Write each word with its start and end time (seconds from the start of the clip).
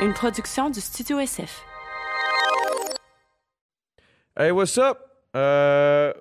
une 0.00 0.12
production 0.12 0.70
du 0.70 0.80
Studio 0.80 1.18
SF. 1.18 1.64
Hey, 4.36 4.52
what's 4.52 4.78
up? 4.78 4.96
Euh, 5.34 6.12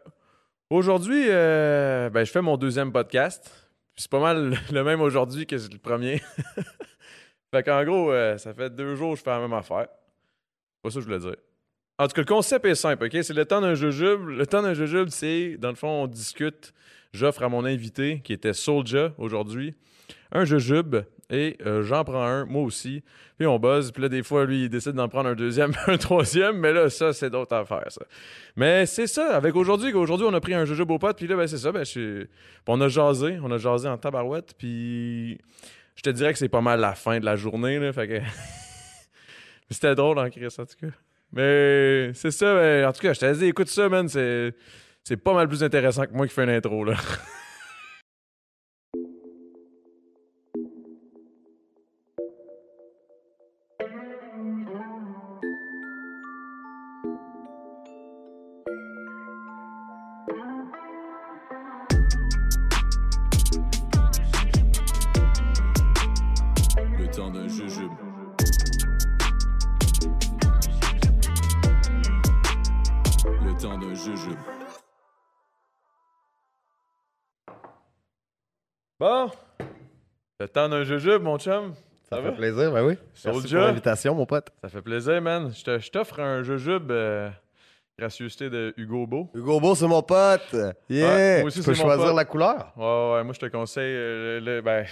aujourd'hui, 0.71 1.26
euh, 1.28 2.10
ben, 2.10 2.24
je 2.24 2.32
fais 2.32 2.42
mon 2.42 2.58
deuxième 2.58 2.92
podcast. 2.92 3.70
C'est 3.96 4.10
pas 4.10 4.20
mal 4.20 4.58
le 4.71 4.84
même 4.84 5.02
aujourd'hui 5.02 5.46
que 5.46 5.55
le 5.55 5.78
premier. 5.78 6.24
fait 7.54 7.63
qu'en 7.63 7.84
gros, 7.84 8.12
euh, 8.12 8.37
ça 8.40 8.53
fait 8.55 8.71
deux 8.71 8.96
jours 8.96 9.13
que 9.13 9.19
je 9.19 9.24
fais 9.24 9.29
la 9.29 9.40
même 9.40 9.53
affaire. 9.53 9.87
Pas 10.81 10.89
ça 10.89 10.96
que 10.96 11.01
je 11.01 11.05
voulais 11.05 11.19
dire. 11.19 11.35
En 11.99 12.07
tout 12.07 12.13
cas, 12.13 12.21
le 12.21 12.28
concept 12.28 12.65
est 12.65 12.75
simple, 12.75 13.05
OK? 13.05 13.17
C'est 13.21 13.33
le 13.33 13.46
temps 13.46 13.62
d'un 13.62 13.75
jujube. 13.75 14.28
Le 14.28 14.47
temps 14.47 14.63
d'un 14.63 14.73
jujube, 14.73 15.09
c'est, 15.09 15.57
dans 15.57 15.69
le 15.69 15.75
fond, 15.75 16.03
on 16.03 16.07
discute. 16.07 16.73
J'offre 17.13 17.44
à 17.44 17.49
mon 17.49 17.63
invité, 17.63 18.21
qui 18.23 18.34
était 18.34 18.53
Soulja 18.53 19.13
aujourd'hui, 19.17 19.75
un 20.31 20.45
jujube 20.45 20.98
et 21.30 21.57
euh, 21.66 21.84
j'en 21.84 22.03
prends 22.05 22.23
un, 22.23 22.45
moi 22.45 22.63
aussi. 22.63 23.03
Puis 23.38 23.45
on 23.48 23.59
buzz. 23.59 23.91
Puis 23.91 24.02
là, 24.02 24.09
des 24.09 24.23
fois, 24.23 24.45
lui, 24.45 24.63
il 24.63 24.70
décide 24.70 24.94
d'en 24.94 25.09
prendre 25.09 25.30
un 25.30 25.35
deuxième, 25.35 25.73
un 25.88 25.98
troisième. 25.98 26.58
Mais 26.58 26.72
là, 26.72 26.90
ça, 26.90 27.12
c'est 27.12 27.30
d'autres 27.30 27.55
affaires, 27.55 27.90
ça. 27.90 28.05
Mais 28.55 28.85
c'est 28.85 29.08
ça. 29.08 29.35
Avec 29.35 29.55
aujourd'hui, 29.55 29.94
aujourd'hui, 29.94 30.26
on 30.30 30.34
a 30.34 30.40
pris 30.40 30.54
un 30.54 30.66
jujube 30.66 30.90
au 30.90 30.98
pote. 30.98 31.18
Puis 31.18 31.27
là, 31.27 31.35
ben, 31.35 31.48
c'est 31.48 31.58
ça. 31.58 31.71
Ben, 31.71 31.84
je 31.84 32.26
on 32.66 32.80
a 32.80 32.88
jasé. 32.88 33.38
On 33.44 33.52
a 33.52 33.58
jasé 33.58 33.90
en 33.90 33.98
tabarouette. 33.98 34.54
Puis 34.58 35.38
je 35.95 36.02
te 36.02 36.09
dirais 36.09 36.32
que 36.32 36.40
c'est 36.40 36.49
pas 36.49 36.62
mal 36.62 36.80
la 36.80 36.95
fin 36.95 37.20
de 37.20 37.26
la 37.26 37.35
journée. 37.35 37.77
Là, 37.80 37.91
fait 37.91 38.07
que 38.07 38.21
c'était 39.70 39.96
drôle 39.96 40.20
en 40.20 40.30
Chris, 40.30 40.48
en 40.57 40.66
tout 40.66 40.88
cas. 40.88 40.94
Mais 41.34 42.12
c'est 42.13 42.32
ça. 42.32 42.54
ben, 42.55 42.85
en 42.85 42.94
tout 42.94 43.02
cas, 43.02 43.12
je 43.12 43.20
t'ai 43.20 43.34
dit, 43.34 43.46
écoute 43.48 43.68
ça, 43.68 43.90
man. 43.90 44.07
C'est, 44.07 44.54
c'est 45.04 45.18
pas 45.18 45.34
mal 45.34 45.49
plus 45.49 45.62
intéressant 45.62 46.05
que 46.05 46.13
moi 46.13 46.26
qui 46.26 46.34
fais 46.34 46.46
une 46.46 46.52
intro, 46.52 46.85
là. 46.85 46.96
jujube. 74.28 74.39
Bon. 79.00 79.31
Le 80.39 80.47
temps 80.47 80.70
d'un 80.70 80.83
jujube, 80.83 81.22
mon 81.22 81.38
chum. 81.38 81.73
Ça, 82.09 82.16
Ça 82.17 82.22
fait 82.22 82.30
va? 82.30 82.36
plaisir, 82.36 82.72
ben 82.72 82.86
oui. 82.86 82.98
Merci 83.25 83.53
pour 83.53 83.59
l'invitation, 83.61 84.16
mon 84.16 84.25
pote. 84.25 84.50
Ça 84.61 84.70
fait 84.70 84.81
plaisir, 84.81 85.22
man. 85.22 85.52
Je 85.53 85.64
te- 85.64 85.80
je 85.80 85.92
t'offre 85.92 86.20
un 86.22 86.42
jujube 86.42 86.89
euh, 86.92 87.30
gracieuseté 88.00 88.50
de 88.50 88.73
Hugo 88.78 89.05
Beau. 89.05 89.30
Hugo 89.33 89.59
Beau, 89.59 89.75
c'est 89.75 89.88
mon 89.88 90.02
pote. 90.02 90.55
Yeah! 90.89 91.08
Ouais, 91.16 91.38
moi 91.39 91.48
aussi, 91.48 91.59
tu 91.59 91.66
peux 91.66 91.73
choisir 91.73 92.05
pote. 92.05 92.16
la 92.16 92.25
couleur. 92.25 92.72
Ouais, 92.78 93.14
ouais, 93.16 93.23
moi 93.23 93.33
je 93.33 93.39
te 93.39 93.45
conseille 93.48 93.94
euh, 93.95 94.39
le, 94.39 94.55
le- 94.55 94.61
ben, 94.61 94.86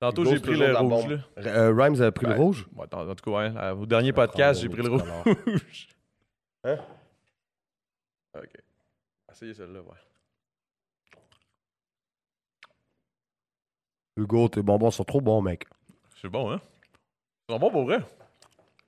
Tantôt 0.00 0.24
j'ai 0.24 0.40
pris 0.40 0.56
le 0.56 0.74
rouge 0.76 0.88
bombe. 0.88 1.10
là. 1.10 1.18
Euh, 1.46 1.72
Rhymes 1.76 2.00
a 2.02 2.10
pris 2.10 2.26
Ben, 2.26 2.32
le 2.34 2.40
rouge? 2.40 2.66
Ouais, 2.74 2.86
en, 2.92 3.08
en 3.08 3.14
tout 3.14 3.30
cas, 3.30 3.36
ouais, 3.36 3.50
là, 3.50 3.74
au 3.74 3.84
dernier 3.86 4.12
podcast, 4.12 4.60
j'ai 4.62 4.68
pris 4.68 4.82
le 4.82 4.90
rouge. 4.90 5.02
Hein? 6.64 6.76
Ok. 8.42 8.54
Essayez 9.30 9.54
celle-là, 9.54 9.80
ouais. 9.82 9.96
Hugo, 14.16 14.48
tes 14.48 14.62
bonbons 14.62 14.90
sont 14.90 15.04
trop 15.04 15.20
bons, 15.20 15.40
mec. 15.40 15.66
C'est 16.20 16.28
bon, 16.28 16.50
hein? 16.52 16.60
C'est 17.48 17.58
bon 17.58 17.70
pour 17.70 17.84
vrai. 17.84 18.00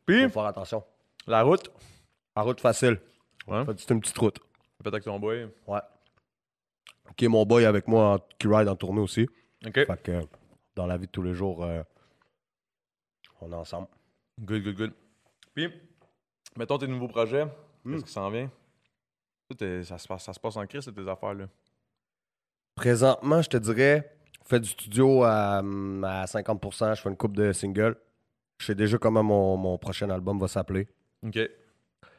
Puis, 0.06 0.25
Faut 0.25 0.30
faire 0.30 0.45
attention. 0.47 0.84
la 1.27 1.42
route. 1.42 1.70
La 2.36 2.42
route 2.42 2.61
facile. 2.61 3.00
Ouais. 3.47 3.64
C'est 3.77 3.91
une 3.91 4.00
petite 4.00 4.19
route. 4.19 4.39
Peut-être 4.78 4.95
avec 4.95 5.05
ton 5.05 5.18
boy. 5.18 5.48
Ouais. 5.67 5.80
Ok, 7.11 7.23
mon 7.24 7.45
boy 7.46 7.64
avec 7.64 7.86
moi 7.89 8.14
en- 8.14 8.19
qui 8.39 8.46
ride 8.48 8.69
en 8.69 8.77
tournée 8.77 9.01
aussi. 9.01 9.29
Ok. 9.67 9.74
Fait 9.86 10.02
que 10.02 10.20
dans 10.74 10.86
la 10.86 10.96
vie 10.96 11.07
de 11.07 11.13
tous 11.13 11.23
les 11.23 11.34
jours, 11.34 11.64
euh, 11.64 11.83
on 13.40 13.52
est 13.52 13.57
ensemble. 13.57 13.89
Good, 14.40 14.63
good, 14.64 14.77
good. 14.77 14.92
Puis, 15.55 15.73
mettons 16.57 16.79
tes 16.79 16.86
nouveaux 16.89 17.08
projets. 17.08 17.45
Hmm. 17.84 17.92
Qu'est-ce 17.95 18.05
qui 18.05 18.13
s'en 18.13 18.30
vient? 18.30 18.51
Est- 19.61 19.85
ça, 19.85 19.98
se 19.98 20.07
passe, 20.08 20.24
ça 20.24 20.33
se 20.33 20.40
passe 20.40 20.57
en 20.57 20.67
crise, 20.67 20.90
tes 20.95 21.08
affaires-là. 21.11 21.46
Présentement, 22.74 23.42
je 23.42 23.48
te 23.51 23.57
dirais, 23.58 24.11
je 24.42 24.48
fais 24.48 24.61
du 24.61 24.68
studio 24.68 25.24
à, 25.24 25.58
hum, 25.61 26.02
à 26.05 26.24
50%, 26.27 26.95
je 26.95 27.02
fais 27.02 27.08
une 27.11 27.17
coupe 27.17 27.36
de 27.36 27.52
singles. 27.52 27.96
Je 28.58 28.67
sais 28.67 28.74
déjà 28.74 28.96
comment 28.98 29.23
mon, 29.23 29.57
mon 29.57 29.77
prochain 29.79 30.08
album 30.11 30.39
va 30.39 30.48
s'appeler. 30.48 30.86
Ok. 31.27 31.39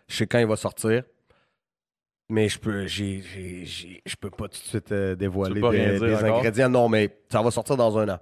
Je 0.07 0.16
sais 0.16 0.27
quand 0.27 0.39
il 0.39 0.45
va 0.47 0.55
sortir. 0.55 1.03
Mais 2.29 2.49
je 2.49 2.59
peux 2.59 2.85
j'ai, 2.88 3.21
j'ai- 3.21 3.65
j'ai- 3.65 4.01
je 4.05 4.15
peux 4.15 4.29
pas 4.29 4.45
tout 4.47 4.59
de 4.59 4.65
suite 4.65 4.91
euh, 4.91 5.15
dévoiler 5.15 5.61
des, 6.00 6.13
ingrédients. 6.15 6.69
Non, 6.69 6.89
mais 6.89 7.15
ça 7.29 7.41
va 7.41 7.51
sortir 7.51 7.75
dans 7.77 7.97
un 7.97 8.09
an. 8.09 8.19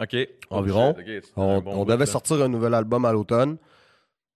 Ok. 0.00 0.16
Environ. 0.50 0.94
Oh, 0.96 1.02
c'est 1.06 1.22
On, 1.36 1.60
bon 1.60 1.84
devait 1.84 2.06
sortir 2.06 2.42
un 2.42 2.48
nouvel 2.48 2.74
album 2.74 3.04
à 3.04 3.12
l'automne. 3.12 3.56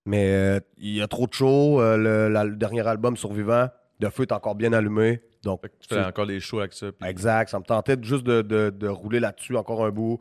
Mais 0.05 0.31
euh, 0.31 0.59
il 0.77 0.93
y 0.95 1.01
a 1.01 1.07
trop 1.07 1.27
de 1.27 1.33
shows. 1.33 1.81
Euh, 1.81 1.97
le, 1.97 2.29
la- 2.33 2.45
le 2.45 2.55
dernier 2.55 2.87
album, 2.87 3.17
Survivant, 3.17 3.69
de 3.99 4.09
feu 4.09 4.23
est 4.23 4.31
encore 4.31 4.55
bien 4.55 4.73
allumé. 4.73 5.21
Donc, 5.43 5.61
Fait 5.61 5.69
que 5.69 5.73
tu 5.79 5.87
fais 5.89 6.03
encore 6.07 6.25
des 6.27 6.39
shows 6.39 6.59
avec 6.59 6.73
ça. 6.73 6.91
puis- 6.91 7.07
Exact. 7.09 7.49
Ça 7.49 7.59
me 7.59 7.63
tentait 7.63 7.97
juste 8.01 8.23
de, 8.25 8.41
de- 8.41 8.69
de 8.69 8.87
rouler 8.87 9.19
là-dessus 9.19 9.55
encore 9.55 9.85
un 9.85 9.89
bout. 9.91 10.19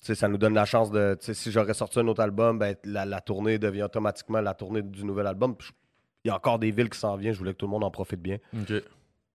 Tu 0.00 0.06
sais, 0.08 0.14
ça 0.14 0.28
nous 0.28 0.38
donne 0.38 0.54
la 0.54 0.64
chance 0.64 0.90
de. 0.90 1.16
tu 1.18 1.26
sais, 1.26 1.34
Si 1.34 1.50
j'aurais 1.50 1.74
sorti 1.74 1.98
un 1.98 2.06
autre 2.08 2.22
album, 2.22 2.58
ben, 2.58 2.74
la, 2.84 3.04
la 3.06 3.20
tournée 3.20 3.58
devient 3.58 3.84
automatiquement 3.84 4.40
la 4.40 4.54
tournée 4.54 4.82
du 4.82 5.04
nouvel 5.04 5.26
album. 5.26 5.54
Il 6.24 6.28
y 6.28 6.30
a 6.30 6.36
encore 6.36 6.58
des 6.58 6.70
villes 6.70 6.90
qui 6.90 6.98
s'en 6.98 7.16
viennent. 7.16 7.32
Je 7.34 7.38
voulais 7.38 7.52
que 7.52 7.58
tout 7.58 7.66
le 7.66 7.70
monde 7.70 7.84
en 7.84 7.90
profite 7.90 8.20
bien. 8.20 8.38
Ok. 8.54 8.72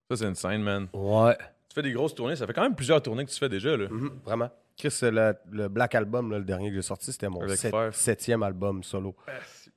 Ça, 0.09 0.17
c'est 0.17 0.25
une 0.25 0.35
scène, 0.35 0.61
man. 0.61 0.87
Ouais. 0.93 1.35
Tu 1.69 1.75
fais 1.75 1.81
des 1.81 1.93
grosses 1.93 2.13
tournées. 2.13 2.35
Ça 2.35 2.45
fait 2.45 2.53
quand 2.53 2.63
même 2.63 2.75
plusieurs 2.75 3.01
tournées 3.01 3.25
que 3.25 3.31
tu 3.31 3.39
fais 3.39 3.47
déjà, 3.49 3.77
là. 3.77 3.85
Vraiment. 4.25 4.49
Chris, 4.77 4.91
c'est 4.91 5.11
le, 5.11 5.33
le 5.51 5.67
Black 5.69 5.95
Album, 5.95 6.31
là, 6.31 6.39
le 6.39 6.43
dernier 6.45 6.69
que 6.69 6.75
j'ai 6.75 6.81
sorti, 6.81 7.11
c'était 7.11 7.29
mon 7.29 7.39
sept- 7.55 7.71
septième 7.93 8.43
album 8.43 8.83
solo. 8.83 9.15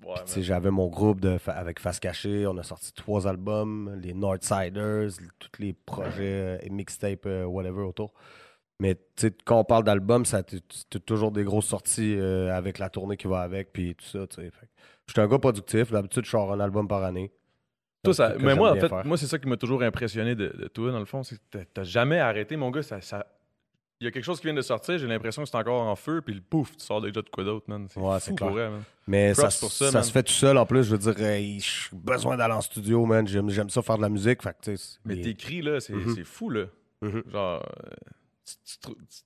Ouais, 0.07 0.43
J'avais 0.43 0.71
mon 0.71 0.89
groupe 0.89 1.21
de, 1.21 1.39
avec 1.47 1.81
Face 1.81 1.99
Cachée. 2.01 2.47
On 2.47 2.57
a 2.59 2.63
sorti 2.63 2.93
trois 2.93 3.27
albums, 3.27 3.99
les 4.03 4.13
Northsiders, 4.15 5.09
tous 5.39 5.51
les 5.61 5.73
projets 5.73 6.21
euh, 6.21 6.59
et 6.63 6.71
mixtapes, 6.71 7.27
euh, 7.27 7.45
whatever 7.45 7.83
autour. 7.83 8.13
Mais 8.81 8.97
quand 9.45 9.61
on 9.61 9.65
parle 9.65 9.85
d'album, 9.85 10.25
ça 10.25 10.43
t- 10.43 10.59
c'est 10.93 11.05
toujours 11.07 11.31
des 11.31 11.45
grosses 11.45 11.67
sorties 11.67 12.17
euh, 12.19 12.53
avec 12.55 12.79
la 12.79 12.91
tournée 12.91 13.17
qui 13.17 13.29
va 13.29 13.41
avec, 13.41 13.73
puis 13.73 13.95
tout 13.95 14.05
ça. 14.05 14.27
Je 14.37 15.13
suis 15.13 15.21
un 15.21 15.29
gars 15.29 15.39
productif. 15.39 15.91
D'habitude, 15.93 16.25
je 16.25 16.31
sors 16.31 16.53
un 16.53 16.61
album 16.61 16.89
par 16.89 17.03
année. 17.05 17.33
Ça- 18.13 18.35
mais 18.45 18.55
moi, 18.59 18.73
en 18.73 18.75
fait, 18.81 18.89
faire. 18.89 19.07
moi, 19.07 19.17
c'est 19.17 19.27
ça 19.27 19.39
qui 19.39 19.49
m'a 19.49 19.57
toujours 19.57 19.83
impressionné 19.83 20.35
de, 20.35 20.49
de 20.49 20.69
toi, 20.69 20.91
dans 20.93 20.99
le 20.99 21.05
fond. 21.07 21.23
C'est 21.23 21.37
que 21.37 21.43
t'as- 21.51 21.65
t'as 21.73 21.85
jamais 21.85 22.19
arrêté, 22.19 22.57
mon 22.57 22.71
gars. 22.71 22.83
Ça, 22.83 23.01
ça- 23.01 23.27
Il 24.01 24.05
y 24.05 24.09
a 24.09 24.11
quelque 24.11 24.25
chose 24.25 24.41
qui 24.41 24.47
vient 24.49 24.55
de 24.55 24.61
sortir, 24.61 24.99
j'ai 24.99 25.07
l'impression 25.07 25.43
que 25.45 25.49
c'est 25.49 25.57
encore 25.57 25.83
en 25.83 25.95
feu, 25.97 26.21
puis 26.21 26.35
le 26.35 26.41
pouf, 26.41 26.77
tu 26.77 26.85
sors 26.85 27.01
déjà 27.01 27.23
de 27.23 27.29
quoi 27.29 27.45
d'autre, 27.45 27.65
man. 27.69 27.87
C'est 27.89 28.01
Ouais, 28.01 28.19
fou 28.21 28.35
pour 28.35 28.49
clair. 28.49 28.51
vrai, 28.51 28.71
man. 28.71 28.83
Mais 29.07 29.35
ça, 29.35 29.43
Props 29.43 29.61
pour 29.61 29.73
ça, 29.73 29.87
ça 29.91 29.99
man. 29.99 30.03
se 30.05 30.11
fait 30.13 30.23
tout 30.25 30.33
seul 30.33 30.59
en 30.59 30.67
plus. 30.67 30.83
Je 30.85 30.91
veux 30.97 30.99
dire, 30.99 31.15
j'ai 31.17 31.59
besoin 31.93 32.37
d'aller 32.37 32.55
en 32.55 32.61
studio, 32.61 33.07
man. 33.07 33.27
J'aime 33.27 33.71
ça 33.71 33.83
faire 33.83 33.97
de 33.97 34.03
la 34.03 34.09
musique. 34.09 34.43
Fait 34.43 34.51
que, 34.53 34.65
tu 34.73 34.77
sais, 34.77 34.99
Mais 35.05 35.21
t'écris, 35.21 35.63
là, 35.63 35.79
c'est 35.81 35.95
Mhm. 35.95 36.25
fou, 36.25 36.51
là. 36.51 36.65
Mhm. 37.03 37.23
Genre. 37.31 37.63
euh, 37.63 37.91
tu- 38.45 38.55
tu 38.73 38.79
trou- 38.79 38.95
tu- 38.95 39.23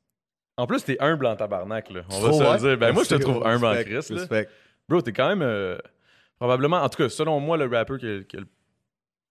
En 0.56 0.66
plus, 0.66 0.82
t'es 0.84 0.96
humble 1.00 1.26
en 1.26 1.36
tabarnak, 1.36 1.90
là. 1.90 2.02
On 2.10 2.20
va 2.20 2.32
se 2.32 2.42
le 2.64 2.68
dire. 2.70 2.78
Ben, 2.78 2.92
moi, 2.92 3.04
je 3.04 3.08
te 3.10 3.14
trouve 3.14 3.46
humble 3.46 3.64
en 3.66 3.74
Christ, 3.82 4.10
là. 4.10 4.18
respect. 4.20 4.48
Bro, 4.88 5.02
t'es 5.02 5.12
quand 5.12 5.28
même. 5.28 5.42
euh, 5.42 5.78
probablement, 6.38 6.78
en 6.82 6.88
tout 6.88 6.98
cas, 7.02 7.08
selon 7.08 7.40
moi, 7.40 7.56
le 7.56 7.66
rapper 7.66 7.96
qui 7.98 8.06
a, 8.06 8.22
qui 8.22 8.36
a 8.36 8.40
le- 8.40 8.46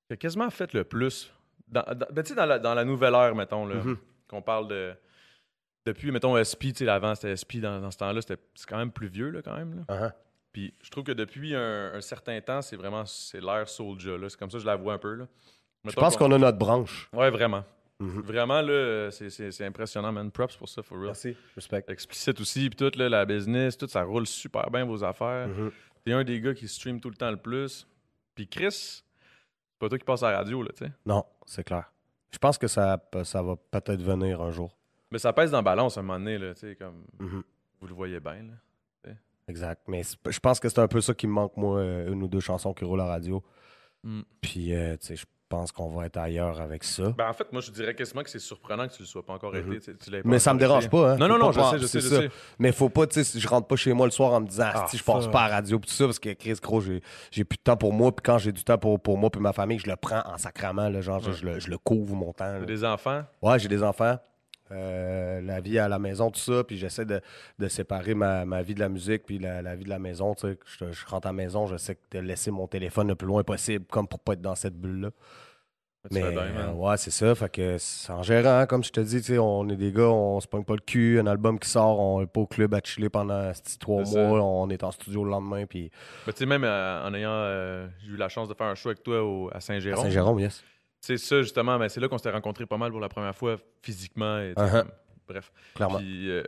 qui 0.08 0.14
a 0.14 0.16
quasiment 0.18 0.50
fait 0.50 0.74
le 0.74 0.84
plus. 0.84 1.32
Dans, 1.68 1.84
dans- 1.84 2.08
ben, 2.12 2.24
tu 2.24 2.30
sais, 2.30 2.36
dans 2.36 2.46
la, 2.46 2.60
dans 2.60 2.74
la 2.74 2.86
nouvelle 2.86 3.14
ère, 3.14 3.36
mettons, 3.36 3.66
là, 3.66 3.76
Mhm. 3.76 3.98
qu'on 4.30 4.42
parle 4.42 4.68
de. 4.70 4.94
Depuis, 5.88 6.12
mettons, 6.12 6.36
SP, 6.44 6.76
tu 6.76 6.84
sais, 6.84 6.90
avant, 6.90 7.16
c'était 7.16 7.36
SP 7.40 7.58
dans, 7.62 7.80
dans 7.80 7.92
ce 7.92 7.98
temps-là, 7.98 8.20
c'était- 8.22 8.42
c'est 8.56 8.68
quand 8.68 8.78
même 8.78 8.92
plus 8.92 9.08
vieux, 9.08 9.30
là, 9.30 9.42
quand 9.42 9.56
même. 9.56 9.74
Là. 9.88 9.96
Uh-huh. 9.96 10.12
Puis 10.52 10.74
je 10.82 10.90
trouve 10.90 11.04
que 11.06 11.12
depuis 11.14 11.56
un, 11.56 11.94
un 11.94 12.02
certain 12.02 12.40
temps, 12.42 12.62
c'est 12.62 12.76
vraiment 12.76 13.06
c'est 13.06 13.40
l'ère 13.40 13.70
Soulja. 13.70 14.18
là. 14.18 14.28
C'est 14.30 14.38
comme 14.38 14.50
ça 14.52 14.58
que 14.58 14.62
je 14.64 14.66
la 14.68 14.76
vois 14.76 14.94
un 14.94 14.98
peu. 14.98 15.14
Là. 15.16 15.28
Je 15.86 15.92
pense 15.94 16.18
qu'on 16.18 16.32
a 16.34 16.38
notre 16.38 16.58
branche. 16.58 17.10
Ouais, 17.14 17.30
vraiment. 17.30 17.64
Mhm. 18.00 18.22
Vraiment, 18.22 18.62
là, 18.62 19.10
c'est- 19.12 19.64
impressionnant, 19.64 20.12
man. 20.12 20.30
Props 20.30 20.56
pour 20.58 20.68
ça, 20.70 20.84
for 20.84 20.98
real. 20.98 21.08
Merci. 21.08 21.36
Respect. 21.56 21.86
Explicite 21.88 22.40
aussi, 22.42 22.70
puis 22.70 22.76
tout, 22.78 22.98
là, 23.00 23.08
la 23.10 23.26
business, 23.26 23.78
tout, 23.78 23.88
ça 23.88 24.04
roule 24.04 24.28
super 24.28 24.70
bien, 24.70 24.84
vos 24.86 25.04
affaires. 25.04 25.48
Mhm. 25.48 25.72
T'es 26.06 26.12
un 26.14 26.24
des 26.24 26.40
gars 26.42 26.54
qui 26.54 26.68
stream 26.68 27.00
tout 27.00 27.10
le 27.10 27.16
temps 27.16 27.32
le 27.32 27.38
plus. 27.38 27.88
Puis 28.36 28.48
Chris, 28.48 28.72
c'est 28.72 29.04
pas 29.80 29.90
toi 29.90 29.98
qui 29.98 30.06
passe 30.06 30.22
à 30.24 30.32
la 30.32 30.38
radio, 30.40 30.62
là, 30.62 30.70
tu 30.76 30.86
sais. 30.86 30.92
Non, 31.06 31.24
c'est 31.46 31.64
clair. 31.64 31.92
Je 32.32 32.38
pense 32.38 32.58
que 32.58 32.68
ça, 32.68 33.02
ça 33.24 33.42
va 33.42 33.56
peut-être 33.72 34.02
venir 34.02 34.42
un 34.42 34.52
jour. 34.52 34.77
Mais 35.12 35.20
ça 35.20 35.32
pèse 35.34 35.52
dans 35.52 35.58
la 35.60 35.62
balance 35.64 35.98
à 35.98 36.02
un 36.02 36.04
moment 36.04 36.20
donné, 36.20 36.38
là, 36.38 36.54
comme 36.80 37.04
Mhm. 37.20 37.44
vous 37.80 37.88
le 37.88 37.94
voyez 37.94 38.20
bien, 38.20 38.34
là. 38.44 39.14
Exact. 39.50 39.82
Mais 39.88 40.02
je 40.04 40.40
pense 40.40 40.60
que 40.60 40.68
c'est 40.68 40.80
un 40.80 40.90
peu 40.90 41.00
ça 41.00 41.14
qui 41.14 41.26
me 41.26 41.32
manque, 41.32 41.56
moi, 41.56 41.80
euh, 41.80 42.12
une 42.12 42.22
ou 42.22 42.28
deux 42.28 42.42
chansons 42.42 42.74
qui 42.74 42.84
roulent 42.84 43.00
à 43.00 43.06
la 43.06 43.12
radio. 43.12 43.42
Mm. 44.04 44.22
Puis, 44.42 44.74
euh, 44.76 44.98
tu 44.98 45.08
sais, 45.08 45.16
je 45.16 45.26
pense 45.48 45.72
qu'on 45.72 45.88
va 45.90 46.06
être 46.08 46.18
ailleurs 46.18 46.60
avec 46.60 46.84
ça. 46.84 47.12
Ben, 47.18 47.30
en 47.30 47.32
fait, 47.32 47.50
moi, 47.54 47.62
je 47.62 47.72
dirais 47.72 47.96
quasiment 47.96 48.24
que 48.24 48.30
c'est 48.30 48.40
surprenant 48.40 48.86
que 48.90 48.94
tu 48.94 49.04
le 49.04 49.08
sois 49.08 49.26
pas 49.26 49.32
encore 49.32 49.56
été. 49.56 49.80
tu 49.80 49.94
pas 50.12 50.18
Mhm. 50.18 50.22
Mais 50.26 50.40
ça 50.40 50.54
me 50.54 50.60
dérange 50.60 50.88
été. 50.88 50.92
pas, 50.92 51.14
hein. 51.14 51.18
Non, 51.18 51.30
non, 51.30 51.38
non, 51.38 51.54
je 51.54 51.62
sais, 51.62 51.80
je 51.80 51.86
sais, 51.86 52.02
c'est 52.02 52.10
je 52.10 52.14
ça. 52.16 52.22
sais. 52.24 52.30
Mais 52.60 52.74
faut 52.74 52.90
pas, 52.90 53.08
tu 53.08 53.24
sais, 53.24 53.40
je 53.40 53.48
rentre 53.48 53.68
pas 53.68 53.78
chez 53.78 53.94
moi 53.94 54.06
le 54.06 54.12
soir 54.12 54.34
en 54.34 54.42
me 54.42 54.48
disant, 54.48 54.66
Ah, 54.74 54.86
si 54.90 54.98
je 54.98 55.04
passe 55.06 55.28
pas 55.30 55.44
à 55.46 55.48
la 55.48 55.56
radio 55.56 55.80
pis 55.80 55.88
tout 55.88 55.94
ça, 55.94 56.04
parce 56.04 56.20
que 56.20 56.34
Chris, 56.34 56.56
gros, 56.62 56.82
j'ai 56.82 57.46
plus 57.46 57.56
de 57.56 57.64
temps 57.64 57.78
pour 57.78 57.94
moi, 57.94 58.14
puis 58.14 58.24
quand 58.26 58.38
j'ai 58.40 58.52
du 58.52 58.66
temps 58.66 58.78
pour, 58.78 59.00
pour 59.00 59.18
moi 59.18 59.30
puis 59.30 59.40
ma 59.40 59.54
famille, 59.54 59.80
je 59.80 59.88
le 59.90 59.96
prends 59.96 60.24
en 60.26 60.38
sacrament, 60.38 60.90
là, 60.90 61.00
genre, 61.00 61.22
je- 61.22 61.32
je, 61.32 61.46
le, 61.46 61.60
je 61.62 61.70
le 61.70 61.78
couvre 61.78 62.14
mon 62.18 62.34
temps. 62.34 62.52
là. 62.52 62.66
Des 62.66 62.84
enfants? 62.84 63.24
Ouais, 63.42 63.58
j'ai 63.60 63.70
des 63.70 63.82
enfants. 63.82 64.18
Euh, 64.72 65.42
la 65.42 65.60
vie 65.62 65.80
à 65.80 65.88
la 65.88 65.98
maison, 66.00 66.30
tout 66.32 66.40
ça, 66.40 66.64
puis 66.64 66.78
j'essaie 66.78 67.06
de, 67.06 67.22
de 67.60 67.68
séparer 67.68 68.14
ma, 68.16 68.44
ma 68.46 68.62
vie 68.62 68.76
de 68.76 68.80
la 68.80 68.90
musique 68.90 69.24
puis 69.26 69.40
la, 69.40 69.62
la 69.62 69.76
vie 69.76 69.86
de 69.86 69.90
la 69.90 70.00
maison. 70.00 70.34
Tu 70.36 70.48
sais, 70.48 70.58
je, 70.80 70.92
je 70.92 71.06
rentre 71.06 71.28
à 71.28 71.30
la 71.30 71.34
maison, 71.34 71.68
je 71.68 71.78
sais 71.78 71.96
que 71.96 72.18
de 72.18 72.20
laisser 72.20 72.52
mon 72.52 72.68
téléphone 72.68 73.08
le 73.08 73.16
plus 73.16 73.28
loin 73.28 73.44
possible, 73.44 73.86
comme 73.90 74.08
pour 74.08 74.20
pas 74.20 74.34
être 74.34 74.42
dans 74.42 74.56
cette 74.56 74.76
bulle-là. 74.76 75.10
Mais 76.12 76.22
bien, 76.32 76.42
euh, 76.70 76.72
ouais, 76.74 76.96
c'est 76.96 77.12
ça. 77.12 77.36
Fait 77.36 77.50
que 77.50 77.78
c'est 77.80 78.12
en 78.14 78.24
gérant, 78.24 78.66
comme 78.66 78.82
je 78.82 78.92
te 78.92 79.02
dis, 79.02 79.38
on 79.40 79.68
est 79.68 79.76
des 79.76 79.92
gars, 79.92 80.04
on 80.08 80.40
se 80.40 80.48
pogne 80.48 80.64
pas 80.64 80.76
le 80.76 80.80
cul. 80.80 81.20
Un 81.20 81.28
album 81.28 81.60
qui 81.60 81.68
sort, 81.70 82.00
on 82.00 82.22
est 82.22 82.28
pas 82.28 82.40
au 82.42 82.46
club 82.48 82.74
à 82.74 82.80
chiller 82.82 83.10
pendant 83.10 83.52
trois 83.80 84.04
mois. 84.04 84.42
On 84.42 84.70
est 84.70 84.84
en 84.86 84.92
studio 84.92 85.26
le 85.26 85.32
lendemain, 85.32 85.66
puis 85.66 85.92
Mais 86.26 86.32
tu 86.32 86.40
sais, 86.40 86.46
même 86.46 86.64
euh, 86.64 87.06
en 87.06 87.14
ayant 87.14 87.30
euh, 87.32 87.88
j'ai 88.06 88.12
eu 88.12 88.16
la 88.16 88.30
chance 88.30 88.48
de 88.48 88.54
faire 88.54 88.68
un 88.68 88.76
show 88.76 88.88
avec 88.90 89.04
toi 89.04 89.22
au- 89.22 89.50
à 89.54 89.60
Saint-Jérôme. 89.60 90.04
Saint-Jérôme, 90.04 90.40
yes. 90.40 90.64
C'est 91.08 91.18
ça, 91.18 91.42
justement, 91.42 91.78
mais 91.80 91.88
c'est 91.88 92.02
là 92.02 92.10
qu'on 92.10 92.18
s'était 92.18 92.32
rencontrés 92.32 92.66
pas 92.66 92.76
mal 92.78 92.92
pour 92.92 93.00
la 93.00 93.08
première 93.08 93.34
fois 93.36 93.56
physiquement. 93.82 94.40
Et, 94.40 94.52
Uh-huh. 94.54 94.72
comme- 94.82 94.92
bref. 95.28 95.52
Clairement. 95.74 96.00
Puis 96.00 96.30
euh, 96.30 96.44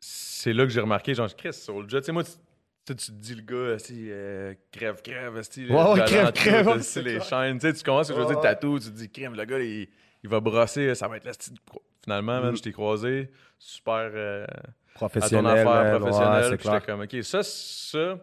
c'est 0.00 0.52
là 0.52 0.62
que 0.64 0.70
j'ai 0.70 0.80
remarqué, 0.80 1.12
genre, 1.14 1.28
Chris, 1.34 1.52
Soulja, 1.54 1.98
tu 2.00 2.06
sais, 2.06 2.12
moi, 2.12 2.22
tu, 2.22 2.94
te 2.94 3.10
dis 3.12 3.34
le 3.34 3.42
gars, 3.42 3.78
si, 3.80 4.06
euh, 4.10 4.54
crève, 4.70 5.02
crève, 5.02 5.32
Ouais, 5.34 5.40
ouais, 5.40 5.96
le 5.96 6.04
crève, 6.06 6.32
crève, 6.32 6.66
ouais, 6.68 7.02
les 7.02 7.20
chaînes, 7.20 7.58
tu 7.58 7.66
sais, 7.66 7.72
tu 7.72 7.82
commences, 7.82 8.10
Ouais, 8.10 8.16
dire, 8.26 8.36
ouais. 8.36 8.42
tatou, 8.42 8.78
tu 8.78 8.86
te 8.86 8.90
dis, 8.96 9.10
crème, 9.10 9.34
le 9.34 9.44
gars, 9.44 9.58
il, 9.58 9.88
il 10.22 10.28
va 10.30 10.38
brosser, 10.38 10.94
ça 10.94 11.08
va 11.08 11.16
être 11.16 11.24
de 11.26 11.60
pro- 11.66 11.82
Finalement, 12.04 12.40
man, 12.42 12.52
Mm. 12.52 12.56
je 12.56 12.62
t'ai 12.62 12.72
croisé, 12.72 13.30
super 13.58 14.10
euh, 14.14 14.44
à 14.44 14.46
ton 14.46 14.94
Professionnel. 14.94 15.46
affaire 15.66 15.92
ouais, 15.94 15.98
professionnelle, 15.98 16.58
j'étais 16.62 16.80
comme, 16.86 17.00
OK, 17.00 17.16
ça, 17.24 17.42
ça, 17.42 18.18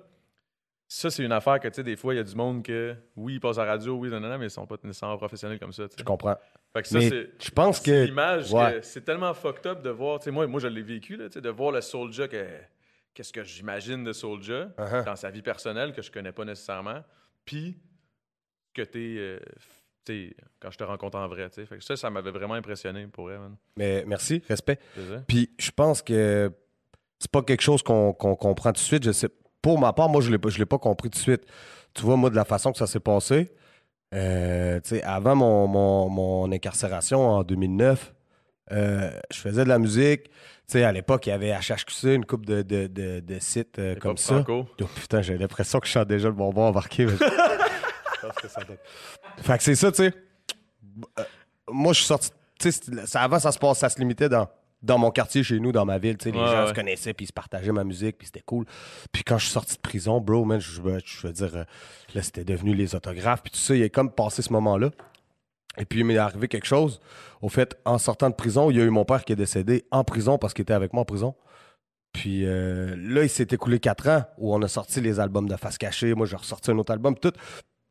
ça 0.93 1.09
c'est 1.09 1.23
une 1.23 1.31
affaire 1.31 1.57
que, 1.61 1.69
tu 1.69 1.75
sais, 1.75 1.83
des 1.83 1.95
fois, 1.95 2.13
il 2.13 2.17
y 2.17 2.19
a 2.19 2.23
du 2.23 2.35
monde 2.35 2.63
que, 2.63 2.93
oui, 3.15 3.35
ils 3.35 3.39
passent 3.39 3.57
à 3.57 3.63
la 3.63 3.71
radio, 3.71 3.93
oui, 3.95 4.09
non, 4.09 4.19
non, 4.19 4.27
non, 4.27 4.37
mais 4.37 4.47
ils 4.47 4.51
sont 4.51 4.67
pas 4.67 4.75
nécessairement 4.83 5.17
professionnels 5.17 5.57
comme 5.57 5.71
ça. 5.71 5.83
Je 5.97 6.03
comprends. 6.03 6.35
Fait 6.73 6.81
que 6.81 6.87
ça, 6.89 6.99
c'est... 6.99 7.29
je 7.39 7.49
pense 7.51 7.79
que. 7.79 8.03
l'image 8.03 8.51
ouais. 8.51 8.81
c'est 8.81 9.05
tellement 9.05 9.33
fucked 9.33 9.65
up 9.67 9.81
de 9.81 9.89
voir. 9.89 10.19
Tu 10.19 10.25
sais, 10.25 10.31
moi, 10.31 10.45
moi, 10.47 10.59
je 10.59 10.67
l'ai 10.67 10.81
vécu, 10.81 11.15
là, 11.15 11.27
tu 11.27 11.35
sais, 11.35 11.41
de 11.41 11.49
voir 11.49 11.71
le 11.71 11.79
Soulja 11.79 12.27
que. 12.27 12.45
Qu'est-ce 13.13 13.31
que 13.31 13.43
j'imagine 13.43 14.03
de 14.03 14.11
Soulja 14.11 14.69
Uh-huh. 14.77 15.05
dans 15.05 15.15
sa 15.15 15.29
vie 15.31 15.41
personnelle 15.41 15.93
que 15.93 16.01
je 16.01 16.11
connais 16.11 16.33
pas 16.33 16.43
nécessairement. 16.43 17.03
Puis 17.45 17.77
que 18.73 18.81
t'es. 18.81 19.15
euh, 19.17 19.39
quand 20.59 20.71
je 20.71 20.77
te 20.77 20.83
rencontre 20.83 21.17
en 21.17 21.27
vrai, 21.29 21.49
tu 21.49 21.55
sais. 21.55 21.65
Fait 21.65 21.77
que 21.77 21.83
ça, 21.85 21.95
ça 21.95 22.09
m'avait 22.09 22.31
vraiment 22.31 22.55
impressionné 22.55 23.07
pour 23.07 23.31
elle, 23.31 23.39
man. 23.39 23.55
Mais 23.77 24.03
merci, 24.05 24.43
respect. 24.49 24.77
Puis 25.25 25.51
je 25.57 25.71
pense 25.71 26.01
que 26.01 26.51
c'est 27.17 27.31
pas 27.31 27.43
quelque 27.43 27.61
chose 27.61 27.81
qu'on 27.81 28.11
qu'on 28.11 28.35
comprend 28.35 28.71
tout 28.71 28.81
de 28.81 28.85
suite. 28.85 29.05
Je 29.05 29.11
sais, 29.13 29.29
pour 29.61 29.79
ma 29.79 29.93
part, 29.93 30.09
moi, 30.09 30.21
je 30.21 30.31
l'ai 30.31 30.37
pas- 30.37 30.49
je 30.49 30.57
l'ai 30.59 30.65
pas 30.65 30.77
compris 30.79 31.09
tout 31.09 31.17
de 31.17 31.21
suite. 31.23 31.43
Tu 31.93 32.03
vois, 32.03 32.15
moi, 32.17 32.29
de 32.29 32.35
la 32.35 32.45
façon 32.45 32.71
que 32.71 32.77
ça 32.77 32.87
s'est 32.87 32.99
passé, 32.99 33.51
euh, 34.13 34.79
avant 35.03 35.35
mon, 35.35 35.67
mon, 35.67 36.09
mon 36.09 36.51
incarcération 36.51 37.19
en 37.29 37.43
2009, 37.43 38.13
euh, 38.71 39.11
je 39.33 39.39
faisais 39.39 39.63
de 39.63 39.69
la 39.69 39.79
musique. 39.79 40.29
À 40.73 40.91
l'époque, 40.93 41.27
il 41.27 41.31
y 41.31 41.33
avait 41.33 41.51
HHQC, 41.51 42.15
une 42.15 42.25
coupe 42.25 42.45
de, 42.45 42.61
de, 42.61 42.87
de, 42.87 43.19
de 43.19 43.39
sites 43.39 43.77
euh, 43.77 43.95
comme 43.95 44.15
ça. 44.15 44.35
franco. 44.35 44.65
Oh, 44.81 44.85
putain, 44.95 45.21
j'ai 45.21 45.37
l'impression 45.37 45.81
que 45.81 45.87
je 45.87 45.91
chante 45.91 46.07
déjà 46.07 46.29
le 46.29 46.33
bonbon 46.33 46.67
embarqué. 46.67 47.05
mais 47.05 47.11
que 48.41 48.47
ça 48.47 48.63
donne. 48.63 48.77
Fait 49.41 49.57
que 49.57 49.63
c'est 49.65 49.75
ça, 49.75 49.91
tu 49.91 49.97
sais. 49.97 50.13
Moi, 51.69 51.91
je 51.91 51.97
suis 51.99 52.07
sorti. 52.07 52.31
Avant, 53.15 53.39
ça 53.39 53.51
se 53.51 53.59
passe, 53.59 53.79
ça 53.79 53.89
se 53.89 53.99
limitait 53.99 54.29
dans, 54.29 54.47
dans 54.81 54.97
mon 54.97 55.11
quartier, 55.11 55.43
chez 55.43 55.59
nous, 55.59 55.71
dans 55.71 55.85
ma 55.85 55.97
ville. 55.97 56.17
Tu 56.17 56.25
sais, 56.25 56.31
les 56.31 56.39
Ouais, 56.39 56.45
gens 56.47 56.61
ouais. 56.63 56.67
se 56.69 56.73
connaissaient, 56.73 57.13
puis 57.13 57.25
ils 57.25 57.27
se 57.27 57.33
partageaient 57.33 57.71
ma 57.71 57.83
musique, 57.83 58.17
puis 58.17 58.27
c'était 58.27 58.41
cool. 58.45 58.65
Puis 59.11 59.23
quand 59.23 59.37
je 59.37 59.45
suis 59.45 59.53
sorti 59.53 59.75
de 59.75 59.81
prison, 59.81 60.19
bro, 60.19 60.43
man, 60.45 60.59
je, 60.59 60.71
je- 60.81 60.99
je 61.05 61.27
veux 61.27 61.33
dire, 61.33 61.55
euh, 61.55 61.63
là, 62.15 62.21
c'était 62.21 62.43
devenu 62.43 62.73
les 62.73 62.95
autographes, 62.95 63.43
puis 63.43 63.51
tout 63.51 63.59
ça. 63.59 63.75
Il 63.75 63.81
est 63.81 63.89
comme 63.89 64.11
passé 64.11 64.41
ce 64.41 64.51
moment-là. 64.53 64.89
Et 65.77 65.85
puis, 65.85 65.99
il 65.99 66.05
m'est 66.05 66.17
arrivé 66.17 66.47
quelque 66.47 66.65
chose. 66.67 66.99
Au 67.41 67.47
fait, 67.49 67.77
en 67.85 67.97
sortant 67.97 68.29
de 68.29 68.35
prison, 68.35 68.69
il 68.71 68.77
y 68.77 68.81
a 68.81 68.83
eu 68.83 68.89
mon 68.89 69.05
père 69.05 69.23
qui 69.23 69.33
est 69.33 69.37
décédé 69.37 69.85
en 69.91 70.03
prison 70.03 70.37
parce 70.37 70.53
qu'il 70.53 70.63
était 70.63 70.73
avec 70.73 70.91
moi 70.93 71.03
en 71.03 71.05
prison. 71.05 71.33
Puis 72.13 72.45
euh, 72.45 72.93
là, 72.97 73.23
il 73.23 73.29
s'est 73.29 73.47
écoulé 73.51 73.79
quatre 73.79 74.09
ans 74.09 74.25
où 74.37 74.53
on 74.53 74.61
a 74.63 74.67
sorti 74.67 74.99
les 74.99 75.21
albums 75.21 75.47
de 75.47 75.55
Face 75.55 75.77
Cachée. 75.77 76.13
Moi, 76.13 76.25
j'ai 76.25 76.35
ressorti 76.35 76.69
un 76.71 76.77
autre 76.77 76.91
album, 76.91 77.17
tout. 77.17 77.31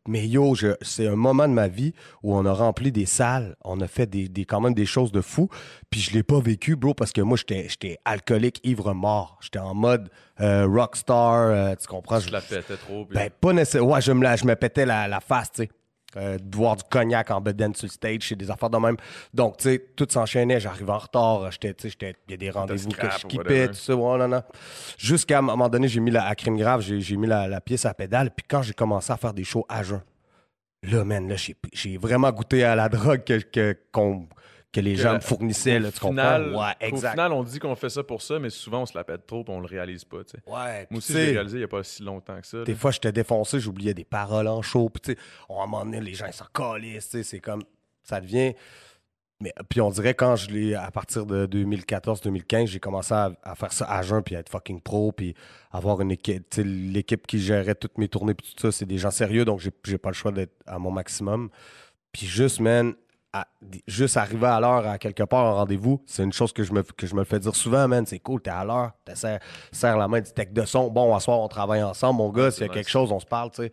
Mais 0.09 0.27
yo, 0.27 0.55
c'est 0.81 1.07
un 1.07 1.15
moment 1.15 1.47
de 1.47 1.53
ma 1.53 1.69
vie 1.69 1.93
où 2.23 2.35
on 2.35 2.47
a 2.47 2.53
rempli 2.53 2.91
des 2.91 3.05
salles, 3.05 3.55
on 3.65 3.81
a 3.81 3.87
fait 3.87 4.07
des, 4.07 4.29
des- 4.29 4.47
quand 4.47 4.61
même 4.61 4.73
des 4.75 4.87
choses 4.87 5.13
de 5.13 5.21
fou. 5.21 5.49
Puis 5.91 6.01
je 6.01 6.13
l'ai 6.13 6.23
pas 6.23 6.41
vécu, 6.41 6.75
bro, 6.75 6.95
parce 6.95 7.13
que 7.13 7.21
moi, 7.21 7.37
j'étais 7.37 7.69
j'étais 7.69 7.99
alcoolique, 8.07 8.61
ivre 8.65 8.95
mort. 8.95 9.39
J'étais 9.43 9.59
en 9.59 9.75
mode 9.75 10.09
euh, 10.41 10.67
rockstar, 10.67 11.35
euh, 11.51 11.75
tu 11.79 11.87
comprends? 11.87 12.19
Je 12.19 12.29
Je- 12.29 12.33
la 12.33 12.41
pétais 12.41 12.77
trop. 12.77 13.05
puis- 13.05 13.15
ben, 13.19 13.29
pas 13.41 13.53
nécessairement. 13.53 13.93
Ouais, 13.93 14.01
je 14.01 14.13
me, 14.13 14.23
la- 14.23 14.37
je 14.37 14.45
me 14.47 14.57
pétais 14.57 14.87
la, 14.87 15.07
la 15.07 15.21
face, 15.21 15.53
tu 15.53 15.63
sais. 15.65 15.71
Euh, 16.17 16.39
de 16.39 16.43
boire 16.43 16.75
du 16.75 16.83
cognac 16.91 17.31
en 17.31 17.41
bedaine 17.41 17.73
sur 17.73 17.87
le 17.87 17.93
stage, 17.93 18.23
c'est 18.29 18.35
des 18.35 18.51
affaires 18.51 18.71
de 18.71 18.79
même. 18.79 18.97
Donc, 19.33 19.59
tu 19.59 19.65
sais, 19.69 19.79
tout 19.95 20.09
s'enchaînait, 20.11 20.59
j'arrivais 20.59 20.91
en 20.91 20.99
retard, 20.99 21.53
j'étais, 21.53 21.73
tu 21.73 21.83
sais, 21.83 21.91
j'étais- 21.91 22.17
il 22.27 22.33
y 22.33 22.35
a 22.35 22.37
des 22.37 22.51
rendez-vous 22.51 22.91
que 22.91 23.07
je 23.09 23.27
kippais, 23.29 23.69
tout 23.69 23.75
ça, 23.75 23.95
ouais, 23.95 24.19
non, 24.19 24.27
non. 24.27 24.43
Jusqu'à 24.99 25.39
un 25.39 25.43
moment 25.43 25.69
donné, 25.69 25.87
j'ai 25.87 26.01
mis 26.01 26.11
la, 26.11 26.27
à 26.27 26.35
crime 26.35 26.57
grave, 26.57 26.81
j'ai, 26.81 27.17
mis 27.17 27.29
la, 27.29 27.47
la 27.47 27.61
pièce 27.61 27.85
à 27.87 27.95
pédale, 27.95 28.33
puis 28.37 28.45
quand 28.49 28.63
j'ai 28.63 28.73
commencé 28.73 29.13
à 29.13 29.17
faire 29.17 29.33
des 29.33 29.45
shows 29.45 29.65
à 29.69 29.85
jeun, 29.85 30.03
là, 30.83 31.05
man, 31.05 31.29
là, 31.29 31.37
j'ai, 31.37 31.97
vraiment 31.97 32.33
goûté 32.33 32.65
à 32.65 32.75
la 32.75 32.89
drogue 32.89 33.23
que, 33.23 33.77
que 34.73 34.81
les 34.81 34.95
Que 34.95 35.01
gens 35.01 35.15
me 35.15 35.21
fournissaient, 35.21 35.79
là, 35.81 35.89
au 35.89 35.91
tu 35.91 35.99
final, 36.01 36.45
comprends? 36.45 36.61
Ouais, 36.67 36.75
Au 36.81 36.87
exact. 36.87 37.11
final, 37.11 37.33
on 37.33 37.43
dit 37.43 37.59
qu'on 37.59 37.75
fait 37.75 37.89
ça 37.89 38.03
pour 38.05 38.23
ça, 38.23 38.39
mais 38.39 38.51
souvent, 38.51 38.83
on 38.83 38.87
se 38.87 38.97
la 38.97 39.05
pète 39.05 39.27
trop 39.27 39.41
et 39.41 39.51
on 39.51 39.61
le 39.61 39.67
réalise 39.67 40.05
pas, 40.05 40.19
ouais, 40.19 40.87
Moi 40.91 40.99
aussi, 40.99 41.13
sais, 41.13 41.31
réalisé 41.33 41.59
il 41.59 41.61
y 41.63 41.65
a 41.65 41.69
pas 41.69 41.83
si 41.83 42.03
longtemps 42.03 42.41
que 42.41 42.47
ça. 42.47 42.63
Des 42.63 42.73
là. 42.73 42.79
fois, 42.79 42.91
j'étais 42.91 43.13
défoncé, 43.13 43.59
j'oubliais 43.59 43.95
des 43.95 44.05
paroles 44.05 44.49
en 44.49 44.63
show. 44.63 44.89
Puis, 44.89 45.01
tu 45.01 45.13
sais, 45.13 45.19
on, 45.49 45.61
à 45.61 45.65
un 45.65 45.67
moment 45.67 45.85
donné, 45.85 46.01
les 46.01 46.15
gens, 46.15 46.27
ils 46.27 46.33
s'en 46.33 46.47
calissent, 46.55 47.17
c'est 47.23 47.41
comme... 47.41 47.63
Ça 48.03 48.21
devient... 48.21 48.55
Mais, 49.43 49.55
puis 49.71 49.81
on 49.81 49.89
dirait 49.89 50.13
quand 50.13 50.37
je 50.37 50.51
l'ai, 50.51 50.75
à 50.75 50.91
partir 50.91 51.25
de 51.25 51.47
2014-2015, 51.47 52.67
j'ai 52.67 52.79
commencé 52.79 53.15
à, 53.15 53.33
à 53.43 53.55
faire 53.55 53.73
ça 53.73 53.87
à 53.91 54.03
jeun, 54.03 54.23
puis 54.23 54.37
à 54.37 54.41
être 54.41 54.51
fucking 54.51 54.83
pro, 54.83 55.13
puis 55.13 55.35
avoir 55.73 56.03
une 56.03 56.11
équipe, 56.11 56.45
l'équipe 56.59 57.27
qui 57.27 57.39
gérait 57.39 57.75
toutes 57.75 57.97
mes 57.97 58.09
tournées, 58.09 58.35
puis 58.35 58.53
tout 58.55 58.61
ça, 58.61 58.71
c'est 58.71 58.85
des 58.85 58.99
gens 58.99 59.11
sérieux, 59.11 59.47
donc 59.47 59.61
j'ai, 59.61 59.71
j'ai 59.87 59.97
pas 59.97 60.11
le 60.11 60.15
choix 60.15 60.31
d'être 60.31 60.53
à 60.67 60.79
mon 60.79 60.91
maximum. 60.91 61.49
Puis 62.13 62.27
juste, 62.27 62.61
man, 62.61 62.93
à- 63.33 63.47
juste 63.87 64.17
arriver 64.17 64.47
à 64.47 64.59
l'heure 64.61 64.87
à 64.87 64.99
quelque 64.99 65.23
part 65.23 65.45
en 65.45 65.55
rendez-vous, 65.57 66.03
c'est 66.07 66.25
une 66.25 66.33
chose 66.33 66.53
que 66.53 66.63
je 66.65 66.73
me, 66.73 66.83
que 66.83 67.07
je 67.07 67.15
me 67.15 67.25
fais 67.25 67.39
dire 67.39 67.55
souvent, 67.55 67.87
man. 67.87 68.05
C'est 68.07 68.19
cool, 68.19 68.41
t'es 68.43 68.51
à 68.51 68.65
l'heure, 68.65 68.91
t'as 69.05 69.15
serre, 69.15 69.39
serre 69.73 69.97
la 69.99 70.09
main 70.09 70.21
du 70.21 70.33
tech 70.33 70.49
de 70.53 70.65
son. 70.65 70.89
Bon, 70.91 71.15
à 71.15 71.21
soir, 71.21 71.39
on 71.41 71.49
travaille 71.49 71.83
ensemble, 71.83 72.19
mon 72.19 72.31
gars. 72.31 72.51
S'il 72.51 72.63
y 72.67 72.71
a 72.71 72.73
quelque 72.73 72.91
chose, 72.91 73.13
on 73.13 73.21
se 73.21 73.27
parle, 73.27 73.51
tu 73.51 73.63
sais. 73.63 73.73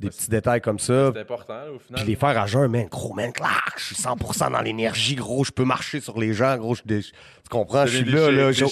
Des 0.00 0.06
Ouais, 0.06 0.10
petits 0.12 0.30
détails 0.30 0.60
comme 0.60 0.78
ça. 0.78 1.10
C'est 1.12 1.20
important, 1.20 1.54
là, 1.54 1.72
au 1.74 1.78
final. 1.80 2.00
Puis 2.02 2.10
les 2.10 2.14
faire 2.16 2.38
à 2.40 2.46
jeun, 2.46 2.68
man, 2.70 2.86
gros, 2.86 3.14
man, 3.14 3.32
clac, 3.32 3.50
je 3.78 3.84
suis 3.86 3.96
100% 3.96 4.48
dans 4.52 4.60
l'énergie, 4.62 5.16
gros, 5.16 5.42
je 5.42 5.50
peux 5.50 5.64
marcher 5.64 6.00
sur 6.00 6.18
les 6.20 6.32
gens, 6.34 6.56
gros, 6.56 6.76
je 6.76 6.82
dé- 6.84 7.02
tu 7.02 7.12
comprends, 7.50 7.84
je 7.84 7.98
T'es 7.98 8.04
suis 8.04 8.12
là, 8.12 8.30
là, 8.30 8.52
j'ai 8.52 8.64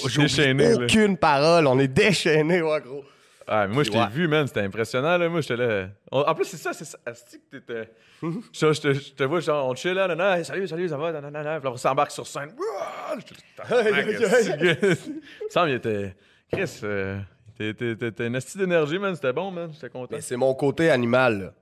aucune 0.84 1.16
parole, 1.16 1.66
on 1.66 1.80
est 1.80 1.88
déchaîné, 1.88 2.62
ouais, 2.62 2.80
gros. 2.80 3.02
Ah, 3.48 3.66
mais 3.68 3.74
moi, 3.74 3.82
je 3.84 3.90
t'ai 3.90 3.98
Ouais. 3.98 4.08
vu, 4.10 4.26
man, 4.26 4.46
c'était 4.46 4.60
impressionnant, 4.62 5.16
là. 5.16 5.28
Moi, 5.28 5.40
j'étais 5.40 5.56
là. 5.56 5.88
On- 6.10 6.20
En 6.22 6.34
plus, 6.34 6.44
c'est 6.46 6.56
ça, 6.56 6.72
c'est 6.72 6.84
ça. 6.84 6.98
Asti 7.06 7.38
que 7.40 7.56
t'étais. 7.58 7.90
je, 8.22 9.12
te, 9.14 9.24
vois, 9.24 9.40
genre, 9.40 9.68
on 9.68 9.74
chill 9.74 9.92
là, 9.94 10.38
hey, 10.38 10.44
salut, 10.44 10.66
salut, 10.66 10.88
ça 10.88 10.96
va, 10.96 11.12
nan, 11.12 11.22
nan, 11.22 11.32
nan, 11.32 11.44
nan. 11.44 11.60
Puis 11.60 11.68
là, 11.68 11.72
on 11.72 11.76
s'embarque 11.76 12.10
sur 12.10 12.26
scène. 12.26 12.52
J'étais. 13.18 14.78
Il 14.82 15.14
me 15.44 15.50
semble, 15.50 15.70
il 15.70 15.74
était. 15.74 16.16
Chris, 16.52 16.80
euh, 16.84 17.18
t'es- 17.56 18.26
une 18.26 18.36
asti 18.36 18.58
d'énergie, 18.58 18.98
man. 18.98 19.14
C'était 19.14 19.32
bon, 19.32 19.50
man. 19.50 19.70
J'étais 19.72 19.90
content. 19.90 20.16
C'est 20.20 20.36
mon 20.36 20.54
côté 20.54 20.90
animal, 20.90 21.38
là. 21.40 21.52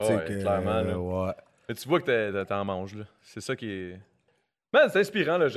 Ouais, 0.00 0.24
que, 0.24 0.40
clairement, 0.40 0.80
là. 0.82 0.98
ouais. 0.98 1.32
Mais 1.68 1.74
tu 1.74 1.88
vois 1.88 2.00
que 2.00 2.06
t'es- 2.06 2.44
t'en 2.46 2.64
manges, 2.64 2.94
là. 2.96 3.04
C'est 3.20 3.40
ça 3.40 3.54
qui 3.56 3.70
est. 3.70 4.00
Man, 4.72 4.88
c'est 4.92 5.00
inspirant, 5.00 5.38
là. 5.38 5.48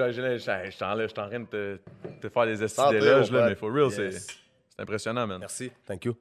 Suis 1.12 1.22
en 1.22 1.28
train 1.30 1.40
de 1.40 1.46
te, 1.46 1.78
te 2.22 2.30
faire 2.30 2.46
des 2.46 2.64
esti 2.64 2.82
mon 2.82 3.32
là. 3.32 3.48
Mais 3.50 3.56
for 3.56 3.72
real, 3.72 3.90
Yes. 3.92 4.28
c'est 4.28 4.36
impressionnant, 4.78 5.28
man. 5.28 5.40
Merci, 5.40 5.72
thank 5.86 6.06
you. 6.06 6.16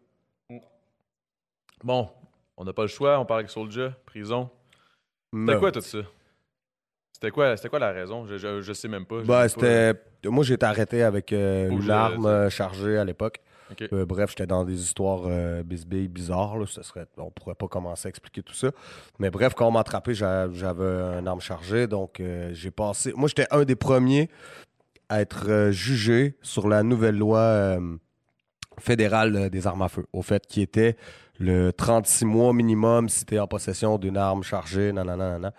Bon, 1.82 2.08
on 2.56 2.64
n'a 2.64 2.72
pas 2.72 2.82
le 2.82 2.88
choix. 2.88 3.18
On 3.18 3.26
parle 3.26 3.40
avec 3.40 3.50
Soulja, 3.50 3.94
prison. 4.06 4.50
C'était 5.32 5.58
quoi 5.58 5.72
tout 5.72 5.80
ça? 5.80 5.98
C'était 7.12 7.30
quoi, 7.30 7.56
c'était 7.56 7.68
quoi 7.68 7.78
la 7.78 7.90
raison? 7.92 8.26
Je, 8.26 8.36
je, 8.38 8.60
je 8.60 8.72
sais 8.72 8.88
même 8.88 9.06
pas. 9.06 9.20
Je 9.20 9.26
pas. 9.26 9.48
c'était. 9.48 9.94
Moi, 10.24 10.42
j'ai 10.44 10.54
été 10.54 10.64
arrêté 10.66 11.02
avec 11.02 11.32
euh, 11.32 11.68
une 11.68 11.90
arme 11.90 12.26
euh, 12.26 12.50
chargée 12.50 12.96
à 12.96 13.04
l'époque. 13.04 13.40
Euh, 13.92 14.06
bref, 14.06 14.30
j'étais 14.30 14.46
dans 14.46 14.64
des 14.64 14.80
histoires 14.80 15.22
euh, 15.26 15.62
bisbilles 15.62 16.08
bizarres. 16.08 16.58
Là. 16.58 16.66
Ce 16.66 16.82
serait... 16.82 17.06
On 17.16 17.30
pourrait 17.30 17.54
pas 17.54 17.66
commencer 17.66 18.06
à 18.06 18.10
expliquer 18.10 18.42
tout 18.42 18.54
ça. 18.54 18.70
Mais 19.18 19.30
bref, 19.30 19.54
quand 19.54 19.66
on 19.66 19.70
m'a 19.70 19.80
attrapé, 19.80 20.14
j'a- 20.14 20.50
j'avais 20.52 20.84
une 21.18 21.26
arme 21.26 21.40
chargée. 21.40 21.86
Donc, 21.86 22.20
euh, 22.20 22.50
j'ai 22.52 22.70
passé. 22.70 23.12
Moi, 23.16 23.28
j'étais 23.28 23.46
un 23.50 23.64
des 23.64 23.76
premiers 23.76 24.30
à 25.08 25.20
être 25.20 25.70
jugé 25.70 26.36
sur 26.40 26.68
la 26.68 26.82
nouvelle 26.82 27.18
loi 27.18 27.78
fédéral 28.78 29.36
euh, 29.36 29.48
des 29.48 29.66
armes 29.66 29.82
à 29.82 29.88
feu, 29.88 30.06
au 30.12 30.22
fait, 30.22 30.46
qui 30.46 30.62
était 30.62 30.96
le 31.38 31.72
36 31.72 32.24
mois 32.24 32.52
minimum 32.52 33.08
si 33.08 33.24
tu 33.24 33.34
es 33.34 33.38
en 33.38 33.46
possession 33.46 33.98
d'une 33.98 34.16
arme 34.16 34.42
chargée, 34.42 34.92
nanana, 34.92 35.30
nanana. 35.30 35.52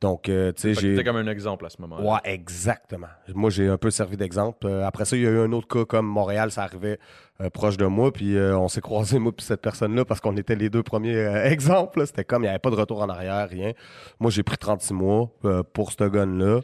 Donc, 0.00 0.28
euh, 0.28 0.52
tu 0.52 0.62
sais, 0.62 0.74
j'ai... 0.74 0.90
T'étais 0.90 1.04
comme 1.04 1.16
un 1.16 1.26
exemple 1.26 1.66
à 1.66 1.70
ce 1.70 1.80
moment-là. 1.82 2.08
Ouais, 2.08 2.20
exactement. 2.24 3.08
Moi, 3.34 3.50
j'ai 3.50 3.66
un 3.66 3.78
peu 3.78 3.90
servi 3.90 4.16
d'exemple. 4.16 4.66
Euh, 4.66 4.86
après 4.86 5.04
ça, 5.04 5.16
il 5.16 5.22
y 5.24 5.26
a 5.26 5.30
eu 5.30 5.40
un 5.40 5.50
autre 5.52 5.66
cas 5.66 5.84
comme 5.84 6.06
Montréal, 6.06 6.52
ça 6.52 6.62
arrivait 6.62 7.00
euh, 7.40 7.50
proche 7.50 7.76
de 7.76 7.86
moi, 7.86 8.12
puis 8.12 8.36
on 8.38 8.68
s'est 8.68 8.80
croisés, 8.80 9.18
moi, 9.18 9.32
puis 9.32 9.44
cette 9.44 9.60
personne-là, 9.60 10.04
parce 10.04 10.20
qu'on 10.20 10.36
était 10.36 10.54
les 10.54 10.70
deux 10.70 10.84
premiers 10.84 11.16
exemples. 11.46 12.06
C'était 12.06 12.24
comme, 12.24 12.42
il 12.42 12.46
n'y 12.46 12.50
avait 12.50 12.60
pas 12.60 12.70
de 12.70 12.76
retour 12.76 13.02
en 13.02 13.08
arrière, 13.08 13.48
rien. 13.48 13.72
Moi, 14.20 14.30
j'ai 14.30 14.44
pris 14.44 14.56
36 14.56 14.94
mois 14.94 15.30
pour 15.72 15.90
ce 15.90 16.04
gun-là. 16.04 16.60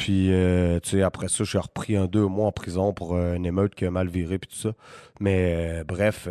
Puis, 0.00 0.32
euh, 0.32 0.80
tu 0.80 0.92
sais, 0.92 1.02
après 1.02 1.28
ça, 1.28 1.44
j'ai 1.44 1.58
repris 1.58 1.94
un 1.94 2.06
deux 2.06 2.24
mois 2.24 2.46
en 2.46 2.52
prison 2.52 2.94
pour 2.94 3.16
euh, 3.16 3.34
une 3.34 3.44
émeute 3.44 3.74
qui 3.74 3.84
a 3.84 3.90
mal 3.90 4.08
viré, 4.08 4.38
puis 4.38 4.48
tout 4.48 4.56
ça. 4.56 4.72
Mais, 5.20 5.80
euh, 5.80 5.84
bref, 5.84 6.26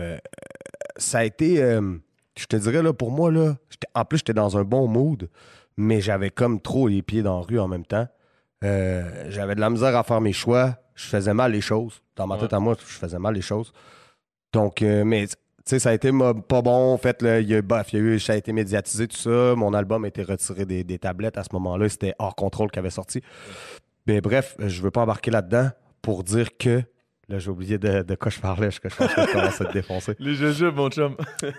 ça 0.98 1.20
a 1.20 1.24
été, 1.24 1.58
je 1.58 2.46
te 2.48 2.56
dirais, 2.56 2.82
là, 2.82 2.94
pour 2.94 3.12
moi, 3.12 3.32
là, 3.32 3.58
en 3.94 4.06
plus, 4.06 4.18
j'étais 4.18 4.34
dans 4.34 4.58
un 4.58 4.64
bon 4.64 4.88
mood, 4.88 5.30
mais 5.78 6.02
j'avais 6.02 6.32
comme 6.32 6.60
trop 6.60 6.88
les 6.88 7.04
pieds 7.04 7.22
dans 7.22 7.42
la 7.42 7.46
rue 7.46 7.60
en 7.60 7.68
même 7.68 7.86
temps. 7.86 8.08
J'avais 8.64 9.54
de 9.54 9.62
la 9.62 9.70
misère 9.70 9.96
à 9.96 10.02
faire 10.02 10.20
mes 10.20 10.34
choix. 10.34 10.76
Je 10.96 11.06
faisais 11.06 11.36
mal 11.36 11.52
les 11.52 11.62
choses. 11.62 12.02
Dans 12.16 12.26
ma 12.26 12.38
tête 12.38 12.54
à 12.54 12.60
moi, 12.60 12.76
je 12.80 12.86
faisais 12.86 13.20
mal 13.20 13.36
les 13.36 13.42
choses. 13.42 13.72
Donc, 14.52 14.82
mais 14.82 15.28
sais, 15.70 15.80
ça 15.80 15.90
a 15.90 15.94
été 15.94 16.12
pas 16.48 16.62
bon. 16.62 16.94
En 16.94 16.98
fait, 16.98 17.22
là, 17.22 17.40
il 17.40 17.50
y 17.50 17.56
a, 17.56 17.62
bof, 17.62 17.94
il 17.94 18.00
y 18.00 18.02
a 18.02 18.06
eu, 18.06 18.20
ça 18.20 18.34
a 18.34 18.36
été 18.36 18.52
médiatisé, 18.54 19.08
tout 19.08 19.18
ça. 19.18 19.56
Mon 19.56 19.74
album 19.74 20.06
a 20.06 20.08
été 20.08 20.24
retiré 20.24 20.66
des, 20.66 20.84
des 20.84 21.00
tablettes 21.00 21.38
à 21.38 21.44
ce 21.44 21.50
moment-là. 21.54 21.90
C'était 21.90 22.14
hors 22.20 22.36
contrôle 22.36 22.72
qui 22.72 22.80
avait 22.80 22.90
sorti. 22.90 23.22
Mais 24.08 24.22
bref, 24.22 24.56
je 24.60 24.82
veux 24.82 24.92
pas 24.92 25.02
embarquer 25.02 25.32
là-dedans 25.32 25.70
pour 26.02 26.24
dire 26.24 26.58
que. 26.58 26.84
Là, 27.28 27.38
j'ai 27.38 27.52
oublié 27.52 27.78
de, 27.78 28.02
de 28.02 28.16
quoi 28.16 28.32
je 28.32 28.40
parlais. 28.40 28.72
Je, 28.72 28.80
je 28.84 28.96
pense 28.96 29.14
que 29.14 29.22
je 29.22 29.32
commence 29.32 29.62
à 29.62 29.66
te 29.66 29.74
défoncer. 29.74 30.16
Les 30.18 30.34
jujubes, 30.34 30.76
mon 30.76 30.90
chum. 30.90 31.16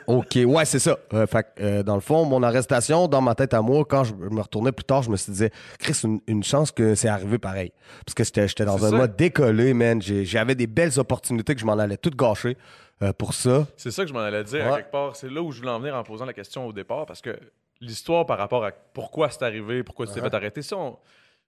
OK, 0.08 0.36
ouais, 0.44 0.64
c'est 0.64 0.80
ça. 0.80 0.98
Euh, 1.14 1.28
fait 1.28 1.46
euh, 1.60 1.84
dans 1.84 1.94
le 1.94 2.00
fond, 2.00 2.24
mon 2.24 2.42
arrestation, 2.42 3.06
dans 3.06 3.20
ma 3.20 3.36
tête 3.36 3.54
à 3.54 3.62
moi, 3.62 3.84
quand 3.88 4.02
je 4.02 4.12
me 4.12 4.40
retournais 4.40 4.72
plus 4.72 4.82
tard, 4.82 5.04
je 5.04 5.10
me 5.10 5.16
suis 5.16 5.30
dit, 5.30 5.46
Chris, 5.78 5.96
une, 6.02 6.18
une 6.26 6.42
chance 6.42 6.72
que 6.72 6.96
c'est 6.96 7.06
arrivé 7.06 7.38
pareil. 7.38 7.70
Parce 8.04 8.14
que 8.14 8.24
j'étais 8.24 8.64
dans 8.64 8.84
un 8.84 8.90
ça. 8.90 8.96
mode 8.96 9.14
décollé, 9.14 9.72
man. 9.72 10.02
J'avais 10.02 10.56
des 10.56 10.66
belles 10.66 10.98
opportunités 10.98 11.54
que 11.54 11.60
je 11.60 11.66
m'en 11.66 11.78
allais 11.78 11.98
toutes 11.98 12.16
gâcher 12.16 12.56
euh, 13.02 13.12
pour 13.12 13.34
ça. 13.34 13.66
C'est 13.76 13.90
ça 13.90 14.02
que 14.02 14.08
je 14.08 14.14
m'en 14.14 14.20
allais 14.20 14.44
dire, 14.44 14.64
Ouais. 14.66 14.72
à 14.72 14.76
quelque 14.76 14.90
part. 14.90 15.16
C'est 15.16 15.30
là 15.30 15.42
où 15.42 15.50
je 15.52 15.58
voulais 15.60 15.70
en 15.72 15.78
venir 15.80 15.94
en 15.94 16.02
posant 16.02 16.24
la 16.24 16.32
question 16.32 16.66
au 16.66 16.72
départ, 16.72 17.06
parce 17.06 17.20
que 17.20 17.38
l'histoire 17.80 18.26
par 18.26 18.38
rapport 18.38 18.64
à 18.64 18.72
pourquoi 18.72 19.30
c'est 19.30 19.42
arrivé, 19.42 19.82
pourquoi 19.82 20.06
tu 20.06 20.12
t'es 20.14 20.20
fait 20.20 20.34
arrêter, 20.34 20.62
ça, 20.62 20.76
on- 20.76 20.98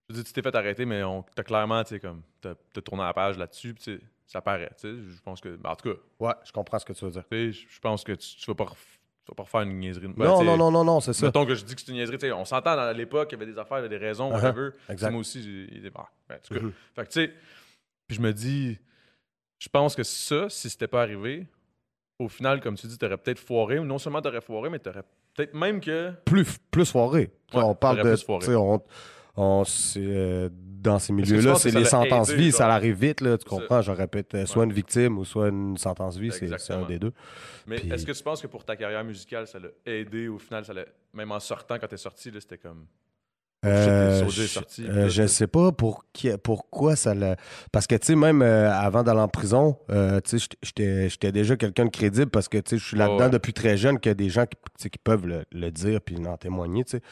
je 0.09 0.15
veux 0.15 0.23
dire, 0.23 0.25
tu 0.27 0.33
t'es 0.33 0.43
fait 0.43 0.55
arrêter, 0.55 0.85
mais 0.85 1.03
on 1.05 1.23
t'a 1.23 1.43
clairement, 1.43 1.83
tu 1.85 1.91
sais, 1.91 2.01
comme, 2.01 2.23
t'as 2.41 2.55
tourné 2.83 3.03
la 3.05 3.13
page 3.15 3.39
là-dessus, 3.39 3.75
tu 3.75 4.01
ça 4.27 4.41
paraît, 4.41 4.71
tu 4.81 4.89
sais. 4.89 5.15
Je 5.15 5.21
pense 5.23 5.41
que, 5.43 5.57
ben, 5.57 5.71
en 5.71 5.77
tout 5.77 5.91
cas, 5.93 5.99
Ouais, 6.19 6.33
je 6.45 6.53
comprends 6.53 6.79
ce 6.79 6.87
que 6.87 6.95
tu 6.95 7.05
veux 7.05 7.11
dire. 7.11 7.25
tu 7.31 7.53
sais, 7.53 7.67
je 7.71 7.81
pense 7.81 8.03
que 8.03 8.13
tu, 8.13 8.37
tu 8.37 8.47
vas 8.47 8.55
pas, 8.55 8.65
tu 8.65 9.29
vas 9.29 9.35
pas 9.35 9.43
refaire 9.43 9.61
une 9.61 9.79
niaiserie. 9.79 10.09
Ben, 10.09 10.25
non, 10.25 10.43
non, 10.43 10.57
non, 10.57 10.71
non, 10.71 10.85
non, 10.85 11.01
c'est 11.01 11.13
ça. 11.13 11.27
Mettons 11.27 11.45
que 11.45 11.55
je 11.55 11.65
dis 11.67 11.75
que 11.75 11.83
c'est 11.83 11.89
une 11.93 11.99
niaiserie, 11.99 12.33
on 12.33 12.47
s'entend 12.47 12.71
à 12.79 12.93
l'époque, 12.95 13.29
il 13.31 13.39
y 13.39 13.43
avait 13.43 13.53
des 13.53 13.59
affaires, 13.59 13.79
il 13.79 13.83
y 13.83 13.85
avait 13.87 13.99
des 13.99 14.05
raisons, 14.05 14.31
Uh-huh. 14.31 14.43
whatever. 14.43 14.71
Exact. 14.89 15.11
Moi 15.11 15.21
aussi, 15.21 15.69
il 15.71 15.85
est- 15.87 15.93
ah, 15.95 16.09
ben, 16.29 16.37
en 16.37 16.39
tout 16.39 16.55
cas. 16.55 16.61
Mhm. 16.61 16.73
Fait 16.97 17.03
que, 17.05 17.09
tu 17.11 17.21
sais, 17.27 17.33
puis 18.07 18.17
je 18.17 18.23
me 18.23 18.33
dis, 18.33 18.79
je 19.63 19.69
pense 19.69 19.95
que 19.95 20.03
ça, 20.03 20.49
si 20.49 20.69
c'était 20.69 20.89
pas 20.89 21.03
arrivé, 21.03 21.47
au 22.19 22.29
final, 22.29 22.61
comme 22.61 22.75
tu 22.77 22.89
dis, 22.89 22.99
t'aurais 22.99 23.17
peut-être 23.17 23.39
foiré, 23.39 23.79
ou 23.79 23.85
non 23.85 23.99
seulement 23.99 24.21
t'aurais 24.21 24.41
foiré, 24.41 24.69
mais 24.71 24.81
t'aurais 24.81 25.05
peut-être 25.35 25.55
même 25.55 25.81
que. 25.81 26.11
Plus, 26.25 26.59
plus 26.73 26.91
foiré. 26.91 27.31
Tu 27.51 27.57
Ouais, 27.57 27.63
on 27.63 27.75
parle 27.77 27.99
de. 27.99 28.03
plus 28.03 28.25
foiré. 28.25 28.41
tu 28.45 28.51
sais, 28.51 28.57
on, 28.57 28.83
on- 29.37 29.63
euh, 29.99 30.49
dans 30.53 30.99
ces 30.99 31.07
tu 31.09 31.13
milieux-là, 31.13 31.55
c'est 31.55 31.71
les 31.71 31.85
sentences 31.85 32.31
vie, 32.31 32.51
ça 32.51 32.69
arrive 32.75 32.97
vite, 32.99 33.21
là, 33.21 33.39
tu 33.39 33.45
comprends? 33.49 33.81
Pu 33.83 34.19
être 34.19 34.35
euh, 34.35 34.47
soit 34.47 34.63
Ouais. 34.63 34.67
une 34.67 34.73
victime 34.73 35.17
ou 35.17 35.25
soit 35.25 35.49
une 35.49 35.77
sentence 35.77 36.17
vie, 36.17 36.33
c'est 36.33 36.73
un 36.73 36.85
des 36.87 36.99
deux. 36.99 37.13
Mais 37.69 37.77
Puis- 37.77 37.93
est-ce 37.93 38.05
que 38.05 38.11
tu 38.11 38.23
penses 38.25 38.43
que 38.43 38.49
pour 38.49 38.65
ta 38.65 38.75
carrière 38.75 39.05
musicale, 39.05 39.47
ça 39.47 39.61
l'a 39.61 39.69
aidé? 39.87 40.27
Au 40.27 40.39
final, 40.39 40.65
ça 40.65 40.73
l'a- 40.73 40.87
même 41.15 41.31
en 41.31 41.39
sortant 41.39 41.79
quand 41.79 41.87
t'es 41.87 41.97
sorti, 41.97 42.33
là, 42.33 42.41
c'était 42.41 42.59
comme. 42.59 42.85
Euh, 43.65 44.29
je- 44.29 44.43
sorti, 44.43 44.85
euh, 44.89 45.09
je 45.09 45.25
sais 45.29 45.47
pas 45.47 45.71
pour 45.71 46.05
qui, 46.13 46.29
pourquoi 46.43 46.97
ça 46.97 47.15
l'a. 47.15 47.37
Parce 47.71 47.87
que, 47.87 47.95
tu 47.95 48.07
sais, 48.07 48.17
même 48.17 48.43
euh, 48.43 48.73
avant 48.73 49.05
d'aller 49.05 49.21
en 49.21 49.29
prison, 49.29 49.79
tu 49.89 50.39
sais, 50.39 50.49
j'étais- 50.63 51.33
déjà 51.33 51.57
quelqu'un 51.57 51.85
de 51.85 51.91
crédible 51.91 52.31
parce 52.31 52.49
que, 52.49 52.59
tu 52.59 52.71
sais, 52.71 52.79
je 52.79 52.85
suis 52.85 52.97
là-dedans 52.97 53.27
ouais. 53.27 53.31
depuis 53.31 53.53
très 53.53 53.77
jeune, 53.77 54.01
qu'il 54.01 54.11
y 54.11 54.13
a 54.13 54.15
des 54.15 54.31
gens 54.31 54.47
qui, 54.47 54.91
qui 54.91 54.99
peuvent 54.99 55.27
le, 55.29 55.45
le 55.53 55.71
dire 55.71 56.01
puis 56.01 56.17
en 56.27 56.37
témoigner, 56.37 56.83
tu 56.85 56.93
sais. 56.93 57.03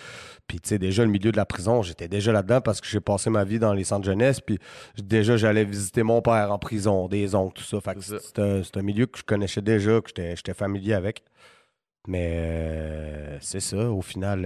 Puis, 0.49 0.59
tu 0.59 0.71
sais, 0.71 0.78
déjà, 0.78 1.04
le 1.04 1.11
milieu 1.11 1.30
de 1.30 1.37
la 1.37 1.47
prison, 1.47 1.83
j'étais 1.83 2.09
déjà 2.09 2.33
là-dedans 2.33 2.61
parce 2.61 2.80
que 2.80 2.88
j'ai 2.88 3.00
passé 3.00 3.30
ma 3.30 3.45
vie 3.45 3.61
dans 3.61 3.73
les 3.73 3.85
centres 3.85 4.07
jeunesse. 4.07 4.40
Puis, 4.40 4.59
déjà, 5.00 5.37
j'allais 5.37 5.64
visiter 5.64 6.02
mon 6.02 6.21
père 6.21 6.50
en 6.50 6.59
prison, 6.59 7.07
des 7.07 7.37
oncles, 7.37 7.61
tout 7.61 7.64
ça. 7.64 7.80
Fait 7.80 7.95
que 7.95 8.00
C'est 8.00 8.76
un, 8.76 8.83
milieu 8.83 9.07
que 9.07 9.19
je 9.19 9.23
connaissais 9.23 9.62
déjà, 9.62 10.00
que 10.00 10.11
j'étais 10.16 10.54
familier 10.54 10.95
avec. 10.95 11.23
Mais 12.09 12.33
euh, 12.35 13.38
c'est 13.40 13.61
ça, 13.61 13.90
au 13.90 14.02
final, 14.02 14.45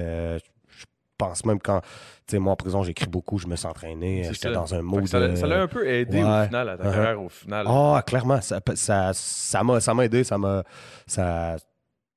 pense 1.18 1.44
même 1.44 1.60
quand, 1.60 1.80
tu 1.80 1.88
sais, 2.32 2.38
moi 2.38 2.52
en 2.52 2.56
prison, 2.56 2.82
j'écris 2.82 3.06
beaucoup, 3.06 3.38
je 3.38 3.46
me 3.46 3.56
suis 3.56 3.66
entraîné, 3.66 4.24
j'étais 4.32 4.50
dans 4.52 4.74
un 4.74 4.82
mode. 4.82 5.06
ça 5.06 5.18
l'a 5.18 5.60
un 5.62 5.66
peu 5.68 5.86
aidé 5.88 6.22
au 6.22 6.44
final, 6.46 6.68
à 6.68 6.76
ta 6.76 6.84
Uh-huh. 6.84 6.92
carrière, 6.92 7.22
au 7.22 7.28
final. 7.28 7.66
Ah, 7.68 8.02
clairement, 8.06 8.40
ça 8.40 8.60
ça 8.74 9.12
ça 9.14 9.62
m'a 9.62 9.80
ça 9.80 9.94
m'a 9.94 10.04
aidé, 10.04 10.24
ça 10.24 10.38
m'a 10.38 10.64
ça 11.06 11.56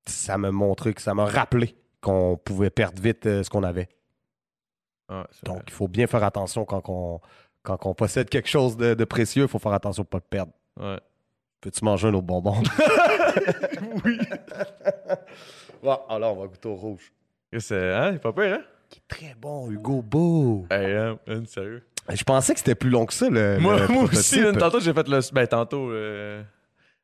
ça 0.05 0.37
m'a 0.37 0.51
montré 0.51 0.93
que 0.93 1.01
ça 1.01 1.13
m'a 1.13 1.25
rappelé 1.25 1.75
qu'on 2.01 2.37
pouvait 2.43 2.69
perdre 2.69 3.01
vite 3.01 3.25
euh, 3.25 3.43
ce 3.43 3.49
qu'on 3.49 3.63
avait. 3.63 3.89
C'est 5.31 5.45
Donc 5.45 5.61
il 5.67 5.73
faut 5.73 5.87
bien 5.87 6.05
faire 6.07 6.23
attention 6.23 6.65
quand 6.65 6.89
on 6.89 7.19
quand 7.63 7.85
on 7.85 7.93
possède 7.93 8.29
quelque 8.29 8.49
chose 8.49 8.77
de, 8.77 8.93
de 8.93 9.03
précieux, 9.05 9.43
il 9.43 9.47
faut 9.49 9.59
faire 9.59 9.73
attention 9.73 10.03
pour 10.03 10.21
pas 10.21 10.25
le 10.25 10.29
perdre. 10.29 10.51
Ouais. 10.79 10.99
Peux-tu 11.59 11.83
manger 11.83 12.07
un 12.09 12.13
autre 12.13 12.25
bonbon? 12.27 12.55
oui. 14.05 14.17
bon, 15.83 15.99
alors 16.09 16.37
on 16.37 16.41
va 16.41 16.47
goûter 16.47 16.69
au 16.69 16.75
rouge. 16.75 17.11
C'est, 17.57 17.93
hein, 17.93 18.17
pas 18.17 18.31
pire, 18.33 18.53
hein? 18.59 18.61
Qui 18.89 18.99
est 18.99 19.07
très 19.07 19.35
bon, 19.39 19.69
Hugo 19.69 20.01
Beau. 20.01 20.65
Hey, 20.71 20.93
hein, 20.95 21.19
hein, 21.27 21.43
sérieux? 21.45 21.83
Je 22.09 22.23
pensais 22.23 22.53
que 22.53 22.59
c'était 22.59 22.75
plus 22.75 22.89
long 22.89 23.05
que 23.05 23.13
ça, 23.13 23.29
le. 23.29 23.57
Moi, 23.59 23.79
le 23.79 23.87
moi 23.87 24.03
aussi, 24.03 24.41
man, 24.41 24.55
tantôt, 24.55 24.79
j'ai 24.79 24.93
fait 24.93 25.07
le. 25.09 25.19
Ben, 25.33 25.45
tantôt. 25.45 25.91
euh, 25.91 26.41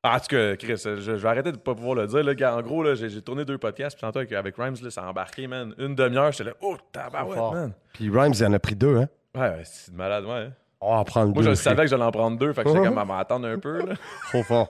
Ah, 0.02 0.16
en 0.16 0.20
tout 0.20 0.28
cas, 0.28 0.56
Chris, 0.56 0.78
je, 0.84 0.96
je 1.02 1.12
vais 1.12 1.28
arrêter 1.30 1.52
de 1.52 1.58
pas 1.58 1.76
pouvoir 1.76 1.96
le 1.96 2.08
dire. 2.08 2.24
Là, 2.24 2.56
en 2.58 2.62
gros, 2.62 2.84
là, 2.84 2.96
j'ai, 2.96 3.10
j'ai 3.10 3.22
tourné 3.22 3.44
deux 3.44 3.58
podcasts, 3.58 3.98
puis 3.98 4.02
tantôt, 4.02 4.20
avec, 4.20 4.32
avec 4.32 4.56
Rhymes, 4.56 4.76
là, 4.82 4.90
ça 4.90 5.04
a 5.04 5.10
embarqué, 5.10 5.46
man. 5.48 5.74
Une 5.78 5.94
demi-heure, 5.96 6.32
j'étais 6.32 6.46
là, 6.46 6.54
oh, 6.62 6.78
tabarouette, 6.94 7.38
man. 7.54 7.74
Puis 7.94 8.10
Rhymes, 8.10 8.34
il 8.34 8.46
en 8.46 8.54
a 8.54 8.60
pris 8.60 8.76
deux, 8.76 8.98
hein? 8.98 9.10
Ouais, 9.36 9.62
c'est 9.66 9.92
de 9.92 9.98
malade, 9.98 10.24
ouais. 10.26 10.32
hein. 10.32 10.54
On 10.80 10.92
va 10.94 11.00
en 11.00 11.04
prendre 11.04 11.34
Moi, 11.34 11.42
deux. 11.42 11.48
je 11.48 11.52
aussi. 11.52 11.64
savais 11.64 11.84
que 11.84 11.90
j'allais 11.90 12.04
en 12.04 12.12
prendre 12.12 12.38
deux, 12.38 12.54
fait 12.54 12.64
que 12.64 12.70
j'étais 12.70 12.84
comme 12.86 12.98
à 12.98 13.06
m'attendre 13.06 13.48
un 13.48 13.60
peu, 13.60 13.86
là. 13.86 13.96
Trop 14.30 14.44
fort. 14.44 14.70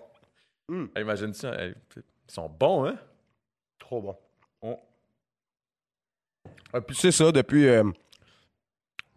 Hey, 0.72 1.02
imagine 1.04 1.34
ça, 1.34 1.54
hey, 1.62 1.74
ils 1.96 2.02
sont 2.28 2.50
bons, 2.50 2.86
hein? 2.88 2.96
Trop 3.78 4.02
bon. 4.02 4.16
Et 6.76 6.82
puis 6.82 6.96
c'est 6.96 7.12
ça, 7.12 7.32
depuis. 7.32 7.68
euh, 7.68 7.84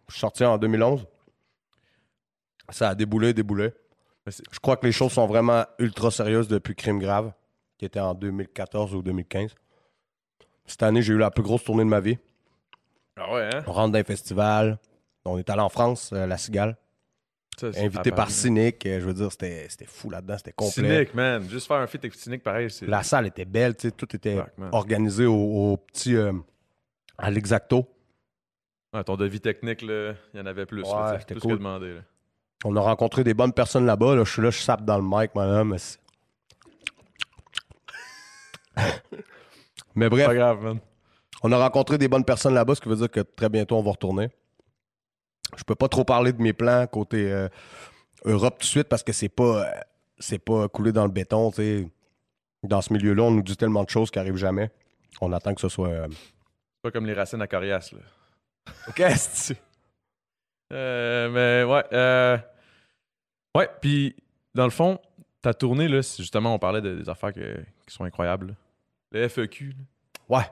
je 0.07 0.13
suis 0.13 0.19
sorti 0.21 0.45
en 0.45 0.57
2011. 0.57 1.05
Ça 2.69 2.89
a 2.89 2.95
déboulé, 2.95 3.33
déboulé. 3.33 3.71
Je 4.25 4.59
crois 4.59 4.75
que 4.77 4.85
les 4.85 4.91
choses 4.91 5.13
sont 5.13 5.25
vraiment 5.27 5.65
ultra 5.79 6.11
sérieuses 6.11 6.47
depuis 6.49 6.75
Crime 6.75 6.99
Grave, 6.99 7.31
qui 7.77 7.85
était 7.85 7.99
en 7.99 8.13
2014 8.13 8.93
ou 8.93 9.01
2015. 9.01 9.55
Cette 10.65 10.83
année, 10.83 11.01
j'ai 11.01 11.13
eu 11.13 11.17
la 11.17 11.31
plus 11.31 11.43
grosse 11.43 11.63
tournée 11.63 11.83
de 11.85 11.89
ma 11.89 12.01
vie. 12.01 12.17
Ah 13.15 13.33
ouais, 13.33 13.49
hein? 13.53 13.63
On 13.67 13.71
rentre 13.71 13.93
dans 13.93 13.99
un 13.99 14.03
festival. 14.03 14.79
On 15.23 15.37
est 15.37 15.49
allé 15.49 15.61
en 15.61 15.69
France, 15.69 16.11
euh, 16.13 16.25
La 16.27 16.37
Cigale. 16.37 16.77
Ça, 17.57 17.67
Invité 17.77 18.11
par. 18.11 18.29
Cynic. 18.29 18.85
euh, 18.85 18.99
Je 18.99 19.05
veux 19.05 19.13
dire, 19.13 19.31
c'était 19.31 19.67
fou 19.87 20.09
là-dedans. 20.09 20.37
C'était 20.37 20.51
complet. 20.51 20.71
Cynic, 21.05 21.13
man. 21.15 21.41
Juste 21.49 21.67
faire 21.67 21.77
un 21.77 21.87
feat 21.87 22.01
avec 22.03 22.13
Cynic, 22.15 22.43
pareil. 22.43 22.67
La 22.81 23.01
salle 23.03 23.27
était 23.27 23.45
belle, 23.45 23.75
tu 23.75 23.87
sais, 23.87 23.91
tout 23.91 24.13
était 24.15 24.39
organisé 24.71 25.25
au, 25.25 25.33
au 25.35 25.77
petit. 25.77 26.15
euh, 26.15 26.33
à 27.17 27.29
l'exacto. 27.31 27.87
Ouais, 28.93 29.03
ton 29.03 29.15
devis 29.17 29.41
technique, 29.41 29.81
il 29.81 30.15
y 30.33 30.39
en 30.39 30.45
avait 30.45 30.65
plus. 30.65 30.83
Ouais, 30.83 30.89
là, 30.91 31.19
cool. 31.27 31.41
ce 31.41 31.47
que 31.47 31.53
demandé, 31.53 31.93
là. 31.95 32.01
On 32.65 32.75
a 32.75 32.81
rencontré 32.81 33.23
des 33.23 33.33
bonnes 33.33 33.53
personnes 33.53 33.85
là-bas. 33.85 34.15
Là. 34.15 34.23
Je 34.23 34.31
suis 34.31 34.41
là, 34.41 34.49
je 34.49 34.59
sape 34.59 34.83
dans 34.83 34.97
le 34.97 35.03
mic, 35.03 35.35
madame. 35.35 35.75
mais 39.95 40.09
bref, 40.09 40.25
Pas 40.27 40.35
grave, 40.35 40.61
man. 40.63 40.79
on 41.43 41.51
a 41.51 41.57
rencontré 41.57 41.97
des 41.97 42.07
bonnes 42.07 42.25
personnes 42.25 42.53
là-bas, 42.53 42.75
ce 42.75 42.81
qui 42.81 42.89
veut 42.89 42.95
dire 42.95 43.11
que 43.11 43.19
très 43.21 43.49
bientôt, 43.49 43.77
on 43.77 43.83
va 43.83 43.91
retourner. 43.91 44.29
Je 45.55 45.63
peux 45.63 45.75
pas 45.75 45.87
trop 45.87 46.03
parler 46.03 46.33
de 46.33 46.41
mes 46.41 46.53
plans 46.53 46.85
côté 46.87 47.31
euh, 47.31 47.47
Europe 48.25 48.55
tout 48.59 48.65
de 48.65 48.69
suite 48.69 48.89
parce 48.89 49.03
que 49.03 49.13
c'est 49.13 49.29
pas, 49.29 49.65
euh, 49.65 49.71
c'est 50.19 50.39
pas 50.39 50.67
coulé 50.67 50.91
dans 50.91 51.05
le 51.05 51.11
béton. 51.11 51.51
Dans 52.63 52.81
ce 52.81 52.91
milieu-là, 52.93 53.23
on 53.23 53.31
nous 53.31 53.43
dit 53.43 53.55
tellement 53.55 53.83
de 53.83 53.89
choses 53.89 54.11
qui 54.11 54.19
arrivent 54.19 54.35
jamais. 54.35 54.71
On 55.21 55.31
attend 55.31 55.53
que 55.53 55.61
ce 55.61 55.69
soit. 55.69 55.89
euh, 55.89 56.07
pas 56.87 56.91
comme 56.91 57.05
les 57.05 57.13
racines 57.13 57.41
à 57.41 57.47
coriace, 57.47 57.91
là. 57.93 57.99
Tu- 58.95 59.55
Euh, 60.73 61.29
mais 61.29 61.71
ouais. 61.71 61.83
Euh... 61.93 62.37
Ouais, 63.55 63.69
puis 63.81 64.15
dans 64.53 64.65
le 64.65 64.69
fond, 64.69 64.99
ta 65.41 65.53
tournée, 65.53 65.87
là, 65.87 66.01
justement, 66.01 66.53
on 66.53 66.59
parlait 66.59 66.81
de- 66.81 66.95
des 66.95 67.09
affaires 67.09 67.31
que- 67.33 67.63
qui 67.85 67.93
sont 67.95 68.03
incroyables. 68.03 68.47
là. 68.47 68.53
Le 69.11 69.27
FEQ, 69.29 69.69
là. 69.69 70.37
Ouais. 70.37 70.45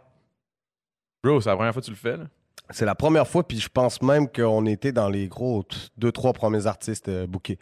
Bro, 1.23 1.41
c'est 1.41 1.49
la 1.49 1.55
première 1.55 1.73
fois 1.73 1.81
que 1.81 1.85
tu 1.85 1.91
le 1.91 1.97
fais, 1.97 2.15
là. 2.17 2.25
C'est 2.69 2.85
la 2.85 2.95
première 2.95 3.27
fois, 3.27 3.45
puis 3.47 3.59
je 3.59 3.67
pense 3.69 4.01
même 4.01 4.27
qu'on 4.31 4.65
était 4.65 4.91
dans 4.93 5.09
les 5.09 5.27
gros 5.27 5.63
deux, 5.97 6.11
trois 6.11 6.33
premiers 6.33 6.65
artistes 6.65 7.09
euh, 7.09 7.27
bookés. 7.27 7.59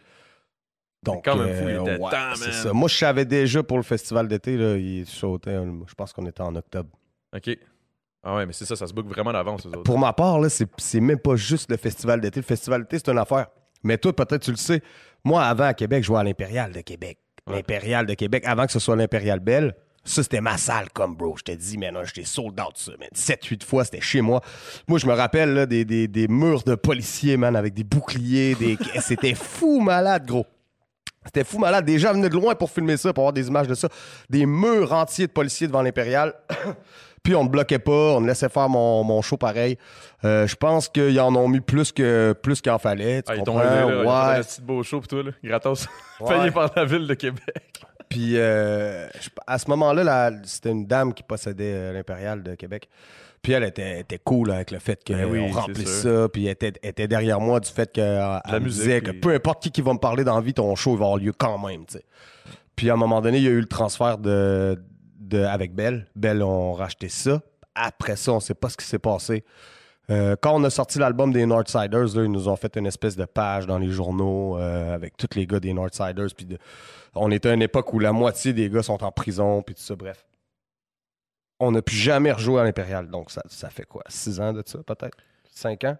Donc, 1.03 1.25
quand 1.25 1.35
même 1.35 1.53
fou, 1.55 1.67
il 1.67 1.75
était 1.75 1.97
ouais, 2.01 2.11
temps, 2.11 2.35
ça. 2.35 2.71
Moi, 2.71 2.87
je 2.87 2.95
savais 2.95 3.25
déjà 3.25 3.61
pour 3.63 3.75
le 3.77 3.83
festival 3.83 4.27
d'été, 4.29 4.55
là, 4.55 4.77
il 4.77 5.05
sautait. 5.05 5.57
Je 5.87 5.93
pense 5.95 6.13
qu'on 6.13 6.25
était 6.27 6.41
en 6.41 6.55
octobre. 6.55 6.89
OK. 7.35 7.57
Ah 8.23 8.35
ouais, 8.35 8.45
mais 8.45 8.53
c'est 8.53 8.65
ça, 8.65 8.75
ça 8.75 8.87
se 8.87 8.93
book 8.93 9.07
vraiment 9.07 9.33
d'avance. 9.33 9.67
Pour 9.83 9.99
ma 9.99 10.13
part, 10.13 10.39
là, 10.39 10.49
c'est, 10.49 10.67
c'est 10.77 11.01
même 11.01 11.19
pas 11.19 11.35
juste 11.35 11.69
le 11.69 11.77
festival 11.77 12.21
d'été. 12.21 12.39
Le 12.39 12.45
festival 12.45 12.83
d'été, 12.83 12.99
c'est 12.99 13.11
une 13.11 13.17
affaire. 13.17 13.47
Mais 13.83 13.97
toi, 13.97 14.15
peut-être, 14.15 14.41
tu 14.41 14.51
le 14.51 14.57
sais. 14.57 14.81
Moi, 15.25 15.43
avant, 15.43 15.65
à 15.65 15.73
Québec, 15.73 16.03
je 16.03 16.07
jouais 16.07 16.19
à 16.19 16.23
l'Impérial 16.23 16.71
de 16.71 16.81
Québec. 16.81 17.17
Ouais. 17.45 17.57
L'Impérial 17.57 18.05
de 18.05 18.13
Québec, 18.13 18.43
avant 18.45 18.65
que 18.65 18.71
ce 18.71 18.79
soit 18.79 18.95
l'Impérial 18.95 19.41
Belle, 19.41 19.75
ça, 20.05 20.23
c'était 20.23 20.41
ma 20.41 20.57
salle, 20.57 20.89
comme 20.93 21.15
bro. 21.15 21.35
Je 21.37 21.43
te 21.43 21.51
dis, 21.51 21.77
man, 21.77 21.97
j'étais 22.05 22.25
sold 22.25 22.59
out, 22.59 22.75
ça, 22.75 22.91
man. 22.97 23.09
7-8 23.13 23.63
fois, 23.63 23.85
c'était 23.85 24.01
chez 24.01 24.21
moi. 24.21 24.41
Moi, 24.87 24.99
je 24.99 25.07
me 25.07 25.13
rappelle, 25.13 25.53
là, 25.53 25.65
des, 25.65 25.83
des, 25.83 26.07
des 26.07 26.27
murs 26.29 26.63
de 26.63 26.75
policiers, 26.75 27.35
man, 27.35 27.55
avec 27.55 27.73
des 27.73 27.83
boucliers. 27.83 28.55
Des... 28.55 28.77
c'était 29.01 29.33
fou 29.33 29.81
malade, 29.81 30.25
gros. 30.25 30.45
C'était 31.25 31.43
fou 31.45 31.57
malade. 31.57 31.85
Des 31.85 31.99
gens 31.99 32.13
venaient 32.13 32.29
de 32.29 32.35
loin 32.35 32.55
pour 32.55 32.69
filmer 32.69 32.97
ça, 32.97 33.13
pour 33.13 33.23
avoir 33.23 33.33
des 33.33 33.47
images 33.47 33.67
de 33.67 33.75
ça. 33.75 33.87
Des 34.29 34.45
murs 34.45 34.91
entiers 34.91 35.27
de 35.27 35.31
policiers 35.31 35.67
devant 35.67 35.81
l'Impérial. 35.81 36.33
Puis 37.23 37.35
on 37.35 37.45
ne 37.45 37.49
bloquait 37.49 37.79
pas, 37.79 37.91
on 38.15 38.19
me 38.19 38.27
laissait 38.27 38.49
faire 38.49 38.67
mon, 38.67 39.03
mon 39.05 39.21
show 39.21 39.37
pareil. 39.37 39.77
Euh, 40.25 40.45
je 40.45 40.55
pense 40.57 40.89
qu'ils 40.89 41.17
en 41.21 41.33
ont 41.35 41.47
mis 41.47 41.61
plus 41.61 41.93
que 41.93 42.33
plus 42.33 42.59
qu'il 42.61 42.71
en 42.71 42.77
fallait. 42.79 43.21
Tu 43.23 43.31
Ah, 43.31 43.35
ils 43.35 43.43
comprends? 43.43 43.61
aidé, 43.61 43.69
là. 43.69 43.85
Ils 43.85 43.91
fait 43.91 44.07
ouais. 44.07 44.39
un 44.39 44.43
petit 44.43 44.61
beau 44.61 44.83
show 44.83 44.99
pour 44.99 45.07
toi, 45.07 45.23
là. 45.23 45.31
Gratos. 45.43 45.87
Ouais. 46.19 46.37
Payé 46.37 46.51
par 46.51 46.69
la 46.75 46.85
ville 46.85 47.07
de 47.07 47.13
Québec. 47.15 47.43
Puis 48.07 48.33
euh, 48.37 49.07
à 49.47 49.57
ce 49.57 49.69
moment-là, 49.69 50.03
là, 50.03 50.31
c'était 50.43 50.69
une 50.71 50.85
dame 50.85 51.13
qui 51.13 51.23
possédait 51.23 51.73
euh, 51.73 51.93
l'Impérial 51.93 52.43
de 52.43 52.55
Québec. 52.55 52.87
Puis 53.41 53.51
elle 53.53 53.63
était, 53.63 53.99
était 54.01 54.19
cool 54.19 54.51
avec 54.51 54.71
le 54.71 54.79
fait 54.79 55.01
qu'on 55.05 55.13
Ben 55.15 55.25
oui, 55.25 55.45
c'est 55.51 55.59
remplisse 55.59 56.01
ça. 56.03 56.29
Puis 56.31 56.45
elle 56.45 56.51
était, 56.51 57.07
derrière 57.07 57.41
moi 57.41 57.59
du 57.59 57.69
fait 57.69 57.91
qu'elle 57.91 58.05
la 58.05 58.41
me 58.53 58.59
musique, 58.59 58.83
disait 58.83 59.01
que 59.01 59.11
peu 59.11 59.33
importe 59.33 59.63
qui, 59.63 59.71
qui 59.71 59.81
va 59.81 59.91
me 59.93 59.97
parler 59.97 60.23
dans 60.23 60.35
la 60.35 60.41
vie, 60.41 60.53
ton 60.53 60.75
show 60.75 60.91
il 60.93 60.99
va 60.99 61.05
avoir 61.05 61.17
lieu 61.17 61.33
quand 61.37 61.57
même. 61.57 61.83
Puis 62.75 62.89
à 62.89 62.93
un 62.93 62.97
moment 62.97 63.19
donné, 63.21 63.39
il 63.39 63.43
y 63.43 63.47
a 63.47 63.51
eu 63.51 63.59
le 63.59 63.67
transfert 63.67 64.17
de, 64.17 64.79
de, 65.33 65.43
avec 65.43 65.73
Belle. 65.73 66.07
Belle 66.15 66.41
ont 66.43 66.73
racheté 66.73 67.09
ça. 67.09 67.41
Après 67.75 68.15
ça, 68.15 68.31
on 68.33 68.39
sait 68.39 68.53
pas 68.53 68.69
ce 68.69 68.77
qui 68.77 68.85
s'est 68.85 68.99
passé. 68.99 69.43
Euh, 70.09 70.35
quand 70.41 70.53
on 70.55 70.63
a 70.63 70.69
sorti 70.69 70.99
l'album 70.99 71.31
des 71.31 71.45
Northsiders, 71.45 72.15
là, 72.15 72.23
ils 72.23 72.31
nous 72.31 72.47
ont 72.49 72.55
fait 72.55 72.75
une 72.75 72.85
espèce 72.85 73.15
de 73.15 73.25
page 73.25 73.65
dans 73.65 73.77
les 73.77 73.89
journaux 73.89 74.57
euh, 74.57 74.93
avec 74.93 75.15
tous 75.17 75.29
les 75.35 75.47
gars 75.47 75.59
des 75.59 75.73
Northsiders. 75.73 76.27
Puis 76.35 76.45
de- 76.45 76.57
on 77.15 77.31
était 77.31 77.49
à 77.49 77.53
une 77.53 77.61
époque 77.61 77.93
où 77.93 77.99
la 77.99 78.11
moitié 78.11 78.53
des 78.53 78.69
gars 78.69 78.83
sont 78.83 79.01
en 79.03 79.11
prison, 79.11 79.61
puis 79.61 79.75
tout 79.75 79.81
ça, 79.81 79.95
bref. 79.95 80.25
On 81.59 81.71
n'a 81.71 81.81
plus 81.81 81.95
jamais 81.95 82.31
rejoué 82.31 82.59
à 82.59 82.63
l'Impérial. 82.65 83.07
Donc 83.07 83.31
ça, 83.31 83.41
ça 83.47 83.69
fait 83.69 83.85
quoi? 83.85 84.03
Six 84.09 84.39
ans 84.41 84.51
de 84.53 84.61
ça, 84.65 84.79
peut-être? 84.83 85.17
Cinq 85.51 85.83
ans? 85.85 85.97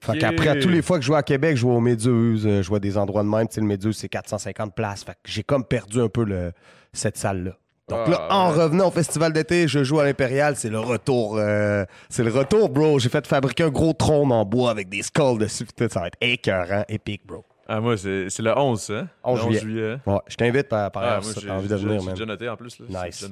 Fait 0.00 0.18
qu'après, 0.18 0.58
tous 0.60 0.68
les 0.70 0.80
fois 0.82 0.96
que 0.96 1.02
je 1.02 1.08
jouais 1.08 1.18
à 1.18 1.22
Québec, 1.22 1.56
je 1.56 1.60
jouais 1.60 1.74
aux 1.74 1.80
Méduses, 1.80 2.46
euh, 2.46 2.56
je 2.58 2.62
jouais 2.62 2.78
à 2.78 2.80
des 2.80 2.96
endroits 2.96 3.22
de 3.22 3.28
même. 3.28 3.46
Tu 3.46 3.54
sais, 3.56 3.60
le 3.60 3.66
Méduse, 3.66 3.96
c'est 3.98 4.08
450 4.08 4.74
places. 4.74 5.04
Fait 5.04 5.12
que 5.12 5.18
j'ai 5.26 5.42
comme 5.42 5.64
perdu 5.64 6.00
un 6.00 6.08
peu 6.08 6.24
le, 6.24 6.52
cette 6.94 7.18
salle-là. 7.18 7.56
Donc 7.88 8.00
Ah, 8.06 8.10
là, 8.10 8.26
en 8.30 8.50
revenant 8.50 8.88
au 8.88 8.90
festival 8.90 9.32
d'été, 9.32 9.68
je 9.68 9.84
joue 9.84 10.00
à 10.00 10.04
l'Impérial. 10.04 10.56
C'est 10.56 10.70
le 10.70 10.80
retour. 10.80 11.36
euh, 11.38 11.84
c'est 12.08 12.24
le 12.24 12.30
retour, 12.30 12.70
bro. 12.70 12.98
J'ai 12.98 13.10
fait 13.10 13.26
fabriquer 13.26 13.64
un 13.64 13.68
gros 13.70 13.92
trône 13.92 14.32
en 14.32 14.44
bois 14.46 14.70
avec 14.70 14.88
des 14.88 15.02
skulls 15.02 15.38
dessus. 15.38 15.66
Ça 15.90 16.00
va 16.00 16.06
être 16.06 16.16
écœurant, 16.20 16.84
épique, 16.88 17.26
bro. 17.26 17.44
Ah, 17.66 17.80
moi, 17.80 17.96
c'est 17.96 18.28
le 18.40 18.58
11, 18.58 18.80
ça. 18.80 18.92
hein? 18.94 19.08
11 19.22 19.46
Le 19.48 19.58
juillet. 19.58 19.96
Ouais, 20.06 20.18
je 20.28 20.36
t'invite 20.36 20.68
par, 20.68 20.90
par 20.92 21.02
Ah, 21.02 21.20
si 21.22 21.40
j'ai 21.40 21.46
t'as 21.46 21.54
envie 21.54 21.68
de 21.68 21.74
venir, 21.76 22.00
j'ai 22.00 22.04
man. 22.06 22.14
déjà 22.14 22.26
noté 22.26 22.48
en 22.48 22.56
plus. 22.56 22.78
Là. 22.80 23.06
Nice. 23.06 23.26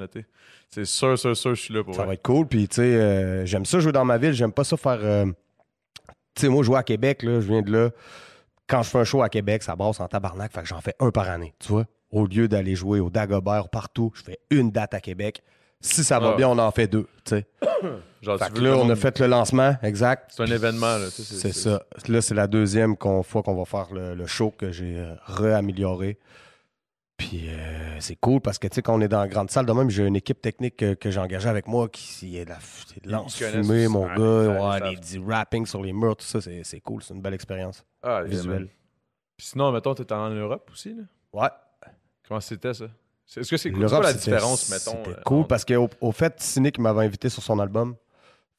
C'est 0.71 0.85
sûr, 0.87 1.19
sûr, 1.19 1.37
sûr, 1.37 1.55
je 1.55 1.61
suis 1.61 1.75
là 1.75 1.85
pour 1.85 1.95
Ça 1.95 1.99
vrai. 2.03 2.09
va 2.09 2.15
être 2.15 2.23
cool. 2.23 2.47
Puis, 2.47 2.67
tu 2.69 2.77
sais, 2.77 2.83
euh, 2.83 3.45
j'aime 3.47 3.67
ça 3.67 3.79
jouer 3.81 3.93
dans 3.93 4.05
ma 4.07 4.17
ville. 4.17 4.33
J'aime 4.33 4.53
pas 4.53 4.65
ça 4.65 4.77
faire. 4.79 4.99
euh, 5.03 5.27
Tu 6.35 6.43
sais, 6.43 6.49
moi, 6.49 6.63
jouer 6.63 6.79
à 6.79 6.83
Québec, 6.83 7.23
là, 7.23 7.41
je 7.41 7.47
viens 7.47 7.61
de 7.63 7.71
là. 7.71 7.91
Quand 8.67 8.83
je 8.83 8.89
fais 8.89 8.99
un 8.99 9.05
show 9.05 9.23
à 9.23 9.29
Québec, 9.29 9.63
ça 9.63 9.77
brasse 9.77 10.01
en 10.01 10.09
tabarnak. 10.09 10.51
Fait 10.53 10.63
que 10.63 10.67
j'en 10.69 10.81
fais 10.81 10.95
un 10.99 11.11
par 11.11 11.29
année, 11.29 11.53
tu 11.59 11.69
vois? 11.73 11.85
Au 12.12 12.26
lieu 12.26 12.47
d'aller 12.47 12.75
jouer 12.76 13.00
au 13.00 13.11
Dagobert 13.11 13.69
partout, 13.71 14.12
je 14.14 14.23
fais 14.23 14.38
une 14.50 14.71
date 14.71 14.95
à 14.95 15.00
Québec. 15.00 15.42
Si 15.81 16.04
ça 16.04 16.21
va 16.21 16.31
Ah. 16.33 16.37
bien, 16.37 16.49
on 16.49 16.59
en 16.59 16.71
fait 16.71 16.87
deux, 16.87 17.09
tu 17.25 17.37
sais. 17.37 17.47
Genre, 18.23 18.38
Fait 18.38 18.47
tu 18.47 18.52
que 18.52 18.59
veux 18.61 18.66
là, 18.71 18.76
on 18.76 18.88
a 18.88 18.95
fait 18.95 19.19
le 19.19 19.26
lancement, 19.26 19.75
exact. 19.83 20.31
C'est 20.37 20.42
un 20.45 20.47
événement, 20.47 20.97
tu 21.12 21.23
C'est 21.23 21.52
ça. 21.52 21.83
Là, 22.07 22.21
c'est 22.23 22.35
la 22.37 22.47
deuxième 22.47 22.95
fois 23.25 23.42
qu'on 23.42 23.54
va 23.57 23.64
faire 23.64 23.92
le, 23.92 24.14
le 24.14 24.26
show 24.26 24.52
que 24.57 24.71
j'ai 24.71 24.97
euh, 24.99 25.14
réamélioré. 25.25 26.19
Puis 27.16 27.49
euh, 27.49 27.99
c'est 28.00 28.16
cool 28.16 28.40
parce 28.40 28.59
que, 28.59 28.66
tu 28.69 28.76
sais, 28.76 28.83
quand 28.83 28.95
on 28.95 29.00
est 29.00 29.09
dans 29.09 29.21
la 29.21 29.28
grande 29.28 29.50
salle, 29.50 29.66
de 29.66 29.73
même, 29.73 29.90
j'ai 29.90 30.04
une 30.07 30.16
équipe 30.16 30.40
technique 30.40 30.77
que, 30.77 30.94
que 30.94 31.11
j'ai 31.11 31.18
engagée 31.20 31.48
avec 31.48 31.66
moi 31.66 31.88
qui 31.88 32.37
est 32.37 32.44
de 32.44 32.51
la 32.51 32.59
lance-fumée, 33.18 33.88
mon 33.88 34.07
ça, 34.09 34.14
gars. 34.14 34.81
ouais, 34.81 34.90
des, 34.94 35.01
du 35.18 35.25
rapping 35.25 35.66
sur 35.66 35.83
les 35.83 35.92
murs, 35.92 36.16
tout 36.16 36.25
ça, 36.27 36.40
c'est 36.40 36.81
cool. 36.81 37.03
C'est 37.03 37.14
une 37.14 37.22
belle 37.22 37.35
expérience 37.35 37.85
Ah, 38.03 38.22
visuelle. 38.22 38.68
Puis 39.37 39.48
sinon, 39.48 39.72
mettons, 39.72 39.94
t'étais 39.94 40.14
en 40.14 40.31
Europe 40.31 40.68
aussi, 40.72 40.94
là? 40.94 41.03
Ouais. 41.33 41.48
Comment 42.27 42.41
c'était, 42.41 42.75
ça? 42.75 42.87
Est-ce 43.37 43.51
que 43.51 43.57
c'est 43.57 43.71
cool? 43.71 43.87
Quoi 43.87 44.01
la 44.01 44.13
différence, 44.13 44.69
mettons? 44.71 45.03
C'était 45.05 45.19
euh, 45.19 45.23
cool 45.25 45.47
parce 45.47 45.65
qu'au 45.65 45.89
au 46.01 46.13
fait, 46.13 46.35
Cynic 46.41 46.79
m'avait 46.79 47.05
invité 47.05 47.29
sur 47.29 47.43
son 47.43 47.59
album. 47.59 47.97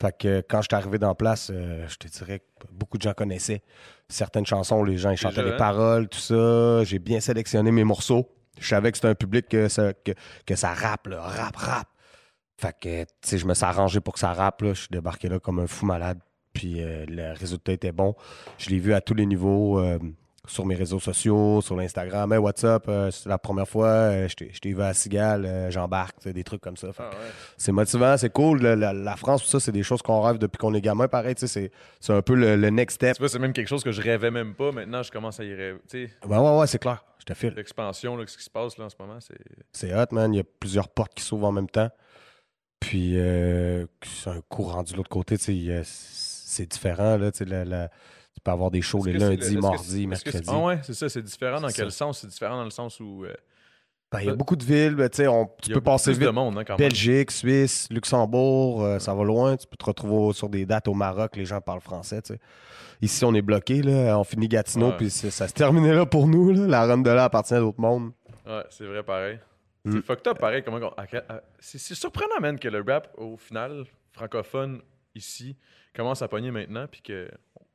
Fait 0.02 0.18
que 0.18 0.44
quand 0.50 0.62
j'étais 0.62 0.76
arrivé 0.76 0.98
dans 0.98 1.14
place, 1.16 1.52
euh, 1.54 1.88
je 1.88 1.96
te 1.98 2.08
dirais 2.08 2.40
que 2.40 2.66
beaucoup 2.72 2.98
de 2.98 3.04
gens 3.04 3.14
connaissaient 3.14 3.62
certaines 4.10 4.46
chansons. 4.46 4.84
Les 4.84 4.98
gens 4.98 5.12
ils 5.12 5.18
chantaient 5.18 5.36
Déjà, 5.36 5.48
les 5.48 5.54
hein? 5.54 5.58
paroles, 5.58 6.10
tout 6.10 6.20
ça. 6.20 6.84
J'ai 6.84 7.00
bien 7.00 7.20
sélectionné 7.20 7.72
mes 7.72 7.84
morceaux. 7.84 8.28
Je 8.60 8.68
savais 8.68 8.92
que 8.92 8.98
c'était 8.98 9.10
un 9.10 9.16
public 9.16 9.48
que 9.48 9.68
ça, 9.68 9.94
que, 9.94 10.12
que 10.46 10.56
ça 10.56 10.74
rappe, 10.74 11.08
là, 11.08 11.22
rap, 11.22 11.56
rap. 11.56 11.88
Fait 12.58 12.76
que, 12.80 13.04
tu 13.04 13.10
sais, 13.22 13.38
je 13.38 13.46
me 13.46 13.54
suis 13.54 13.66
arrangé 13.66 14.00
pour 14.00 14.14
que 14.14 14.20
ça 14.20 14.34
rappe. 14.34 14.62
Là. 14.62 14.74
Je 14.74 14.82
suis 14.82 14.90
débarqué 14.92 15.30
là 15.30 15.40
comme 15.40 15.60
un 15.60 15.68
fou 15.68 15.86
malade. 15.86 16.20
Puis 16.54 16.82
euh, 16.82 17.06
le 17.08 17.34
résultat 17.34 17.72
était 17.72 17.92
bon. 17.92 18.16
Je 18.58 18.70
l'ai 18.70 18.80
vu 18.80 18.94
à 18.94 19.02
tous 19.02 19.14
les 19.14 19.26
niveaux. 19.26 19.80
Sur 20.46 20.66
mes 20.66 20.76
réseaux 20.76 21.00
sociaux, 21.00 21.62
sur 21.62 21.78
l'Instagram, 21.78 22.34
hey, 22.34 22.38
what's 22.38 22.64
up, 22.66 22.84
euh, 22.90 23.10
c'est 23.12 23.30
la 23.30 23.38
première 23.38 23.68
fois, 23.68 23.88
euh, 23.88 24.28
je 24.28 24.36
t'ai 24.60 24.74
vu 24.74 24.82
à 24.82 24.94
Sigal, 24.94 25.46
euh, 25.46 25.72
j'embarque, 25.72 26.28
des 26.28 26.44
trucs 26.44 26.60
comme 26.62 26.76
ça. 26.76 26.90
Ah, 27.00 27.10
ouais. 27.12 27.16
C'est 27.58 27.72
motivant, 27.72 28.18
c'est 28.18 28.30
cool. 28.32 28.62
Le- 28.62 28.76
la, 28.76 28.92
la 28.92 29.16
France, 29.16 29.44
tout 29.44 29.48
ça, 29.50 29.62
c'est 29.62 29.72
des 29.72 29.84
choses 29.84 30.02
qu'on 30.02 30.22
rêve 30.22 30.38
depuis 30.38 30.58
qu'on 30.58 30.74
est 30.74 30.82
gamin, 30.82 31.08
pareil, 31.08 31.36
tu 31.36 31.48
sais, 31.48 31.72
c'est 32.02 32.14
un 32.14 32.22
peu 32.22 32.36
le, 32.36 32.58
le 32.58 32.70
next 32.70 32.96
step. 32.96 33.16
C'est 33.26 33.40
même 33.40 33.54
quelque 33.54 33.70
chose 33.70 33.84
que 33.86 33.94
je 33.94 34.02
rêvais 34.02 34.32
même 34.32 34.54
pas. 34.54 34.72
Maintenant, 34.74 35.02
je 35.02 35.12
commence 35.12 35.40
à 35.40 35.46
y 35.46 35.54
rêver. 35.54 35.80
Sais, 35.88 36.10
Ouais, 36.28 36.38
ouais, 36.38 36.58
ouais, 36.60 36.68
c'est 36.68 36.80
clair, 36.80 37.06
je 37.20 37.24
te 37.26 37.34
file. 37.34 37.54
l'expansion, 37.56 38.18
ce 38.28 38.38
qui 38.38 38.44
se 38.44 38.50
passe 38.50 38.78
là, 38.78 38.86
en 38.86 38.90
ce 38.90 38.96
moment, 39.00 39.20
c'est. 39.22 39.38
C'est 39.72 39.94
hot, 39.96 40.08
man, 40.12 40.34
il 40.34 40.38
y 40.38 40.42
a 40.42 40.46
plusieurs 40.60 40.90
portes 40.90 41.14
qui 41.14 41.24
s'ouvrent 41.24 41.48
en 41.48 41.52
même 41.54 41.70
temps. 41.70 41.90
Puis, 42.82 43.14
euh, 43.18 43.86
c'est 44.06 44.30
un 44.30 44.42
coup 44.50 44.64
rendu 44.64 44.92
de 44.92 44.98
l'autre 44.98 45.10
côté, 45.10 45.38
c'est 45.38 46.66
différent, 46.66 47.16
là, 47.18 47.32
la- 47.46 47.64
la- 47.66 47.90
tu 48.34 48.42
peux 48.44 48.52
avoir 48.52 48.72
des 48.72 48.82
shows 48.82 49.04
les 49.06 49.14
lundis, 49.30 49.56
mardis, 49.62 50.08
c'est- 50.32 50.44
Ah 50.50 50.60
ouais, 50.66 50.80
c'est 50.84 50.94
ça, 50.94 51.10
c'est 51.10 51.22
différent 51.22 51.60
dans 51.62 51.68
quel 51.76 51.92
sens? 51.92 52.20
C'est 52.22 52.28
différent 52.28 52.58
dans 52.58 52.64
le 52.64 52.70
sens 52.72 53.00
où. 53.00 53.24
euh, 53.26 53.34
Ben, 54.12 54.20
il 54.20 54.26
y 54.28 54.30
a 54.30 54.36
beaucoup 54.36 54.56
de 54.56 54.64
villes, 54.64 54.94
ben, 54.94 55.10
tu 55.10 55.18
sais, 55.18 55.28
on- 55.28 55.50
tu 55.60 55.72
peux 55.74 55.82
passer 55.82 56.12
vite 56.12 56.22
de 56.22 56.30
monde, 56.30 56.56
hein, 56.58 56.64
quand 56.64 56.78
même. 56.78 56.88
Belgique, 56.88 57.32
Suisse, 57.32 57.88
Luxembourg, 57.90 58.84
euh, 58.84 59.00
ça 59.00 59.12
va 59.16 59.24
loin. 59.24 59.58
Tu 59.58 59.66
peux 59.66 59.76
te 59.76 59.86
retrouver 59.86 60.34
sur 60.34 60.50
des 60.50 60.68
dates 60.68 60.88
au 60.88 60.94
Maroc, 60.94 61.36
les 61.36 61.46
gens 61.46 61.60
parlent 61.62 61.82
français. 61.82 62.22
tu 62.22 62.34
sais. 62.36 62.40
Ici, 63.02 63.26
on 63.26 63.34
est 63.34 63.42
bloqué, 63.42 63.82
là, 63.82 64.18
on 64.20 64.24
finit 64.24 64.48
Gatineau, 64.48 64.92
puis 64.98 65.10
ça 65.10 65.48
se 65.48 65.54
terminait 65.54 65.94
là 65.96 66.06
pour 66.06 66.28
nous. 66.28 66.52
là. 66.52 66.68
La 66.68 66.86
run 66.86 67.00
de 67.00 67.10
là 67.10 67.24
appartient 67.26 67.56
à 67.56 67.60
d'autres 67.60 67.82
mondes. 67.82 68.12
Ouais, 68.46 68.64
c'est 68.70 68.86
vrai, 68.86 69.02
pareil. 69.02 69.40
Mm. 69.84 69.94
C'est 69.94 70.06
fucked 70.06 70.28
up, 70.28 70.38
pareil. 70.38 70.62
Comment 70.64 70.78
on- 70.78 70.94
c'est 71.60 71.80
surprenant, 71.96 72.40
man, 72.40 72.60
que 72.60 72.68
le 72.68 72.84
rap, 72.88 73.10
au 73.18 73.36
final, 73.36 73.84
francophone, 74.12 74.82
ici, 75.16 75.58
commence 75.96 76.22
à 76.22 76.28
pogner 76.28 76.52
maintenant, 76.52 76.86
puis 76.90 77.02
que 77.02 77.30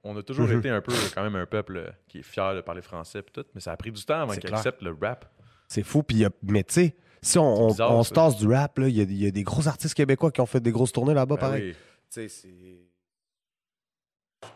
on 0.04 0.16
a 0.16 0.22
toujours 0.22 0.46
Mhm. 0.48 0.58
été 0.58 0.70
un 0.70 0.80
peu, 0.80 0.92
quand 1.14 1.22
même, 1.22 1.36
un 1.36 1.46
peuple 1.46 1.76
euh, 1.76 1.90
qui 2.08 2.18
est 2.18 2.22
fier 2.22 2.54
de 2.54 2.60
parler 2.60 2.82
français, 2.82 3.22
tout, 3.22 3.44
mais 3.54 3.60
ça 3.60 3.72
a 3.72 3.76
pris 3.76 3.92
du 3.92 4.04
temps 4.04 4.20
avant 4.22 4.32
C'est 4.32 4.40
qu'il 4.40 4.48
clair. 4.50 4.58
accepte 4.60 4.82
le 4.82 4.96
rap. 5.00 5.30
C'est 5.68 5.82
fou. 5.82 6.02
Puis, 6.02 6.24
mais 6.42 6.64
tu 6.64 6.74
sais, 6.74 6.96
si 7.20 7.38
on, 7.38 7.44
on- 7.64 7.68
bizarre, 7.68 7.92
on 7.92 8.02
ça. 8.02 8.08
se 8.08 8.14
tasse 8.14 8.36
du 8.36 8.46
rap, 8.46 8.78
il 8.78 8.88
y, 8.88 9.24
y 9.24 9.26
a 9.26 9.30
des 9.30 9.42
gros 9.42 9.66
artistes 9.68 9.94
québécois 9.94 10.30
qui 10.30 10.40
ont 10.40 10.46
fait 10.46 10.60
des 10.60 10.72
grosses 10.72 10.92
tournées 10.92 11.14
là-bas, 11.14 11.34
Ben 11.36 11.40
pareil. 11.40 11.62
oui. 11.70 11.72
Tu 11.74 11.78
sais, 12.08 12.28
c'est. 12.28 12.48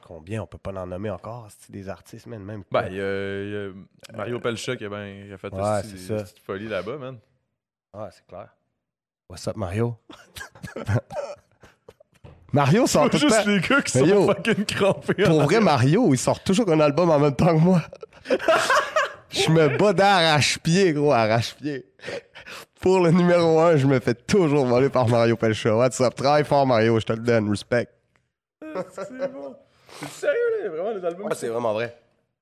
Combien 0.07 0.43
on 0.43 0.47
peut 0.47 0.59
pas 0.59 0.73
en 0.81 0.87
nommer 0.87 1.11
encore 1.11 1.49
c'est 1.59 1.73
des 1.73 1.89
artistes, 1.89 2.27
man, 2.27 2.43
même. 2.43 2.63
Ben, 2.71 2.87
il 2.89 2.95
y 2.97 3.01
a, 3.01 3.43
il 3.43 3.51
y 3.51 3.57
a 3.57 4.17
Mario 4.17 4.39
Pelcha 4.39 4.77
qui 4.77 4.85
a, 4.85 4.89
ben, 4.89 5.33
a 5.33 5.37
fait 5.37 5.53
Ouais, 5.53 5.81
une 5.83 5.97
c'est 5.99 6.17
petite- 6.17 6.39
folie 6.39 6.69
là-bas, 6.69 6.99
man. 6.99 7.19
Ouais, 7.93 8.09
c'est 8.13 8.25
clair. 8.27 8.55
What's 9.29 9.47
up, 9.49 9.57
Mario? 9.57 9.99
Mario 12.53 12.87
sort 12.87 13.09
tout 13.09 13.19
juste 13.19 13.45
temps. 13.45 13.51
les 13.51 13.61
gars 13.61 13.81
qui 13.81 13.93
sont 13.93 14.05
yo, 14.05 14.27
fucking 14.27 14.65
crampés. 14.67 15.25
Pour 15.25 15.43
vrai. 15.43 15.61
Mario, 15.61 16.13
il 16.13 16.19
sort 16.19 16.41
toujours 16.41 16.71
un 16.71 16.81
album 16.81 17.11
en 17.11 17.19
même 17.19 17.35
temps 17.35 17.55
que 17.55 17.61
moi. 17.61 17.83
je 19.31 19.51
me 19.51 19.77
bats 19.79 19.93
d'arrache-pied, 19.93 20.93
gros, 20.93 21.13
arrache-pied. 21.13 21.87
Pour 22.81 23.01
le 23.01 23.11
numéro 23.11 23.61
1, 23.61 23.77
je 23.77 23.87
me 23.87 24.01
fais 24.01 24.15
toujours 24.15 24.67
voler 24.67 24.91
par 24.91 25.09
Mario 25.09 25.37
Pelcha. 25.37 25.75
What's 25.75 26.01
up? 26.01 26.15
Travaille 26.15 26.45
fort, 26.45 26.67
Mario, 26.67 26.99
je 27.01 27.07
te 27.07 27.13
le 27.13 27.21
donne. 27.21 27.49
Respect. 27.49 27.89
c'est 28.61 29.33
bon. 29.33 29.57
C'est 30.01 30.09
sérieux, 30.09 30.65
là, 30.65 30.71
vraiment, 30.71 30.91
les 30.91 31.05
albums. 31.05 31.27
Ouais, 31.27 31.35
c'est 31.35 31.49
vraiment 31.49 31.73
vrai. 31.73 31.97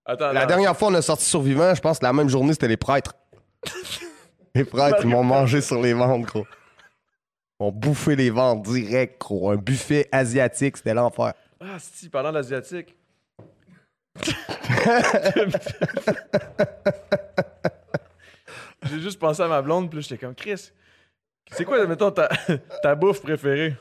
Attends, 0.07 0.33
La 0.33 0.47
dernière 0.47 0.77
fois, 0.77 0.89
on 0.89 0.95
a 0.95 1.03
sorti 1.03 1.25
Survivant, 1.25 1.75
je 1.75 1.81
pense 1.81 1.99
que 1.99 2.05
la 2.05 2.13
même 2.13 2.29
journée, 2.29 2.53
c'était 2.53 2.69
les 2.69 2.77
prêtres. 2.77 3.15
les 4.55 4.65
prêtres, 4.65 4.99
ils 5.03 5.09
m'ont 5.09 5.23
mangé 5.23 5.61
sur 5.61 5.81
les 5.81 5.93
ventes, 5.93 6.23
gros. 6.23 6.47
M'ont 7.61 7.71
bouffé 7.73 8.17
les 8.17 8.31
ventes 8.31 8.63
direct, 8.63 9.21
gros. 9.21 9.51
Un 9.51 9.57
buffet 9.57 10.09
asiatique, 10.11 10.79
c'était 10.79 10.95
l'enfer. 10.95 11.35
Ah, 11.61 11.77
si, 11.79 12.09
parlant 12.09 12.33
d'asiatique. 12.33 12.97
J'ai 18.89 19.01
juste 19.01 19.19
pensé 19.19 19.43
à 19.43 19.49
ma 19.49 19.61
blonde, 19.63 19.91
puis 19.91 19.99
là, 19.99 20.03
j'étais 20.03 20.17
comme, 20.19 20.35
Chris, 20.35 20.71
c'est 21.53 21.65
quoi, 21.65 21.87
mettons, 21.87 22.11
ta, 22.11 22.29
ta 22.83 22.95
bouffe 22.95 23.21
préférée? 23.23 23.77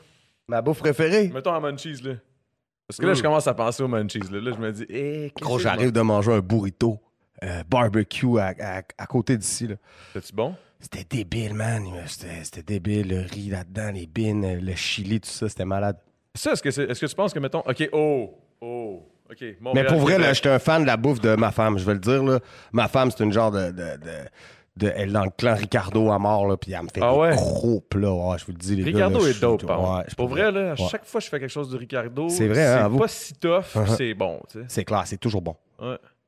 Ma 0.46 0.60
bouffe 0.60 0.80
préférée? 0.80 1.28
Mettons 1.28 1.54
à 1.54 1.60
munchies, 1.60 2.02
là. 2.02 2.14
Parce 2.86 2.98
que 2.98 3.06
là, 3.06 3.14
je 3.14 3.22
commence 3.22 3.46
à 3.46 3.54
penser 3.54 3.82
aux 3.82 3.88
munchies, 3.88 4.18
là. 4.30 4.40
Là, 4.40 4.52
je 4.54 4.60
me 4.60 4.72
dis, 4.72 4.84
eh, 4.90 5.32
Gros, 5.40 5.58
j'arrive 5.58 5.92
de 5.92 6.00
manger 6.00 6.32
un 6.34 6.40
burrito 6.40 6.98
euh, 7.42 7.62
barbecue 7.68 8.38
à, 8.38 8.52
à- 8.60 8.82
à 8.98 9.06
côté 9.06 9.36
d'ici. 9.38 9.68
là. 9.68 9.76
C'est-tu 10.12 10.34
bon? 10.34 10.54
C'était 10.80 11.04
débile, 11.18 11.54
man. 11.54 11.84
C'était 12.06 12.62
débile. 12.62 13.08
Le 13.08 13.20
riz 13.20 13.50
là-dedans, 13.50 13.90
les 13.92 14.06
bines, 14.06 14.58
le 14.58 14.74
chili, 14.74 15.20
tout 15.20 15.28
ça, 15.30 15.48
c'était 15.48 15.64
malade. 15.64 15.96
Ça, 16.34 16.52
est-ce 16.52 16.62
que, 16.62 16.68
est-ce 16.68 17.00
que 17.00 17.06
tu 17.06 17.14
penses 17.14 17.34
que, 17.34 17.38
mettons, 17.38 17.60
OK, 17.60 17.88
oh, 17.92 18.34
oh, 18.60 19.02
OK, 19.30 19.44
Montréal, 19.60 19.74
Mais 19.74 19.84
pour 19.84 20.00
vrai, 20.00 20.18
là, 20.18 20.32
j'étais 20.32 20.48
un 20.48 20.58
fan 20.58 20.82
de 20.82 20.86
la 20.86 20.96
bouffe 20.96 21.20
de 21.20 21.34
ma 21.36 21.50
femme, 21.50 21.78
je 21.78 21.84
vais 21.84 21.94
le 21.94 21.98
dire. 22.00 22.22
Là. 22.22 22.40
Ma 22.72 22.88
femme, 22.88 23.10
c'est 23.10 23.22
une 23.24 23.32
genre 23.32 23.50
de, 23.50 23.70
de, 23.70 23.72
de- 23.72 24.28
de- 24.76 24.92
Elle 24.96 25.10
est 25.10 25.12
dans 25.12 25.24
le 25.24 25.30
clan 25.36 25.54
Ricardo 25.54 26.10
à 26.10 26.18
mort, 26.18 26.46
là, 26.46 26.56
puis 26.56 26.72
elle 26.72 26.82
me 26.82 26.88
fait 26.88 27.00
Ah 27.02 27.30
des 27.30 27.36
gros 27.36 27.80
plats. 27.80 28.12
Ouais, 28.12 28.38
je 28.38 28.46
vous 28.46 28.52
le 28.52 28.58
dis, 28.58 28.76
les 28.76 28.84
Ricardo 28.84 29.18
gars. 29.18 29.24
là, 29.24 29.30
est 29.30 29.40
dope, 29.40 29.66
par 29.66 30.04
je 30.08 30.14
Pour 30.14 30.28
vrai, 30.28 30.50
là, 30.50 30.70
à 30.70 30.80
Ouais. 30.80 30.88
chaque 30.90 31.04
fois 31.04 31.20
que 31.20 31.24
je 31.26 31.30
fais 31.30 31.40
quelque 31.40 31.50
chose 31.50 31.68
de 31.70 31.76
Ricardo, 31.76 32.28
C'est 32.28 32.48
vrai, 32.48 32.64
hein, 32.66 32.88
c'est 32.90 32.98
pas 32.98 33.08
si 33.08 33.34
tough, 33.34 33.64
Uh-huh. 33.74 33.96
c'est 33.96 34.14
bon, 34.14 34.40
tu 34.50 34.60
sais. 34.60 34.64
C'est 34.68 34.84
clair, 34.84 35.02
c'est 35.04 35.18
toujours 35.18 35.42
bon. 35.42 35.56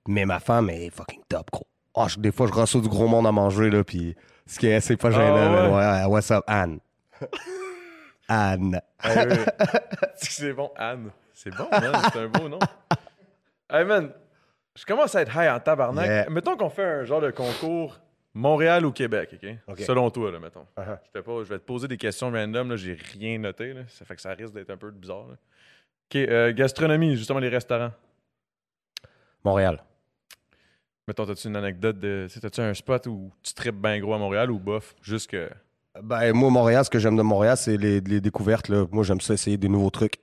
Mais 0.09 0.25
ma 0.27 0.41
femme 0.41 0.69
est 0.69 0.91
fucking 0.91 1.21
top, 1.29 1.49
gros. 1.53 1.67
Ah, 1.97 2.07
je- 2.09 2.19
des 2.19 2.33
fois, 2.33 2.47
je 2.49 2.53
reçois 2.53 2.81
du 2.81 2.89
gros 2.89 3.07
monde 3.09 3.27
à 3.27 3.33
manger, 3.33 3.71
là, 3.71 3.85
puis 3.85 4.15
ce 4.53 4.59
qui 4.59 4.67
est, 4.67 4.81
c'est 4.81 4.99
pas 4.99 5.11
gênant. 5.11 5.35
Ah 5.35 5.49
mais 5.49 5.75
ouais? 5.75 6.03
ouais, 6.03 6.05
what's 6.05 6.31
up, 6.31 6.45
Anne? 6.47 6.79
Anne. 8.29 8.81
Ouais. 9.03 9.27
c'est 10.17 10.53
bon, 10.53 10.71
Anne. 10.77 11.11
C'est 11.33 11.55
bon, 11.57 11.69
man. 11.71 11.93
C'est 12.13 12.19
un 12.19 12.29
beau 12.29 12.49
nom. 12.51 12.59
Hey, 13.71 13.87
man, 13.87 14.13
je 14.77 14.85
commence 14.85 15.15
à 15.15 15.23
être 15.23 15.35
high 15.35 15.51
en 15.51 15.59
tabarnak. 15.59 16.07
Yeah. 16.07 16.29
Mettons 16.29 16.59
qu'on 16.59 16.69
fait 16.69 16.85
un 16.85 17.05
genre 17.05 17.23
de 17.23 17.31
concours 17.31 17.99
Montréal 18.35 18.85
ou 18.85 18.93
Québec, 18.93 19.31
OK? 19.69 19.79
Selon 19.81 20.11
toi, 20.11 20.31
là, 20.31 20.39
mettons. 20.39 20.67
Uh-huh. 20.77 20.99
je, 21.15 21.21
pas, 21.21 21.45
je 21.45 21.49
vais 21.49 21.59
te 21.59 21.65
poser 21.65 21.89
des 21.89 21.97
questions 21.97 22.31
random, 22.31 22.71
là. 22.71 22.77
J'ai 22.77 22.99
rien 23.15 23.39
noté, 23.39 23.73
là. 23.73 23.83
Ça 23.89 24.05
fait 24.05 24.17
que 24.17 24.21
ça 24.21 24.35
risque 24.35 24.53
d'être 24.53 24.71
un 24.71 24.77
peu 24.77 24.91
bizarre, 24.91 25.29
là. 25.29 25.35
OK, 26.11 26.17
euh, 26.17 26.53
gastronomie, 26.53 27.17
justement, 27.17 27.39
les 27.39 27.49
restaurants. 27.49 27.93
Montréal. 29.45 29.83
Mettons, 31.09 31.27
t'as-tu 31.27 31.49
une 31.49 31.57
anecdote 31.57 31.99
de... 31.99 32.27
tu 32.29 32.35
sais, 32.35 32.41
T'as-tu 32.41 32.61
un 32.61 32.75
spot 32.75 33.07
où 33.09 33.33
tu 33.43 33.55
tripes 33.55 33.81
bien 33.81 33.99
gros 33.99 34.15
à 34.15 34.19
Montréal 34.19 34.51
ou 34.51 34.59
bof? 34.59 34.95
Juste 35.03 35.31
que... 35.31 35.51
Ben, 36.03 36.33
moi, 36.33 36.49
Montréal, 36.51 36.85
ce 36.85 36.91
que 36.91 36.99
j'aime 36.99 37.17
de 37.17 37.23
Montréal, 37.23 37.57
c'est 37.57 37.77
les, 37.77 38.01
les 38.01 38.21
découvertes. 38.21 38.69
Là. 38.69 38.87
Moi, 38.93 39.05
j'aime 39.05 39.21
ça, 39.21 39.35
essayer 39.35 39.57
des 39.59 39.69
nouveaux 39.69 39.91
trucs. 39.91 40.15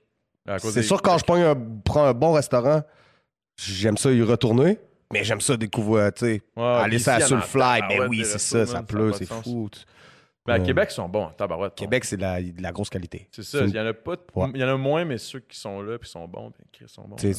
C'est 0.58 0.74
des- 0.74 0.82
sûr, 0.82 1.00
quand 1.00 1.16
je 1.18 1.24
prends 1.24 1.36
un, 1.36 1.54
prends 1.84 2.04
un 2.06 2.12
bon 2.14 2.32
restaurant, 2.32 2.82
j'aime 3.56 3.96
ça 3.96 4.10
y 4.10 4.20
retourner, 4.22 4.78
mais 5.12 5.22
j'aime 5.22 5.40
ça 5.40 5.56
découvrir, 5.56 6.12
tu 6.12 6.24
sais. 6.24 6.42
Ouais, 6.56 6.64
aller 6.64 6.98
ça 6.98 7.20
sur 7.20 7.36
le 7.36 7.42
fly, 7.42 7.82
ben 7.88 8.08
oui, 8.08 8.24
c'est 8.24 8.38
ça, 8.38 8.66
ça 8.66 8.82
pleut, 8.82 9.12
c'est 9.12 9.26
fou. 9.26 9.68
Mais 10.46 10.54
à 10.54 10.58
Ouais. 10.58 10.64
Québec, 10.64 10.88
ils 10.90 10.94
sont 10.94 11.08
bons, 11.08 11.28
tabarouette. 11.36 11.74
Québec, 11.74 12.02
c'est 12.04 12.16
de 12.16 12.22
la, 12.22 12.40
de 12.40 12.62
la 12.62 12.72
grosse 12.72 12.88
qualité. 12.88 13.28
C'est 13.30 13.42
ça, 13.42 13.60
il 13.62 13.74
y 13.74 13.78
en 13.78 13.84
a 13.84 13.92
pas, 13.92 14.16
Ouais. 14.34 14.48
il 14.54 14.60
y 14.60 14.64
en 14.64 14.68
a 14.68 14.76
moins, 14.76 15.04
mais 15.04 15.18
ceux 15.18 15.40
qui 15.40 15.58
sont 15.58 15.82
là 15.82 15.98
puis 15.98 16.08
sont 16.08 16.26
bons, 16.26 16.50
puis 16.50 16.64
qui 16.72 16.92
sont 16.92 17.02
bons. 17.06 17.16
Tu 17.16 17.32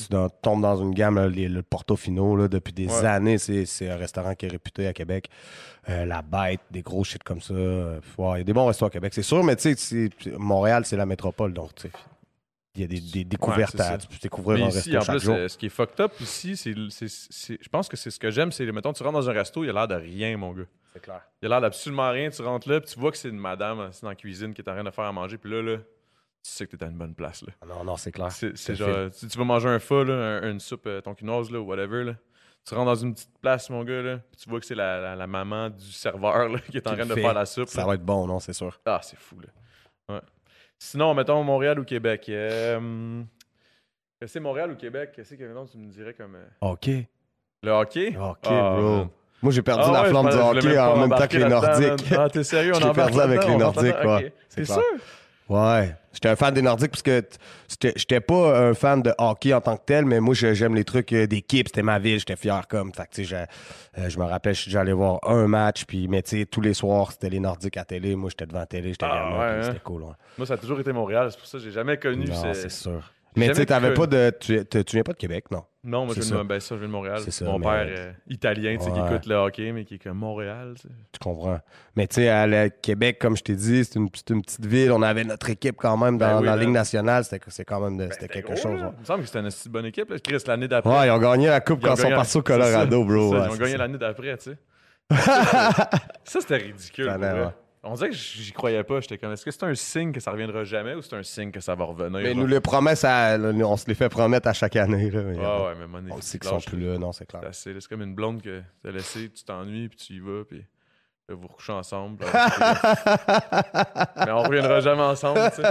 tombes 0.43 0.61
dans 0.61 0.77
une 0.77 0.93
gamme, 0.93 1.15
là, 1.15 1.27
les- 1.27 1.49
le 1.49 1.63
Portofino, 1.63 2.35
là, 2.35 2.47
depuis 2.47 2.73
des 2.73 2.87
Ouais. 2.87 3.05
années, 3.05 3.37
c'est 3.39 3.89
un 3.89 3.95
restaurant 3.97 4.35
qui 4.35 4.45
est 4.45 4.49
réputé 4.49 4.85
à 4.87 4.93
Québec. 4.93 5.29
Euh, 5.89 6.05
la 6.05 6.21
bête, 6.21 6.59
des 6.69 6.83
gros 6.83 7.03
shit 7.03 7.23
comme 7.23 7.41
ça. 7.41 7.55
Euh, 7.55 7.99
Il 8.19 8.23
y 8.37 8.41
a 8.41 8.43
des 8.43 8.53
bons 8.53 8.67
restaurants 8.67 8.89
à 8.89 8.91
Québec, 8.91 9.13
c'est 9.15 9.23
sûr, 9.23 9.43
mais 9.43 9.55
tu 9.55 9.75
sais, 9.75 10.09
Montréal, 10.37 10.85
c'est 10.85 10.95
la 10.97 11.07
métropole, 11.07 11.53
donc 11.53 11.73
tu 11.73 11.87
sais, 11.87 11.91
il 12.75 12.81
y 12.81 12.83
a 12.83 12.87
des, 12.87 12.99
des 13.01 13.23
découvertes 13.25 13.73
c'est 13.75 13.81
à 13.81 13.97
tu 13.97 14.07
peux 14.07 14.15
découvrir 14.21 14.65
Mais 14.65 14.69
ici, 14.71 14.91
resto 14.91 14.97
en 14.97 15.01
chaque 15.01 15.15
plus, 15.17 15.25
jour. 15.25 15.35
euh, 15.35 15.47
ce 15.47 15.57
qui 15.57 15.65
est 15.65 15.69
fucked 15.69 15.99
up 15.99 16.13
ici, 16.21 16.55
c'est, 16.55 16.73
je 16.73 17.69
pense 17.69 17.89
que 17.89 17.97
c'est 17.97 18.11
ce 18.11 18.19
que 18.19 18.31
j'aime, 18.31 18.51
c'est, 18.51 18.69
mettons, 18.71 18.93
tu 18.93 19.03
rentres 19.03 19.15
dans 19.19 19.29
un 19.29 19.33
resto, 19.33 19.63
il 19.63 19.69
a 19.69 19.73
l'air 19.73 19.87
de 19.87 19.95
rien, 19.95 20.37
mon 20.37 20.53
gars. 20.53 20.63
C'est 20.93 21.01
clair. 21.01 21.21
Il 21.41 21.45
a 21.47 21.49
l'air 21.49 21.61
d'absolument 21.61 22.09
rien, 22.11 22.29
tu 22.29 22.41
rentres 22.41 22.69
là, 22.69 22.79
puis 22.79 22.93
tu 22.93 22.99
vois 22.99 23.11
que 23.11 23.17
c'est 23.17 23.29
une 23.29 23.37
madame 23.39 23.79
assis 23.81 24.01
dans 24.01 24.09
la 24.09 24.15
cuisine 24.15 24.53
qui 24.53 24.61
est 24.61 24.69
en 24.69 24.73
train 24.73 24.83
de 24.83 24.91
faire 24.91 25.05
à 25.05 25.11
manger, 25.11 25.37
puis 25.37 25.51
là, 25.51 25.61
là, 25.61 25.77
tu 25.77 25.83
sais 26.43 26.65
que 26.65 26.75
t'es 26.75 26.85
à 26.85 26.87
une 26.87 26.97
bonne 26.97 27.13
place, 27.13 27.43
là. 27.43 27.53
Non, 27.67 27.83
non, 27.83 27.97
c'est 27.97 28.11
clair. 28.11 28.31
C'est, 28.31 28.55
genre, 28.75 29.09
tu, 29.11 29.27
tu 29.27 29.37
vas 29.37 29.43
manger 29.43 29.67
un 29.69 29.79
pho, 29.79 30.03
là, 30.03 30.13
un- 30.41 30.51
une 30.51 30.59
soupe 30.59 30.87
euh, 30.87 31.01
tonkinoise, 31.01 31.51
là, 31.51 31.59
ou 31.59 31.65
whatever, 31.65 32.03
là. 32.03 32.15
Tu 32.67 32.73
rentres 32.75 32.85
dans 32.85 32.95
une 32.95 33.13
petite 33.13 33.37
place, 33.41 33.69
mon 33.69 33.83
gars, 33.83 34.01
là, 34.01 34.17
puis 34.31 34.41
tu 34.43 34.49
vois 34.49 34.59
que 34.59 34.65
c'est 34.65 34.75
la, 34.75 34.99
la- 35.01 35.15
la 35.15 35.27
maman 35.27 35.69
du 35.69 35.91
serveur, 35.91 36.47
là, 36.49 36.59
qui 36.71 36.77
est 36.77 36.87
en 36.87 36.95
train 36.95 37.05
de 37.05 37.13
faire 37.15 37.33
la 37.33 37.45
soupe. 37.45 37.67
Ça 37.69 37.81
là. 37.81 37.87
va 37.87 37.95
être 37.95 38.05
bon, 38.05 38.25
non, 38.27 38.39
c'est 38.39 38.53
sûr. 38.53 38.79
Ah, 38.85 38.99
c'est 39.03 39.17
fou, 39.19 39.39
là. 39.39 39.47
Sinon, 40.83 41.13
mettons 41.13 41.43
Montréal 41.43 41.77
ou 41.79 41.83
Québec. 41.83 42.25
Euh, 42.29 43.21
c'est 44.25 44.39
Montréal 44.39 44.71
ou 44.71 44.75
Québec? 44.75 45.11
Qu'est-ce 45.15 45.35
que 45.35 45.71
tu 45.71 45.77
me 45.77 45.91
dirais 45.91 46.15
comme. 46.15 46.35
euh, 46.35 46.47
OK. 46.71 46.89
Le 47.61 47.69
hockey? 47.71 48.17
OK, 48.19 48.37
Ah, 48.45 48.75
bro. 48.75 48.81
man. 48.97 49.07
Moi, 49.43 49.51
j'ai 49.51 49.61
perdu 49.61 49.83
Ah 49.85 49.91
la 49.91 50.01
ouais, 50.01 50.09
flamme 50.09 50.29
du 50.29 50.35
hockey 50.35 50.79
en 50.79 50.97
même 50.97 51.09
temps 51.11 51.27
que 51.27 51.37
les 51.37 51.45
Nordiques. 51.45 52.13
Ah, 52.17 52.29
t'es 52.29 52.43
sérieux? 52.43 52.73
On 52.73 52.77
embarque 52.81 52.95
perdu 52.95 53.19
avec 53.19 53.45
les 53.47 53.55
Nordiques, 53.57 54.03
ouais. 54.03 54.33
C'est 54.49 54.65
sûr? 54.65 54.81
Ouais. 55.51 55.95
J'étais 56.13 56.29
un 56.29 56.35
fan 56.35 56.53
des 56.53 56.61
Nordiques 56.61 56.91
parce 56.91 57.01
que 57.03 57.23
j'étais 57.95 58.19
pas 58.21 58.57
un 58.69 58.73
fan 58.73 59.01
de 59.01 59.13
hockey 59.17 59.53
en 59.53 59.61
tant 59.61 59.77
que 59.77 59.83
tel, 59.85 60.05
mais 60.05 60.19
moi, 60.19 60.33
j'aime 60.33 60.75
les 60.75 60.83
trucs 60.83 61.11
euh, 61.13 61.25
d'équipe. 61.27 61.67
C'était 61.67 61.83
ma 61.83 61.99
ville, 61.99 62.19
j'étais 62.19 62.35
fier 62.35 62.67
comme. 62.67 62.93
Fait 62.93 63.07
que, 63.13 63.23
je, 63.23 63.35
euh, 63.35 63.45
je 64.09 64.17
me 64.19 64.23
rappelle, 64.25 64.55
allé 64.75 64.93
voir 64.93 65.19
un 65.27 65.47
match, 65.47 65.85
puis, 65.85 66.07
mais 66.07 66.21
tu 66.21 66.39
sais, 66.39 66.45
tous 66.45 66.61
les 66.61 66.73
soirs, 66.73 67.11
c'était 67.11 67.29
les 67.29 67.39
Nordiques 67.39 67.77
à 67.77 67.85
télé. 67.85 68.15
Moi, 68.15 68.29
j'étais 68.29 68.45
devant 68.45 68.59
la 68.59 68.65
télé, 68.65 68.89
j'étais 68.89 69.05
Ah, 69.09 69.37
ouais, 69.39 69.45
hein. 69.45 69.63
c'était 69.63 69.79
cool. 69.79 70.03
ouais. 70.03 70.13
Moi, 70.37 70.47
ça 70.47 70.53
a 70.55 70.57
toujours 70.57 70.79
été 70.79 70.91
Montréal. 70.91 71.27
C'est 71.31 71.37
pour 71.37 71.47
ça 71.47 71.57
que 71.57 71.63
j'ai 71.63 71.71
jamais 71.71 71.97
connu. 71.97 72.25
Non, 72.25 72.53
c'est 72.53 72.69
sûr. 72.69 73.11
Mais 73.35 73.51
tu 73.51 73.65
t'avais 73.65 73.93
pas 73.93 74.07
de. 74.07 74.31
Tu, 74.39 74.65
tu, 74.65 74.83
tu 74.85 74.95
viens 74.95 75.03
pas 75.03 75.13
de 75.13 75.17
Québec, 75.17 75.45
non? 75.51 75.63
Non, 75.83 76.05
moi, 76.05 76.13
je 76.15 76.21
viens, 76.21 76.43
de, 76.43 76.43
ben, 76.43 76.59
ça, 76.59 76.75
je 76.75 76.79
viens 76.81 76.87
de 76.89 76.93
Montréal. 76.93 77.19
C'est 77.23 77.31
ça, 77.31 77.45
Mon 77.45 77.57
mais- 77.57 77.65
père 77.65 77.87
euh, 77.97 78.11
italien, 78.29 78.77
tu 78.77 78.83
sais, 78.83 78.91
qui 78.91 78.99
écoute 78.99 79.25
le 79.25 79.33
hockey, 79.35 79.71
mais 79.71 79.83
qui 79.83 79.95
est 79.95 79.97
comme 79.97 80.17
Montréal. 80.17 80.75
tu 80.79 81.19
comprends. 81.19 81.59
Mais 81.95 82.05
tu 82.07 82.15
sais, 82.15 82.29
à 82.29 82.69
Québec, 82.69 83.17
comme 83.19 83.35
je 83.35 83.41
t'ai 83.41 83.55
dit, 83.55 83.83
c'est 83.83 83.95
une, 83.95 84.09
petite 84.09 84.65
ville. 84.65 84.91
On 84.91 85.01
avait 85.01 85.23
notre 85.23 85.49
équipe 85.49 85.77
quand 85.77 85.97
même 85.97 86.17
dans, 86.19 86.27
Ben 86.27 86.39
oui, 86.41 86.45
dans 86.45 86.55
la. 86.55 86.61
Ligue 86.61 86.69
nationale. 86.69 87.23
C'était 87.23 87.65
quand 87.65 87.79
même 87.79 87.97
de- 87.97 88.03
c'était 88.03 88.13
C'était 88.21 88.33
quelque 88.33 88.47
gros, 88.53 88.55
chose. 88.61 88.79
ouais. 88.81 88.89
Il 88.95 88.99
me 88.99 89.05
semble 89.05 89.19
que 89.21 89.25
c'était 89.25 89.39
une 89.39 89.45
assez 89.47 89.69
bonne 89.69 89.85
équipe. 89.85 90.09
Là. 90.09 90.19
Chris, 90.19 90.37
l'année 90.45 90.67
d'après. 90.67 90.91
Ouais, 90.99 91.07
ils 91.07 91.11
ont 91.11 91.17
gagné 91.19 91.47
la 91.47 91.61
coupe 91.61 91.79
Ils 91.81 91.87
quand 91.87 91.95
ils 91.95 92.01
sont 92.01 92.09
partis 92.09 92.37
au 92.37 92.41
Colorado, 92.43 93.03
bro. 93.03 93.33
ils 93.35 93.49
ont 93.51 93.55
gagné 93.55 93.77
l'année 93.77 93.97
d'après, 93.97 94.37
tu 94.37 94.51
sais. 94.51 94.57
ça, 95.11 96.39
c'était 96.41 96.57
ridicule. 96.57 97.11
On 97.83 97.95
dirait 97.95 98.09
que 98.09 98.15
j'y 98.15 98.51
croyais 98.51 98.83
pas. 98.83 98.99
J'étais 99.01 99.17
comme, 99.17 99.31
est-ce 99.31 99.43
que 99.43 99.49
c'est 99.49 99.63
un 99.63 99.73
signe 99.73 100.11
que 100.11 100.19
ça 100.19 100.29
reviendra 100.31 100.63
jamais 100.63 100.93
ou 100.93 101.01
c'est 101.01 101.15
un 101.15 101.23
signe 101.23 101.49
que 101.51 101.59
ça 101.59 101.73
va 101.73 101.85
revenir? 101.85 102.19
Mais 102.21 102.29
genre? 102.33 102.35
nous 102.41 102.45
les 102.45 102.59
promesses, 102.59 103.03
à- 103.03 103.37
on 103.39 103.75
se 103.77 103.87
les 103.87 103.95
fait 103.95 104.07
promettre 104.09 104.47
à 104.47 104.53
chaque 104.53 104.75
année. 104.75 105.09
Là, 105.09 105.21
mais, 105.23 105.35
Ouais, 105.37 105.43
ouais, 105.65 105.73
mais 105.79 105.87
mon 105.87 106.11
On 106.15 106.21
sait 106.21 106.37
qu'ils 106.37 106.49
sont 106.49 106.59
plus 106.59 106.79
là, 106.79 106.99
non, 106.99 107.11
c'est 107.11 107.25
clair. 107.25 107.41
C'est 107.53 107.73
comme 107.87 108.03
une 108.03 108.13
blonde 108.13 108.41
que 108.43 108.61
t'as 108.83 108.91
laissée, 108.91 109.31
tu 109.31 109.43
t'ennuies, 109.43 109.89
puis 109.89 109.97
tu 109.97 110.13
y 110.13 110.19
vas, 110.19 110.43
puis 110.45 110.59
là, 111.27 111.33
vous 111.35 111.47
recouchez 111.47 111.71
ensemble. 111.73 112.23
mais 114.17 114.31
on 114.31 114.43
reviendra 114.43 114.79
jamais 114.81 115.01
ensemble, 115.01 115.39
tu 115.55 115.63
sais. 115.63 115.67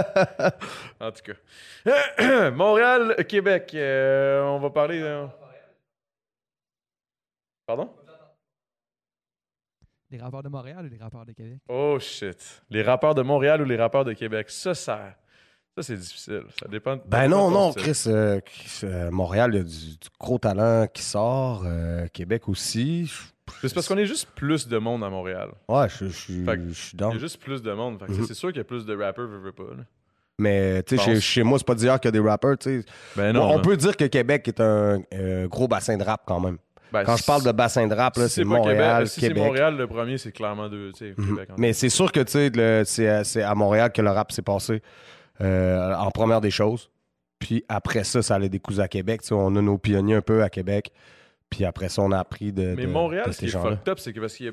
En 0.99 1.11
tout 1.11 1.21
cas. 1.23 2.49
Montréal, 2.51 3.15
Québec. 3.27 3.71
euh, 3.75 4.43
on 4.43 4.59
va 4.59 4.69
parler. 4.69 4.99
euh, 5.01 5.27
Pardon? 7.65 7.89
Les 10.11 10.17
rappeurs 10.19 10.43
de 10.43 10.49
Montréal 10.49 10.85
ou 10.85 10.89
les 10.89 10.97
rappeurs 10.97 11.25
de 11.25 11.31
Québec? 11.31 11.59
Oh 11.69 11.97
shit. 11.99 12.61
Les 12.69 12.81
rappeurs 12.83 13.15
de 13.15 13.21
Montréal 13.21 13.61
ou 13.61 13.65
les 13.65 13.77
rappeurs 13.77 14.03
de 14.05 14.13
Québec? 14.13 14.49
Ça, 14.49 14.73
ça, 14.75 15.15
ça 15.75 15.83
c'est 15.83 15.95
difficile. 15.95 16.43
Ça 16.59 16.67
dépend. 16.67 16.97
ça 16.97 17.03
Ben 17.07 17.27
dépend 17.29 17.37
non, 17.37 17.49
de 17.49 17.53
non, 17.53 17.71
style. 17.71 17.83
Chris, 17.83 18.03
euh, 18.07 18.39
euh, 18.83 19.11
Montréal, 19.11 19.51
il 19.53 19.57
y 19.57 19.61
a 19.61 19.63
du, 19.63 19.69
du 19.97 20.07
gros 20.19 20.37
talent 20.37 20.85
qui 20.93 21.01
sort. 21.03 21.63
euh, 21.65 22.07
Québec 22.11 22.49
aussi. 22.49 23.05
Je- 23.05 23.67
C'est 23.67 23.73
parce 23.73 23.87
qu'on 23.87 23.97
est 23.97 24.05
juste 24.05 24.29
plus 24.35 24.67
de 24.67 24.77
monde 24.77 25.03
à 25.03 25.09
Montréal. 25.09 25.49
Ouais, 25.69 25.87
je, 25.89 26.05
je, 26.07 26.11
suis- 26.17 26.45
Fait 26.45 26.57
que 26.57 26.67
je 26.69 26.73
suis 26.73 26.97
Il 26.97 27.13
y 27.15 27.17
a 27.17 27.19
juste 27.19 27.41
plus 27.41 27.61
de 27.61 27.71
monde. 27.73 27.99
Fait 27.99 28.05
que 28.07 28.11
Mhm. 28.11 28.25
C'est 28.25 28.33
sûr 28.33 28.49
qu'il 28.49 28.57
y 28.57 28.61
a 28.61 28.65
plus 28.65 28.85
de 28.85 28.93
veux, 29.25 29.37
veux 29.39 29.51
pas. 29.53 29.63
là. 29.77 29.83
Mais 30.39 30.81
tu 30.83 30.97
sais, 30.97 31.03
chez, 31.03 31.19
moi, 31.43 31.57
c'est 31.59 31.67
pas 31.67 31.75
dire 31.75 31.99
qu'il 31.99 32.07
y 32.07 32.09
a 32.09 32.11
des 32.11 32.19
sais. 32.81 32.85
Ben 33.15 33.31
non. 33.33 33.51
on 33.51 33.61
peut 33.61 33.77
dire 33.77 33.95
que 33.95 34.05
Québec 34.05 34.47
est 34.47 34.59
un 34.59 35.01
euh, 35.13 35.47
gros 35.47 35.67
bassin 35.67 35.97
de 35.97 36.03
rap 36.03 36.23
quand 36.25 36.39
même. 36.39 36.57
Ben, 36.91 37.03
Quand 37.05 37.15
je 37.17 37.23
parle 37.23 37.43
de 37.43 37.51
bassin 37.51 37.87
de 37.87 37.93
rap, 37.95 38.17
là, 38.17 38.27
si 38.27 38.35
c'est 38.35 38.43
Montréal, 38.43 38.95
Québec, 38.95 39.07
si 39.07 39.19
c'est 39.21 39.27
Québec. 39.27 39.43
Montréal, 39.43 39.77
le 39.77 39.87
premier, 39.87 40.17
c'est 40.17 40.31
clairement 40.31 40.67
sais, 40.97 41.13
Mhm. 41.17 41.39
Mais 41.57 41.73
c'est 41.73 41.89
sûr 41.89 42.11
que 42.11 42.23
le- 42.55 42.83
c'est 42.85 43.07
à- 43.07 43.23
Montréal 43.55 43.91
que 43.91 44.01
le 44.01 44.09
rap 44.09 44.31
s'est 44.31 44.41
passé 44.41 44.81
euh, 45.39 45.93
en 45.95 46.11
première 46.11 46.41
des 46.41 46.51
choses. 46.51 46.89
Puis 47.39 47.63
après 47.69 48.03
ça, 48.03 48.21
ça 48.21 48.35
allait 48.35 48.49
des 48.49 48.59
coups 48.59 48.79
à 48.79 48.87
Québec. 48.87 49.21
On 49.31 49.55
a 49.55 49.61
nos 49.61 49.77
pionniers 49.77 50.15
un 50.15 50.21
peu 50.21 50.43
à 50.43 50.49
Québec. 50.49 50.91
Puis 51.49 51.65
après 51.65 51.89
ça, 51.89 52.01
on 52.01 52.11
a 52.11 52.19
appris 52.19 52.51
de. 52.53 52.75
Mais 52.77 52.85
de- 52.85 52.91
Montréal, 52.91 53.25
de 53.27 53.31
ce 53.31 53.39
qui 53.39 53.45
est 53.45 53.49
fucked 53.49 53.89
up, 53.89 53.99
c'est 53.99 54.13
que 54.13 54.19
parce 54.19 54.35
qu'il 54.35 54.45
y 54.45 54.49
a. 54.49 54.51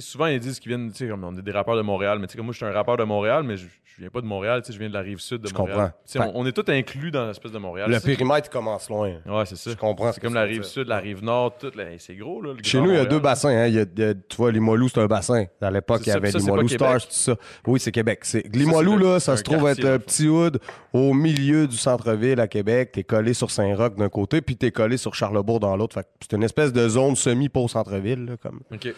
sais, 0.00 0.06
souvent, 0.06 0.26
ils 0.26 0.38
disent 0.40 0.60
qu'ils 0.60 0.68
viennent, 0.70 0.90
tu 0.90 0.98
sais, 0.98 1.08
comme 1.08 1.24
on 1.24 1.36
est 1.36 1.42
des 1.42 1.52
rappeurs 1.52 1.76
de 1.76 1.82
Montréal, 1.82 2.18
mais 2.20 2.26
tu 2.26 2.32
sais, 2.32 2.36
comme 2.36 2.46
moi, 2.46 2.52
je 2.52 2.58
suis 2.58 2.66
un 2.66 2.72
rappeur 2.72 2.96
de 2.96 3.04
Montréal, 3.04 3.42
mais 3.44 3.56
je, 3.56 3.66
je 3.66 4.00
viens 4.00 4.10
pas 4.10 4.20
de 4.20 4.26
Montréal, 4.26 4.60
tu 4.62 4.66
sais, 4.68 4.72
je 4.72 4.78
viens 4.78 4.88
de 4.88 4.94
la 4.94 5.00
rive 5.00 5.18
sud 5.20 5.40
de 5.40 5.48
Je 5.48 5.54
Montréal. 5.54 5.92
comprends. 6.14 6.30
On, 6.34 6.42
on 6.42 6.46
est 6.46 6.52
tous 6.52 6.70
inclus 6.70 7.10
dans 7.10 7.26
l'espèce 7.26 7.52
de 7.52 7.58
Montréal. 7.58 7.90
Le 7.90 8.00
périmètre 8.00 8.50
commence 8.50 8.88
loin. 8.88 9.12
Ouais, 9.26 9.46
c'est 9.46 9.56
ça. 9.56 9.70
Je 9.70 9.76
comprends 9.76 10.08
ce 10.08 10.14
C'est 10.14 10.20
comme 10.20 10.34
la 10.34 10.42
rive 10.42 10.62
sud, 10.64 10.88
la 10.88 10.98
rive 10.98 11.22
nord, 11.22 11.56
tout. 11.58 11.70
là, 11.76 11.84
c'est 11.98 12.14
gros, 12.16 12.42
là. 12.42 12.52
le 12.56 12.62
Chez 12.62 12.80
nous, 12.80 12.90
il 12.90 12.96
y 12.96 12.98
a 12.98 13.04
deux 13.04 13.20
bassins. 13.20 13.50
Hein. 13.50 13.66
Il 13.68 13.74
y 13.74 13.78
a, 13.78 13.84
il 13.96 13.98
y 14.00 14.04
a- 14.04 14.14
tu 14.14 14.36
vois, 14.36 14.50
Limoilou, 14.50 14.88
c'est 14.88 15.00
un 15.00 15.06
bassin. 15.06 15.44
À 15.60 15.70
l'époque, 15.70 16.02
il 16.06 16.08
y 16.08 16.12
avait 16.12 16.30
Limoilou? 16.30 16.68
Stars, 16.68 17.02
tout 17.02 17.06
ça. 17.10 17.36
Oui, 17.66 17.78
c'est 17.80 17.92
Québec. 17.92 18.24
Limoilou, 18.52 18.98
là, 18.98 19.20
ça 19.20 19.36
se 19.36 19.42
trouve 19.42 19.68
être 19.68 19.84
un 19.84 19.98
petit 19.98 20.28
hood 20.28 20.58
au 20.92 21.12
milieu 21.14 21.66
du 21.66 21.76
centre-ville 21.76 22.40
à 22.40 22.48
Québec. 22.48 22.90
T'es 22.92 23.04
collé 23.04 23.32
sur 23.34 23.50
Saint-Roch 23.50 23.94
d'un 23.96 24.08
côté, 24.08 24.40
puis 24.40 24.56
t'es 24.56 24.70
collé 24.70 24.96
sur 24.96 25.14
Charlebourg 25.14 25.60
dans 25.60 25.76
l'autre. 25.76 26.02
C'est 26.20 26.36
une 26.36 26.42
espèce 26.42 26.72
de 26.72 26.88
zone 26.88 27.14
semi-pour 27.16 27.70
centre-ville, 27.70 28.24
là, 28.24 28.32
comme. 28.42 28.60
OK. 28.72 28.88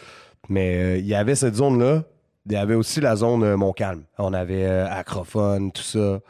Mais 0.49 0.77
euh, 0.77 0.99
il 0.99 1.07
y 1.07 1.15
avait 1.15 1.35
cette 1.35 1.55
zone-là. 1.57 2.05
Il 2.47 2.53
y 2.53 2.57
avait 2.57 2.75
aussi 2.75 3.01
la 3.01 3.17
zone 3.17 3.43
euh, 3.43 3.57
Montcalm. 3.57 4.05
On 4.19 4.33
avait 4.33 4.65
euh, 4.65 4.89
Acrophone, 4.91 5.73
tout 5.73 5.83
ça. 5.83 6.21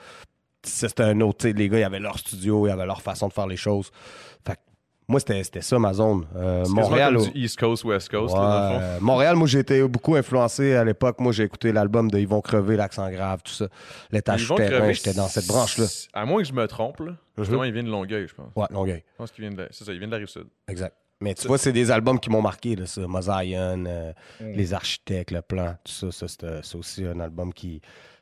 C'était 0.62 1.02
un 1.05 1.20
autre. 1.20 1.46
Les 1.48 1.68
gars, 1.68 1.79
ils 1.81 1.85
avaient 1.85 2.00
leur 2.00 2.18
studio, 2.18 2.66
ils 2.66 2.70
avaient 2.70 2.87
leur 2.87 3.02
façon 3.02 3.29
de 3.29 3.33
faire 3.33 3.46
les 3.46 3.57
choses. 3.57 3.90
Fait 4.46 4.55
que 4.55 4.61
moi, 5.07 5.20
c'était 5.20 5.61
ça 5.61 5.79
ma 5.79 5.92
zone. 5.92 6.26
Euh, 6.35 6.64
Montréal. 6.68 7.18
East 7.35 7.59
Coast, 7.61 7.85
West 7.85 8.09
Coast, 8.09 8.35
Ouais, 8.35 8.40
là, 8.40 8.46
dans 8.48 8.74
le 8.74 8.81
fond. 8.81 8.85
euh, 8.85 8.98
Montréal, 9.00 9.37
moi, 9.37 9.46
j'ai 9.46 9.59
été 9.61 9.87
beaucoup 9.87 10.16
influencé 10.16 10.74
à 10.74 10.83
l'époque. 10.85 11.20
Moi, 11.20 11.33
j'ai 11.33 11.44
écouté 11.44 11.70
l'album 11.70 12.11
de 12.11 12.18
Ils 12.18 12.26
vont 12.26 12.40
crever, 12.40 12.76
l'accent 12.76 13.09
grave, 13.11 13.42
tout 13.44 13.52
ça. 13.52 13.68
L'étage 14.11 14.42
Ils 14.42 14.55
crever, 14.57 14.94
j'étais 14.94 15.12
dans 15.14 15.29
cette 15.29 15.46
branche-là. 15.46 15.85
À 16.14 16.24
moins 16.24 16.42
que 16.42 16.48
je 16.48 16.55
me 16.55 16.66
trompe, 16.66 17.00
là. 17.00 17.12
Justement, 17.38 17.61
Mhm. 17.61 17.66
il 17.66 17.72
vient 17.74 17.83
de 17.85 17.90
Longueuil, 17.90 18.26
je 18.26 18.35
pense. 18.35 18.50
Ouais, 18.57 18.66
Longueuil. 18.70 19.05
Je 19.12 19.16
pense 19.18 19.31
qu'il 19.31 19.46
vient 19.46 19.55
de, 19.57 19.68
c'est 19.70 19.85
ça, 19.85 19.92
il 19.92 19.98
vient 19.98 20.09
de 20.09 20.12
la 20.12 20.18
rive 20.18 20.29
sud. 20.29 20.46
Exact. 20.66 20.96
Mais 21.20 21.35
tu 21.35 21.46
vois, 21.48 21.57
c'est 21.59 21.72
des 21.72 21.90
albums 21.90 22.20
qui 22.20 22.29
m'ont 22.31 22.42
marqué, 22.42 22.76
là, 22.76 22.87
ça. 22.87 23.07
Mosaïon, 23.07 23.85
euh, 23.87 24.12
Mm. 24.40 24.52
Les 24.52 24.74
Architectes, 24.74 25.31
Le 25.31 25.40
Plan, 25.42 25.76
tout 25.85 25.92
ça. 25.92 26.11
ça 26.12 26.26
c'est, 26.62 26.76
aussi 26.76 27.05
un 27.05 27.20
album 27.20 27.52
qui, 27.55 27.81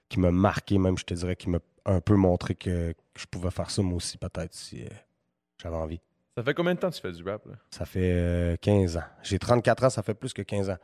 qui 0.09 0.21
m'a 0.21 0.31
marqué, 0.31 0.79
même, 0.79 0.97
je 0.97 1.05
te 1.05 1.15
dirais, 1.15 1.35
qui 1.37 1.49
m'a 1.51 1.59
un 1.87 2.01
peu 2.01 2.15
montré 2.15 2.55
que, 2.55 2.93
que 2.93 3.21
je 3.21 3.27
pouvais 3.27 3.51
faire 3.51 3.71
ça, 3.71 3.83
moi 3.83 3.97
aussi, 3.97 4.17
peut-être, 4.17 4.55
si 4.55 4.83
euh, 4.85 4.89
j'avais 5.63 5.77
envie. 5.77 6.01
Ça 6.37 6.43
fait 6.43 6.55
combien 6.55 6.75
de 6.75 6.79
temps 6.81 6.91
que 6.91 6.95
tu 6.97 7.01
fais 7.01 7.13
du 7.13 7.23
rap, 7.23 7.45
là? 7.47 7.55
Ça 7.71 7.85
fait 7.85 8.13
euh, 8.13 8.57
15 8.61 8.97
ans. 8.97 9.03
J'ai 9.23 9.39
34 9.39 9.85
ans, 9.85 9.91
ça 9.91 10.03
fait 10.03 10.15
plus 10.15 10.33
que 10.33 10.43
15 10.43 10.71
ans. 10.71 10.79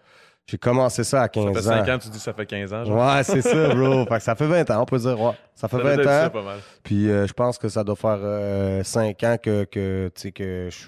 J'ai 0.47 0.59
commencé 0.59 1.05
ça 1.05 1.23
à 1.23 1.29
15 1.29 1.45
Ça 1.45 1.63
fait 1.63 1.81
ans. 1.81 1.85
5 1.85 1.89
ans, 1.95 1.99
tu 1.99 2.09
dis 2.09 2.19
que 2.19 2.25
ça 2.25 2.33
fait 2.33 2.47
15 2.47 2.73
ans, 2.73 2.85
genre. 2.85 3.17
Ouais, 3.17 3.23
c'est 3.23 3.43
ça, 3.43 3.75
bro. 3.75 4.05
Fait 4.09 4.17
que 4.17 4.23
ça 4.23 4.35
fait 4.35 4.47
20 4.47 4.69
ans, 4.71 4.83
on 4.83 4.85
peut 4.85 4.99
dire. 4.99 5.21
Ouais. 5.21 5.33
Ça 5.55 5.69
fait 5.69 5.77
Ça 5.77 5.83
doit 5.83 5.93
20 5.97 5.99
être 6.01 6.05
ça, 6.09 6.27
ans. 6.27 6.31
pas 6.31 6.43
mal. 6.43 6.59
Puis 6.83 7.09
euh, 7.11 7.27
je 7.27 7.33
pense 7.33 7.57
que 7.59 7.69
ça 7.69 7.85
doit 7.85 7.95
faire 7.97 8.85
5 8.85 9.25
ans 9.25 9.37
que, 9.41 9.65
que, 9.65 10.11
tu 10.15 10.21
sais, 10.21 10.33
que, 10.33 10.69
je, 10.71 10.87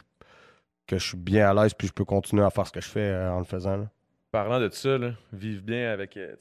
que 0.97 1.03
je 1.03 1.09
suis 1.09 1.17
bien 1.17 1.49
à 1.49 1.55
l'aise 1.55 1.75
puis 1.75 1.87
je 1.89 1.93
peux 1.93 2.05
continuer 2.05 2.43
à 2.45 2.51
faire 2.51 2.67
ce 2.67 2.73
que 2.73 2.81
je 2.81 2.89
fais 2.89 3.01
euh, 3.01 3.33
en 3.33 3.39
le 3.39 3.45
faisant. 3.45 3.77
là. 3.77 3.91
Parlant 4.31 4.61
de 4.61 4.69
ça, 4.71 4.97
là, 4.99 5.13
vivre 5.33 5.63
bien 5.63 5.91
avec. 5.91 6.17
euh, 6.17 6.35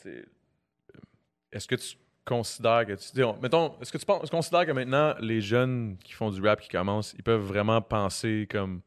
Est-ce 1.51 1.67
que 1.67 1.75
tu 1.75 1.95
considères 2.25 2.85
que 2.85 2.93
tu. 2.93 3.23
on- 3.23 3.37
mettons, 3.41 3.73
est-ce 3.81 3.91
que 3.91 3.97
tu 3.97 4.05
penses, 4.05 4.29
considères 4.29 4.65
que 4.65 4.71
maintenant, 4.71 5.13
les 5.19 5.41
jeunes 5.41 5.97
qui 6.03 6.13
font 6.13 6.29
du 6.29 6.41
rap, 6.41 6.61
qui 6.61 6.69
commencent, 6.69 7.13
ils 7.17 7.23
peuvent 7.23 7.41
vraiment 7.41 7.81
penser 7.81 8.47
comme. 8.49 8.81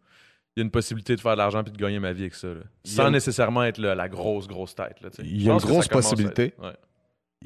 Il 0.56 0.60
y 0.60 0.62
a 0.62 0.64
une 0.66 0.70
possibilité 0.70 1.16
de 1.16 1.20
faire 1.20 1.32
de 1.32 1.38
l'argent 1.38 1.64
puis 1.64 1.72
de 1.72 1.76
gagner 1.76 1.98
ma 1.98 2.12
vie 2.12 2.22
avec 2.22 2.34
ça, 2.36 2.46
là, 2.46 2.60
sans 2.84 3.06
une- 3.08 3.12
nécessairement 3.14 3.64
être 3.64 3.78
la 3.80 4.08
grosse, 4.08 4.46
grosse 4.46 4.72
tête. 4.76 5.00
Là. 5.00 5.08
Il 5.18 5.42
y 5.42 5.50
a 5.50 5.52
une 5.52 5.58
grosse 5.58 5.88
possibilité. 5.88 6.44
être- 6.44 6.62
ouais. 6.62 6.76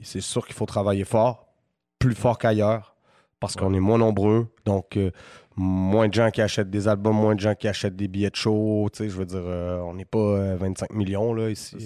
C'est 0.03 0.21
sûr 0.21 0.45
qu'il 0.45 0.55
faut 0.55 0.67
travailler 0.67 1.05
fort, 1.05 1.49
plus 1.99 2.15
fort 2.15 2.37
qu'ailleurs, 2.39 2.95
parce 3.41 3.55
Ouais. 3.55 3.61
qu'on 3.63 3.75
est 3.75 3.81
moins 3.81 3.99
nombreux. 3.99 4.47
Donc, 4.65 4.97
euh, 4.97 5.11
moins 5.57 6.09
de 6.09 6.15
gens 6.15 6.31
qui 6.31 6.41
achètent 6.43 6.71
des 6.71 6.89
albums, 6.89 7.17
moins 7.17 7.35
de 7.35 7.41
gens 7.41 7.55
qui 7.55 7.69
achètent 7.69 7.97
des 7.97 8.09
billets 8.09 8.31
de 8.31 8.37
show. 8.37 8.89
Tu 8.93 8.99
sais, 8.99 9.09
je 9.11 9.17
veux 9.17 9.27
dire, 9.27 9.43
euh, 9.45 9.79
on 9.81 9.95
n'est 9.95 10.05
pas 10.05 10.19
euh, 10.19 10.57
25 10.57 10.93
millions 10.93 11.33
là, 11.35 11.51
ici. 11.51 11.77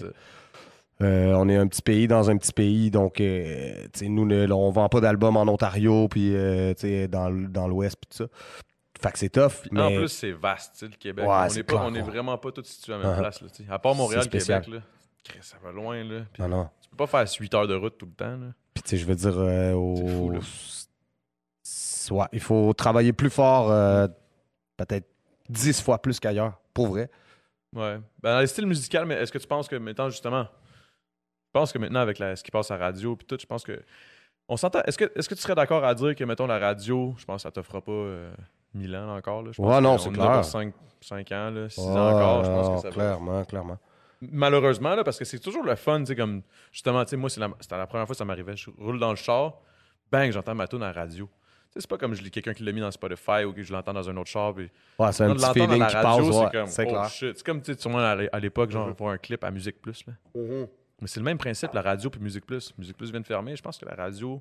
Euh, 1.00 1.32
on 1.34 1.48
est 1.48 1.56
un 1.56 1.66
petit 1.66 1.82
pays 1.82 2.06
dans 2.06 2.30
un 2.30 2.36
petit 2.36 2.52
pays, 2.52 2.90
donc 2.90 3.20
euh, 3.20 3.84
tu 3.92 4.00
sais, 4.00 4.08
nous, 4.08 4.24
le- 4.24 4.50
on 4.52 4.70
vend 4.70 4.88
pas 4.88 5.00
d'albums 5.00 5.36
en 5.36 5.42
Ontario, 5.48 6.06
puis 6.06 6.34
euh, 6.36 6.74
tu 6.74 6.82
sais, 6.82 7.08
dans, 7.08 7.28
dans 7.30 7.66
l'Ouest, 7.66 7.96
puis 8.00 8.08
tout 8.16 8.24
ça. 8.24 8.30
Fait 9.02 9.10
que 9.10 9.18
c'est 9.18 9.30
tough, 9.30 9.66
mais 9.72 9.80
En 9.80 9.88
plus, 9.88 10.06
c'est 10.08 10.30
vaste, 10.30 10.80
le 10.82 10.90
Québec. 10.96 11.24
Ouais, 11.26 11.32
on 11.34 11.52
n'est 11.54 11.62
pas- 11.64 11.72
clair, 11.74 11.86
on 11.90 11.94
est 11.94 12.02
vraiment 12.02 12.38
pas 12.38 12.52
tous 12.52 12.62
situés 12.66 12.92
à 12.92 12.98
la 12.98 13.04
même 13.04 13.14
Uh-huh. 13.14 13.18
place. 13.18 13.42
Là, 13.42 13.48
à 13.70 13.78
part 13.80 13.96
Montréal. 13.96 14.28
Québec, 14.28 14.68
là. 14.68 14.78
Ça 15.40 15.56
va 15.64 15.72
loin, 15.72 16.04
là. 16.04 16.20
Non, 16.38 16.46
non. 16.48 16.68
Tu 16.82 16.88
peux 16.90 16.96
pas 16.98 17.06
faire 17.08 17.26
8 17.40 17.52
heures 17.54 17.66
de 17.66 17.74
route 17.74 17.98
tout 17.98 18.06
le 18.06 18.12
temps, 18.12 18.36
là. 18.36 18.52
Puis 18.74 18.82
tu 18.84 18.90
sais, 18.90 18.96
je 18.98 19.06
veux 19.06 19.14
dire, 19.16 19.36
euh, 19.36 19.72
au- 19.72 19.96
C'est 19.96 20.08
fou, 20.16 20.30
là. 20.30 20.38
s- 20.38 20.88
ouais, 22.10 22.26
il 22.32 22.40
faut 22.40 22.72
travailler 22.72 23.12
plus 23.12 23.30
fort, 23.30 23.70
euh, 23.70 24.06
peut-être 24.76 25.06
10 25.48 25.80
fois 25.82 26.00
plus 26.00 26.18
qu'ailleurs, 26.20 26.60
pour 26.74 26.88
vrai. 26.88 27.10
Ouais. 27.74 27.98
Ben, 28.22 28.34
dans 28.34 28.40
les 28.40 28.46
styles 28.46 28.66
musicaux, 28.66 29.04
mais 29.06 29.14
est-ce 29.14 29.32
que 29.32 29.38
tu 29.38 29.46
penses 29.46 29.68
que 29.68 29.76
maintenant, 29.76 30.08
justement, 30.10 30.44
je 30.44 31.50
pense 31.52 31.72
que 31.72 31.78
maintenant, 31.78 32.00
avec 32.00 32.18
la- 32.18 32.36
ce 32.36 32.42
qui 32.42 32.50
passe 32.50 32.70
à 32.70 32.76
la 32.78 32.86
radio 32.86 33.16
puis 33.16 33.26
tout, 33.26 33.36
je 33.40 33.46
pense 33.46 33.62
que. 33.64 33.82
On 34.48 34.56
s'entend. 34.56 34.80
Est-ce 34.86 34.98
que, 34.98 35.10
est-ce 35.14 35.28
que 35.28 35.34
tu 35.34 35.40
serais 35.40 35.54
d'accord 35.54 35.84
à 35.84 35.94
dire 35.94 36.14
que, 36.14 36.24
mettons, 36.24 36.46
la 36.46 36.58
radio, 36.58 37.14
je 37.16 37.24
pense 37.24 37.36
que 37.36 37.42
ça 37.42 37.50
t'offrera 37.50 37.80
pas 37.80 37.92
euh, 37.92 38.30
1000 38.74 38.94
ans 38.96 39.16
encore, 39.16 39.42
là. 39.42 39.50
Je 39.52 39.56
pense 39.62 39.66
Ouais, 39.74 39.80
non, 39.80 39.96
c'est 39.98 40.10
clair. 40.10 40.32
pour 40.32 40.44
5, 40.44 41.32
ans, 41.32 41.50
là, 41.50 41.68
6 41.70 41.80
Ouais, 41.80 41.86
ans 41.86 42.08
encore, 42.10 42.44
je 42.44 42.50
pense 42.50 42.66
non, 42.68 42.74
que 42.76 42.80
ça 42.82 42.88
va. 42.88 42.94
Clairement, 42.94 43.44
clairement. 43.44 43.78
Malheureusement, 44.20 44.94
là, 44.94 45.04
parce 45.04 45.18
que 45.18 45.24
c'est 45.24 45.38
toujours 45.38 45.64
le 45.64 45.74
fun, 45.74 46.00
tu 46.00 46.06
sais, 46.06 46.16
comme, 46.16 46.42
justement, 46.70 47.04
tu 47.04 47.10
sais, 47.10 47.16
moi, 47.16 47.30
c'est 47.30 47.40
la- 47.40 47.50
c'était 47.60 47.76
la 47.78 47.86
première 47.86 48.06
fois 48.06 48.14
que 48.14 48.18
ça 48.18 48.24
m'arrivait. 48.24 48.56
Je 48.56 48.70
roule 48.78 48.98
dans 48.98 49.10
le 49.10 49.16
char, 49.16 49.54
bang, 50.10 50.30
j'entends 50.30 50.54
ma 50.54 50.66
tune 50.68 50.82
à 50.82 50.86
la 50.86 50.92
radio. 50.92 51.28
C'est 51.76 51.86
pas 51.88 51.96
comme 51.98 52.14
quelqu'un 52.14 52.52
qui 52.52 52.62
l'a 52.64 52.72
mis 52.72 52.80
dans 52.80 52.90
Spotify 52.90 53.44
ou 53.46 53.52
que 53.52 53.62
je 53.62 53.72
l'entends 53.72 53.94
dans 53.94 54.08
un 54.08 54.16
autre 54.18 54.28
char. 54.30 54.52
puis 54.54 54.68
Ouais, 54.98 55.10
c'est 55.12 55.24
un 55.24 55.34
petit 55.34 55.52
feeling 55.54 55.78
la 55.80 55.86
qui 55.86 55.94
passe, 55.94 56.18
ouais, 56.20 56.32
c'est 56.32 56.58
comme, 56.58 56.66
c'est 56.66 56.84
oh 56.86 56.90
clair. 56.90 57.08
shit. 57.08 57.36
C'est 57.38 57.46
comme, 57.46 57.62
tu 57.62 57.72
sais, 57.74 57.88
à 57.96 58.14
l'é- 58.16 58.28
à 58.32 58.38
l'époque, 58.40 58.70
genre, 58.70 58.88
Mhm. 58.88 58.94
voir 58.98 59.12
un 59.12 59.18
clip 59.18 59.42
à 59.44 59.50
Musique 59.50 59.80
Plus, 59.80 60.04
là. 60.06 60.12
Mais 60.34 61.08
c'est 61.08 61.18
le 61.20 61.24
même 61.24 61.38
principe, 61.38 61.72
la 61.72 61.82
radio 61.82 62.10
puis 62.10 62.20
Musique 62.20 62.44
Plus. 62.46 62.72
Musique 62.78 62.96
Plus 62.96 63.10
vient 63.10 63.20
de 63.20 63.26
fermer. 63.26 63.56
Je 63.56 63.62
pense 63.62 63.76
que 63.78 63.84
la 63.86 63.94
radio, 63.94 64.40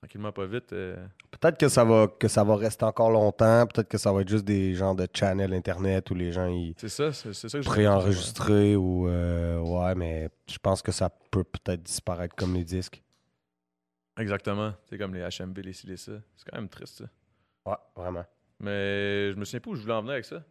tranquillement, 0.00 0.32
pas 0.32 0.46
vite. 0.46 0.72
euh, 0.72 0.96
Peut-être 1.38 1.58
que 1.58 1.68
ça 1.68 1.84
va 1.84 2.08
que 2.08 2.26
ça 2.28 2.42
va 2.44 2.56
rester 2.56 2.84
encore 2.84 3.10
longtemps, 3.10 3.66
peut-être 3.66 3.88
que 3.88 3.98
ça 3.98 4.10
va 4.12 4.22
être 4.22 4.28
juste 4.28 4.44
des 4.44 4.74
genres 4.74 4.94
de 4.94 5.06
channel 5.12 5.52
internet 5.52 6.10
où 6.10 6.14
les 6.14 6.32
gens 6.32 6.46
ils 6.46 6.74
c'est 6.78 6.88
ça, 6.88 7.12
c'est 7.12 7.32
ça 7.34 7.58
que 7.60 7.64
préenregistrer 7.64 8.74
ou 8.76 9.06
euh, 9.08 9.58
ouais, 9.60 9.94
mais 9.94 10.30
je 10.50 10.58
pense 10.58 10.82
que 10.82 10.90
ça 10.92 11.10
peut 11.30 11.44
peut-être 11.44 11.82
disparaître 11.82 12.34
comme 12.34 12.54
les 12.54 12.64
disques. 12.64 13.02
Exactement. 14.20 14.74
C'est 14.88 14.98
comme 14.98 15.14
les 15.14 15.22
HMV, 15.22 15.58
les 15.62 15.72
ci, 15.72 15.86
les 15.86 15.96
ça. 15.96 16.12
C'est 16.36 16.48
quand 16.50 16.56
même 16.58 16.68
triste, 16.68 16.98
ça. 16.98 17.04
Ouais, 17.66 17.76
vraiment. 17.96 18.24
Mais 18.60 19.32
je 19.32 19.36
me 19.36 19.44
souviens 19.44 19.60
pas 19.60 19.70
où 19.70 19.74
je 19.74 19.80
voulais 19.82 19.94
en 19.94 20.00
venir 20.02 20.12
avec 20.12 20.24
ça. 20.26 20.42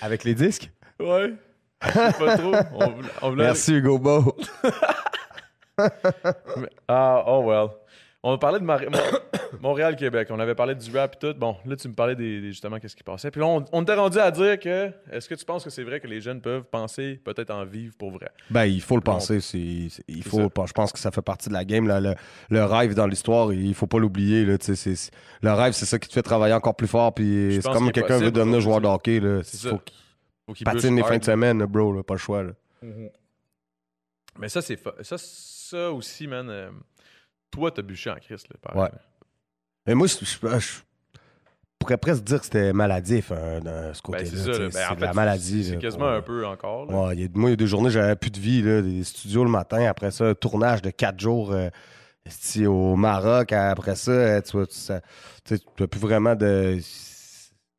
Avec 0.00 0.24
les 0.24 0.34
disques? 0.34 0.70
Ouais. 0.98 1.34
Je 1.84 1.88
sais 1.90 2.12
pas 2.12 2.36
trop. 2.38 2.52
On 2.74 2.90
voulait- 2.90 3.08
on 3.22 3.30
voulait- 3.30 3.44
Merci 3.44 3.74
Hugo 3.74 3.98
Beau. 3.98 4.36
Ah, 6.86 7.24
oh 7.26 7.42
well. 7.44 7.70
On 8.24 8.38
parlait 8.38 8.60
de 8.60 8.64
Mar- 8.64 8.80
Montréal-Québec. 9.60 10.28
On 10.30 10.38
avait 10.38 10.54
parlé 10.54 10.74
du 10.76 10.96
rap 10.96 11.16
et 11.16 11.18
tout. 11.18 11.38
Bon, 11.38 11.56
là, 11.66 11.74
tu 11.76 11.88
me 11.88 11.94
parlais 11.94 12.14
des, 12.14 12.40
des- 12.40 12.48
justement 12.48 12.78
qu'est-ce 12.78 12.94
qui 12.94 13.02
passait. 13.02 13.30
Puis 13.32 13.40
là, 13.40 13.46
on, 13.48 13.64
on 13.72 13.84
t'est 13.84 13.94
rendu 13.94 14.18
à 14.18 14.30
dire 14.30 14.58
que 14.60 14.90
est-ce 15.10 15.28
que 15.28 15.34
tu 15.34 15.44
penses 15.44 15.64
que 15.64 15.70
c'est 15.70 15.82
vrai 15.82 15.98
que 16.00 16.06
les 16.06 16.20
jeunes 16.20 16.40
peuvent 16.40 16.62
penser 16.64 17.20
peut-être 17.24 17.50
en 17.50 17.64
vivre 17.64 17.94
pour 17.98 18.12
vrai? 18.12 18.30
Ben, 18.50 18.64
il 18.64 18.80
faut 18.80 18.94
le 18.96 19.02
penser. 19.02 19.40
c'est- 19.40 19.58
il 20.08 20.22
faut, 20.22 20.48
ça. 20.54 20.64
je 20.66 20.72
pense 20.72 20.92
que 20.92 20.98
ça 21.00 21.10
fait 21.10 21.22
partie 21.22 21.48
de 21.48 21.54
la 21.54 21.64
game. 21.64 21.86
là, 21.88 22.00
le, 22.00 22.14
le 22.50 22.64
rêve 22.64 22.94
dans 22.94 23.06
l'histoire, 23.08 23.52
il 23.52 23.74
faut 23.74 23.88
pas 23.88 23.98
l'oublier. 23.98 24.44
là, 24.44 24.56
Le 25.42 25.50
rêve, 25.52 25.72
c'est 25.72 25.86
ça 25.86 25.98
qui 25.98 26.08
te 26.08 26.14
fait 26.14 26.22
travailler 26.22 26.54
encore 26.54 26.76
plus 26.76 26.86
fort. 26.88 27.12
Puis 27.14 27.58
c'est 27.60 27.72
comme 27.72 27.90
quelqu'un 27.90 28.18
veut 28.18 28.30
devenir 28.30 28.60
joueur 28.60 28.80
de 28.80 28.86
hockey. 28.86 29.18
Là, 29.20 29.40
il 29.52 29.58
faut 29.68 29.78
qu'il 29.78 30.54
qu'ils 30.54 30.64
patine 30.64 30.94
les 30.96 31.02
fins 31.02 31.18
de 31.18 31.24
semaine, 31.24 31.58
là, 31.58 31.66
bro. 31.66 31.92
là, 31.92 32.02
pas 32.02 32.14
le 32.14 32.18
choix. 32.18 32.42
là. 32.44 32.52
Mais 34.38 34.48
ça, 34.48 34.62
c'est 34.62 34.78
ça, 35.02 35.16
ça 35.18 35.92
aussi, 35.92 36.26
man. 36.26 36.48
euh, 36.48 36.70
toi, 37.52 37.70
t'as 37.70 37.82
bûché 37.82 38.10
en 38.10 38.16
Christ, 38.16 38.48
là. 38.50 38.80
Ouais. 38.82 38.88
Mais 39.86 39.94
moi, 39.94 40.06
je, 40.08 40.16
je- 40.24 40.58
je 40.58 40.80
pourrais 41.78 41.96
presque 41.98 42.22
dire 42.24 42.38
que 42.38 42.44
c'était 42.44 42.72
maladif, 42.72 43.32
hein, 43.32 43.60
dans 43.60 43.92
ce 43.94 44.00
Ben, 44.00 44.02
côté-là. 44.02 44.24
c'est 44.24 44.36
tu 44.36 44.36
ça, 44.44 44.52
sais. 44.54 44.58
Ben, 44.60 44.70
c'est 44.72 44.86
en 44.86 44.94
de 44.94 45.00
fait, 45.00 45.06
la 45.06 45.12
maladie. 45.14 45.64
C'est 45.64 45.74
là, 45.74 45.80
quasiment 45.80 46.04
pour- 46.06 46.14
un 46.14 46.22
peu 46.22 46.46
encore, 46.46 46.86
là. 46.86 46.96
Ouais, 46.96 47.14
il 47.16 47.20
y 47.22 47.24
a- 47.24 47.28
moi, 47.34 47.50
il 47.50 47.52
y 47.52 47.54
a 47.54 47.56
des 47.56 47.66
journées, 47.66 47.90
j'avais 47.90 48.16
plus 48.16 48.30
de 48.30 48.38
vie. 48.40 48.62
Là, 48.62 48.82
des 48.82 49.04
studios 49.04 49.44
le 49.44 49.50
matin. 49.50 49.84
Après 49.86 50.10
ça, 50.10 50.26
un 50.26 50.34
tournage 50.34 50.82
de 50.82 50.90
quatre 50.90 51.18
jours 51.20 51.52
euh, 51.52 51.68
esti, 52.24 52.66
au 52.66 52.94
Maroc. 52.96 53.52
Après 53.52 53.96
ça, 53.96 54.10
euh, 54.12 54.40
tu 54.40 54.52
vois, 54.56 54.66
tu 54.66 54.74
sais, 54.76 55.02
tu 55.44 55.56
n'as 55.80 55.86
plus 55.88 56.00
vraiment 56.00 56.34
de. 56.36 56.78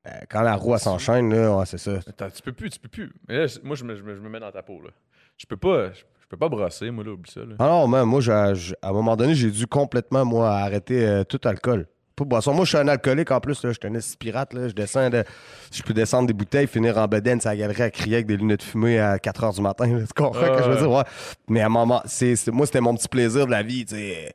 euh, 0.08 0.12
Quand 0.30 0.42
la 0.42 0.56
roue 0.56 0.74
elle 0.74 0.80
s'enchaîne, 0.82 1.34
là, 1.34 1.56
ouais, 1.56 1.66
c'est 1.66 1.78
ça. 1.78 2.00
Attends, 2.06 2.30
tu 2.30 2.42
peux 2.42 2.52
plus, 2.52 2.70
tu 2.72 2.80
peux 2.80 2.90
plus. 2.90 3.14
Mais 3.30 3.38
là, 3.38 3.46
moi, 3.64 3.78
je 3.78 3.86
me, 3.86 3.96
je 3.96 4.04
me- 4.04 4.16
je 4.16 4.20
me 4.20 4.28
mets 4.30 4.42
dans 4.42 4.52
ta 4.52 4.62
peau, 4.62 4.82
là. 4.82 4.90
Je 5.38 5.46
peux 5.46 5.56
pas, 5.58 5.94
je 5.94 6.02
peux 6.34 6.38
pas 6.38 6.50
brosser, 6.50 6.92
moi, 6.92 7.04
là, 7.04 7.12
oublie 7.12 7.32
ça, 7.32 7.42
là. 7.42 7.56
Ah 7.60 7.68
non, 7.68 7.88
man, 7.88 8.06
moi, 8.06 8.22
à 8.30 8.54
un 8.54 8.92
moment 8.92 9.16
donné, 9.16 9.36
j'ai 9.36 9.52
dû 9.52 9.68
complètement, 9.68 10.26
moi, 10.26 10.50
arrêter 10.50 11.06
euh, 11.06 11.24
tout 11.24 11.40
alcool. 11.46 11.88
Pas 12.16 12.26
de 12.26 12.30
boisson. 12.30 12.54
Moi, 12.54 12.66
je 12.66 12.70
suis 12.70 12.78
un 12.78 12.88
alcoolique 12.88 13.32
en 13.32 13.40
plus. 13.40 13.64
Là. 13.64 13.72
Je 13.72 13.78
suis 13.80 13.98
un 13.98 14.18
pirate. 14.20 14.54
Là. 14.54 14.68
Je 14.68 14.74
descends 14.74 15.10
de... 15.10 15.24
Je 15.72 15.82
peux 15.82 15.94
descendre 15.94 16.28
des 16.28 16.34
bouteilles, 16.34 16.68
finir 16.68 16.98
en 17.00 17.08
bedaine 17.08 17.40
la 17.44 17.56
galerie 17.56 17.82
à 17.82 17.90
crier 17.90 18.16
avec 18.18 18.28
des 18.28 18.38
lunettes 18.38 18.62
fumées 18.62 19.00
à 19.00 19.18
4 19.18 19.44
h 19.44 19.56
du 19.56 19.62
matin. 19.62 19.86
Tu 19.88 20.14
comprends 20.16 20.46
ce 20.46 20.58
que 20.60 20.64
je 20.64 20.70
veux 20.70 20.76
ouais. 20.76 20.82
dire? 20.82 20.92
Ouais. 20.92 21.04
Mais 21.50 21.62
à 21.62 21.66
un 21.66 21.70
moment, 21.70 22.04
c'est, 22.06 22.36
c'est- 22.36 22.52
moi, 22.52 22.68
c'était 22.68 22.82
mon 22.82 22.94
petit 22.96 23.08
plaisir 23.08 23.48
de 23.48 23.52
la 23.52 23.64
vie. 23.64 23.86
tu 23.86 23.96
sais. 23.96 24.34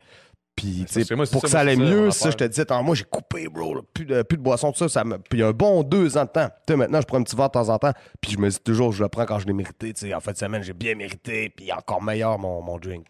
Puis, 0.59 0.85
que 0.87 1.14
moi, 1.14 1.25
pour 1.31 1.42
que 1.42 1.49
ça 1.49 1.61
allait 1.61 1.77
mieux, 1.77 2.11
ça, 2.11 2.31
je 2.31 2.37
te 2.37 2.44
disais, 2.44 2.62
attends, 2.62 2.83
moi, 2.83 2.97
j'ai 2.97 3.05
coupé, 3.05 3.47
bro, 3.49 3.77
là, 3.77 3.81
plus, 3.94 4.05
de, 4.05 4.23
plus 4.23 4.37
de 4.37 4.42
boisson, 4.42 4.73
tout 4.73 4.79
ça. 4.79 4.88
ça 4.88 5.05
me... 5.05 5.18
Puis, 5.18 5.40
un 5.42 5.53
bon 5.53 5.85
deux 5.85 6.18
ans 6.18 6.25
de 6.25 6.31
temps. 6.31 6.49
Tu 6.66 6.73
sais, 6.73 6.77
maintenant, 6.77 7.01
je 7.01 7.07
prends 7.07 7.18
un 7.18 7.23
petit 7.23 7.37
verre 7.37 7.49
de 7.49 7.53
temps 7.53 7.68
en 7.68 7.79
temps. 7.79 7.92
Puis, 8.21 8.33
je 8.33 8.38
me 8.38 8.49
dis 8.49 8.59
toujours, 8.59 8.92
je 8.92 9.03
le 9.03 9.09
prends 9.09 9.25
quand 9.25 9.38
je 9.38 9.47
l'ai 9.47 9.53
mérité. 9.53 9.92
Tu 9.92 10.09
sais, 10.09 10.14
en 10.14 10.21
fin 10.21 10.33
de 10.33 10.37
semaine, 10.37 10.62
j'ai 10.62 10.73
bien 10.73 10.97
mérité. 10.97 11.49
Puis, 11.49 11.73
encore 11.73 12.03
meilleur, 12.03 12.38
mon, 12.38 12.61
mon 12.61 12.77
drink. 12.79 13.07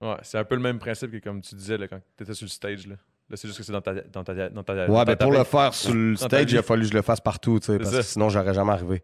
Ouais, 0.00 0.16
c'est 0.22 0.38
un 0.38 0.44
peu 0.44 0.54
le 0.54 0.60
même 0.62 0.78
principe 0.78 1.10
que 1.12 1.18
comme 1.18 1.40
tu 1.40 1.54
disais 1.54 1.78
là, 1.78 1.86
quand 1.88 1.98
tu 2.16 2.22
étais 2.22 2.34
sur 2.34 2.46
le 2.46 2.50
stage. 2.50 2.86
Là, 2.86 2.96
Là, 3.30 3.36
c'est 3.36 3.48
juste 3.48 3.58
que 3.58 3.64
c'est 3.64 3.72
dans 3.72 3.80
ta, 3.80 3.94
dans 3.94 4.24
ta, 4.24 4.48
dans 4.50 4.62
ta, 4.62 4.86
dans 4.86 4.92
Ouais, 4.92 5.04
ta 5.06 5.14
ben, 5.14 5.16
pour 5.16 5.32
le 5.32 5.44
faire 5.44 5.72
sur 5.72 5.94
le 5.94 6.16
stage, 6.16 6.52
il 6.52 6.58
a 6.58 6.62
fallu 6.62 6.82
que 6.82 6.88
je 6.88 6.94
le 6.94 7.00
fasse 7.00 7.20
partout, 7.20 7.58
tu 7.60 7.66
sais, 7.66 7.78
parce 7.78 7.90
que 7.90 8.02
sinon, 8.02 8.28
j'aurais 8.28 8.52
jamais 8.52 8.72
arrivé. 8.72 9.02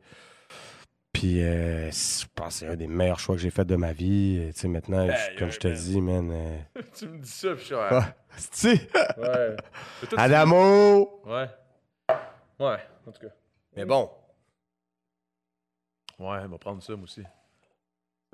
Puis, 1.13 1.43
euh, 1.43 1.91
je 1.91 2.27
pense 2.35 2.55
que 2.55 2.61
c'est 2.61 2.67
un 2.69 2.77
des 2.77 2.87
meilleurs 2.87 3.19
choix 3.19 3.35
que 3.35 3.41
j'ai 3.41 3.51
fait 3.51 3.65
de 3.65 3.77
ma 3.77 3.93
vie. 3.93 4.37
Et, 4.39 4.53
Tu 4.53 4.61
sais, 4.61 4.69
maintenant, 4.69 5.07
je- 5.09 5.39
comme 5.39 5.51
je 5.51 5.59
te 5.59 5.69
man. 5.69 5.77
dis, 5.77 6.01
man. 6.01 6.31
euh, 6.31 6.59
tu 6.95 7.09
me 7.09 7.19
dis 7.19 7.31
ça, 7.31 7.51
puis 7.55 7.61
je 7.61 7.65
suis 7.67 7.75
ouais. 7.75 7.89
Ah, 7.91 8.15
c'est-tu? 8.37 8.83
ouais. 9.21 9.57
Tu- 10.09 10.15
Adamo! 10.17 11.23
Ouais. 11.27 11.49
Ouais, 12.61 12.79
en 13.07 13.11
tout 13.13 13.21
cas. 13.21 13.33
Mais 13.77 13.85
bon. 13.85 14.11
Ouais, 16.19 16.39
on 16.45 16.49
va 16.49 16.59
prendre 16.59 16.83
ça, 16.83 16.95
moi 16.95 17.05
aussi. 17.05 17.23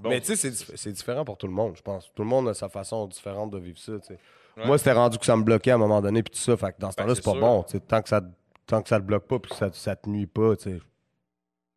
Bon. 0.03 0.09
Mais 0.11 0.21
tu 0.21 0.27
sais, 0.27 0.37
c'est 0.37 0.51
dif- 0.51 0.77
c'est 0.77 0.93
différent 0.93 1.25
pour 1.25 1.39
tout 1.39 1.47
le 1.47 1.53
monde, 1.53 1.77
je 1.77 1.83
pense. 1.83 2.11
Tout 2.15 2.23
le 2.23 2.29
monde 2.29 2.49
a 2.49 2.55
sa 2.55 2.69
façon 2.69 3.07
différente 3.07 3.51
de 3.53 3.59
vivre 3.59 3.79
ça, 3.79 3.93
tu 4.01 4.07
sais. 4.09 4.19
Ouais. 4.57 4.67
Moi, 4.67 4.79
c'était 4.79 4.93
rendu 4.93 5.19
que 5.19 5.25
ça 5.25 5.37
me 5.37 5.43
bloquait 5.45 5.71
à 5.71 5.75
un 5.75 5.79
moment 5.79 6.01
donné, 6.03 6.23
puis 6.23 6.33
tout 6.33 6.41
ça. 6.41 6.57
Fait 6.57 6.73
que 6.73 6.81
dans 6.81 6.91
ce 6.91 6.97
Ben, 6.97 7.05
temps-là, 7.05 7.15
c'est 7.15 7.25
pas 7.25 7.31
sûr. 7.33 7.41
bon. 7.41 7.63
tu 7.63 7.73
sais. 7.73 7.81
Tant 7.81 8.03
que 8.03 8.09
ça 8.09 8.21
tant 8.67 8.83
que 8.83 8.89
ça 8.89 8.99
te 8.99 9.05
bloque 9.05 9.27
pas, 9.27 9.39
puis 9.39 9.51
que 9.51 9.57
ça, 9.57 9.71
ça 9.73 9.95
te 9.95 10.09
nuit 10.09 10.27
pas, 10.27 10.57
tu 10.57 10.63
sais. 10.79 10.81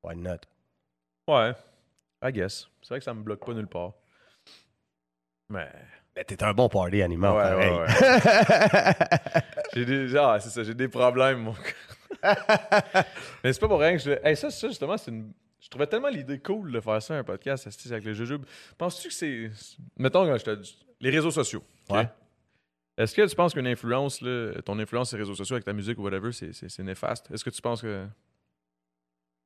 Why 0.03 0.15
not? 0.15 0.38
Ouais. 1.28 1.54
I 2.24 2.32
guess. 2.32 2.68
C'est 2.82 2.90
vrai 2.90 3.00
que 3.00 3.06
ça 3.06 3.13
me 3.13 3.22
bloque 3.22 3.46
pas 3.46 3.54
nulle 3.54 3.68
part. 3.68 3.94
Mais. 5.50 5.70
Mais 6.16 6.24
t'es 6.24 6.42
un 6.44 6.54
bon 6.54 6.68
party 6.68 7.02
animal, 7.04 7.34
Ouais, 7.36 7.44
pareil. 7.44 7.74
ouais, 7.78 9.42
J'ai 9.74 9.86
des. 9.86 10.16
Ah, 10.18 10.40
c'est 10.40 10.50
ça, 10.50 10.63
j'ai 10.63 10.74
des 10.74 10.88
problèmes, 10.88 11.40
mon. 11.44 11.54
Mais 13.44 13.54
c'est 13.54 13.60
pas 13.60 13.68
pour 13.68 13.80
rien 13.80 13.94
que 13.96 14.02
je. 14.02 14.12
Hey, 14.24 14.36
ça, 14.36 14.50
ça, 14.50 14.68
justement, 14.68 14.98
c'est 14.98 15.12
une. 15.12 15.32
Je 15.60 15.70
trouvais 15.70 15.86
tellement 15.88 16.08
l'idée 16.08 16.40
cool 16.40 16.72
de 16.72 16.80
faire 16.80 17.02
ça, 17.02 17.16
un 17.16 17.24
podcast 17.24 17.68
avec 17.92 18.04
les 18.06 18.13
jujubes. 18.13 18.46
Penses-tu 18.78 19.10
que 19.10 19.13
c'est. 19.13 19.52
Mettons, 19.98 20.26
quand 20.26 20.38
je 20.38 20.44
te 20.46 20.56
dis- 20.56 20.78
Les 21.02 21.10
réseaux 21.12 21.32
sociaux. 21.32 21.63
Ouais. 21.90 22.08
Est-ce 22.98 23.13
que 23.13 23.28
tu 23.28 23.36
penses 23.36 23.54
qu'une 23.54 23.68
influence, 23.68 24.22
là, 24.22 24.54
ton 24.66 24.80
influence 24.80 25.10
sur 25.10 25.18
les 25.18 25.24
réseaux 25.24 25.36
sociaux 25.36 25.56
avec 25.56 25.66
ta 25.66 25.74
musique 25.74 26.00
ou 26.00 26.04
whatever, 26.04 26.32
c'est, 26.32 26.52
c'est, 26.54 26.70
c'est 26.70 26.82
néfaste? 26.84 27.30
Est-ce 27.32 27.44
que 27.44 27.50
tu 27.52 27.62
penses 27.62 27.82
que. 27.82 28.08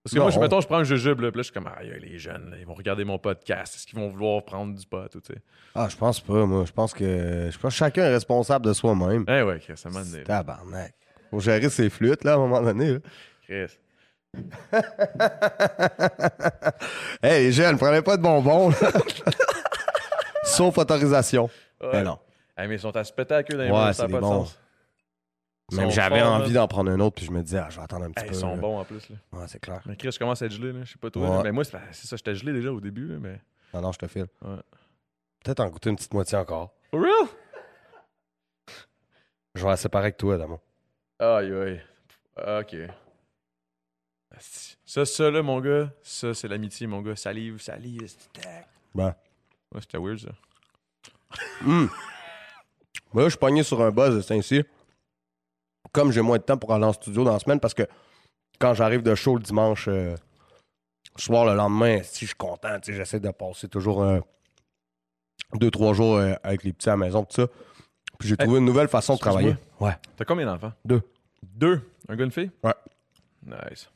Parce 0.03 0.15
que 0.15 0.19
moi, 0.19 0.31
je, 0.31 0.39
mettons, 0.39 0.61
je 0.61 0.67
prends 0.67 0.77
un 0.77 0.83
jujube, 0.83 1.21
là, 1.21 1.29
puis 1.29 1.37
là, 1.37 1.43
je 1.43 1.45
suis 1.51 1.53
comme, 1.53 1.67
ah, 1.67 1.83
les 1.83 2.17
jeunes, 2.17 2.49
là, 2.49 2.57
ils 2.59 2.65
vont 2.65 2.73
regarder 2.73 3.03
mon 3.03 3.19
podcast. 3.19 3.75
Est-ce 3.75 3.85
qu'ils 3.85 3.99
vont 3.99 4.09
vouloir 4.09 4.43
prendre 4.43 4.73
du 4.75 4.85
pot, 4.87 5.13
ou 5.15 5.21
tu 5.21 5.33
sais? 5.33 5.39
Ah, 5.75 5.87
je 5.89 5.95
pense 5.95 6.19
pas, 6.19 6.45
moi. 6.45 6.65
Je 6.65 6.71
pense 6.71 6.93
que 6.93 7.49
je 7.51 7.57
pense 7.59 7.73
que 7.73 7.77
chacun 7.77 8.03
est 8.03 8.13
responsable 8.13 8.65
de 8.65 8.73
soi-même. 8.73 9.25
Eh 9.27 9.43
ouais, 9.43 9.59
Chris, 9.59 9.73
ça 9.77 9.89
m'a 9.89 10.03
donné. 10.03 10.23
Tabarnak. 10.23 10.93
Faut 11.29 11.39
gérer 11.39 11.69
ses 11.69 11.89
flûtes, 11.91 12.23
là, 12.23 12.33
à 12.33 12.35
un 12.35 12.39
moment 12.39 12.61
donné. 12.61 12.93
là. 12.93 12.99
Chris. 13.47 13.77
hey, 17.21 17.43
les 17.45 17.51
jeunes, 17.51 17.77
prenez 17.77 18.01
pas 18.01 18.17
de 18.17 18.21
bonbons, 18.23 18.69
là. 18.69 18.75
Sauf 20.43 20.77
autorisation. 20.77 21.49
Ouais. 21.81 21.89
Mais 21.93 22.03
non. 22.03 22.17
Hey, 22.57 22.67
mais 22.67 22.75
ils 22.75 22.79
sont 22.79 22.95
à 22.95 23.03
se 23.03 23.13
péter 23.13 23.35
à 23.35 23.43
queue 23.43 23.55
dans 23.57 23.63
les 23.63 23.69
Ouais, 23.69 23.75
mains, 23.77 23.93
c'est 23.93 24.01
ça 24.01 24.07
n'a 24.07 24.13
pas 24.13 24.19
de 24.19 24.25
sens. 24.25 24.59
Même 25.71 25.89
j'avais 25.91 26.21
envie 26.21 26.53
d'en 26.53 26.67
prendre 26.67 26.91
un 26.91 26.99
autre, 26.99 27.15
puis 27.15 27.25
je 27.25 27.31
me 27.31 27.41
disais, 27.41 27.59
ah, 27.59 27.69
je 27.69 27.77
vais 27.77 27.83
attendre 27.83 28.05
un 28.05 28.11
petit 28.11 28.23
Hey, 28.23 28.29
peu. 28.29 28.35
ils 28.35 28.39
sont 28.39 28.55
là. 28.55 28.61
bons 28.61 28.79
en 28.79 28.83
plus. 28.85 29.09
Là. 29.09 29.15
Ouais, 29.33 29.45
c'est 29.47 29.59
clair. 29.59 29.81
Mais 29.85 29.95
Chris, 29.95 30.11
je 30.11 30.19
commence 30.19 30.41
à 30.41 30.45
être 30.45 30.51
gelé. 30.51 30.71
Là? 30.73 30.83
Je 30.83 30.91
sais 30.91 30.97
pas 30.99 31.09
toi. 31.09 31.21
Ouais. 31.29 31.37
là, 31.37 31.43
mais 31.43 31.51
moi, 31.51 31.63
c'est 31.63 31.77
c'est 31.91 32.07
ça, 32.07 32.15
j'étais 32.17 32.35
gelé 32.35 32.51
déjà 32.53 32.71
au 32.71 32.81
début. 32.81 33.07
Là, 33.07 33.17
mais... 33.19 33.39
Non, 33.73 33.81
non, 33.81 33.91
je 33.91 33.99
te 33.99 34.07
file. 34.07 34.27
Ouais. 34.41 34.57
Peut-être 35.43 35.59
en 35.61 35.69
goûter 35.69 35.89
une 35.89 35.95
petite 35.95 36.13
moitié 36.13 36.37
encore. 36.37 36.73
For 36.91 36.99
real? 37.01 37.27
Je 39.55 39.63
vais 39.63 39.69
la 39.69 39.77
séparer 39.77 40.05
avec 40.05 40.17
toi, 40.17 40.37
Damo. 40.37 40.59
Aïe, 41.19 41.51
aïe. 41.53 41.81
Ok. 42.37 42.75
Ça, 44.85 45.05
ça, 45.05 45.29
là, 45.29 45.41
mon 45.41 45.59
gars, 45.59 45.89
ça, 46.01 46.33
c'est 46.33 46.47
l'amitié, 46.47 46.87
mon 46.87 47.01
gars. 47.01 47.15
Salive, 47.15 47.61
salive, 47.61 48.07
c'est 48.07 48.41
tac. 48.41 48.67
Ben. 48.95 49.13
Ouais, 49.73 49.81
c'était 49.81 49.97
weird, 49.97 50.19
ça. 50.19 50.29
Hum. 51.65 51.89
Moi, 53.13 53.23
je 53.25 53.29
suis 53.29 53.37
pogné 53.39 53.63
sur 53.63 53.81
un 53.81 53.91
buzz 53.91 54.15
de 54.15 54.21
Saint-Cyr. 54.21 54.63
Comme 55.91 56.11
j'ai 56.11 56.21
moins 56.21 56.37
de 56.37 56.43
temps 56.43 56.57
pour 56.57 56.73
aller 56.73 56.85
en 56.85 56.93
studio 56.93 57.23
dans 57.23 57.33
la 57.33 57.39
semaine, 57.39 57.59
parce 57.59 57.73
que 57.73 57.83
quand 58.59 58.73
j'arrive 58.73 59.01
de 59.01 59.13
show 59.15 59.35
le 59.35 59.41
dimanche 59.41 59.87
euh, 59.87 60.15
soir, 61.17 61.45
le 61.45 61.55
lendemain, 61.55 62.01
si 62.03 62.21
je 62.21 62.27
suis 62.27 62.35
content, 62.37 62.79
tu 62.79 62.91
sais, 62.91 62.97
j'essaie 62.97 63.19
de 63.19 63.29
passer 63.31 63.67
toujours 63.67 64.03
euh, 64.03 64.19
deux, 65.55 65.71
trois 65.71 65.93
jours 65.93 66.15
euh, 66.17 66.33
avec 66.43 66.63
les 66.63 66.71
petits 66.73 66.89
à 66.89 66.93
la 66.93 66.97
maison, 66.97 67.23
tout 67.25 67.35
ça. 67.35 67.47
Puis 68.19 68.29
j'ai 68.29 68.37
trouvé 68.37 68.59
une 68.59 68.65
nouvelle 68.65 68.87
façon 68.87 69.15
de 69.15 69.19
travailler. 69.19 69.55
Ouais. 69.79 69.95
T'as 70.15 70.25
combien 70.25 70.45
d'enfants? 70.45 70.71
Deux. 70.85 71.01
Deux? 71.43 71.81
Un 72.07 72.15
gars, 72.15 72.25
une 72.25 72.31
fille? 72.31 72.51
Ouais. 72.63 72.75
Nice. 73.45 73.89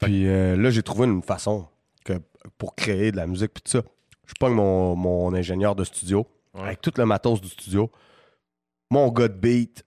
Puis 0.00 0.26
euh, 0.26 0.56
là, 0.56 0.70
j'ai 0.70 0.82
trouvé 0.82 1.06
une 1.06 1.22
façon 1.22 1.68
que, 2.04 2.14
pour 2.58 2.74
créer 2.74 3.12
de 3.12 3.16
la 3.16 3.26
musique, 3.26 3.54
puis 3.54 3.62
tout 3.62 3.70
ça. 3.70 3.82
Je 4.26 4.32
pogne 4.40 4.54
mon, 4.54 4.96
mon 4.96 5.32
ingénieur 5.34 5.74
de 5.74 5.84
studio, 5.84 6.26
Ouais. 6.54 6.62
avec 6.62 6.80
tout 6.80 6.92
le 6.96 7.04
matos 7.04 7.40
du 7.40 7.48
studio, 7.48 7.90
mon 8.90 9.08
gars 9.10 9.26
de 9.28 9.34
beat. 9.34 9.84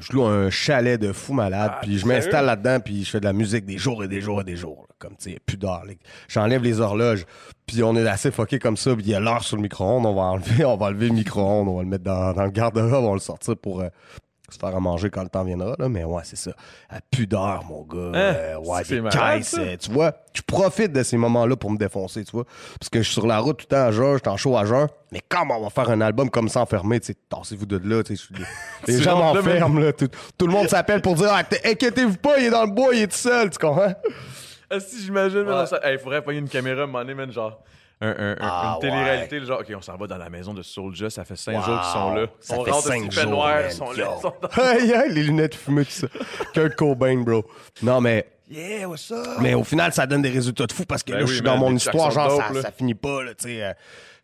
Je 0.00 0.12
loue 0.12 0.24
un 0.24 0.50
chalet 0.50 1.00
de 1.00 1.12
fou 1.12 1.32
malade, 1.32 1.72
Ah, 1.74 1.78
puis 1.82 1.98
je 1.98 2.06
m'installe 2.06 2.46
là-dedans, 2.46 2.80
puis 2.80 3.04
je 3.04 3.10
fais 3.10 3.20
de 3.20 3.24
la 3.26 3.32
musique 3.32 3.64
des 3.66 3.78
jours 3.78 4.02
et 4.02 4.08
des 4.08 4.20
jours 4.20 4.40
et 4.40 4.44
des 4.44 4.56
jours. 4.56 4.86
là, 4.88 4.94
comme, 4.98 5.16
tu 5.16 5.30
sais, 5.32 5.38
plus 5.44 5.56
d'heures. 5.56 5.84
J'enlève 6.28 6.62
les 6.62 6.80
horloges, 6.80 7.24
puis 7.66 7.82
on 7.82 7.94
est 7.96 8.06
assez 8.08 8.30
fucké 8.30 8.58
comme 8.58 8.76
ça, 8.76 8.94
puis 8.94 9.04
il 9.04 9.10
y 9.10 9.14
a 9.14 9.20
l'heure 9.20 9.42
sur 9.42 9.56
le 9.56 9.62
micro-ondes, 9.62 10.06
on 10.06 10.14
va 10.14 10.22
enlever, 10.22 10.64
on 10.66 10.76
va 10.76 10.86
enlever 10.86 11.08
le 11.08 11.14
micro-ondes, 11.14 11.68
on 11.68 11.76
va 11.76 11.82
le 11.82 11.88
mettre 11.88 12.04
dans, 12.04 12.32
dans 12.32 12.44
le 12.44 12.50
garde-robe, 12.50 13.04
on 13.04 13.08
va 13.08 13.14
le 13.14 13.20
sortir 13.20 13.56
pour 13.56 13.80
euh, 13.80 13.88
se 14.54 14.58
faire 14.58 14.74
à 14.74 14.80
manger 14.80 15.10
quand 15.10 15.22
le 15.22 15.28
temps 15.28 15.44
viendra, 15.44 15.74
là. 15.78 15.88
Mais 15.88 16.04
ouais, 16.04 16.22
c'est 16.24 16.36
ça. 16.36 16.52
À 16.88 17.00
plus 17.10 17.26
d'heures, 17.26 17.64
mon 17.68 17.82
gars. 17.82 18.18
Euh, 18.18 18.56
ouais, 18.58 18.82
c'est 18.84 18.96
des 18.96 19.00
malade, 19.00 19.38
caisses, 19.38 19.48
ça. 19.48 19.60
euh, 19.60 19.76
tu 19.78 19.90
vois. 19.90 20.12
Je 20.32 20.42
profite 20.42 20.92
de 20.92 21.02
ces 21.02 21.16
moments-là 21.16 21.56
pour 21.56 21.70
me 21.70 21.76
défoncer, 21.78 22.24
tu 22.24 22.32
vois. 22.32 22.44
Parce 22.78 22.88
que 22.88 22.98
je 23.00 23.04
suis 23.04 23.14
sur 23.14 23.26
la 23.26 23.38
route 23.38 23.58
tout 23.58 23.66
le 23.70 23.76
temps 23.76 23.84
à 23.84 23.90
jeun, 23.90 24.12
je 24.14 24.18
suis 24.18 24.28
en 24.28 24.36
show 24.36 24.56
à 24.56 24.64
jeun. 24.64 24.86
Mais 25.12 25.20
comment 25.28 25.58
on 25.58 25.62
va 25.64 25.70
faire 25.70 25.90
un 25.90 26.00
album 26.00 26.30
comme 26.30 26.48
ça 26.48 26.60
enfermé, 26.60 27.00
tu 27.00 27.08
sais, 27.08 27.16
tassez-vous 27.28 27.66
de 27.66 27.80
là, 27.82 28.02
tu 28.02 28.16
sais. 28.16 28.24
Les 28.86 28.98
Ce 28.98 29.02
gens 29.02 29.18
m'enferment, 29.18 29.80
là. 29.80 29.92
Tout, 29.92 30.08
tout 30.38 30.46
le 30.46 30.52
monde 30.52 30.68
s'appelle 30.68 31.00
pour 31.02 31.14
dire, 31.16 31.28
ah, 31.32 31.42
inquiétez-vous 31.64 32.16
pas, 32.18 32.38
il 32.38 32.44
est 32.46 32.50
dans 32.50 32.64
le 32.64 32.70
bois, 32.70 32.94
il 32.94 33.02
est 33.02 33.06
tout 33.08 33.16
seul, 33.16 33.50
tu 33.50 33.58
comprends? 33.58 33.92
Ah, 34.70 34.78
si 34.78 35.02
j'imagine, 35.02 35.40
Ouais. 35.48 35.64
Hey, 35.82 35.98
faudrait 35.98 36.22
payer 36.22 36.38
une 36.38 36.48
caméra, 36.48 36.82
à 36.82 36.84
un 36.84 36.86
moment 36.86 37.00
donné, 37.00 37.14
man, 37.14 37.32
genre. 37.32 37.60
Un, 38.02 38.08
un- 38.08 38.32
un- 38.32 38.36
Ah, 38.40 38.72
une 38.76 38.80
télé-réalité, 38.80 39.44
genre, 39.44 39.60
OK, 39.60 39.66
on 39.76 39.82
s'en 39.82 39.96
va 39.96 40.06
dans 40.06 40.16
la 40.16 40.30
maison 40.30 40.54
de 40.54 40.62
Soulja, 40.62 41.10
ça 41.10 41.24
fait 41.24 41.36
cinq 41.36 41.62
jours 41.62 41.78
qu'ils 41.80 41.92
sont 41.92 42.14
là. 42.14 42.26
Ça 42.40 42.58
on 42.58 42.64
fait 42.64 42.70
rentre, 42.70 42.86
cinq 42.86 43.12
jours, 43.12 43.48
ils 43.66 43.72
sont 43.72 43.92
là. 43.92 43.96
Yo. 43.98 44.04
ils 44.16 44.20
sont 44.22 44.34
dans- 44.40 44.62
Aïe, 44.62 44.92
aïe, 44.94 45.12
les 45.12 45.22
lunettes 45.22 45.54
fumées, 45.54 45.84
tout 45.84 45.90
ça. 45.90 46.06
Kurt 46.54 46.74
Cobain, 46.76 47.16
bro. 47.22 47.44
Non, 47.82 48.00
mais. 48.00 48.26
Yeah, 48.50 48.88
what's 48.88 49.10
up? 49.12 49.18
Mais 49.40 49.54
au 49.54 49.62
final, 49.64 49.92
ça 49.92 50.06
donne 50.06 50.22
des 50.22 50.30
résultats 50.30 50.66
de 50.66 50.72
fou 50.72 50.84
parce 50.84 51.02
que 51.04 51.12
Ben 51.12 51.18
là, 51.18 51.24
oui, 51.24 51.28
je 51.28 51.34
suis 51.34 51.42
dans 51.42 51.56
mon 51.58 51.74
histoire, 51.76 52.10
genre, 52.10 52.30
ça, 52.36 52.46
dope, 52.48 52.56
là. 52.56 52.62
ça 52.62 52.70
finit 52.72 52.94
pas, 52.94 53.22
là, 53.22 53.34
tu 53.34 53.44
sais. 53.48 53.62
euh, 53.62 53.72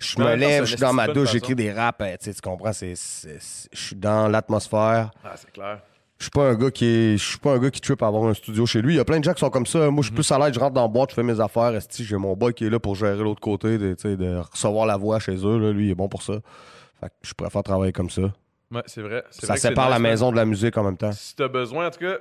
je 0.00 0.18
me 0.18 0.34
lève, 0.34 0.64
je 0.64 0.70
suis 0.70 0.76
dans 0.80 0.92
ma 0.92 1.06
douche, 1.08 1.30
j'écris 1.32 1.54
des 1.54 1.70
raps, 1.72 2.00
euh, 2.00 2.16
tu 2.18 2.24
sais, 2.24 2.34
tu 2.34 2.40
comprends, 2.40 2.72
je 2.72 2.94
suis 3.72 3.94
dans 3.96 4.26
l'atmosphère. 4.28 5.10
Ah, 5.24 5.34
c'est 5.36 5.52
clair. 5.52 5.78
Je 6.18 6.24
suis 6.24 6.30
pas 6.30 6.48
un 6.48 6.54
gars 6.54 6.70
qui 6.70 6.86
est, 6.86 7.18
je 7.18 7.24
suis 7.24 7.38
pas 7.38 7.52
un 7.52 7.58
gars 7.58 7.70
qui 7.70 7.80
trippe 7.80 8.02
à 8.02 8.06
avoir 8.06 8.24
un 8.24 8.32
studio 8.32 8.64
chez 8.64 8.80
lui. 8.80 8.94
Il 8.94 8.96
y 8.96 9.00
a 9.00 9.04
plein 9.04 9.18
de 9.18 9.24
gens 9.24 9.34
qui 9.34 9.40
sont 9.40 9.50
comme 9.50 9.66
ça. 9.66 9.90
Moi, 9.90 10.02
je 10.02 10.06
suis 10.06 10.14
plus 10.14 10.30
à 10.32 10.38
l'aise, 10.38 10.54
je 10.54 10.60
rentre 10.60 10.72
dans 10.72 10.82
la 10.82 10.88
boîte, 10.88 11.10
je 11.10 11.14
fais 11.14 11.22
mes 11.22 11.38
affaires. 11.40 11.74
esti, 11.74 12.04
j'ai 12.04 12.16
mon 12.16 12.34
boy 12.34 12.54
qui 12.54 12.64
est 12.64 12.70
là 12.70 12.78
pour 12.78 12.94
gérer 12.94 13.18
l'autre 13.18 13.40
côté, 13.40 13.76
de, 13.76 14.40
recevoir 14.50 14.86
la 14.86 14.96
voix 14.96 15.18
chez 15.18 15.36
eux. 15.36 15.58
Là. 15.58 15.72
Lui, 15.72 15.88
il 15.88 15.90
est 15.90 15.94
bon 15.94 16.08
pour 16.08 16.22
ça. 16.22 16.34
Fait 17.00 17.08
que 17.08 17.14
je 17.22 17.34
préfère 17.34 17.62
travailler 17.62 17.92
comme 17.92 18.08
ça. 18.08 18.22
Ouais, 18.72 18.82
c'est 18.86 19.02
vrai. 19.02 19.24
c'est 19.30 19.42
Ça 19.42 19.48
vrai 19.48 19.56
que 19.56 19.60
c'est 19.60 19.68
sépare 19.68 19.90
la 19.90 19.98
nice, 19.98 20.02
maison 20.04 20.30
de 20.32 20.36
la 20.36 20.46
musique 20.46 20.76
en 20.78 20.84
même 20.84 20.96
temps. 20.96 21.12
Si 21.12 21.36
t'as 21.36 21.48
besoin, 21.48 21.88
en 21.88 21.90
tout 21.90 22.00
cas. 22.00 22.16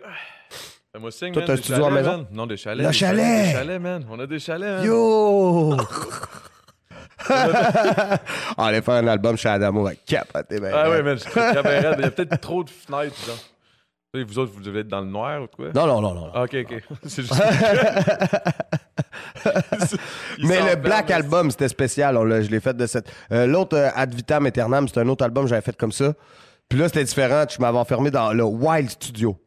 Fais-moi 0.91 1.11
signe, 1.11 1.31
Toi, 1.31 1.41
man, 1.41 1.47
t'as 1.47 1.53
un 1.53 1.57
studio 1.57 1.85
à 1.85 1.89
chalets, 1.89 2.03
maison? 2.03 2.17
man. 2.17 2.27
Non, 2.31 2.47
des 2.47 2.57
chalets. 2.57 2.83
Le 2.83 2.91
des 2.91 2.97
chalet! 2.97 3.45
Des 3.45 3.51
chalets, 3.53 3.81
man. 3.81 4.05
On 4.09 4.19
a 4.19 4.27
des 4.27 4.39
chalets, 4.39 4.75
man. 4.77 4.85
Yo! 4.85 5.77
Allez 8.57 8.81
faire 8.81 8.95
un 8.95 9.07
album 9.07 9.37
chez 9.37 9.49
Adamo, 9.49 9.83
va 9.83 9.95
capoter, 9.95 10.59
ben. 10.59 10.71
Ah 10.75 10.89
ouais, 10.89 11.01
man, 11.01 11.17
je 11.17 11.23
suis 11.23 11.31
très 11.31 11.63
bien 11.63 11.81
raide. 11.81 11.95
Il 11.97 12.03
y 12.03 12.07
a 12.07 12.11
peut-être 12.11 12.39
trop 12.41 12.63
de 12.63 12.69
fenêtres, 12.69 13.15
genre. 13.25 13.37
Vous 14.23 14.39
autres, 14.39 14.51
vous 14.53 14.61
devez 14.61 14.81
être 14.81 14.87
dans 14.87 15.01
le 15.01 15.07
noir 15.07 15.43
ou 15.43 15.47
quoi? 15.47 15.67
Non, 15.73 15.87
non, 15.87 16.01
non, 16.01 16.13
non. 16.13 16.31
Ah, 16.33 16.43
ok, 16.43 16.55
ok. 16.63 16.83
C'est 17.05 17.21
juste. 17.21 17.33
Mais 20.43 20.61
le 20.61 20.75
Black 20.75 21.11
Album, 21.11 21.51
c'était 21.51 21.67
spécial. 21.67 22.17
On 22.17 22.25
je 22.25 22.49
l'ai 22.49 22.59
fait 22.59 22.75
de 22.75 22.85
cette. 22.85 23.11
Euh, 23.31 23.45
L'autre, 23.45 23.77
euh, 23.77 23.89
Ad 23.95 24.13
Vitam 24.13 24.45
Aeternam, 24.45 24.87
c'était 24.87 25.01
un 25.01 25.09
autre 25.09 25.23
album 25.23 25.45
que 25.45 25.49
j'avais 25.49 25.61
fait 25.61 25.75
comme 25.75 25.91
ça. 25.91 26.13
Puis 26.69 26.79
là, 26.79 26.87
c'était 26.87 27.03
différent. 27.03 27.45
Je 27.49 27.59
m'avais 27.61 27.77
enfermé 27.77 28.11
dans 28.11 28.33
le 28.33 28.43
Wild 28.43 28.89
Studio. 28.89 29.37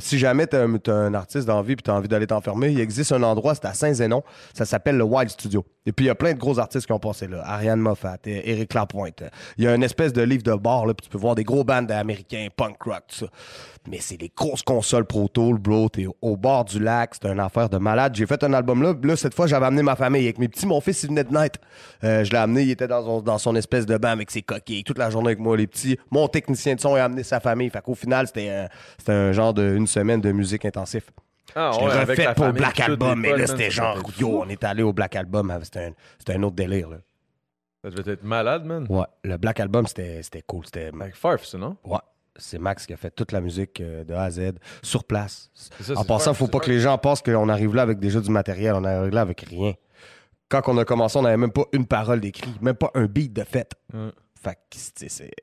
Si 0.00 0.18
jamais 0.18 0.46
t'es 0.48 0.56
un, 0.56 0.74
un 0.88 1.14
artiste 1.14 1.46
d'envie 1.46 1.76
puis 1.76 1.84
t'as 1.84 1.92
envie 1.92 2.08
d'aller 2.08 2.26
t'enfermer, 2.26 2.72
il 2.72 2.80
existe 2.80 3.12
un 3.12 3.22
endroit, 3.22 3.54
c'est 3.54 3.66
à 3.66 3.74
Saint-Zénon. 3.74 4.24
Ça 4.52 4.64
s'appelle 4.64 4.96
le 4.96 5.04
Wild 5.04 5.30
Studio. 5.30 5.64
Et 5.86 5.92
puis, 5.92 6.04
il 6.04 6.08
y 6.08 6.10
a 6.10 6.14
plein 6.14 6.34
de 6.34 6.38
gros 6.38 6.58
artistes 6.58 6.86
qui 6.86 6.92
ont 6.92 6.98
passé 6.98 7.26
là. 7.26 7.42
Ariane 7.44 7.80
Moffat, 7.80 8.18
Eric 8.26 8.74
Lapointe. 8.74 9.24
Il 9.56 9.64
y 9.64 9.66
a 9.66 9.74
une 9.74 9.82
espèce 9.82 10.12
de 10.12 10.20
livre 10.20 10.42
de 10.42 10.54
bar, 10.54 10.84
là, 10.84 10.92
puis 10.92 11.06
tu 11.06 11.10
peux 11.10 11.18
voir 11.18 11.34
des 11.34 11.44
gros 11.44 11.64
bands 11.64 11.86
américains, 11.88 12.48
punk 12.54 12.82
rock, 12.82 13.02
tout 13.08 13.24
ça. 13.24 13.26
Mais 13.88 13.98
c'est 13.98 14.18
des 14.18 14.30
grosses 14.36 14.62
consoles 14.62 15.06
Pro 15.06 15.28
Tool, 15.28 15.58
bro. 15.58 15.88
T'es 15.88 16.06
au 16.20 16.36
bord 16.36 16.66
du 16.66 16.78
lac, 16.78 17.14
c'est 17.14 17.30
une 17.30 17.40
affaire 17.40 17.70
de 17.70 17.78
malade. 17.78 18.14
J'ai 18.14 18.26
fait 18.26 18.44
un 18.44 18.52
album 18.52 18.82
là. 18.82 18.94
Là, 19.02 19.16
cette 19.16 19.34
fois, 19.34 19.46
j'avais 19.46 19.64
amené 19.64 19.82
ma 19.82 19.96
famille. 19.96 20.24
Avec 20.24 20.38
mes 20.38 20.48
petits, 20.48 20.66
mon 20.66 20.82
fils, 20.82 21.02
il 21.02 21.08
venait 21.08 21.24
de 21.24 21.32
naître. 21.32 21.58
Euh, 22.04 22.24
je 22.24 22.30
l'ai 22.30 22.36
amené, 22.36 22.62
il 22.62 22.70
était 22.70 22.88
dans 22.88 23.38
son, 23.38 23.56
espèce 23.56 23.86
de 23.86 23.96
banc 23.96 24.10
avec 24.10 24.30
ses 24.30 24.42
coquilles, 24.42 24.84
toute 24.84 24.98
la 24.98 25.08
journée 25.08 25.28
avec 25.28 25.38
moi, 25.38 25.56
les 25.56 25.66
petits. 25.66 25.98
Mon 26.10 26.28
technicien 26.28 26.74
de 26.74 26.80
son 26.80 26.94
a 26.94 27.04
amené 27.04 27.22
sa 27.22 27.40
famille. 27.40 27.70
Fait 27.70 27.80
qu'au 27.80 27.94
final, 27.94 28.26
c'était 28.26 28.50
un, 28.50 29.12
un 29.12 29.32
genre 29.32 29.54
de 29.54 29.76
une 29.76 29.86
semaine 29.86 30.20
de 30.20 30.30
musique 30.30 30.66
intensif. 30.66 31.04
Ah, 31.54 31.70
Je 31.74 31.80
ouais, 31.84 32.00
refait 32.00 32.24
pour 32.34 32.44
famille, 32.46 32.58
Black 32.58 32.80
Album, 32.80 33.20
mais 33.20 33.36
là, 33.36 33.46
c'était 33.46 33.70
genre, 33.70 33.98
yo, 34.18 34.42
on 34.42 34.48
est 34.48 34.62
allé 34.64 34.82
au 34.82 34.92
Black 34.92 35.16
Album, 35.16 35.52
c'était 35.62 35.92
un, 36.34 36.42
autre 36.42 36.56
délire, 36.56 36.90
là. 36.90 36.96
Ça 37.82 37.90
devait 37.90 38.12
être 38.12 38.24
malade, 38.24 38.64
man. 38.66 38.86
Ouais, 38.90 39.06
le 39.24 39.36
Black 39.38 39.58
Album, 39.60 39.86
c'était 39.86 40.22
cool. 40.46 40.66
C'était, 40.66 40.90
Avec 41.00 41.16
Farf, 41.16 41.44
ça, 41.44 41.56
non? 41.56 41.76
ouais, 41.84 41.98
c'est 42.36 42.58
Max 42.58 42.86
qui 42.86 42.92
a 42.92 42.96
fait 42.96 43.10
toute 43.10 43.32
la 43.32 43.40
musique 43.40 43.80
euh, 43.80 44.04
de 44.04 44.12
A 44.14 44.24
à 44.24 44.30
Z, 44.30 44.52
sur 44.82 45.04
place. 45.04 45.50
Ça, 45.54 45.94
En 45.96 46.04
passant, 46.04 46.26
Farf, 46.26 46.38
faut 46.38 46.44
c'est 46.46 46.50
pas 46.52 46.60
que 46.60 46.70
les 46.70 46.80
gens 46.80 46.96
pensent 46.98 47.22
qu'on 47.22 47.48
arrive 47.48 47.74
là 47.74 47.82
avec 47.82 47.98
déjà 47.98 48.20
du 48.20 48.30
matériel. 48.30 48.74
On 48.74 48.84
arrive 48.84 49.12
là 49.14 49.22
avec 49.22 49.40
rien. 49.40 49.72
Quand 50.50 50.62
on 50.66 50.76
a 50.78 50.84
commencé, 50.84 51.18
on 51.18 51.22
n'avait 51.22 51.36
même 51.36 51.52
pas 51.52 51.64
une 51.72 51.86
parole 51.86 52.20
d'écrit, 52.20 52.52
même 52.60 52.74
pas 52.74 52.90
un 52.94 53.06
beat 53.06 53.32
de 53.32 53.44
fête. 53.44 53.72
Fait 54.42 54.58
que, 54.70 54.76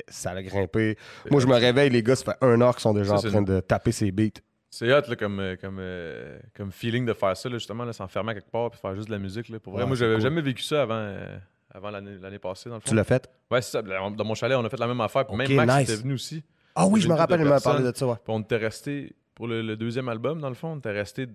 ça 0.10 0.32
a 0.32 0.42
grimpé. 0.44 0.98
Moi, 1.30 1.40
je 1.40 1.48
me 1.48 1.56
réveille, 1.56 1.90
les 1.90 2.02
gars, 2.04 2.16
ça 2.16 2.26
fait 2.34 2.46
un 2.46 2.60
heure 2.62 2.74
qu'ils 2.76 2.82
sont 2.82 2.94
déjà 2.94 3.18
Ça, 3.18 3.28
en 3.28 3.30
train 3.32 3.40
une- 3.40 3.46
de 3.46 3.60
taper 3.62 3.92
ces 3.92 4.12
beats. 4.12 4.42
C'est 4.70 4.92
hot 4.94 5.02
là, 5.08 5.16
comme, 5.16 5.40
euh, 5.40 5.56
comme, 5.56 5.78
euh, 5.80 6.38
comme 6.56 6.72
feeling 6.72 7.06
de 7.06 7.14
faire 7.14 7.36
ça, 7.38 7.48
là, 7.50 7.58
justement, 7.58 7.86
là, 7.86 7.94
s'enfermer 7.94 8.32
à 8.32 8.36
quelque 8.36 8.52
part 8.52 8.70
et 8.74 8.78
faire 8.78 8.96
juste 8.96 9.08
de 9.08 9.14
la 9.14 9.20
musique. 9.20 9.48
Là. 9.50 9.60
Pour 9.60 9.74
vrai, 9.74 9.84
Ouais, 9.84 9.88
moi, 9.88 9.96
j'avais 9.96 10.16
cool. 10.16 10.22
jamais 10.24 10.42
vécu 10.42 10.62
ça 10.64 10.82
avant, 10.82 10.96
euh, 10.96 11.38
avant 11.74 11.90
l'année, 11.90 12.18
l'année 12.22 12.40
passée, 12.40 12.70
dans 12.70 12.76
le 12.76 12.82
fond. 12.82 12.90
Tu 12.90 12.96
l'as 12.96 13.04
fait? 13.06 13.30
Ouais, 13.50 13.62
c'est 13.62 13.72
ça. 13.72 13.82
Dans 13.82 14.12
dans 14.12 14.26
mon 14.26 14.36
chalet, 14.36 14.58
on 14.58 14.66
a 14.66 14.70
fait 14.70 14.78
la 14.80 14.88
même 14.88 15.00
affaire. 15.02 15.26
Puis 15.26 15.36
Ok, 15.36 15.48
même 15.50 15.56
Max 15.66 15.80
nice. 15.80 15.90
était 15.90 16.02
venu 16.02 16.14
aussi. 16.16 16.44
Ah 16.76 16.86
oui, 16.86 17.00
je 17.02 17.08
me 17.08 17.14
rappelle, 17.14 17.40
il 17.40 17.48
m'a 17.48 17.60
parlé 17.62 17.84
de 17.90 17.96
ça, 17.96 18.06
ouais. 18.06 18.16
Puis 18.16 18.24
on 18.28 18.40
était 18.42 18.58
resté, 18.58 19.16
pour 19.34 19.48
le, 19.48 19.62
le 19.62 19.76
deuxième 19.78 20.10
album, 20.10 20.42
dans 20.42 20.50
le 20.50 20.56
fond, 20.56 20.74
on 20.74 20.78
était 20.78 20.92
resté, 20.92 21.28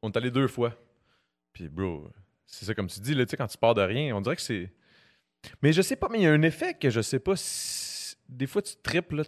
on 0.00 0.10
est 0.10 0.16
allé 0.16 0.30
deux 0.30 0.48
fois. 0.48 0.72
Puis, 1.52 1.68
bro, 1.68 2.08
c'est 2.46 2.64
ça, 2.66 2.74
comme 2.74 2.86
tu 2.86 3.00
dis, 3.00 3.14
là, 3.14 3.24
tu 3.26 3.30
sais, 3.30 3.36
quand 3.36 3.46
tu 3.48 3.58
pars 3.58 3.74
de 3.74 3.82
rien, 3.82 4.14
on 4.16 4.20
dirait 4.20 4.36
que 4.36 4.42
c'est. 4.42 4.72
Mais 5.62 5.72
je 5.72 5.82
sais 5.82 5.96
pas, 5.96 6.08
mais 6.10 6.18
il 6.20 6.22
y 6.22 6.26
a 6.26 6.32
un 6.32 6.42
effet 6.42 6.74
que 6.74 6.88
je 6.88 7.00
sais 7.00 7.18
pas 7.18 7.34
si. 7.36 8.14
Des 8.28 8.46
fois, 8.46 8.62
tu 8.62 8.74
triples 8.82 9.16
là, 9.16 9.22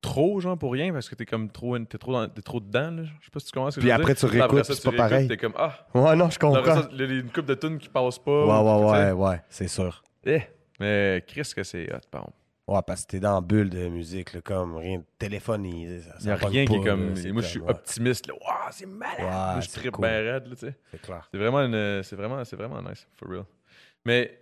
trop, 0.00 0.40
genre, 0.40 0.56
pour 0.58 0.72
rien, 0.72 0.92
parce 0.92 1.08
que 1.08 1.14
t'es 1.14 1.26
comme 1.26 1.50
trop, 1.50 1.78
t'es 1.78 1.98
trop, 1.98 2.12
dans- 2.12 2.28
t'es 2.28 2.42
trop 2.42 2.60
dedans, 2.60 2.90
là. 2.90 3.02
Je 3.04 3.24
sais 3.24 3.30
pas 3.32 3.40
si 3.40 3.46
tu 3.46 3.52
comprends 3.52 3.70
ce 3.70 3.76
que 3.76 3.80
Puis 3.80 3.88
je 3.90 3.94
veux 3.94 4.00
après, 4.00 4.14
dire. 4.14 4.20
tu 4.30 4.36
réécoutes, 4.36 4.64
ça, 4.64 4.74
c'est 4.74 4.80
tu 4.80 4.84
pas 4.84 4.90
réécoutes, 4.90 5.10
pareil. 5.10 5.28
T'es 5.28 5.36
comme, 5.36 5.54
ah, 5.56 5.86
Ouais, 5.94 6.16
non, 6.16 6.30
je 6.30 6.36
Après 6.36 6.38
comprends. 6.38 6.82
ça, 6.82 6.88
il 6.92 7.00
y 7.00 7.02
a 7.02 7.06
une 7.06 7.30
coupe 7.30 7.46
de 7.46 7.54
tunes 7.54 7.78
qui 7.78 7.88
passent 7.88 8.18
pas. 8.18 8.46
Ouais, 8.46 8.70
ou- 8.70 8.90
ouais, 8.90 8.92
ouais, 8.92 9.12
ouais, 9.12 9.42
c'est 9.48 9.68
sûr. 9.68 10.02
Eh, 10.24 10.40
Mais 10.78 11.22
Chris, 11.26 11.52
que 11.54 11.62
c'est 11.62 11.92
hot, 11.94 11.98
pardon. 12.10 12.32
Ouais, 12.66 12.80
parce 12.86 13.04
que 13.04 13.10
t'es 13.10 13.20
dans 13.20 13.34
la 13.34 13.40
bulle 13.40 13.68
de 13.68 13.88
musique, 13.88 14.32
là, 14.32 14.40
comme 14.40 14.76
rien 14.76 14.98
de 14.98 15.04
téléphone. 15.18 15.64
Il 15.66 15.88
n'y 16.22 16.30
a 16.30 16.36
rien 16.36 16.64
qui 16.64 16.74
est 16.74 16.80
comme. 16.84 17.14
là, 17.14 17.32
moi, 17.32 17.42
je 17.42 17.46
suis 17.48 17.60
ouais, 17.60 17.70
optimiste, 17.70 18.28
là. 18.28 18.34
Waouh, 18.34 18.68
c'est 18.70 18.86
malade. 18.86 19.16
Ouais, 19.18 19.24
Moi, 19.26 19.60
je 19.60 19.90
cool. 19.90 20.06
bien 20.06 20.32
raide, 20.32 20.46
là, 20.46 20.54
tu 20.54 20.66
sais. 20.66 20.74
C'est 20.92 21.02
clair. 21.02 21.28
C'est 21.32 21.36
vraiment, 21.38 21.58
une- 21.60 22.02
c'est 22.04 22.14
vraiment, 22.16 22.44
c'est 22.44 22.56
vraiment 22.56 22.80
nice, 22.80 23.06
for 23.16 23.28
real. 23.28 23.44
Mais 24.06 24.40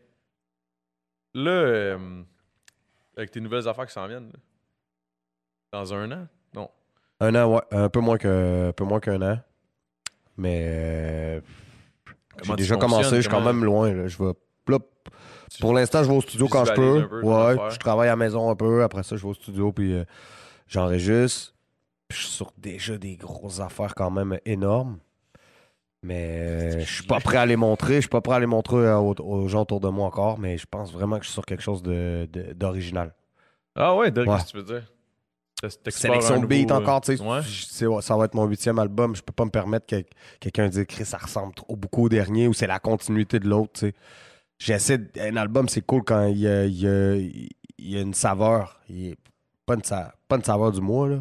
là, 1.34 1.50
euh, 1.50 2.22
avec 3.16 3.30
tes 3.30 3.40
nouvelles 3.40 3.66
affaires 3.66 3.86
qui 3.86 3.92
s'en 3.92 4.06
viennent, 4.06 4.28
là, 4.28 4.38
dans 5.72 5.94
un 5.94 6.10
an, 6.12 6.26
non. 6.54 6.70
Un 7.20 7.34
an, 7.34 7.54
ouais. 7.54 7.60
Un 7.72 7.88
peu 7.88 8.00
moins 8.00 8.18
qu'un 8.18 9.22
an. 9.22 9.38
Mais 10.36 10.62
euh, 10.66 11.40
j'ai 12.42 12.54
déjà 12.56 12.76
commencé, 12.76 13.16
je 13.16 13.20
suis 13.22 13.30
quand 13.30 13.40
même 13.40 13.64
loin. 13.64 13.92
Là. 13.92 14.06
Je 14.06 14.16
vais, 14.22 14.32
là, 14.68 14.78
pour 15.60 15.72
l'instant, 15.74 16.02
je 16.04 16.08
vais 16.08 16.16
au 16.16 16.20
studio 16.20 16.46
quand 16.48 16.64
je 16.64 16.72
peux. 16.72 17.08
peu 17.08 17.22
ouais, 17.22 17.56
je 17.70 17.78
travaille 17.78 18.08
à 18.08 18.12
la 18.12 18.16
maison 18.16 18.50
un 18.50 18.54
peu. 18.56 18.82
Après 18.84 19.02
ça, 19.02 19.16
je 19.16 19.22
vais 19.22 19.28
au 19.28 19.34
studio 19.34 19.72
puis 19.72 19.92
euh, 19.94 20.04
j'enregistre. 20.68 21.54
Je 22.10 22.16
suis 22.16 22.28
sur 22.28 22.52
déjà 22.56 22.96
des 22.96 23.16
grosses 23.16 23.60
affaires 23.60 23.94
quand 23.94 24.10
même 24.10 24.38
énormes. 24.46 24.98
Mais 26.04 26.38
euh, 26.38 26.80
je 26.80 26.92
suis 26.94 27.06
pas 27.06 27.18
prêt 27.18 27.36
à 27.38 27.44
les 27.46 27.56
montrer. 27.56 27.96
Je 27.96 28.00
suis 28.02 28.08
pas 28.08 28.20
prêt 28.20 28.36
à 28.36 28.40
les 28.40 28.46
montrer 28.46 28.90
aux, 28.92 29.14
aux 29.18 29.48
gens 29.48 29.62
autour 29.62 29.80
de 29.80 29.88
moi 29.88 30.06
encore. 30.06 30.38
Mais 30.38 30.56
je 30.56 30.66
pense 30.70 30.92
vraiment 30.92 31.16
que 31.18 31.24
je 31.24 31.28
suis 31.30 31.34
sur 31.34 31.44
quelque 31.44 31.62
chose 31.62 31.82
de- 31.82 32.28
de- 32.32 32.52
d'original. 32.52 33.12
Ah 33.74 33.96
ouais, 33.96 34.16
Ouais. 34.16 34.24
qu'est-ce 34.24 34.44
que 34.44 34.50
tu 34.52 34.56
veux 34.58 34.62
dire? 34.80 34.92
Sélection 35.88 36.40
de 36.40 36.46
euh, 36.72 36.76
encore, 36.76 37.00
tu 37.00 37.16
sais. 37.16 37.22
Ouais. 37.22 37.86
ouais, 37.88 38.02
Ça 38.02 38.16
va 38.16 38.24
être 38.26 38.34
mon 38.34 38.44
huitième 38.46 38.78
album. 38.78 39.16
Je 39.16 39.22
peux 39.22 39.32
pas 39.32 39.44
me 39.44 39.50
permettre 39.50 39.86
que 39.86 40.04
quelqu'un 40.40 40.68
dise 40.68 40.84
Chris, 40.86 41.04
ça 41.04 41.18
ressemble 41.18 41.54
trop 41.54 41.74
beaucoup 41.76 42.04
au 42.04 42.08
dernier 42.08 42.46
ou 42.48 42.54
c'est 42.54 42.66
la 42.68 42.78
continuité 42.78 43.38
de 43.40 43.48
l'autre, 43.48 43.72
tu 43.74 43.86
sais. 43.88 43.94
J'essaie. 44.58 45.00
Un 45.20 45.36
album, 45.36 45.68
c'est 45.68 45.82
cool 45.82 46.02
quand 46.04 46.26
il 46.26 46.38
y 46.38 46.48
a, 46.48 46.64
il 46.64 46.80
y 46.80 46.86
a- 46.88 47.14
il 47.16 47.48
y 47.78 47.96
a 47.96 48.00
une 48.00 48.14
saveur. 48.14 48.80
Il 48.88 49.14
pas, 49.66 49.74
une 49.74 49.84
sa- 49.84 50.14
pas 50.28 50.36
une 50.36 50.44
saveur 50.44 50.72
du 50.72 50.80
mois, 50.80 51.08
là. 51.08 51.18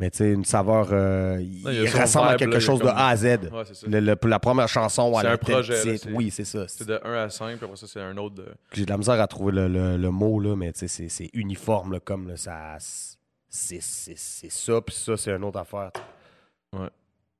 Mais 0.00 0.10
tu 0.10 0.18
sais, 0.18 0.30
une 0.32 0.44
saveur. 0.44 0.90
euh, 0.92 1.38
il 1.42 1.64
Non, 1.64 2.00
ressemble 2.02 2.28
à 2.28 2.36
quelque 2.36 2.52
là, 2.54 2.60
chose 2.60 2.78
de 2.78 2.86
A 2.86 3.08
à 3.08 3.16
Z. 3.16 3.24
Ouais, 3.24 3.38
c'est 3.66 3.74
ça. 3.74 3.86
Le- 3.88 3.98
le- 3.98 4.16
la 4.28 4.38
première 4.38 4.68
chanson, 4.68 5.12
C'est 5.14 5.20
elle 5.22 5.26
a 5.26 5.32
un 5.32 5.36
projet, 5.38 5.84
là, 5.84 5.92
Oui, 6.14 6.30
c'est 6.30 6.44
ça. 6.44 6.68
C'est 6.68 6.86
de 6.86 7.00
1 7.02 7.14
à 7.24 7.28
5, 7.30 7.56
puis 7.56 7.64
après 7.64 7.76
ça, 7.76 7.86
c'est 7.88 8.00
un 8.00 8.16
autre 8.16 8.36
de. 8.36 8.46
J'ai 8.74 8.84
de 8.84 8.90
la 8.90 8.96
misère 8.96 9.20
à 9.20 9.26
trouver 9.26 9.50
le, 9.52 9.66
le- 9.96 10.10
mot, 10.12 10.38
là, 10.38 10.54
mais 10.54 10.72
tu 10.72 10.86
sais, 10.86 11.08
c'est- 11.08 11.30
uniforme, 11.34 11.94
là, 11.94 11.98
comme 12.00 12.36
ça. 12.36 12.76
C'est 13.48 13.80
ça, 13.80 14.80
puis 14.82 14.94
ça, 14.94 15.16
c'est 15.16 15.30
une 15.30 15.44
autre 15.44 15.58
affaire. 15.58 15.90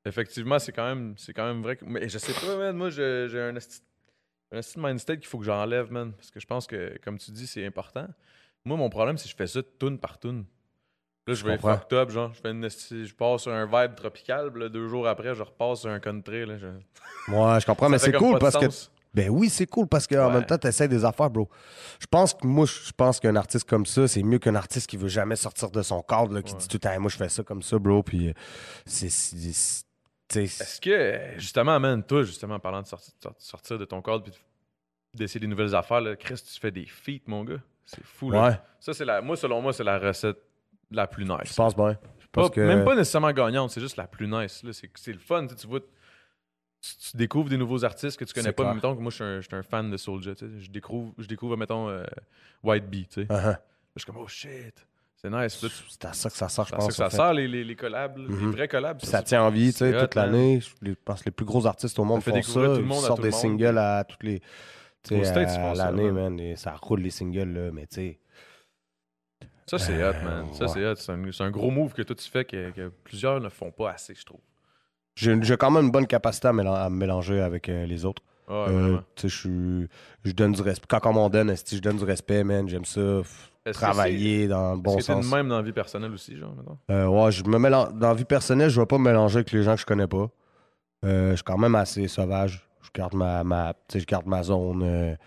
Effectivement, 0.05 0.57
c'est 0.57 0.71
quand 0.71 0.87
même, 0.87 1.13
c'est 1.17 1.33
quand 1.33 1.45
même 1.45 1.61
vrai. 1.61 1.75
Que... 1.75 1.85
Mais 1.85 2.09
je 2.09 2.17
sais 2.17 2.33
pas, 2.33 2.55
man. 2.57 2.75
Moi, 2.75 2.89
j'ai 2.89 3.27
un 3.39 3.55
un 4.51 4.57
esti 4.57 4.79
de 4.79 4.81
mindset 4.81 5.17
qu'il 5.17 5.27
faut 5.27 5.37
que 5.37 5.45
j'enlève, 5.45 5.91
man. 5.91 6.13
Parce 6.13 6.31
que 6.31 6.39
je 6.39 6.47
pense 6.47 6.65
que, 6.65 6.97
comme 7.03 7.17
tu 7.17 7.31
dis, 7.31 7.45
c'est 7.45 7.65
important. 7.65 8.07
Moi, 8.65 8.77
mon 8.77 8.89
problème, 8.89 9.17
c'est 9.17 9.25
que 9.25 9.31
je 9.31 9.35
fais 9.35 9.47
ça 9.47 9.61
tune 9.79 9.99
par 9.99 10.19
tune. 10.19 10.45
Là, 11.27 11.33
je 11.33 11.41
Je 11.41 11.45
vais 11.45 11.57
fucked 11.57 11.93
up, 11.93 12.09
genre. 12.09 12.33
Je, 12.33 12.41
fais 12.41 12.51
une 12.51 12.67
je 12.67 13.13
pars 13.13 13.39
sur 13.39 13.51
un 13.51 13.65
vibe 13.65 13.95
tropical, 13.95 14.51
là, 14.55 14.69
deux 14.69 14.87
jours 14.87 15.07
après, 15.07 15.35
je 15.35 15.43
repasse 15.43 15.81
sur 15.81 15.89
un 15.91 15.99
country. 15.99 16.45
Là, 16.45 16.57
je... 16.57 16.67
Moi, 17.27 17.59
je 17.59 17.65
comprends, 17.65 17.89
mais 17.89 17.99
c'est 17.99 18.13
cool 18.13 18.39
parce 18.39 18.57
que. 18.57 18.65
Ben 19.13 19.29
oui, 19.29 19.49
c'est 19.49 19.65
cool 19.65 19.87
parce 19.87 20.05
qu'en 20.05 20.27
Ouais. 20.27 20.33
même 20.33 20.45
temps, 20.45 20.57
tu 20.57 20.67
essaies 20.67 20.87
des 20.87 21.03
affaires, 21.03 21.29
bro. 21.31 21.49
Je 21.99 22.05
pense 22.05 22.33
que 22.35 22.45
moi, 22.45 22.65
je 22.67 22.91
pense 22.95 23.19
qu'un 23.19 23.35
artiste 23.35 23.67
comme 23.67 23.85
ça, 23.87 24.07
c'est 24.07 24.21
mieux 24.21 24.37
qu'un 24.37 24.53
artiste 24.55 24.87
qui 24.87 24.97
veut 24.97 25.07
jamais 25.07 25.35
sortir 25.35 25.71
de 25.71 25.81
son 25.81 26.01
cadre, 26.03 26.33
là, 26.33 26.41
qui 26.43 26.53
Ouais. 26.53 26.59
dit 26.59 26.67
tout 26.67 26.77
temps, 26.77 26.99
moi, 26.99 27.09
je 27.09 27.17
fais 27.17 27.29
ça 27.29 27.41
comme 27.43 27.63
ça, 27.63 27.79
bro. 27.79 28.03
Puis, 28.03 28.29
euh, 28.29 28.33
c'est. 28.85 29.07
Est-ce 30.35 30.79
que, 30.79 31.19
justement, 31.37 31.79
man, 31.79 32.03
toi, 32.03 32.21
justement, 32.23 32.55
en 32.55 32.59
parlant 32.59 32.81
de 32.83 32.87
sortir, 32.87 33.13
de 33.23 33.29
sortir 33.39 33.79
de 33.79 33.85
ton 33.85 34.01
cadre 34.01 34.23
puis 34.23 34.31
de- 34.31 35.17
d'essayer 35.17 35.39
des 35.39 35.47
nouvelles 35.47 35.73
affaires, 35.73 36.01
là, 36.01 36.15
Chris, 36.15 36.35
tu 36.35 36.59
fais 36.59 36.69
des 36.71 36.85
feats, 36.85 37.23
mon 37.25 37.43
gars? 37.43 37.59
C'est 37.85 38.03
fou, 38.03 38.29
là. 38.29 38.43
Ouais, 38.49 38.59
Ça, 38.79 38.93
c'est 38.93 39.05
la. 39.05 39.21
Moi, 39.21 39.35
selon 39.35 39.59
moi, 39.61 39.73
c'est 39.73 39.83
la 39.83 39.97
recette 39.97 40.37
la 40.91 41.07
plus 41.07 41.25
nice. 41.25 41.39
je 41.45 41.53
pense 41.55 41.75
bien. 41.75 41.97
Je 42.19 42.27
Pas- 42.27 42.41
pense 42.43 42.51
que. 42.51 42.61
Même 42.61 42.85
pas 42.85 42.93
nécessairement 42.95 43.31
gagnante, 43.31 43.71
c'est 43.71 43.81
juste 43.81 43.97
la 43.97 44.05
plus 44.05 44.27
nice. 44.27 44.63
C'est 44.71 44.91
c'est 44.95 45.13
le 45.13 45.17
fun. 45.19 45.47
Tu 45.47 45.65
vois, 45.65 45.79
tu, 46.81 47.09
tu 47.11 47.17
découvres 47.17 47.49
des 47.49 47.57
nouveaux 47.57 47.83
artistes 47.85 48.17
que 48.17 48.25
tu 48.25 48.33
connais 48.33 48.47
C'est 48.49 48.53
pas. 48.53 48.63
clair. 48.63 48.75
Mettons 48.75 48.95
que 48.95 49.01
moi, 49.01 49.09
je 49.11 49.15
suis 49.15 49.23
un, 49.23 49.41
je 49.41 49.47
suis 49.47 49.55
un 49.55 49.63
fan 49.63 49.89
de 49.91 49.97
Soulja. 49.97 50.35
tu 50.35 50.45
sais. 50.45 50.51
Je 50.61 50.69
découvre, 50.71 51.13
je 51.17 51.27
découvre 51.27 51.57
mettons, 51.57 51.89
euh, 51.89 52.03
White 52.63 52.89
Bee. 52.89 53.05
tu 53.07 53.21
sais. 53.21 53.27
Là, 53.29 53.51
Uh-huh. 53.53 53.57
Je 53.95 54.01
suis 54.01 54.05
comme, 54.11 54.21
oh 54.21 54.27
shit, 54.27 54.85
c'est 55.15 55.29
nice. 55.29 55.65
C'est 55.89 56.05
à 56.05 56.13
ça 56.13 56.29
que 56.29 56.35
ça 56.37 56.47
sort, 56.47 56.65
je 56.65 56.69
c'est 56.69 56.75
à 56.75 56.79
ça 56.79 56.85
pense. 56.85 56.87
que 56.87 56.93
ça 56.93 57.09
sort, 57.09 57.33
les, 57.33 57.47
les, 57.47 57.63
les 57.65 57.75
collabs, 57.75 58.17
les 58.17 58.27
Mhm. 58.27 58.51
vrais 58.51 58.67
collabs. 58.67 59.01
Ça 59.03 59.21
tient 59.23 59.43
en 59.43 59.49
vie, 59.49 59.71
tu 59.73 59.79
sais, 59.79 59.91
c'est 59.91 59.99
toute 59.99 60.15
l'année. 60.15 60.61
Je 60.81 60.93
pense 61.03 61.19
que 61.21 61.25
les 61.25 61.31
plus 61.31 61.45
gros 61.45 61.65
artistes 61.65 61.97
au 61.99 62.05
monde 62.05 62.21
font 62.21 62.41
ça. 62.41 62.53
tout 62.53 62.59
le 62.59 62.81
monde 62.83 62.99
Ils 63.01 63.05
sortent 63.07 63.21
des 63.21 63.31
singles 63.31 63.77
à 63.77 64.03
toutes 64.05 64.23
les. 64.23 64.39
tu 65.03 65.23
sais, 65.25 65.45
l'année, 65.75 66.11
man. 66.11 66.39
Et 66.39 66.55
ça 66.55 66.75
roule 66.75 67.01
les 67.01 67.09
singles, 67.09 67.51
là. 67.53 67.71
Mais 67.71 67.87
tu 67.87 67.95
sais. 67.95 68.19
Ça, 69.65 69.77
c'est 69.77 70.01
Euh, 70.01 70.11
hot, 70.11 70.23
man. 70.23 70.53
Ça, 70.53 70.65
ouais. 70.65 70.71
c'est 70.73 70.85
hot. 70.85 70.95
C'est 70.95 71.11
un, 71.11 71.31
c'est 71.31 71.43
un 71.43 71.51
gros 71.51 71.69
move 71.71 71.93
que 71.93 72.01
toi, 72.01 72.15
tu 72.15 72.29
fais 72.29 72.45
que, 72.45 72.71
que 72.71 72.89
plusieurs 73.03 73.39
ne 73.39 73.49
font 73.49 73.71
pas 73.71 73.91
assez, 73.91 74.15
je 74.15 74.25
trouve. 74.25 74.39
J'ai 75.19 75.57
quand 75.57 75.71
même 75.71 75.85
une 75.85 75.91
bonne 75.91 76.07
capacité 76.07 76.47
à, 76.47 76.53
me 76.53 76.89
mélanger 76.89 77.41
avec 77.41 77.67
euh, 77.67 77.85
les 77.85 78.05
autres. 78.05 78.23
Euh, 78.49 78.97
je 79.21 80.31
donne 80.31 80.53
du 80.53 80.61
respect. 80.61 80.87
Quand 80.89 81.09
on 81.09 81.13
m'en 81.13 81.29
donne, 81.29 81.53
je 81.55 81.77
donne 81.79 81.97
du 81.97 82.03
respect, 82.03 82.43
man. 82.43 82.67
J'aime 82.67 82.85
ça. 82.85 83.01
que 83.65 83.71
Travailler 83.71 84.47
dans 84.47 84.73
le 84.73 84.79
bon 84.79 84.95
que 84.95 85.03
sens. 85.03 85.29
de 85.29 85.35
même 85.35 85.49
dans 85.49 85.57
la 85.57 85.61
vie 85.61 85.73
personnelle 85.73 86.13
aussi, 86.13 86.37
genre? 86.37 86.55
Euh, 86.89 87.05
ouais, 87.05 87.31
je 87.31 87.43
me 87.43 87.59
mélange. 87.59 87.93
Dans 87.93 88.07
la 88.07 88.13
vie 88.13 88.25
personnelle, 88.25 88.69
je 88.69 88.79
vais 88.79 88.87
pas 88.87 88.97
me 88.97 89.03
mélanger 89.03 89.37
avec 89.37 89.51
les 89.51 89.61
gens 89.61 89.75
que 89.75 89.81
je 89.81 89.85
connais 89.85 90.07
pas. 90.07 90.29
Je 91.03 91.35
suis 91.35 91.43
quand 91.43 91.57
même 91.57 91.75
assez 91.75 92.07
sauvage. 92.07 92.65
Je 92.81 92.89
garde 92.93 93.13
ma, 93.13 93.43
ma, 93.43 93.73
je 93.93 94.05
garde 94.05 94.25
ma 94.25 94.41
zone. 94.41 95.17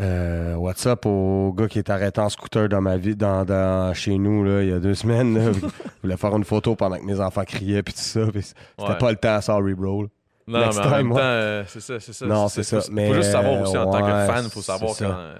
Euh, 0.00 0.56
what's 0.56 0.84
up 0.86 1.06
au 1.06 1.52
gars 1.56 1.68
qui 1.68 1.78
est 1.78 1.88
arrêté 1.88 2.20
en 2.20 2.28
scooter 2.28 2.68
dans 2.68 2.80
ma 2.80 2.96
vie, 2.96 3.14
dans, 3.14 3.44
dans- 3.44 3.94
chez 3.94 4.18
nous, 4.18 4.42
là, 4.42 4.62
il 4.62 4.70
y 4.70 4.72
a 4.72 4.80
deux 4.80 4.94
semaines. 4.96 5.34
là. 5.38 5.52
Il 5.54 5.70
voulait 6.02 6.16
faire 6.16 6.34
une 6.36 6.44
photo 6.44 6.74
pendant 6.74 6.96
que 6.98 7.04
mes 7.04 7.20
enfants 7.20 7.44
criaient, 7.44 7.82
puis 7.84 7.94
tout 7.94 8.00
ça. 8.00 8.26
C'était 8.26 8.54
Ouais. 8.92 8.98
pas 8.98 9.10
le 9.10 9.16
temps, 9.16 9.40
sorry, 9.40 9.74
bro. 9.74 10.02
là. 10.02 10.08
Non, 10.46 10.58
Next 10.60 10.78
mais 10.80 10.86
en 10.86 10.90
même 10.90 11.00
time, 11.06 11.10
temps, 11.12 11.18
euh, 11.20 11.64
c'est 11.68 11.80
ça, 11.80 12.00
c'est 12.00 12.12
ça. 12.12 12.26
Non, 12.26 12.48
c'est 12.48 12.62
ça, 12.64 12.80
Faut, 12.82 12.92
mais, 12.92 13.06
faut 13.08 13.14
juste 13.14 13.30
savoir 13.32 13.62
aussi 13.62 13.78
en 13.78 13.90
tant 13.90 14.00
que 14.02 14.32
fan, 14.32 14.50
faut 14.50 14.60
savoir 14.62 14.90
quand. 14.90 14.94
ça. 14.96 15.04
euh, 15.16 15.34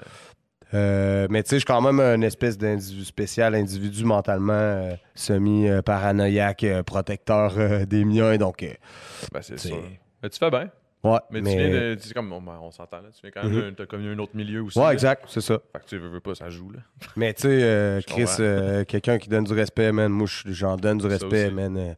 Euh, 0.73 1.27
mais 1.31 1.43
tu 1.43 1.51
sais, 1.51 1.57
je 1.57 1.61
suis 1.61 1.67
quand 1.67 1.81
même 1.83 2.01
une 2.01 2.25
espèce 2.25 2.57
d'individu 2.57 3.05
spécial, 3.05 3.55
individu 3.55 4.05
mentalement 4.05 4.89
semi-paranoïaque, 5.15 6.65
protecteur 6.87 7.53
des 7.87 8.05
miens. 8.05 8.37
Donc, 8.39 8.65
ben, 9.33 9.41
c'est. 9.43 9.73
Mais 10.23 10.31
tu 10.31 10.39
fais 10.39 10.51
bien. 10.51 10.69
Ouais, 11.05 11.19
Mais, 11.31 11.43
mais. 11.43 11.51
tu 11.51 11.57
viens 11.59 11.71
de. 11.71 11.95
tu 11.97 12.09
sais, 12.09 12.15
comme, 12.15 12.33
on, 12.33 12.41
ben, 12.41 12.59
on 12.63 12.71
s'entend 12.71 12.97
là. 13.03 13.11
Tu 13.13 13.21
viens 13.23 13.31
quand 13.31 13.43
même 13.45 13.53
Mhm. 13.53 13.61
d'un- 13.61 13.73
t'as 13.75 13.87
comme 13.87 14.01
un 14.07 14.19
autre 14.19 14.35
milieu 14.35 14.63
aussi. 14.63 14.79
Ouais, 14.79 14.87
là. 14.87 14.93
exact, 14.95 15.25
c'est 15.29 15.43
ça. 15.43 15.59
Fait 15.73 15.81
que 15.81 15.85
tu 15.85 15.99
veux, 15.99 16.09
veux 16.09 16.21
pas, 16.21 16.35
ça 16.35 16.49
joue 16.49 16.71
là. 16.71 16.81
Mais 17.17 17.35
tu 17.35 17.43
sais, 17.43 17.63
euh, 17.63 18.01
Chris, 18.07 18.25
euh, 18.41 18.85
quelqu'un 18.85 19.19
qui 19.19 19.29
donne 19.29 19.45
du 19.45 19.53
respect, 19.53 19.93
man. 19.93 20.11
Moi, 20.11 20.27
je- 20.27 20.51
j'en 20.53 20.77
donne 20.77 20.99
du 20.99 21.07
respect, 21.07 21.51
man. 21.51 21.77
Euh, 21.77 21.95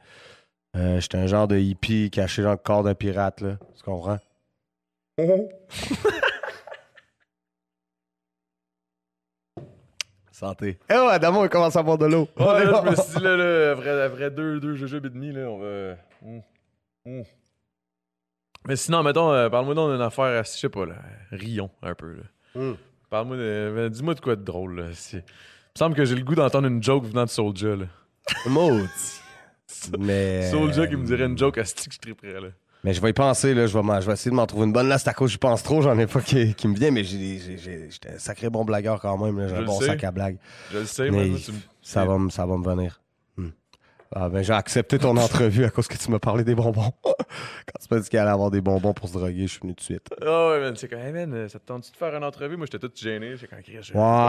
euh, 0.77 1.01
J'étais 1.01 1.19
un 1.19 1.27
genre 1.29 1.47
de 1.47 1.57
hippie 1.57 2.11
caché 2.11 2.43
dans 2.43 2.51
le 2.51 2.57
corps 2.57 2.83
d'un 2.83 2.95
pirate, 2.95 3.41
là. 3.43 3.59
Tu 3.77 3.83
comprends? 3.85 4.19
Santé. 10.33 10.79
Eh 10.91 10.93
ouais, 10.95 11.13
Adamo, 11.13 11.45
il 11.45 11.49
commence 11.49 11.77
à 11.77 11.83
boire 11.83 11.97
de 11.97 12.07
l'eau. 12.07 12.29
Ouais, 12.39 12.65
là, 12.67 12.83
je 12.85 12.91
me 12.91 12.95
suis 12.97 13.15
dit, 13.17 13.23
là, 13.25 13.37
là, 13.37 13.75
vrai, 13.75 14.03
après 14.03 14.31
deux, 14.31 14.61
deux 14.61 14.75
jujubes 14.75 15.07
et 15.07 15.11
demi, 15.11 15.33
là, 15.33 15.49
on 15.49 15.59
va. 15.59 15.97
Hum, 16.23 16.43
hum. 17.07 17.23
Mais 18.69 18.77
sinon, 18.77 19.03
mettons, 19.03 19.33
euh, 19.33 19.49
parle-moi 19.49 19.75
donc 19.75 19.93
d'une 19.93 20.01
affaire, 20.03 20.25
euh, 20.25 20.43
je 20.45 20.51
sais 20.51 20.69
pas, 20.69 20.87
là. 20.87 20.95
Rions 21.31 21.71
un 21.83 21.95
peu, 21.95 22.12
là. 22.14 22.23
Hum. 22.61 22.77
Parle-moi 23.11 23.37
de. 23.37 23.73
ben, 23.75 23.89
Dis-moi 23.89 24.14
de 24.14 24.21
quoi 24.21 24.35
de 24.37 24.43
drôle, 24.45 24.77
là. 24.81 24.85
Il 25.12 25.17
me 25.19 25.23
semble 25.79 25.95
que 25.95 26.05
j'ai 26.05 26.14
le 26.17 26.25
goût 26.25 26.35
d'entendre 26.35 26.67
une 26.69 26.83
joke 26.83 27.05
venant 27.05 27.25
de 27.25 27.31
Soulja, 27.31 27.77
là. 27.77 27.87
Maudit. 28.47 28.89
Mais. 29.99 30.51
Soulja 30.51 30.87
qui 30.87 30.97
me 30.97 31.05
dirait 31.05 31.27
une 31.27 31.39
joke 31.39 31.59
à 31.59 31.64
stick, 31.64 31.93
je 31.93 31.99
triperais, 31.99 32.41
là. 32.41 32.49
Mais 32.85 32.93
je 32.95 33.01
vais 33.01 33.11
y 33.11 33.12
penser, 33.12 33.53
là. 33.55 33.67
Je 33.67 33.77
vais, 33.77 34.01
je 34.01 34.07
vais 34.07 34.12
essayer 34.12 34.31
de 34.31 34.37
m'en 34.37 34.47
trouver 34.47 34.67
une 34.67 34.73
bonne. 34.73 34.89
Là, 34.89 34.99
c'est 34.99 35.09
à 35.09 35.14
cause 35.14 35.29
que 35.29 35.33
j'y 35.33 35.39
pense 35.39 35.62
trop. 35.62 35.83
J'en 35.83 35.99
ai 35.99 36.07
pas 36.07 36.21
qui, 36.21 36.55
qui 36.55 36.69
me 36.69 36.75
vient, 36.77 36.91
mais 36.93 37.03
j'ai- 37.05 37.39
j'ai- 37.39 37.59
j'ai- 37.59 37.91
j'étais 37.91 38.11
un 38.11 38.19
sacré 38.19 38.49
bon 38.49 38.64
blagueur 38.64 39.01
quand 39.01 39.17
même. 39.19 39.39
là. 39.39 39.49
J'ai 39.49 39.57
Je 39.57 39.61
un 39.61 39.64
bon 39.64 39.81
sais. 39.81 39.87
sac 39.87 40.05
à 40.05 40.11
blagues. 40.12 40.37
Je 40.73 40.79
le 40.79 40.85
sais, 40.87 41.11
Mais 41.11 41.27
moi, 41.27 41.39
tu 41.45 41.53
ça, 41.83 42.05
va, 42.05 42.19
me- 42.19 42.31
ça 42.31 42.47
va 42.47 42.57
me 42.57 42.64
venir. 42.64 43.01
Ah, 44.15 44.29
ben, 44.29 44.43
j'ai 44.43 44.53
accepté 44.53 44.99
ton 44.99 45.17
entrevue 45.17 45.65
à 45.65 45.71
cause 45.71 45.89
que 45.89 45.97
tu 45.97 46.11
m'as 46.11 46.19
parlé 46.19 46.45
des 46.45 46.55
bonbons. 46.55 46.93
Quand 47.05 47.79
tu 47.81 47.87
m'as 47.91 48.01
dit 48.01 48.09
qu'il 48.09 48.19
allait 48.19 48.31
avoir 48.31 48.51
des 48.51 48.61
bonbons 48.61 48.93
pour 48.95 49.09
se 49.09 49.15
droguer, 49.15 49.43
je 49.43 49.53
suis 49.53 49.61
venu 49.61 49.75
tout 49.75 49.81
de 49.81 49.85
suite. 49.85 50.07
Ah 50.25 50.51
ouais, 50.51 50.61
man, 50.61 50.75
c'est 50.77 50.89
comme, 50.89 51.01
hey 51.01 51.13
man, 51.13 51.49
ça 51.49 51.59
te 51.59 51.67
tente-tu 51.67 51.91
de 51.91 51.97
faire 51.97 52.15
une 52.15 52.23
entrevue? 52.25 52.57
Moi, 52.57 52.67
j'étais 52.71 52.79
tout 52.87 52.93
gêné. 52.95 53.35
J'ai 53.37 53.47
quand 53.49 53.57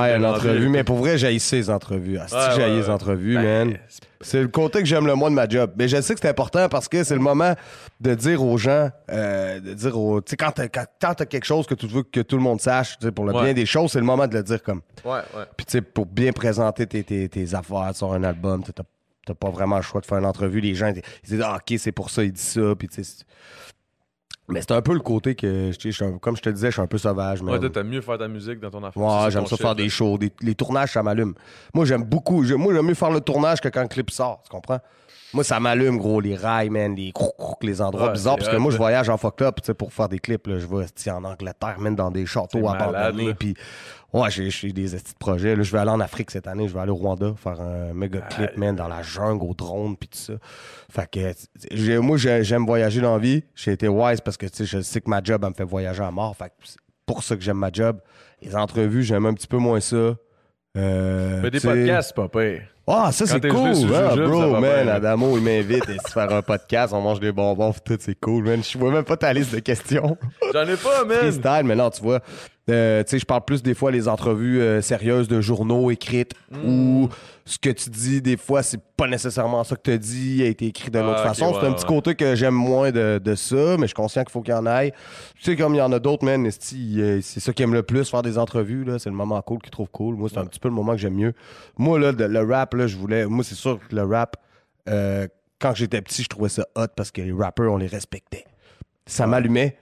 Ouais, 0.01 0.15
une 0.15 0.25
entrevue, 0.25 0.69
mais 0.69 0.83
pour 0.83 0.97
vrai, 0.97 1.17
j'ai 1.17 1.37
ces 1.39 1.69
entrevues. 1.69 2.17
Ah, 2.31 2.55
Ouais, 2.57 2.69
les 2.69 2.89
entrevues, 2.89 3.35
Ben, 3.35 3.69
man. 3.69 3.77
C'est 4.21 4.41
le 4.41 4.47
côté 4.47 4.79
que 4.79 4.85
j'aime 4.85 5.05
le 5.05 5.13
moins 5.13 5.29
de 5.29 5.35
ma 5.35 5.47
job. 5.47 5.71
Mais 5.77 5.87
je 5.87 6.01
sais 6.01 6.15
que 6.15 6.19
c'est 6.19 6.29
important 6.29 6.67
parce 6.69 6.87
que 6.87 7.03
c'est 7.03 7.13
le 7.13 7.21
moment 7.21 7.53
de 8.01 8.15
dire 8.15 8.43
aux 8.43 8.57
gens, 8.57 8.89
euh, 9.11 9.59
de 9.59 9.73
dire 9.75 9.97
aux. 9.97 10.21
Tu 10.21 10.31
sais, 10.31 10.37
quand 10.37 10.51
t'as 10.51 10.67
quand- 10.67 11.13
t'as 11.13 11.25
quelque 11.25 11.45
chose 11.45 11.67
que 11.67 11.75
tu 11.75 11.85
veux 11.85 12.01
que 12.01 12.21
tout 12.21 12.35
le 12.35 12.41
monde 12.41 12.59
sache, 12.59 12.97
pour 13.15 13.25
le 13.25 13.33
Ouais. 13.33 13.43
bien 13.43 13.53
des 13.53 13.67
choses, 13.67 13.91
c'est 13.91 13.99
le 13.99 14.05
moment 14.05 14.27
de 14.27 14.35
le 14.35 14.41
dire 14.41 14.63
comme. 14.63 14.81
Ouais, 15.05 15.11
ouais. 15.35 15.43
Puis, 15.55 15.67
tu 15.67 15.73
sais, 15.73 15.81
pour 15.81 16.07
bien 16.07 16.31
présenter 16.31 16.87
tes, 16.87 17.03
tes, 17.03 17.29
tes 17.29 17.53
affaires 17.53 17.91
sur 17.93 18.11
un 18.11 18.23
album, 18.23 18.63
t'as- 18.63 18.83
t'as 19.27 19.33
pas 19.35 19.49
vraiment 19.49 19.75
le 19.75 19.81
choix 19.83 20.01
de 20.01 20.05
faire 20.05 20.17
une 20.17 20.25
entrevue. 20.25 20.59
Les 20.61 20.73
gens, 20.75 20.91
ils 20.95 21.01
disent, 21.29 21.41
ah, 21.43 21.57
OK, 21.57 21.77
c'est 21.77 21.91
pour 21.91 22.09
ça, 22.09 22.23
il 22.23 22.31
dit 22.31 22.41
ça. 22.41 22.73
Puis, 22.77 22.87
tu 22.87 22.95
sais, 22.95 23.03
c'est- 23.03 23.25
mais 24.49 24.61
c'est 24.61 24.71
un 24.71 24.81
peu 24.81 24.93
le 24.93 25.01
côté 25.01 25.35
que, 25.35 25.71
comme 26.19 26.37
je 26.37 26.41
te 26.41 26.49
disais, 26.49 26.67
je 26.67 26.73
suis 26.73 26.81
un 26.81 26.87
peu 26.87 26.97
sauvage. 26.97 27.41
Ouais, 27.41 27.59
toi, 27.59 27.69
t'aimes 27.69 27.89
mieux 27.89 27.99
faire 28.01 28.17
ta 28.17 28.29
musique 28.29 28.59
dans 28.61 28.69
ton 28.71 28.81
affaire. 28.83 29.03
Ouais, 29.03 29.29
j'aime 29.29 29.45
ça 29.45 29.57
faire 29.57 29.75
des 29.75 29.89
shows. 29.89 30.17
Des- 30.17 30.31
les 30.41 30.55
tournages, 30.55 30.93
ça 30.93 31.03
m'allume. 31.03 31.33
Moi, 31.73 31.83
j'aime 31.85 32.03
beaucoup. 32.03 32.41
moi, 32.57 32.73
j'aime 32.73 32.85
mieux 32.85 32.93
faire 32.93 33.11
le 33.11 33.19
tournage 33.19 33.59
que 33.59 33.67
quand 33.67 33.81
le 33.81 33.89
clip 33.89 34.09
sort. 34.09 34.41
Tu 34.43 34.49
comprends? 34.49 34.79
Moi, 35.33 35.43
ça 35.43 35.59
m'allume, 35.59 35.97
gros, 35.97 36.21
les 36.21 36.35
rails, 36.35 36.69
man, 36.69 36.95
les 36.95 37.11
crou- 37.11 37.33
crou- 37.37 37.55
les 37.61 37.81
endroits 37.81 38.07
Ouais, 38.07 38.13
bizarres. 38.13 38.37
Parce 38.37 38.47
que 38.49 38.55
moi, 38.55 38.71
je 38.71 38.77
voyage 38.77 39.09
en 39.09 39.17
fucked 39.17 39.45
up, 39.45 39.55
tu 39.61 39.65
sais, 39.67 39.73
pour 39.73 39.91
faire 39.91 40.07
des 40.07 40.19
clips. 40.19 40.47
Là, 40.47 40.57
je 40.57 40.65
vais 40.65 40.85
en 41.11 41.23
Angleterre, 41.25 41.75
même 41.79 41.95
dans 41.95 42.09
des 42.11 42.25
châteaux 42.25 42.59
abandonnés. 42.69 43.33
Puis, 43.33 43.53
ouais, 44.13 44.29
j'ai 44.31 44.71
des 44.71 44.85
petits 44.87 45.13
projets. 45.19 45.55
Là, 45.55 45.63
je 45.63 45.71
vais 45.71 45.79
aller 45.79 45.91
en 45.91 45.99
Afrique 45.99 46.31
cette 46.31 46.47
année. 46.47 46.67
Je 46.69 46.73
vais 46.73 46.79
aller 46.79 46.91
au 46.91 46.95
Rwanda 46.95 47.33
faire 47.35 47.59
un 47.59 47.93
méga 47.93 48.21
clip, 48.21 48.57
man, 48.57 48.75
dans 48.75 48.87
la 48.87 49.01
jungle, 49.03 49.43
au 49.43 49.53
drone, 49.53 49.97
puis 49.97 50.07
tout 50.07 50.17
ça. 50.17 50.33
Fait 50.89 51.09
que, 51.11 51.97
moi, 51.99 52.15
j'ai- 52.17 52.43
j'aime 52.45 52.65
voyager 52.65 53.01
dans 53.01 53.13
la 53.13 53.19
vie. 53.19 53.43
J'ai 53.53 53.73
été 53.73 53.87
wise 53.89 54.21
parce 54.21 54.37
que, 54.37 54.45
tu 54.45 54.55
sais, 54.57 54.65
je 54.65 54.81
sais 54.81 55.01
que 55.01 55.09
ma 55.09 55.21
job, 55.21 55.41
elle 55.43 55.49
me 55.49 55.53
fait 55.55 55.65
voyager 55.65 56.03
à 56.03 56.11
mort. 56.11 56.35
Fait 56.37 56.45
que 56.49 56.53
c'est 56.63 56.77
pour 57.05 57.21
ça 57.23 57.35
que 57.35 57.41
j'aime 57.41 57.57
ma 57.57 57.69
job. 57.71 57.99
Les 58.41 58.55
entrevues, 58.55 59.03
j'aime 59.03 59.25
un 59.25 59.33
petit 59.33 59.47
peu 59.47 59.57
moins 59.57 59.81
ça. 59.81 60.15
Euh, 60.77 61.41
Mais 61.41 61.51
des 61.51 61.59
podcasts, 61.59 62.13
pas 62.15 62.29
pire. 62.29 62.61
Ah, 62.89 63.11
ça, 63.11 63.25
Quand 63.25 63.31
c'est 63.41 63.49
cool. 63.49 63.93
Ah, 63.93 64.09
ça 64.11 64.15
bro, 64.15 64.51
man, 64.59 64.61
bien, 64.61 64.87
Adamo, 64.87 65.37
il 65.37 65.43
m'invite 65.43 65.89
à 65.89 66.07
se 66.07 66.13
faire 66.13 66.31
un 66.31 66.41
podcast. 66.41 66.93
On 66.93 67.01
mange 67.01 67.19
des 67.19 67.33
bonbons, 67.33 67.73
tout, 67.83 67.97
c'est 67.99 68.17
cool, 68.17 68.45
man. 68.45 68.63
Je 68.63 68.77
vois 68.77 68.91
même 68.91 69.03
pas 69.03 69.17
ta 69.17 69.33
liste 69.33 69.53
de 69.53 69.59
questions. 69.59 70.17
J'en 70.53 70.63
ai 70.63 70.77
pas, 70.77 71.03
man. 71.03 71.17
Freestyle, 71.17 71.63
mais 71.65 71.75
non, 71.75 71.89
tu 71.89 72.01
vois. 72.01 72.21
Euh, 72.69 73.03
tu 73.03 73.11
sais, 73.11 73.19
je 73.19 73.25
parle 73.25 73.45
plus 73.45 73.63
des 73.63 73.73
fois 73.73 73.91
les 73.91 74.07
entrevues 74.07 74.59
euh, 74.61 74.81
sérieuses 74.81 75.27
de 75.27 75.39
journaux 75.41 75.89
écrites 75.91 76.33
Mm. 76.51 76.57
où 76.69 77.09
ce 77.45 77.57
que 77.57 77.69
tu 77.69 77.89
dis, 77.89 78.21
des 78.21 78.35
fois, 78.37 78.63
c'est 78.63 78.79
pas 78.97 79.07
nécessairement 79.07 79.63
ça 79.63 79.75
que 79.75 79.91
tu 79.91 79.99
dit, 79.99 80.43
a 80.43 80.47
été 80.47 80.65
écrit 80.67 80.89
d'une 80.91 81.01
Ah, 81.01 81.11
autre 81.11 81.23
façon. 81.23 81.53
c'est 81.59 81.65
un 81.65 81.71
petit 81.73 81.83
ouais. 81.85 81.87
côté 81.95 82.15
que 82.15 82.35
j'aime 82.35 82.53
moins 82.53 82.91
de, 82.91 83.19
de 83.23 83.35
ça, 83.35 83.75
mais 83.77 83.81
je 83.83 83.87
suis 83.87 83.93
conscient 83.93 84.23
qu'il 84.23 84.31
faut 84.31 84.41
qu'il 84.41 84.53
y 84.53 84.57
en 84.57 84.65
aille. 84.65 84.91
Tu 85.35 85.43
sais, 85.43 85.55
comme 85.55 85.75
il 85.75 85.77
y 85.77 85.81
en 85.81 85.91
a 85.91 85.99
d'autres, 85.99 86.25
man, 86.25 86.45
euh, 86.47 87.19
c'est 87.21 87.39
ça 87.39 87.53
qu'ils 87.53 87.63
aiment 87.63 87.73
le 87.73 87.83
plus, 87.83 88.09
faire 88.09 88.21
des 88.21 88.37
entrevues, 88.37 88.83
là. 88.85 88.97
C'est 88.99 89.09
le 89.09 89.15
moment 89.15 89.41
cool 89.41 89.59
qu'ils 89.59 89.71
trouvent 89.71 89.89
cool. 89.91 90.15
Moi, 90.15 90.29
c'est 90.29 90.37
un 90.39 90.45
petit 90.45 90.59
peu 90.59 90.67
le 90.69 90.73
moment 90.75 90.91
que 90.93 90.97
j'aime 90.99 91.15
mieux. 91.15 91.33
Moi, 91.77 91.99
là, 91.99 92.11
de- 92.11 92.23
le 92.25 92.41
rap, 92.43 92.73
là, 92.73 92.87
je 92.87 92.97
voulais. 92.97 93.25
Moi, 93.25 93.43
c'est 93.43 93.55
sûr 93.55 93.79
que 93.87 93.95
le 93.95 94.03
rap, 94.03 94.35
euh, 94.89 95.27
quand 95.59 95.73
j'étais 95.75 96.01
petit, 96.01 96.23
je 96.23 96.29
trouvais 96.29 96.49
ça 96.49 96.65
hot 96.75 96.87
parce 96.95 97.11
que 97.11 97.21
les 97.21 97.31
rappers, 97.33 97.71
on 97.71 97.77
les 97.77 97.87
respectait. 97.87 98.45
Ça 99.05 99.25
m'allumait. 99.27 99.77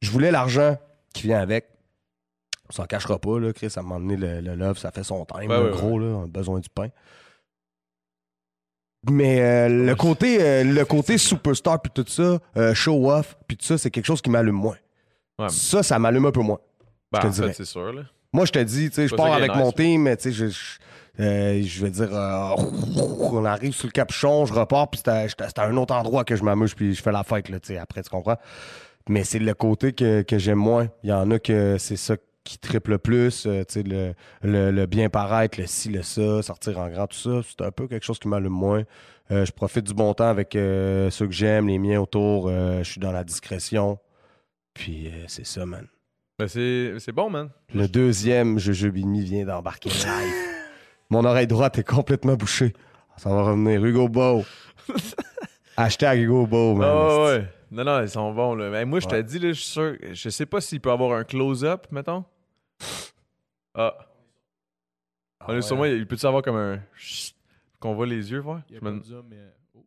Je 0.00 0.10
voulais 0.10 0.30
l'argent 0.30 0.76
qui 1.14 1.24
vient 1.28 1.38
avec. 1.40 1.66
On 2.70 2.72
s'en 2.72 2.84
cachera 2.84 3.18
pas, 3.18 3.40
là, 3.40 3.52
Chris, 3.52 3.66
à 3.76 3.80
un 3.80 3.82
moment 3.82 3.98
donné, 3.98 4.16
le, 4.16 4.40
le 4.40 4.54
love, 4.54 4.78
ça 4.78 4.92
fait 4.92 5.02
son 5.02 5.24
time, 5.24 5.40
Ouais, 5.40 5.56
là, 5.56 5.62
ouais, 5.64 5.70
gros, 5.72 5.98
là, 5.98 6.06
on 6.06 6.22
a 6.22 6.26
besoin 6.28 6.60
du 6.60 6.68
pain. 6.68 6.86
Mais 9.10 9.40
euh, 9.40 9.86
le 9.86 9.94
côté, 9.96 10.38
euh, 10.40 10.62
le 10.62 10.84
côté 10.84 11.16
superstar 11.18 11.80
puis 11.80 11.90
tout 11.92 12.04
ça, 12.06 12.38
euh, 12.56 12.74
show 12.74 13.10
off 13.10 13.36
puis 13.48 13.56
tout 13.56 13.64
ça, 13.64 13.78
c'est 13.78 13.90
quelque 13.90 14.04
chose 14.04 14.20
qui 14.20 14.30
m'allume 14.30 14.54
moins. 14.56 14.76
Ouais, 15.38 15.48
Ça, 15.48 15.82
ça 15.82 15.98
m'allume 15.98 16.26
un 16.26 16.30
peu 16.30 16.42
moins. 16.42 16.58
Ben, 17.10 17.18
je 17.18 17.22
te 17.22 17.26
en 17.26 17.32
fait, 17.32 17.40
dirais. 17.42 17.52
c'est 17.56 17.64
sûr, 17.64 17.92
là. 17.92 18.02
Moi, 18.32 18.44
je 18.44 18.52
te 18.52 18.58
dis, 18.60 18.90
tu 18.90 18.94
sais, 18.96 19.08
je 19.08 19.14
pars 19.16 19.32
avec 19.32 19.50
nice, 19.52 19.58
mon 19.58 19.72
team, 19.72 20.02
mais 20.02 20.16
tu 20.16 20.32
sais, 20.32 20.32
je, 20.32 20.46
je, 20.46 21.62
je 21.66 21.82
vais 21.84 21.90
dire, 21.90 22.10
on 22.12 23.44
arrive 23.44 23.72
sur 23.72 23.88
le 23.88 23.92
capuchon, 23.92 24.44
je 24.46 24.52
repars, 24.52 24.88
puis 24.88 25.00
c'est 25.04 25.10
à, 25.10 25.28
c'est 25.28 25.58
à 25.58 25.64
un 25.64 25.76
autre 25.76 25.94
endroit 25.94 26.22
que 26.24 26.36
je 26.36 26.44
m'amuse, 26.44 26.74
puis 26.74 26.94
je 26.94 27.02
fais 27.02 27.10
la 27.10 27.24
fête, 27.24 27.48
là, 27.48 27.58
tu 27.58 27.68
sais, 27.68 27.78
après, 27.78 28.02
tu 28.02 28.10
comprends? 28.10 28.36
Mais 29.08 29.24
c'est 29.24 29.40
le 29.40 29.54
côté 29.54 29.92
que, 29.92 30.22
que 30.22 30.38
j'aime 30.38 30.58
moins. 30.58 30.86
Il 31.02 31.10
y 31.10 31.12
en 31.12 31.28
a 31.32 31.40
que 31.40 31.76
c'est 31.78 31.96
ça 31.96 32.14
qui 32.44 32.58
triple 32.58 32.92
le 32.92 32.98
plus, 32.98 33.46
euh, 33.46 33.64
tu 33.64 33.74
sais, 33.74 33.82
le, 33.82 34.14
le, 34.42 34.70
le 34.70 34.86
bien 34.86 35.08
paraître, 35.08 35.60
le 35.60 35.66
ci, 35.66 35.90
le 35.90 36.02
ça, 36.02 36.42
sortir 36.42 36.78
en 36.78 36.88
grand, 36.88 37.06
tout 37.06 37.16
ça, 37.16 37.40
c'est 37.46 37.64
un 37.64 37.70
peu 37.70 37.86
quelque 37.86 38.04
chose 38.04 38.18
qui 38.18 38.28
m'allume 38.28 38.52
moins. 38.52 38.84
Euh, 39.30 39.44
je 39.44 39.52
profite 39.52 39.86
du 39.86 39.94
bon 39.94 40.12
temps 40.14 40.28
avec 40.28 40.56
euh, 40.56 41.08
ceux 41.10 41.26
que 41.26 41.32
j'aime, 41.32 41.68
les 41.68 41.78
miens 41.78 42.00
autour, 42.00 42.48
euh, 42.48 42.82
je 42.82 42.90
suis 42.90 43.00
dans 43.00 43.12
la 43.12 43.22
discrétion, 43.22 43.98
puis 44.74 45.10
c'est 45.28 45.46
ça, 45.46 45.66
man. 45.66 45.86
Ben, 46.38 46.48
c'est 46.48 47.12
bon, 47.12 47.28
man. 47.28 47.50
Le 47.74 47.86
deuxième 47.86 48.58
jeu 48.58 48.90
Bini 48.90 49.22
vient 49.22 49.44
d'embarquer 49.44 49.90
live. 49.90 50.34
Mon 51.10 51.24
oreille 51.24 51.46
droite 51.46 51.78
est 51.78 51.84
complètement 51.84 52.34
bouchée. 52.34 52.72
Ça 53.18 53.28
va 53.28 53.42
revenir. 53.42 53.84
Hugo 53.84 54.08
Beau. 54.08 54.44
Hashtag 55.76 56.20
Hugo 56.20 56.46
Beau, 56.46 56.74
man. 56.74 56.88
Ah 56.90 57.22
ouais. 57.24 57.44
Non, 57.70 57.84
non, 57.84 58.02
ils 58.02 58.08
sont 58.08 58.32
bons, 58.34 58.54
là. 58.54 58.68
Mais 58.70 58.84
moi, 58.84 58.98
je 59.00 59.06
te 59.06 59.14
Ouais. 59.14 59.22
dis, 59.22 59.38
là, 59.38 59.48
je 59.48 59.60
suis 59.60 59.70
sûr. 59.70 59.96
Je 60.12 60.28
sais 60.28 60.46
pas 60.46 60.60
s'il 60.60 60.80
peut 60.80 60.90
avoir 60.90 61.16
un 61.18 61.24
close-up, 61.24 61.86
mettons. 61.92 62.24
Ah. 63.74 63.96
On 65.46 65.52
est 65.52 65.56
ouais. 65.56 65.62
sur 65.62 65.76
moi, 65.76 65.88
il 65.88 66.06
peut-tu 66.06 66.26
avoir 66.26 66.42
comme 66.42 66.56
un. 66.56 66.80
chut, 66.94 67.34
Qu'on 67.78 67.94
voit 67.94 68.06
les 68.06 68.30
yeux, 68.30 68.40
voir? 68.40 68.60
Il 68.68 68.72
y 68.74 68.76
a 68.76 68.80
Je 68.80 68.84
pas 68.84 68.90
me... 68.90 68.98
de 68.98 69.04
zoom, 69.04 69.26
mais. 69.28 69.54
Oh. 69.74 69.84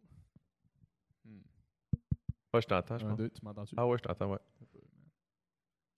Ouais, 2.53 2.61
je 2.61 2.67
t'entends, 2.67 2.97
je 2.97 3.05
Un, 3.05 3.09
pense. 3.09 3.17
deux, 3.17 3.29
tu 3.29 3.39
m'entends-tu? 3.43 3.75
Ah 3.77 3.85
ouais, 3.87 3.97
je 3.97 4.03
t'entends, 4.03 4.31
ouais. 4.31 4.39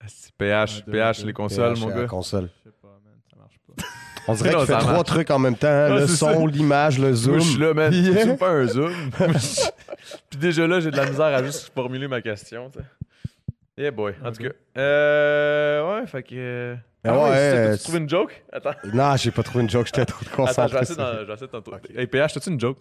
Ah, 0.00 0.04
c'est 0.08 0.32
PH, 0.34 0.82
Un, 0.82 0.84
deux, 0.86 0.92
PH, 0.92 1.20
deux. 1.20 1.26
les 1.26 1.32
consoles, 1.32 1.72
PH 1.74 1.80
mon 1.80 1.86
à 1.90 1.94
la 1.94 2.00
gars. 2.02 2.06
console. 2.08 2.50
Je 2.64 2.70
sais 2.70 2.76
pas, 2.82 2.98
man, 3.04 3.18
ça 3.30 3.36
marche 3.36 3.58
pas. 3.60 3.74
On 4.28 4.34
dirait 4.34 4.50
qu'il 4.54 4.66
fait 4.66 4.78
trois 4.78 4.92
marche. 4.92 5.04
trucs 5.06 5.30
en 5.30 5.38
même 5.38 5.56
temps. 5.56 5.68
hein. 5.68 5.94
Ouais, 5.94 6.00
le 6.00 6.06
son, 6.06 6.46
l'image, 6.46 6.98
le 6.98 7.12
zoom. 7.14 7.34
Moi, 7.36 7.44
je 7.44 7.50
suis 7.50 7.58
là, 7.60 7.74
man. 7.74 7.92
Yeah. 7.92 8.24
Tu 8.24 8.36
fais 8.36 8.44
un 8.44 8.66
zoom. 8.66 8.92
Puis 10.30 10.38
déjà 10.38 10.66
là, 10.66 10.80
j'ai 10.80 10.90
de 10.90 10.96
la 10.96 11.06
misère 11.08 11.26
à 11.26 11.42
juste 11.42 11.72
formuler 11.74 12.08
ma 12.08 12.20
question, 12.20 12.70
tu 12.70 12.78
sais. 12.80 12.84
Yeah, 13.78 13.90
boy. 13.90 14.14
En 14.24 14.32
tout 14.32 14.42
cas. 14.42 14.50
Euh. 14.78 16.00
Ouais, 16.00 16.06
fait 16.06 16.22
que. 16.22 16.76
Ben 17.04 17.12
ah 17.12 17.24
ouais, 17.24 17.36
euh, 17.36 17.70
t'as-tu 17.72 17.82
trouvé 17.84 17.98
une 17.98 18.08
joke? 18.08 18.42
Attends. 18.52 18.72
Non, 18.92 19.16
j'ai 19.16 19.30
pas 19.30 19.42
trouvé 19.44 19.62
une 19.62 19.70
joke. 19.70 19.86
J'étais 19.86 20.06
trop 20.06 20.18
Attends, 20.44 20.66
je 20.66 20.72
concentré. 20.74 20.94
d'en- 20.96 21.12
je 21.20 21.24
vais 21.24 21.34
essayer. 21.34 22.00
Hey, 22.00 22.06
PH, 22.08 22.32
t'as-tu 22.32 22.50
une 22.50 22.58
joke? 22.58 22.78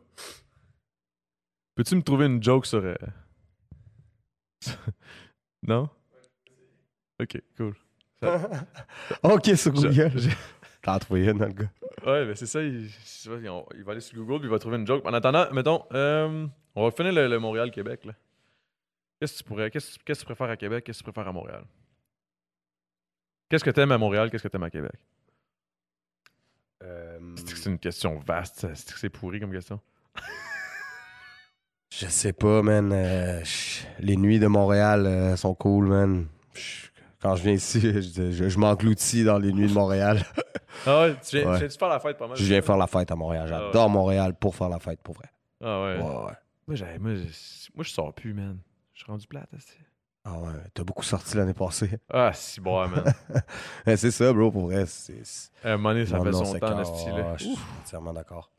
Peux-tu 1.76 1.96
me 1.96 2.02
trouver 2.02 2.26
une 2.28 2.42
joke 2.42 2.66
sur. 2.66 2.80
euh, 2.84 2.96
non? 5.68 5.90
Ok, 7.22 7.40
cool. 7.58 7.74
ok, 9.24 9.46
sur 9.56 9.76
Je- 9.76 9.88
Google. 9.88 10.12
j'ai- 10.16 10.30
T'en 10.86 10.94
as 10.94 11.00
trouvé 11.00 11.26
une, 11.26 11.42
hein, 11.42 11.48
le 11.48 11.54
gars. 11.54 11.72
Ouais, 12.06 12.26
mais 12.28 12.36
c'est 12.36 12.46
ça, 12.46 12.62
il, 12.62 12.88
va 13.26 13.92
aller 13.92 14.00
sur 14.00 14.16
Google 14.18 14.38
puis 14.42 14.48
il 14.48 14.52
va 14.52 14.60
trouver 14.60 14.78
une 14.78 14.86
joke. 14.86 15.04
En 15.04 15.14
attendant, 15.14 15.52
mettons, 15.52 15.84
euh, 15.94 16.46
on 16.76 16.84
va 16.84 16.92
finir 16.92 17.12
le, 17.12 17.28
le 17.28 17.40
Montréal-Québec. 17.40 18.06
là. 18.06 18.14
Qu'est-ce 19.20 19.34
que 19.34 19.38
tu 19.40 19.44
pourrais. 19.46 19.72
Qu'est-ce 19.72 19.98
qu'est-ce 20.06 20.20
que 20.20 20.26
tu 20.26 20.34
préfères 20.36 20.52
à 20.52 20.58
Québec? 20.58 20.84
Qu'est-ce 20.84 21.00
que 21.00 21.06
tu 21.06 21.12
préfères 21.12 21.28
à 21.28 21.34
Montréal? 21.34 21.66
Qu'est-ce 23.50 23.64
que 23.64 23.72
t'aimes 23.72 23.94
à 23.94 23.98
Montréal? 23.98 24.30
Qu'est-ce 24.30 24.44
que 24.44 24.48
t'aimes 24.50 24.62
à 24.64 24.70
Québec? 24.70 24.92
Euh, 26.84 27.20
C'est 27.48 27.70
une 27.70 27.80
question 27.80 28.20
vaste. 28.20 28.68
C'est 28.76 28.94
que 28.94 29.00
c'est 29.00 29.10
pourri 29.10 29.40
comme 29.40 29.52
question? 29.52 29.80
Je 31.92 32.06
sais 32.08 32.34
pas, 32.34 32.62
man. 32.62 32.92
euh, 32.92 33.42
les 34.00 34.18
nuits 34.18 34.40
de 34.40 34.48
Montréal 34.48 35.06
euh, 35.08 35.36
sont 35.36 35.56
cool, 35.56 35.88
man. 35.88 36.28
Je- 36.54 36.88
Quand 37.26 37.36
je 37.36 37.42
viens 37.44 37.54
ici, 37.54 37.80
je, 37.82 38.32
je- 38.32 38.50
je 38.50 38.60
m'engloutis 38.60 39.24
dans 39.24 39.40
les 39.40 39.52
nuits 39.52 39.68
de 39.68 39.74
Montréal. 39.74 40.22
Ah 40.86 41.02
ouais, 41.02 41.16
tu 41.28 41.38
viens, 41.40 41.50
Ouais. 41.54 41.68
tu 41.68 41.76
faire 41.76 41.90
la 41.90 42.00
fête 42.00 42.18
pas 42.20 42.28
mal? 42.28 42.38
je 42.38 42.44
viens 42.44 42.62
faire 42.62 42.78
la 42.78 42.86
fête 42.86 43.10
à 43.10 43.16
Montréal. 43.16 43.50
Ah 43.52 43.58
ouais. 43.58 43.66
J'adore 43.66 43.90
Montréal 43.90 44.36
pour 44.36 44.56
faire 44.56 44.70
la 44.70 44.78
fête, 44.78 45.02
pour 45.02 45.16
vrai. 45.16 45.26
Ah 45.64 45.82
ouais. 45.82 45.98
Ouais, 45.98 46.04
ouais. 46.04 46.34
Moi, 46.68 46.76
j'avais- 46.76 47.00
moi, 47.00 47.16
je- 47.16 47.72
moi, 47.74 47.84
je 47.84 47.90
sors 47.90 48.14
plus, 48.14 48.34
man. 48.36 48.60
Je 48.94 49.00
suis 49.02 49.12
rendu 49.12 49.26
plate. 49.26 49.50
Ah 50.24 50.38
ouais, 50.40 50.52
t'as 50.76 50.84
beaucoup 50.84 51.04
sorti 51.04 51.36
l'année 51.36 51.54
passée. 51.56 51.98
Ah, 52.12 52.32
si 52.32 52.62
bon, 52.62 52.88
man. 52.88 53.04
Eh, 53.88 53.98
c'est 53.98 54.12
ça, 54.12 54.32
bro, 54.32 54.52
pour 54.52 54.64
vrai. 54.68 54.86
C'est, 54.86 55.26
c'est- 55.26 55.52
À 55.64 55.70
un 55.74 55.78
moment 55.78 55.90
donné, 55.94 56.06
ça 56.06 56.18
Non, 56.18 56.26
fait 56.26 56.30
non, 56.32 56.46
son 56.46 56.60
temps, 56.60 56.60
quand- 56.60 56.82
esti, 56.82 57.10
là. 57.10 57.32
Ah, 57.32 57.36
Je 57.38 57.44
suis 57.46 57.58
entièrement 57.82 58.14
d'accord. 58.14 58.52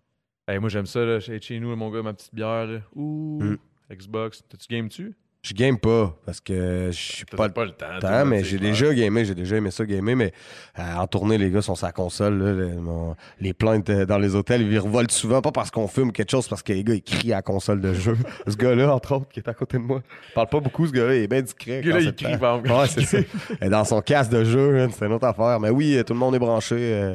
Hey, 0.49 0.59
moi, 0.59 0.69
j'aime 0.71 0.87
ça, 0.87 1.05
là. 1.05 1.21
Chez 1.21 1.41
chez 1.41 1.61
nous, 1.61 1.75
mon 1.77 1.91
gars, 1.91 2.03
ma 2.03 2.15
petite 2.15 2.35
bière, 2.35 2.67
là. 2.67 2.81
Ouh. 2.97 3.39
Mm. 3.43 3.59
Xbox. 3.93 4.43
T'as-tu 4.49 4.67
game-tu? 4.75 5.17
Je 5.43 5.55
game 5.55 5.79
pas 5.79 6.13
parce 6.25 6.41
que 6.41 6.89
je 6.91 6.97
suis 7.01 7.25
pas 7.25 7.49
pas, 7.49 7.65
le 7.65 7.71
temps. 7.71 8.25
mais 8.27 8.43
j'ai 8.43 8.59
déjà 8.59 8.93
gamé, 8.93 9.25
j'ai 9.25 9.35
déjà 9.37 9.55
aimé 9.57 9.71
ça 9.71 9.87
gamer, 9.87 10.17
mais 10.17 10.33
euh, 10.81 10.95
en 10.97 11.07
tournée, 11.07 11.39
les 11.39 11.53
gars 11.53 11.63
sont 11.63 11.77
sur 11.77 11.87
la 11.87 11.93
console. 11.93 12.39
là, 12.43 12.53
le- 12.53 12.81
mon- 12.81 13.15
les 13.41 13.53
plaintes 13.55 13.89
euh, 13.91 14.07
dans 14.07 14.19
les 14.19 14.35
hôtels, 14.35 14.63
ils 14.63 14.79
revoltent 14.81 15.13
souvent, 15.13 15.41
pas 15.43 15.53
parce 15.53 15.71
qu'on 15.71 15.87
fume 15.87 16.11
quelque 16.11 16.33
chose, 16.33 16.49
parce 16.49 16.65
que 16.65 16.73
les 16.73 16.83
gars, 16.83 16.95
ils 16.95 17.03
crient 17.03 17.33
à 17.33 17.37
la 17.37 17.43
console 17.43 17.81
de 17.81 17.95
jeu. 17.95 18.17
ce 18.49 18.57
gars-là, 18.57 18.93
entre 18.93 19.15
autres, 19.15 19.29
qui 19.29 19.39
est 19.39 19.49
à 19.49 19.55
côté 19.55 19.77
de 19.79 19.85
moi, 19.85 20.03
il 20.31 20.35
parle 20.35 20.49
pas 20.49 20.59
beaucoup, 20.59 20.85
ce 20.85 20.93
gars-là, 20.93 21.15
il 21.15 21.23
est 21.23 21.29
bien 21.29 21.43
discret. 21.43 21.81
Le 21.81 21.93
gars, 21.93 21.99
quand 21.99 21.99
là, 21.99 22.03
c'est 22.03 22.21
il 22.23 22.27
crie, 22.27 22.39
par. 22.39 22.63
Ouais, 22.65 22.89
c'est 22.89 23.03
ça. 23.05 23.19
Et 23.65 23.69
dans 23.69 23.85
son 23.85 24.01
casque 24.01 24.33
de 24.33 24.43
jeu, 24.43 24.81
hein, 24.81 24.89
c'est 24.93 25.07
une 25.07 25.13
autre 25.13 25.27
affaire. 25.29 25.61
Mais 25.61 25.71
oui, 25.71 25.97
euh, 25.97 26.03
tout 26.03 26.13
le 26.15 26.19
monde 26.19 26.35
est 26.35 26.41
branché. 26.41 27.15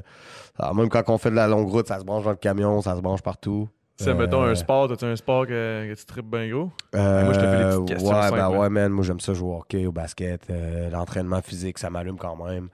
alors 0.57 0.74
même 0.74 0.88
quand 0.88 1.03
on 1.09 1.17
fait 1.17 1.32
de 1.32 1.36
la 1.36 1.49
longue 1.49 1.67
route, 1.69 1.88
ça 1.89 1.99
se 1.99 2.05
branche 2.05 2.24
dans 2.24 2.30
le 2.32 2.38
camion, 2.38 2.82
ça 2.82 2.95
se 2.95 3.01
branche 3.01 3.22
partout. 3.22 3.67
Tu 3.97 4.05
sais, 4.05 4.11
Euh, 4.11 4.15
mettons 4.15 4.41
un 4.43 4.55
sport, 4.55 4.87
t'as-tu 4.87 5.05
un 5.05 5.15
sport 5.15 5.45
que, 5.45 5.87
que 5.89 5.93
tu 5.99 6.05
tripes 6.05 6.25
bien 6.29 6.49
gros? 6.49 6.71
Euh, 6.95 7.23
moi, 7.23 7.33
je 7.33 7.39
te 7.39 7.47
fais 7.47 7.57
des 7.57 7.65
petites 7.65 7.87
questions 7.87 8.09
Ouais, 8.09 8.21
simples, 8.23 8.35
ben 8.37 8.49
ouais, 8.59 8.69
man. 8.69 8.91
Moi, 8.91 9.03
j'aime 9.05 9.19
ça 9.19 9.33
jouer 9.33 9.49
au 9.49 9.57
hockey, 9.57 9.85
au 9.85 9.91
basket. 9.91 10.49
euh, 10.49 10.89
L'entraînement 10.89 11.41
physique, 11.41 11.77
ça 11.77 11.89
m'allume 11.89 12.17
quand 12.17 12.35
même. 12.35 12.69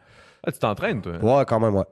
Ah, 0.45 0.51
tu 0.51 0.59
t'entraînes, 0.59 1.01
toi? 1.01 1.18
Ouais, 1.18 1.45
quand 1.45 1.59
même, 1.59 1.76
ouais. 1.76 1.84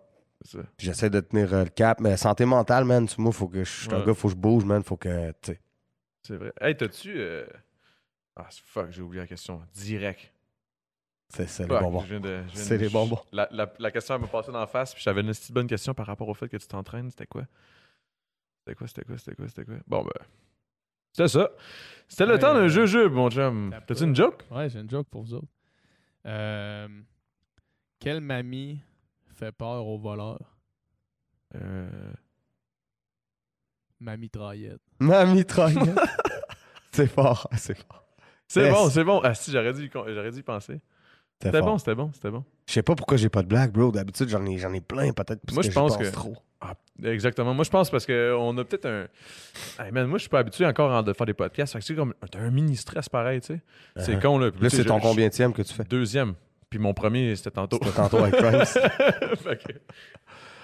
C'est 0.41 0.57
ça. 0.57 0.63
J'essaie 0.77 1.09
de 1.09 1.19
tenir 1.19 1.53
euh, 1.53 1.63
le 1.65 1.69
cap. 1.69 1.99
Mais 1.99 2.15
santé 2.17 2.45
mentale, 2.45 2.85
man, 2.85 3.07
tu- 3.07 3.19
moi, 3.19 3.31
faut 3.33 3.47
que 3.47 3.63
je 3.63 3.69
suis 3.83 3.93
un 3.93 4.05
gars, 4.05 4.13
faut 4.13 4.27
que 4.29 4.33
je 4.35 4.37
bouge, 4.39 4.63
man. 4.63 4.83
Faut 4.83 4.95
que, 4.97 5.31
tu 5.41 5.51
sais. 5.53 5.59
C'est 6.23 6.37
vrai. 6.37 6.53
Hey, 6.61 6.77
t'as-tu. 6.77 7.13
euh, 7.17 7.45
Ah, 8.37 8.47
fuck, 8.65 8.91
j'ai 8.91 9.01
oublié 9.01 9.21
la 9.23 9.27
question. 9.27 9.61
Direct. 9.73 10.31
C'est 11.29 11.47
c'est 11.49 11.63
les 11.67 11.69
bonbons. 11.79 12.01
je 12.01 12.05
viens 12.05 12.19
de- 12.19 12.43
je 12.47 12.53
viens 12.53 12.63
C'est 12.63 12.77
de- 12.77 12.83
les 12.83 12.89
bonbons. 12.89 13.17
La, 13.31 13.47
la, 13.51 13.71
la 13.79 13.91
question, 13.91 14.15
elle 14.15 14.21
me 14.21 14.27
passait 14.27 14.51
d'en 14.51 14.67
face, 14.67 14.93
puis 14.93 15.03
j'avais 15.03 15.21
une 15.21 15.27
petite 15.27 15.51
bonne 15.51 15.67
question 15.67 15.93
par 15.93 16.05
rapport 16.05 16.29
au 16.29 16.33
fait 16.33 16.47
que 16.47 16.57
tu 16.57 16.67
t'entraînes. 16.67 17.09
C'était 17.09 17.25
quoi? 17.25 17.43
C'était 18.65 18.75
quoi, 18.75 18.87
c'était 18.87 19.03
quoi, 19.03 19.17
c'était 19.17 19.35
quoi, 19.35 19.47
c'était 19.47 19.65
quoi? 19.65 19.75
Bon, 19.87 20.01
ben. 20.03 20.25
C'était 21.11 21.27
ça. 21.27 21.49
C'était 22.07 22.25
le 22.25 22.39
temps 22.39 22.53
d'un 22.55 22.61
euh, 22.65 22.67
jeu-jeu, 22.67 23.09
mon 23.09 23.29
chum. 23.29 23.69
t'as 23.71 23.81
T'as-tu 23.81 24.03
une 24.05 24.15
joke? 24.15 24.43
Ouais, 24.49 24.69
j'ai 24.69 24.79
une 24.79 24.89
joke 24.89 25.07
pour 25.07 25.21
vous 25.21 25.35
autres. 25.35 25.47
Euh, 26.25 26.87
quelle 27.99 28.21
mamie 28.21 28.79
fait 29.35 29.51
peur 29.51 29.85
aux 29.85 29.99
voleurs? 29.99 30.57
Euh. 31.55 32.11
Mamie 33.99 34.29
Traillette. 34.29 34.81
Ma 34.99 35.25
mitraillette. 35.25 35.95
c'est 36.91 37.07
fort, 37.07 37.47
c'est 37.57 37.77
fort. 37.77 38.03
C'est 38.47 38.63
Yes. 38.63 38.73
bon, 38.73 38.89
c'est 38.89 39.03
bon. 39.03 39.21
Ah, 39.23 39.33
si, 39.33 39.51
j'aurais 39.51 39.73
dû, 39.73 39.89
j'aurais 39.93 40.31
dû 40.31 40.39
y 40.39 40.43
penser. 40.43 40.81
C'était 41.41 41.61
bon, 41.61 41.77
c'était 41.77 41.95
bon, 41.95 42.11
c'était 42.13 42.31
bon. 42.31 42.43
Je 42.67 42.73
sais 42.73 42.83
pas 42.83 42.95
pourquoi 42.95 43.17
j'ai 43.17 43.29
pas 43.29 43.41
de 43.43 43.47
blague, 43.47 43.71
bro. 43.71 43.91
D'habitude, 43.91 44.29
j'en 44.29 44.45
ai, 44.45 44.57
j'en 44.57 44.73
ai 44.73 44.81
plein, 44.81 45.11
peut-être. 45.13 45.41
parce 45.41 45.53
Moi, 45.53 45.63
je 45.63 45.71
pense 45.71 45.97
que- 45.97 46.09
trop. 46.11 46.35
Ah, 46.67 46.73
exactement. 47.03 47.53
Moi, 47.53 47.63
je 47.65 47.69
pense 47.69 47.89
parce 47.89 48.05
qu'on 48.05 48.57
a 48.57 48.63
peut-être 48.63 48.85
un. 48.85 49.07
Hey, 49.83 49.91
man, 49.91 50.07
moi, 50.07 50.17
je 50.17 50.21
suis 50.23 50.29
pas 50.29 50.39
habitué 50.39 50.65
encore 50.65 50.91
à 50.93 51.03
de 51.03 51.13
faire 51.13 51.25
des 51.27 51.33
podcasts. 51.33 51.73
Fait 51.73 51.79
que 51.79 51.85
c'est 51.85 51.95
comme. 51.95 52.13
T'as 52.31 52.39
un 52.39 52.49
mini 52.49 52.75
stress 52.75 53.07
pareil, 53.09 53.41
tu 53.41 53.47
sais. 53.55 53.61
C'est 53.97 54.15
Uh-huh. 54.15 54.21
con, 54.21 54.37
là. 54.39 54.51
Là, 54.59 54.69
c'est 54.69 54.85
ton 54.85 54.97
je- 54.97 55.03
combien 55.03 55.29
que 55.29 55.61
tu 55.61 55.73
fais? 55.73 55.83
Deuxième. 55.83 56.33
Puis 56.69 56.79
mon 56.79 56.93
premier, 56.93 57.35
c'était 57.35 57.51
tantôt. 57.51 57.77
C'était 57.81 57.95
tantôt 57.95 58.17
avec 58.17 58.35
que- 58.39 59.73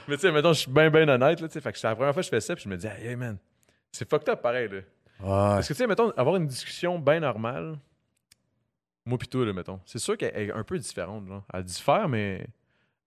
Mais 0.08 0.16
tu 0.16 0.22
sais, 0.22 0.32
mettons, 0.32 0.54
je 0.54 0.60
suis 0.62 0.72
bien, 0.72 0.90
bien 0.90 1.08
honnête, 1.08 1.40
là, 1.42 1.48
tu 1.48 1.54
sais. 1.54 1.62
Fait 1.62 1.72
que 1.72 1.78
c'est 1.78 1.88
la 1.88 1.96
première 1.96 2.14
fois 2.14 2.22
que 2.22 2.26
je 2.26 2.30
fais 2.32 2.42
ça, 2.42 2.56
puis 2.56 2.64
je 2.64 2.70
me 2.70 2.78
dis, 2.78 2.88
hey, 2.88 3.16
man, 3.16 3.38
c'est 3.92 4.10
fucked 4.10 4.28
up 4.30 4.42
pareil, 4.42 4.68
là. 4.70 4.78
Ouais. 4.78 4.84
Parce 5.56 5.68
que, 5.68 5.74
tu 5.74 5.78
sais, 5.78 5.88
mettons, 5.88 6.10
avoir 6.12 6.36
une 6.38 6.48
discussion 6.48 6.98
bien 6.98 7.20
normale, 7.20 7.78
moi 9.06 9.18
pis 9.18 9.28
toi, 9.28 9.46
là, 9.46 9.54
mettons, 9.54 9.80
c'est 9.86 10.00
sûr 10.00 10.18
qu'elle 10.18 10.36
est 10.36 10.52
un 10.52 10.64
peu 10.64 10.78
différente, 10.80 11.28
genre. 11.28 11.44
Elle 11.54 11.64
diffère, 11.64 12.10
mais 12.10 12.46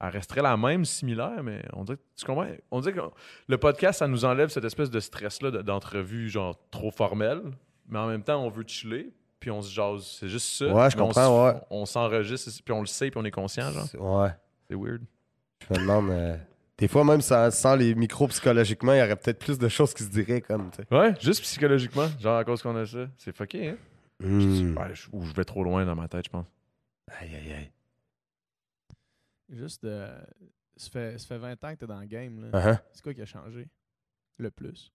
elle 0.06 0.12
resterait 0.12 0.42
la 0.42 0.56
même, 0.56 0.84
similaire, 0.84 1.42
mais 1.42 1.62
on 1.72 1.84
dirait, 1.84 1.98
tu 2.16 2.24
comprends? 2.24 2.46
On 2.70 2.80
dirait 2.80 2.94
que 2.94 3.00
le 3.48 3.58
podcast, 3.58 3.98
ça 4.00 4.06
nous 4.08 4.24
enlève 4.24 4.48
cette 4.48 4.64
espèce 4.64 4.90
de 4.90 5.00
stress-là 5.00 5.50
de- 5.50 5.62
d'entrevue, 5.62 6.28
genre, 6.28 6.58
trop 6.70 6.90
formelle, 6.90 7.42
mais 7.88 7.98
en 7.98 8.06
même 8.06 8.22
temps, 8.22 8.42
on 8.44 8.48
veut 8.48 8.64
chiller, 8.66 9.12
puis 9.40 9.50
on 9.50 9.62
se 9.62 9.72
jase. 9.72 10.16
C'est 10.20 10.28
juste 10.28 10.48
ça. 10.48 10.66
Ouais, 10.72 10.90
je 10.90 10.96
comprends, 10.96 11.46
ouais. 11.46 11.54
On 11.70 11.86
s'enregistre, 11.86 12.50
puis 12.64 12.72
on 12.72 12.80
le 12.80 12.86
sait, 12.86 13.10
puis 13.10 13.20
on 13.20 13.24
est 13.24 13.30
conscient, 13.30 13.70
genre. 13.70 13.86
Ouais. 14.22 14.30
C'est 14.68 14.74
weird. 14.76 15.02
Je 15.68 15.74
me 15.74 15.80
demande. 15.80 16.10
euh, 16.10 16.36
Des 16.78 16.88
fois, 16.88 17.04
même 17.04 17.20
sans, 17.20 17.50
sans 17.52 17.76
les 17.76 17.94
micros 17.94 18.26
psychologiquement, 18.28 18.92
il 18.94 18.98
y 18.98 19.02
aurait 19.02 19.16
peut-être 19.16 19.38
plus 19.38 19.58
de 19.58 19.68
choses 19.68 19.94
qui 19.94 20.02
se 20.02 20.08
diraient 20.10 20.40
comme, 20.40 20.70
tu 20.70 20.78
sais. 20.82 20.94
Ouais, 20.96 21.14
juste 21.20 21.40
psychologiquement, 21.42 22.08
genre 22.20 22.38
à 22.38 22.44
cause 22.44 22.62
qu'on 22.62 22.74
a 22.76 22.84
ça. 22.84 23.06
C'est 23.16 23.34
fucké, 23.36 23.68
hein? 23.68 23.76
Hmm. 24.20 24.76
Ouais, 24.76 24.94
je- 24.94 25.08
ou 25.12 25.24
je 25.24 25.32
vais 25.34 25.44
trop 25.44 25.62
loin 25.64 25.84
dans 25.84 25.94
ma 25.94 26.08
tête, 26.08 26.24
je 26.26 26.30
pense. 26.30 26.46
Aïe, 27.20 27.28
aïe, 27.34 27.52
aïe. 27.52 27.70
Juste, 29.50 29.86
ça, 30.76 30.90
fait, 30.90 31.18
ça 31.18 31.26
fait 31.26 31.38
20 31.38 31.52
ans 31.64 31.70
que 31.72 31.78
t'es 31.80 31.86
dans 31.86 32.00
le 32.00 32.06
game. 32.06 32.40
Là. 32.50 32.58
Uh-huh. 32.72 32.78
C'est 32.92 33.02
quoi 33.02 33.14
qui 33.14 33.22
a 33.22 33.26
changé 33.26 33.68
le 34.38 34.50
plus? 34.50 34.90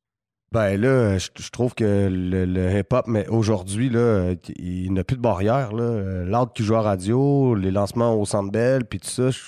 Ben 0.52 0.82
là, 0.82 1.18
je, 1.20 1.30
je 1.38 1.50
trouve 1.52 1.76
que 1.76 2.10
le, 2.12 2.46
le 2.46 2.80
hip-hop, 2.80 3.06
mais 3.08 3.28
aujourd'hui, 3.28 3.90
là, 3.90 4.34
il 4.58 4.92
n'a 4.94 5.04
plus 5.04 5.16
de 5.18 5.22
barrière. 5.22 5.72
L'art 5.74 6.52
qui 6.54 6.64
joue 6.64 6.76
à 6.76 6.82
radio, 6.82 7.54
les 7.54 7.70
lancements 7.70 8.16
au 8.20 8.26
Centre 8.26 8.52
Bell, 8.52 8.84
puis 8.86 9.00
tout 9.00 9.08
ça, 9.10 9.30
je- 9.30 9.40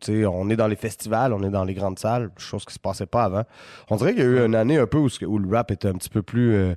tu 0.00 0.06
sais, 0.22 0.26
on 0.26 0.48
est 0.50 0.56
dans 0.56 0.66
les 0.66 0.76
festivals, 0.76 1.32
on 1.34 1.42
est 1.44 1.50
dans 1.50 1.62
les 1.62 1.74
grandes 1.74 1.98
salles, 2.00 2.30
chose 2.38 2.64
qui 2.64 2.72
se 2.74 2.78
passait 2.80 3.06
pas 3.06 3.24
avant. 3.24 3.44
On 3.90 3.96
dirait 3.96 4.12
qu'il 4.14 4.22
y 4.24 4.26
a 4.26 4.28
eu 4.28 4.44
une 4.44 4.54
année 4.56 4.78
un 4.78 4.86
peu 4.86 4.98
où, 4.98 5.08
où 5.26 5.38
le 5.38 5.54
rap 5.56 5.70
était 5.70 5.88
un 5.88 5.92
petit 5.92 6.08
peu 6.10 6.22
plus 6.22 6.52
euh, 6.54 6.74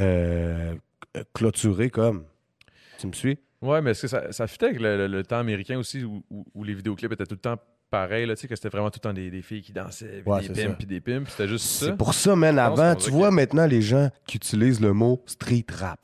euh, 0.00 0.74
clôturé, 1.32 1.88
comme. 1.90 2.24
Tu 2.98 3.06
me 3.06 3.12
suis? 3.12 3.38
Ouais, 3.62 3.80
mais 3.82 3.90
est-ce 3.90 4.02
que 4.02 4.08
ça, 4.08 4.32
ça 4.32 4.46
fitait 4.46 4.66
avec 4.66 4.80
le, 4.80 4.96
le- 4.96 5.06
le 5.06 5.22
temps 5.24 5.38
américain 5.38 5.78
aussi 5.78 6.02
où, 6.04 6.22
où- 6.30 6.46
où 6.54 6.64
les 6.64 6.74
vidéoclips 6.74 7.12
étaient 7.12 7.26
tout 7.26 7.34
le 7.34 7.40
temps 7.40 7.56
pareils, 7.90 8.24
là, 8.24 8.34
tu 8.36 8.42
sais, 8.42 8.48
que 8.48 8.54
c'était 8.54 8.68
vraiment 8.68 8.88
tout 8.90 9.00
le 9.02 9.08
temps 9.08 9.12
des, 9.12 9.30
des 9.30 9.42
filles 9.42 9.62
qui 9.62 9.72
dansaient, 9.72 10.22
puis 10.24 10.32
Ouais, 10.32 10.40
des 10.46 10.48
pimps, 10.64 10.76
puis 10.78 10.86
des 10.86 11.00
pimps, 11.00 11.24
puis 11.24 11.32
c'était 11.36 11.48
juste 11.48 11.66
ça. 11.66 11.86
C'est 11.86 11.96
pour 11.96 12.14
ça, 12.14 12.36
man, 12.36 12.58
avant, 12.58 12.94
tu 12.94 13.10
vois 13.10 13.30
maintenant 13.30 13.66
les 13.66 13.82
gens 13.82 14.08
qui 14.26 14.36
utilisent 14.36 14.80
le 14.80 14.92
mot 14.92 15.22
street 15.26 15.66
rap. 15.78 15.98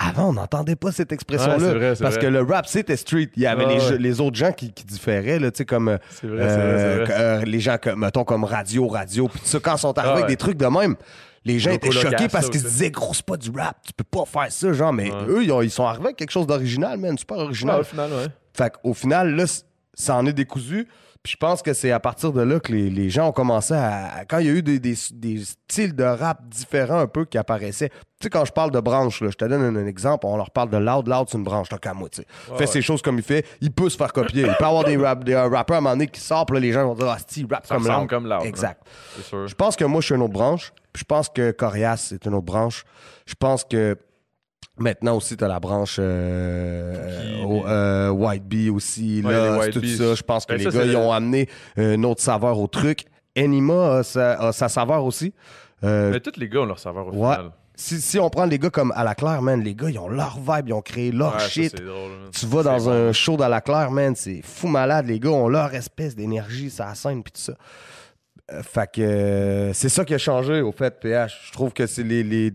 Avant, 0.00 0.28
on 0.28 0.32
n'entendait 0.34 0.76
pas 0.76 0.92
cette 0.92 1.10
expression-là. 1.10 1.94
parce 1.98 2.14
vrai. 2.14 2.18
que 2.22 2.26
le 2.28 2.42
rap, 2.42 2.66
c'était 2.68 2.96
street. 2.96 3.30
Il 3.34 3.42
y 3.42 3.46
avait 3.46 3.64
Ouais, 3.66 3.78
les, 3.78 3.88
ouais. 3.90 3.98
les 3.98 4.20
autres 4.20 4.36
gens 4.36 4.52
qui, 4.52 4.72
qui 4.72 4.84
différaient, 4.84 5.40
là, 5.40 5.50
tu 5.50 5.56
sais, 5.58 5.64
comme 5.64 5.88
euh, 5.88 5.98
C'est 6.10 6.28
vrai, 6.28 6.48
c'est 6.48 6.56
vrai, 7.04 7.14
euh, 7.18 7.40
les 7.44 7.58
gens, 7.58 7.78
comme, 7.82 7.98
mettons, 8.00 8.22
comme 8.22 8.44
Radio, 8.44 8.86
Radio, 8.86 9.26
puis 9.26 9.40
ça, 9.42 9.58
quand 9.58 9.74
ils 9.74 9.80
sont 9.80 9.98
arrivés 9.98 10.12
Ah 10.14 10.18
avec 10.18 10.28
des 10.28 10.36
trucs 10.36 10.56
de 10.56 10.66
même, 10.66 10.94
les 11.48 11.58
gens 11.58 11.70
étaient 11.72 11.90
choqués 11.90 12.28
parce 12.28 12.48
qu'ils 12.50 12.60
se 12.60 12.66
disaient, 12.68 12.90
gros, 12.90 13.12
c'est 13.14 13.24
pas 13.26 13.36
du 13.36 13.50
rap, 13.50 13.76
tu 13.84 13.92
peux 13.92 14.04
pas 14.04 14.24
faire 14.24 14.52
ça, 14.52 14.72
genre, 14.72 14.92
mais 14.92 15.10
Ouais. 15.10 15.24
eux, 15.28 15.42
ils, 15.44 15.50
ont- 15.52 15.62
ils 15.62 15.70
sont 15.70 15.84
arrivés 15.84 16.04
avec 16.06 16.16
quelque 16.16 16.30
chose 16.30 16.46
d'original, 16.46 16.98
man, 16.98 17.16
super 17.18 17.38
Ouais, 17.38 17.42
original. 17.44 17.80
au 17.80 17.84
final, 17.84 18.12
ouais. 18.12 18.26
Fait 18.56 18.72
qu'au 18.72 18.94
final, 18.94 19.34
là, 19.34 19.44
ça 19.94 20.16
en 20.16 20.26
est 20.26 20.32
décousu. 20.32 20.86
Puis 21.28 21.34
je 21.34 21.46
pense 21.46 21.60
que 21.60 21.74
c'est 21.74 21.90
à 21.90 22.00
partir 22.00 22.32
de 22.32 22.40
là 22.40 22.58
que 22.58 22.72
les, 22.72 22.88
les 22.88 23.10
gens 23.10 23.28
ont 23.28 23.32
commencé 23.32 23.74
à. 23.74 24.24
Quand 24.26 24.38
il 24.38 24.46
y 24.46 24.48
a 24.48 24.52
eu 24.52 24.62
des, 24.62 24.78
des- 24.78 24.96
des 25.12 25.42
styles 25.44 25.94
de 25.94 26.02
rap 26.02 26.48
différents 26.48 27.00
un 27.00 27.06
peu 27.06 27.26
qui 27.26 27.36
apparaissaient. 27.36 27.90
Tu 27.90 27.96
sais, 28.22 28.30
quand 28.30 28.46
je 28.46 28.50
parle 28.52 28.70
de 28.70 28.80
branche, 28.80 29.20
là, 29.20 29.28
je 29.30 29.36
te 29.36 29.44
donne 29.44 29.60
un, 29.62 29.76
un 29.76 29.86
exemple. 29.86 30.24
On 30.26 30.38
leur 30.38 30.50
parle 30.50 30.70
de 30.70 30.78
Loud. 30.78 31.06
Loud, 31.06 31.28
c'est 31.30 31.36
une 31.36 31.44
branche. 31.44 31.68
Tant 31.68 31.76
qu'à 31.76 31.92
moi, 31.92 32.08
tu 32.08 32.22
sais. 32.22 32.26
fait 32.54 32.60
ouais. 32.60 32.66
ses 32.66 32.80
choses 32.80 33.02
comme 33.02 33.18
il 33.18 33.22
fait. 33.22 33.44
Il 33.60 33.72
peut 33.72 33.90
se 33.90 33.98
faire 33.98 34.10
copier. 34.10 34.46
Il 34.46 34.54
peut 34.58 34.64
avoir 34.64 34.84
des, 34.84 34.96
rap, 34.96 35.22
des 35.22 35.34
un 35.34 35.50
rappeurs 35.50 35.76
à 35.76 35.78
un 35.80 35.82
moment 35.82 35.94
donné 35.96 36.06
qui 36.06 36.18
sort. 36.18 36.46
Puis 36.46 36.54
là, 36.54 36.60
les 36.60 36.72
gens 36.72 36.86
vont 36.86 36.94
dire 36.94 37.08
Ah, 37.10 37.18
si, 37.28 37.46
rap 37.50 37.68
comme 37.68 37.86
Loud. 37.86 38.08
comme 38.08 38.26
Loud, 38.26 38.46
Exact. 38.46 38.80
Sûr. 39.22 39.46
Je 39.46 39.54
pense 39.54 39.76
que 39.76 39.84
moi, 39.84 40.00
je 40.00 40.06
suis 40.06 40.14
une 40.14 40.22
autre 40.22 40.32
branche. 40.32 40.72
Puis 40.94 41.00
je 41.00 41.04
pense 41.04 41.28
que 41.28 41.50
Corias, 41.50 41.98
c'est 42.08 42.24
une 42.24 42.32
autre 42.36 42.46
branche. 42.46 42.84
Je 43.26 43.34
pense 43.38 43.64
que 43.64 43.98
maintenant 44.78 45.16
aussi, 45.16 45.36
tu 45.36 45.44
as 45.44 45.48
la 45.48 45.60
branche 45.60 45.96
euh, 46.00 47.42
euh, 47.66 48.10
White 48.10 48.44
Bee 48.44 48.70
aussi. 48.70 49.22
Ouais, 49.24 49.32
là, 49.32 49.58
White 49.58 49.72
tout 49.72 49.80
Bees. 49.80 49.96
ça. 49.96 50.14
Je 50.14 50.22
pense 50.22 50.46
que 50.46 50.52
Ben, 50.52 50.58
les 50.64 50.70
ça, 50.70 50.78
gars, 50.78 50.84
ils 50.84 50.96
ont 50.96 51.12
amené 51.12 51.48
une 51.76 52.04
autre 52.04 52.22
saveur 52.22 52.58
au 52.58 52.66
truc. 52.66 53.04
Enima 53.36 53.98
a 53.98 54.02
sa, 54.02 54.32
a 54.48 54.52
sa 54.52 54.68
saveur 54.68 55.04
aussi. 55.04 55.32
Euh, 55.84 56.10
Mais 56.10 56.20
tous 56.20 56.38
les 56.38 56.48
gars 56.48 56.60
ont 56.60 56.66
leur 56.66 56.78
savoir 56.78 57.06
au 57.06 57.10
Ouais. 57.12 57.34
final. 57.36 57.50
si, 57.76 58.00
si 58.00 58.18
on 58.18 58.28
prend 58.30 58.44
les 58.46 58.58
gars 58.58 58.70
comme 58.70 58.92
à 58.96 59.04
la 59.04 59.14
Claire, 59.14 59.42
man, 59.42 59.62
les 59.62 59.74
gars, 59.76 59.90
ils 59.90 59.98
ont 59.98 60.08
leur 60.08 60.38
vibe, 60.40 60.68
ils 60.68 60.72
ont 60.72 60.82
créé 60.82 61.12
leur 61.12 61.34
Ouais, 61.34 61.40
shit. 61.48 61.76
drôle. 61.76 62.10
Tu 62.32 62.46
vas 62.46 62.62
dans 62.64 62.88
un 62.90 63.12
show 63.12 63.36
dans 63.36 63.46
la 63.48 63.60
Claire, 63.60 63.90
man, 63.92 64.14
c'est 64.16 64.40
fou 64.42 64.66
malade. 64.66 65.06
Les 65.06 65.20
gars 65.20 65.30
ont 65.30 65.48
leur 65.48 65.72
espèce 65.74 66.16
d'énergie, 66.16 66.68
ça 66.70 66.92
scène, 66.96 67.22
puis 67.22 67.32
tout 67.32 67.40
ça. 67.40 67.52
Fait 68.62 68.90
que 68.90 69.70
c'est 69.74 69.90
ça 69.90 70.04
qui 70.06 70.14
a 70.14 70.18
changé, 70.18 70.62
au 70.62 70.72
fait, 70.72 70.98
PH. 70.98 71.48
Je 71.48 71.52
trouve 71.52 71.72
que 71.72 71.86
c'est 71.86 72.02
les. 72.02 72.50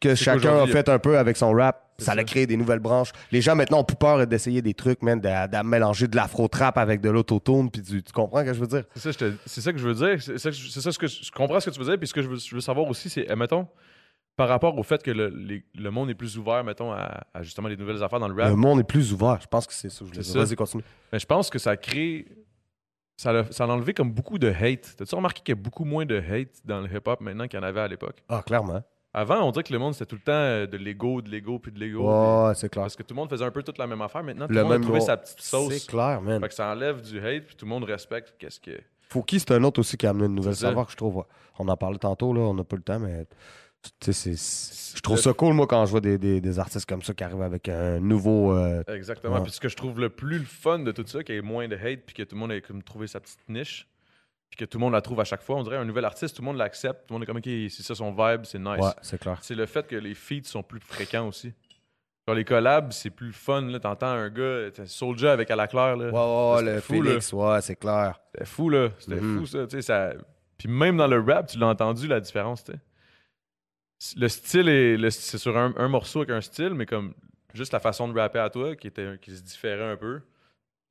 Que 0.00 0.14
chacun 0.14 0.62
a 0.62 0.66
fait 0.66 0.88
un 0.88 0.98
peu 0.98 1.18
avec 1.18 1.36
son 1.36 1.52
rap. 1.52 1.86
Ça 1.98 2.12
a 2.12 2.24
créé 2.24 2.46
des 2.46 2.56
nouvelles 2.56 2.78
branches. 2.78 3.10
Les 3.30 3.42
gens 3.42 3.54
maintenant 3.54 3.80
ont 3.80 3.84
plus 3.84 3.96
peur 3.96 4.26
d'essayer 4.26 4.62
des 4.62 4.72
trucs, 4.72 5.02
man, 5.02 5.20
de, 5.20 5.28
de 5.28 5.62
mélanger 5.66 6.08
de 6.08 6.16
l'afro-trap 6.16 6.78
avec 6.78 7.02
de 7.02 7.10
l'autotune, 7.10 7.70
puis 7.70 7.82
tu 7.82 8.00
comprends 8.14 8.40
ce 8.40 8.44
que 8.46 8.54
je 8.54 8.60
veux 8.60 8.66
dire? 8.66 8.84
C'est 8.94 9.12
ça, 9.12 9.72
que 9.72 9.78
je 9.78 9.86
veux 9.86 9.94
dire. 9.94 10.22
C'est 10.22 10.38
ça, 10.38 10.50
ce 10.92 10.98
que 10.98 11.06
je, 11.06 11.24
je 11.24 11.30
comprends 11.30 11.60
ce 11.60 11.68
que 11.68 11.74
tu 11.74 11.78
veux 11.78 11.84
dire. 11.84 11.98
Puis 11.98 12.08
ce 12.08 12.14
que 12.14 12.22
je 12.22 12.28
veux, 12.28 12.38
je 12.38 12.54
veux 12.54 12.62
savoir 12.62 12.88
aussi, 12.88 13.10
c'est, 13.10 13.28
admettons, 13.28 13.68
par 14.34 14.48
rapport 14.48 14.78
au 14.78 14.82
fait 14.82 15.02
que 15.02 15.10
le, 15.10 15.28
les- 15.28 15.62
le 15.74 15.90
monde 15.90 16.08
est 16.08 16.14
plus 16.14 16.38
ouvert, 16.38 16.64
mettons, 16.64 16.90
à, 16.90 17.20
à 17.34 17.42
justement 17.42 17.68
les 17.68 17.76
nouvelles 17.76 18.02
affaires 18.02 18.18
dans 18.20 18.28
le 18.28 18.34
rap. 18.34 18.48
Le 18.48 18.56
monde 18.56 18.80
est 18.80 18.84
plus 18.84 19.12
ouvert. 19.12 19.38
Je 19.42 19.46
pense 19.46 19.66
que 19.66 19.74
c'est 19.74 19.90
Je 19.90 20.22
ça. 20.22 20.38
Vas-y, 20.38 20.56
continue. 20.56 20.82
Mais 21.12 21.18
je 21.18 21.26
pense 21.26 21.50
que 21.50 21.58
ça 21.58 21.76
crée. 21.76 22.26
Ça 23.18 23.30
a, 23.32 23.52
ça 23.52 23.64
a 23.64 23.66
enlevé 23.66 23.92
comme 23.92 24.10
beaucoup 24.10 24.38
de 24.38 24.48
hate. 24.48 24.94
T'as-tu 24.96 25.14
remarqué 25.14 25.42
qu'il 25.44 25.54
y 25.54 25.58
a 25.58 25.60
beaucoup 25.60 25.84
moins 25.84 26.06
de 26.06 26.16
hate 26.16 26.62
dans 26.64 26.80
le 26.80 26.86
hip-hop 26.90 27.20
maintenant 27.20 27.46
qu'il 27.46 27.60
y 27.60 27.62
en 27.62 27.66
avait 27.66 27.80
à 27.82 27.88
l'époque? 27.88 28.22
Ah, 28.30 28.42
clairement. 28.46 28.82
Avant, 29.12 29.42
on 29.42 29.50
dirait 29.50 29.64
que 29.64 29.72
le 29.72 29.78
monde, 29.80 29.92
c'était 29.94 30.06
tout 30.06 30.14
le 30.16 30.20
temps 30.22 30.32
euh, 30.32 30.66
de 30.66 30.76
l'ego, 30.76 31.20
de 31.20 31.28
l'ego, 31.30 31.58
puis 31.58 31.72
de 31.72 31.80
l'ego. 31.80 32.08
Ouais, 32.08 32.54
c'est 32.54 32.68
clair. 32.68 32.84
Parce 32.84 32.94
que 32.94 33.02
tout 33.02 33.12
le 33.14 33.16
monde 33.20 33.28
faisait 33.28 33.44
un 33.44 33.50
peu 33.50 33.62
toute 33.62 33.78
la 33.78 33.86
même 33.88 34.00
affaire. 34.02 34.22
Maintenant, 34.22 34.46
tout 34.46 34.52
Le 34.52 34.58
le 34.58 34.62
monde 34.64 34.72
même 34.72 34.82
a 34.82 34.84
trouvé 34.84 35.00
sa 35.00 35.16
petite 35.16 35.40
sauce. 35.40 35.72
C'est 35.72 35.86
clair, 35.88 36.20
man. 36.22 36.40
Fait 36.40 36.48
que 36.48 36.54
ça 36.54 36.70
enlève 36.70 37.02
du 37.02 37.18
hate, 37.18 37.44
puis 37.46 37.56
tout 37.56 37.64
le 37.64 37.70
monde 37.70 37.84
respecte. 37.84 38.34
Qu'est-ce 38.38 38.60
que. 38.60 38.78
Fouki, 39.08 39.40
c'est 39.40 39.50
un 39.50 39.64
autre 39.64 39.80
aussi 39.80 39.96
qui 39.96 40.06
a 40.06 40.10
amené 40.10 40.26
une 40.26 40.36
nouvelle 40.36 40.54
savoir 40.54 40.86
que 40.86 40.92
je 40.92 40.96
trouve. 40.96 41.24
On 41.58 41.66
en 41.66 41.76
parlait 41.76 41.98
tantôt, 41.98 42.32
là, 42.32 42.40
on 42.42 42.54
n'a 42.54 42.62
pas 42.62 42.76
le 42.76 42.82
temps, 42.82 43.00
mais 43.00 43.26
tu 43.82 43.90
sais, 44.00 44.12
c'est- 44.12 44.36
c'est- 44.36 44.96
je 44.96 45.02
trouve 45.02 45.18
ça 45.18 45.32
cool, 45.32 45.54
moi, 45.54 45.66
quand 45.66 45.84
je 45.86 45.90
vois 45.90 46.00
des, 46.00 46.16
des- 46.16 46.40
des 46.40 46.58
artistes 46.60 46.88
comme 46.88 47.02
ça 47.02 47.12
qui 47.12 47.24
arrivent 47.24 47.42
avec 47.42 47.68
un 47.68 47.98
nouveau. 47.98 48.52
euh, 48.52 48.84
Exactement. 48.86 49.34
Ouais. 49.38 49.42
Puis 49.42 49.50
ce 49.52 49.60
que 49.60 49.68
je 49.68 49.74
trouve 49.76 49.98
le 49.98 50.10
plus 50.10 50.38
le 50.38 50.44
fun 50.44 50.78
de 50.78 50.92
tout 50.92 51.04
ça, 51.06 51.24
qu'il 51.24 51.34
y 51.34 51.38
ait 51.38 51.42
moins 51.42 51.66
de 51.66 51.74
hate, 51.74 52.02
puis 52.06 52.14
que 52.14 52.22
tout 52.22 52.36
le 52.36 52.40
monde 52.40 52.52
ait 52.52 52.60
comme 52.60 52.82
trouvé 52.84 53.08
sa 53.08 53.18
petite 53.18 53.40
niche, 53.48 53.88
puis 54.50 54.56
que 54.58 54.64
tout 54.64 54.78
le 54.78 54.80
monde 54.80 54.92
la 54.92 55.00
trouve 55.00 55.20
à 55.20 55.24
chaque 55.24 55.42
fois. 55.42 55.56
On 55.56 55.62
dirait 55.62 55.76
un 55.76 55.84
nouvel 55.84 56.04
artiste, 56.04 56.36
tout 56.36 56.42
le 56.42 56.46
monde 56.46 56.56
l'accepte, 56.58 57.06
tout 57.06 57.14
le 57.14 57.18
monde 57.18 57.22
est 57.22 57.26
comme, 57.26 57.36
ok, 57.38 57.70
c'est 57.70 57.82
ça 57.82 57.94
son 57.94 58.10
vibe, 58.12 58.42
c'est 58.44 58.58
nice. 58.58 58.80
Ouais, 58.80 58.90
c'est 59.00 59.18
clair. 59.20 59.38
C'est 59.42 59.54
le 59.54 59.66
fait 59.66 59.86
que 59.86 59.96
les 59.96 60.14
feats 60.14 60.44
sont 60.44 60.62
plus 60.62 60.80
fréquents 60.80 61.28
aussi. 61.28 61.52
Genre 62.28 62.34
les 62.36 62.44
collabs, 62.44 62.92
c'est 62.92 63.10
plus 63.10 63.32
fun. 63.32 63.62
là. 63.62 63.80
T'entends 63.80 64.06
un 64.08 64.28
gars, 64.28 64.68
Soulja 64.86 65.32
avec 65.32 65.50
Alaclaire, 65.50 65.96
là. 65.96 66.10
Ouais, 66.10 66.58
C'était 66.58 66.74
le 66.74 66.80
fou, 66.80 66.92
Félix, 67.04 67.32
ouais, 67.32 67.60
c'est 67.62 67.76
clair. 67.76 68.20
C'était 68.32 68.44
fou, 68.44 68.68
là. 68.68 68.88
C'était 68.98 69.20
Mhm. 69.20 69.38
fou, 69.40 69.46
ça. 69.46 69.66
Tu 69.66 69.76
sais, 69.76 69.82
ça... 69.82 70.12
Puis 70.58 70.68
même 70.68 70.96
dans 70.98 71.06
le 71.06 71.20
rap, 71.20 71.46
tu 71.46 71.58
l'as 71.58 71.68
entendu, 71.68 72.06
la 72.06 72.20
différence, 72.20 72.64
tu 72.64 72.72
sais. 72.72 72.78
Le 74.18 74.28
style 74.28 74.68
est... 74.68 75.10
C'est 75.10 75.38
sur 75.38 75.56
un, 75.56 75.72
un 75.76 75.88
morceau 75.88 76.20
avec 76.20 76.30
un 76.30 76.40
style, 76.40 76.74
mais 76.74 76.86
comme 76.86 77.14
juste 77.54 77.72
la 77.72 77.80
façon 77.80 78.08
de 78.08 78.18
rapper 78.18 78.38
à 78.38 78.50
toi, 78.50 78.76
qui, 78.76 78.86
était... 78.88 79.18
qui 79.20 79.34
se 79.34 79.42
différait 79.42 79.90
un 79.92 79.96
peu, 79.96 80.20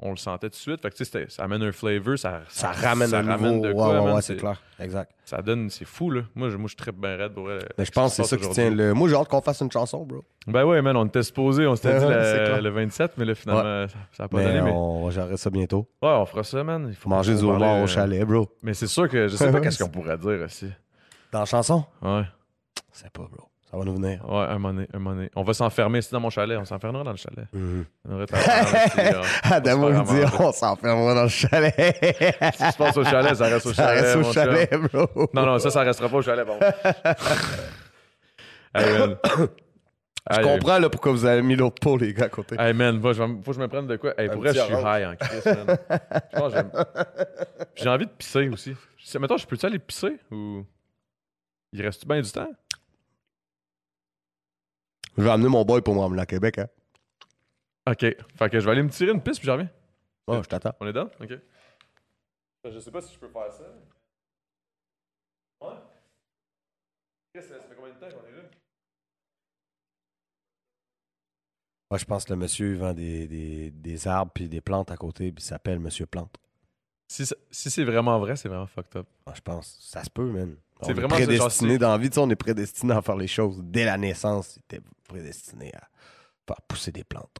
on 0.01 0.11
le 0.11 0.17
sentait 0.17 0.47
tout 0.47 0.51
de 0.51 0.55
suite. 0.55 0.81
Fait 0.81 0.89
que, 0.89 1.03
sais, 1.03 1.25
ça 1.29 1.43
amène 1.43 1.61
un 1.63 1.71
flavor, 1.71 2.17
ça... 2.17 2.41
Ça 2.47 2.71
ramène 2.71 3.09
ça 3.09 3.19
un 3.19 3.27
ramène 3.27 3.55
nouveau. 3.57 3.67
de 3.67 3.73
quoi, 3.73 4.01
ouais, 4.03 4.11
ouais, 4.13 4.21
c'est 4.21 4.37
clair. 4.37 4.61
Exact. 4.79 5.11
Ça 5.25 5.41
donne... 5.41 5.69
C'est 5.69 5.85
fou, 5.85 6.09
là. 6.09 6.21
Moi, 6.35 6.49
je, 6.49 6.57
moi, 6.57 6.69
je 6.71 6.75
trippe 6.75 6.95
bien 6.99 7.17
raide 7.17 7.33
pour. 7.33 7.47
Mais 7.77 7.85
je 7.85 7.91
pense 7.91 8.15
que 8.15 8.23
c'est 8.23 8.29
ça 8.29 8.37
qui 8.37 8.49
tient 8.49 8.69
le. 8.69 8.93
Moi, 8.93 9.09
j'ai 9.09 9.15
hâte 9.15 9.27
qu'on 9.27 9.41
fasse 9.41 9.59
une 9.61 9.71
chanson, 9.71 10.05
bro. 10.05 10.23
Ben 10.47 10.63
ouais, 10.65 10.81
man, 10.81 10.95
on 10.95 11.05
était 11.05 11.21
supposé, 11.23 11.67
on 11.67 11.75
s'était 11.75 11.99
dit 11.99 12.05
la- 12.05 12.61
le 12.61 12.69
27, 12.69 13.11
mais 13.17 13.25
là, 13.25 13.35
finalement, 13.35 13.87
ça, 13.87 13.93
ça 14.13 14.23
a 14.23 14.27
pas 14.27 14.37
Mais 14.37 14.45
donné. 14.45 14.61
Mais... 14.61 14.71
on 14.71 15.05
va 15.05 15.11
gérer 15.11 15.37
ça 15.37 15.49
bientôt. 15.49 15.87
Ouais, 16.01 16.09
on 16.09 16.25
fera 16.25 16.43
ça, 16.43 16.63
man. 16.63 16.87
Il 16.89 16.95
faut 16.95 17.09
Manger 17.09 17.35
du 17.35 17.43
homard 17.43 17.81
au 17.81 17.83
euh, 17.83 17.87
chalet, 17.87 18.23
bro. 18.25 18.47
Mais 18.63 18.73
c'est 18.73 18.87
sûr 18.87 19.07
que 19.09 19.27
je 19.27 19.35
sais 19.35 19.51
pas 19.51 19.59
qu'est-ce 19.61 19.83
qu'on 19.83 19.89
pourrait 19.89 20.17
dire 20.17 20.39
aussi. 20.45 20.69
Dans 21.31 21.39
la 21.39 21.45
chanson? 21.45 21.83
Ouais. 22.01 22.23
C'est 22.91 23.11
pas, 23.11 23.23
bro. 23.31 23.47
Ça 23.69 23.77
va 23.77 23.83
nous 23.83 23.93
venir. 23.93 24.27
Ouais, 24.27 24.45
un 24.45 24.53
moment 24.57 24.73
donné, 24.73 24.87
un 24.93 24.97
moment 24.97 25.15
donné. 25.15 25.29
On 25.35 25.43
va 25.43 25.53
s'enfermer 25.53 25.99
ici 25.99 26.09
dans 26.11 26.19
mon 26.19 26.31
chalet. 26.31 26.57
On 26.57 26.65
s'enfermera 26.65 27.03
dans 27.03 27.11
le 27.11 27.17
chalet. 27.17 27.45
Aurait 28.09 28.25
tendance, 28.25 29.27
Adamo 29.43 29.89
on 29.89 29.91
il 30.01 30.03
dit 30.05 30.21
on 30.39 30.51
s'enfermera 30.51 31.13
dans 31.13 31.23
le 31.23 31.29
chalet. 31.29 31.75
Ce 31.77 32.57
qui 32.65 32.71
se 32.71 32.77
passe 32.77 32.97
au 32.97 33.03
chalet, 33.03 33.35
ça 33.35 33.45
reste 33.45 33.67
au 33.67 33.73
Ça 33.73 33.89
chalet. 33.89 34.01
reste 34.03 34.15
au 34.15 34.21
mon 34.21 34.31
chalet, 34.31 34.69
chum. 34.71 34.87
bro. 34.91 35.29
Non, 35.33 35.45
non, 35.45 35.59
ça, 35.59 35.69
ça 35.69 35.81
restera 35.81 36.09
pas 36.09 36.17
au 36.17 36.21
chalet, 36.23 36.47
bon. 36.47 36.57
Je 40.31 40.41
comprends 40.41 40.77
là, 40.77 40.89
pourquoi 40.89 41.11
vous 41.11 41.25
avez 41.25 41.41
mis 41.41 41.55
l'autre 41.55 41.79
pot, 41.81 41.97
les 41.97 42.13
gars, 42.13 42.25
à 42.25 42.29
côté. 42.29 42.55
Hey, 42.59 42.73
man, 42.73 43.01
faut 43.01 43.09
que 43.09 43.53
je 43.53 43.59
me 43.59 43.67
prenne 43.67 43.87
de 43.87 43.95
quoi? 43.97 44.13
Hey, 44.19 44.29
pour 44.29 44.41
vrai, 44.41 44.53
je 44.53 44.59
suis 44.59 44.73
high 44.73 45.07
en 45.07 45.15
crise, 45.15 45.45
man. 45.45 45.77
Je 46.33 46.39
pense 46.39 46.53
J'ai 47.75 47.89
envie 47.89 48.05
de 48.05 48.11
pisser 48.11 48.49
aussi. 48.49 48.75
Mettons, 49.19 49.37
je 49.37 49.47
peux-tu 49.47 49.65
aller 49.65 49.79
pisser 49.79 50.17
ou. 50.31 50.63
Il 51.71 51.81
reste 51.83 52.07
bien 52.07 52.21
du 52.21 52.31
temps? 52.31 52.49
Je 55.17 55.23
vais 55.23 55.29
amener 55.29 55.49
mon 55.49 55.65
boy 55.65 55.81
pour 55.81 55.95
m'emmener 55.95 56.21
à 56.21 56.25
Québec. 56.25 56.59
Hein. 56.59 56.67
Ok. 57.87 57.99
Fait 58.01 58.49
que 58.49 58.59
je 58.59 58.65
vais 58.65 58.71
aller 58.71 58.83
me 58.83 58.89
tirer 58.89 59.11
une 59.11 59.21
piste 59.21 59.39
puis 59.39 59.47
j'en 59.47 59.53
reviens. 59.53 59.69
Oh, 60.27 60.39
je 60.43 60.47
t'attends. 60.47 60.73
On 60.79 60.85
est 60.87 60.93
dedans? 60.93 61.09
Ok. 61.19 61.33
Je 62.71 62.79
sais 62.79 62.91
pas 62.91 63.01
si 63.01 63.13
je 63.13 63.19
peux 63.19 63.29
faire 63.29 63.51
ça. 63.51 63.63
Ouais? 65.61 65.73
Ça 67.41 67.41
fait 67.41 67.75
combien 67.75 67.93
de 67.93 67.99
temps 67.99 68.07
qu'on 68.09 68.27
est 68.27 68.31
là? 68.35 68.43
Moi, 71.91 71.97
je 71.97 72.05
pense 72.05 72.25
que 72.25 72.33
le 72.33 72.37
monsieur 72.37 72.75
vend 72.75 72.93
des, 72.93 73.27
des, 73.27 73.71
des 73.71 74.07
arbres 74.07 74.31
puis 74.33 74.47
des 74.47 74.61
plantes 74.61 74.91
à 74.91 74.97
côté, 74.97 75.31
puis 75.31 75.43
il 75.43 75.47
s'appelle 75.47 75.79
Monsieur 75.79 76.05
Plante. 76.05 76.35
Si, 77.11 77.25
ça- 77.25 77.35
si 77.49 77.71
c'est 77.71 77.83
vraiment 77.83 78.19
vrai, 78.19 78.35
c'est 78.35 78.49
vraiment 78.49 78.67
fucked 78.67 78.95
up. 78.97 79.07
Ah, 79.25 79.33
je 79.35 79.41
pense. 79.41 79.77
Ça 79.81 80.03
se 80.03 80.09
peut, 80.09 80.29
man. 80.29 80.55
C'est 80.81 80.93
vraiment 80.93 81.15
est 81.17 81.25
prédestiné 81.25 81.77
dans 81.77 81.91
la 81.91 81.97
vie. 81.97 82.09
tu 82.09 82.15
sais, 82.15 82.19
on 82.21 82.29
est 82.29 82.35
prédestiné 82.35 82.93
à 82.93 83.01
faire 83.01 83.17
les 83.17 83.27
choses. 83.27 83.59
Dès 83.63 83.85
la 83.85 83.97
naissance, 83.97 84.57
était 84.57 84.81
prédestiné 85.07 85.71
à 85.75 85.87
faire 86.47 86.61
pousser 86.67 86.91
des 86.91 87.03
plantes. 87.03 87.37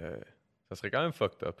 Euh, 0.00 0.16
ça 0.68 0.76
serait 0.76 0.90
quand 0.90 1.02
même 1.02 1.12
fucked 1.12 1.46
up. 1.46 1.60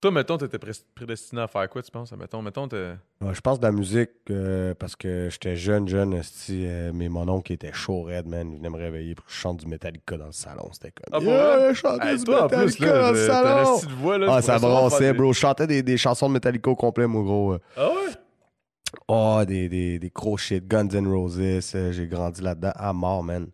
Toi, 0.00 0.10
mettons, 0.10 0.36
t'étais 0.36 0.58
pré- 0.58 0.72
prédestiné 0.94 1.40
à 1.40 1.46
faire 1.46 1.66
quoi, 1.70 1.82
tu 1.82 1.90
penses? 1.90 2.12
Mettons, 2.12 2.42
mettons. 2.42 2.68
Ouais, 2.68 3.32
je 3.32 3.40
pense 3.40 3.58
de 3.58 3.64
la 3.64 3.72
musique 3.72 4.10
euh, 4.30 4.74
parce 4.74 4.96
que 4.96 5.28
j'étais 5.30 5.56
jeune, 5.56 5.88
jeune, 5.88 6.12
esti, 6.12 6.64
euh, 6.66 6.90
mais 6.92 7.08
mon 7.08 7.26
oncle 7.28 7.52
était 7.54 7.72
chaud 7.72 8.02
red, 8.02 8.26
man. 8.26 8.50
Il 8.52 8.58
venait 8.58 8.68
me 8.68 8.76
réveiller 8.76 9.14
pour 9.14 9.24
que 9.24 9.32
je 9.32 9.36
chante 9.38 9.60
du 9.60 9.66
Metallica 9.66 10.18
dans 10.18 10.26
le 10.26 10.32
salon. 10.32 10.68
C'était 10.72 10.90
comme. 10.90 11.06
Ah, 11.10 11.20
Yeah, 11.24 11.56
vrai? 11.58 11.74
chanter 11.74 12.06
Hey, 12.08 12.18
du 12.18 12.24
toi, 12.24 12.44
en 12.44 12.48
plus, 12.48 12.78
Metallica 12.78 12.86
là, 12.92 12.98
dans 13.00 13.12
le 13.12 13.26
salon. 13.26 13.76
style 13.78 13.88
de 13.88 13.94
voix, 13.94 14.18
là. 14.18 14.26
Ah, 14.28 14.42
ça 14.42 14.58
brassait, 14.58 15.12
bro. 15.14 15.32
Je 15.32 15.38
chantais 15.38 15.66
des, 15.66 15.82
des 15.82 15.96
chansons 15.96 16.28
de 16.28 16.34
Metallica 16.34 16.70
au 16.70 16.76
complet, 16.76 17.06
mon 17.06 17.22
gros. 17.22 17.52
euh. 17.54 17.58
Ah 17.76 17.88
ouais? 17.88 17.94
Oh, 19.08 19.42
des, 19.46 19.68
des, 19.68 19.98
des 19.98 20.10
gros 20.10 20.36
shit. 20.36 20.66
Guns 20.66 20.88
N' 20.88 21.06
Roses. 21.06 21.38
euh, 21.40 21.92
J'ai 21.92 22.06
grandi 22.06 22.42
là-dedans 22.42 22.72
à 22.74 22.92
mort, 22.92 23.22
man. 23.22 23.48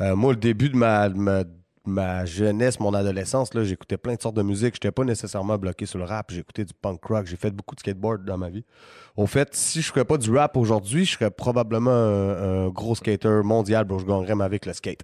Euh, 0.00 0.14
moi, 0.16 0.32
le 0.32 0.38
début 0.38 0.68
de 0.68 0.76
ma, 0.76 1.08
ma, 1.08 1.44
ma 1.84 2.24
jeunesse, 2.24 2.78
mon 2.80 2.94
adolescence, 2.94 3.54
là, 3.54 3.64
j'écoutais 3.64 3.96
plein 3.96 4.14
de 4.14 4.20
sortes 4.20 4.36
de 4.36 4.42
musique. 4.42 4.74
J'étais 4.74 4.90
pas 4.92 5.04
nécessairement 5.04 5.58
bloqué 5.58 5.86
sur 5.86 5.98
le 5.98 6.04
rap. 6.04 6.30
J'écoutais 6.30 6.64
du 6.64 6.74
punk 6.74 7.02
rock. 7.04 7.26
J'ai 7.26 7.36
fait 7.36 7.50
beaucoup 7.50 7.74
de 7.74 7.80
skateboard 7.80 8.24
dans 8.24 8.38
ma 8.38 8.50
vie. 8.50 8.64
Au 9.16 9.26
fait, 9.26 9.54
si 9.54 9.82
je 9.82 9.88
ferais 9.88 10.04
pas 10.04 10.18
du 10.18 10.30
rap 10.36 10.56
aujourd'hui, 10.56 11.04
je 11.04 11.14
serais 11.14 11.30
probablement 11.30 11.90
un, 11.90 12.68
gros 12.68 12.94
skater 12.94 13.40
mondial, 13.42 13.84
bro. 13.84 13.98
Je 13.98 14.04
gagnerais 14.04 14.34
ma 14.34 14.44
vie 14.46 14.52
avec 14.52 14.66
le 14.66 14.72
skate. 14.72 15.00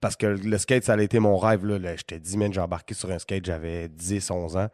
Parce 0.00 0.16
que 0.16 0.26
le 0.26 0.58
skate, 0.58 0.84
ça 0.84 0.94
a 0.94 1.02
été 1.02 1.18
mon 1.18 1.36
rêve. 1.36 1.66
Là. 1.66 1.78
Là, 1.78 1.96
J'étais 1.96 2.18
10 2.18 2.36
man, 2.38 2.52
j'ai 2.52 2.60
embarqué 2.60 2.94
sur 2.94 3.10
un 3.10 3.18
skate, 3.18 3.44
j'avais 3.44 3.88
10, 3.88 4.30
11 4.30 4.56
ans. 4.56 4.68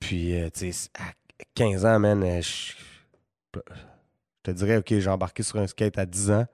Puis, 0.00 0.34
euh, 0.40 0.48
tu 0.52 0.72
sais, 0.72 0.90
à 0.98 1.12
15 1.54 1.84
ans, 1.86 1.98
man, 2.00 2.22
je 2.42 2.72
je 3.68 4.52
te 4.52 4.56
dirais, 4.56 4.76
OK, 4.78 4.86
j'ai 4.98 5.10
embarqué 5.10 5.42
sur 5.42 5.58
un 5.58 5.66
skate 5.66 5.98
à 5.98 6.06
10 6.06 6.30
ans. 6.30 6.46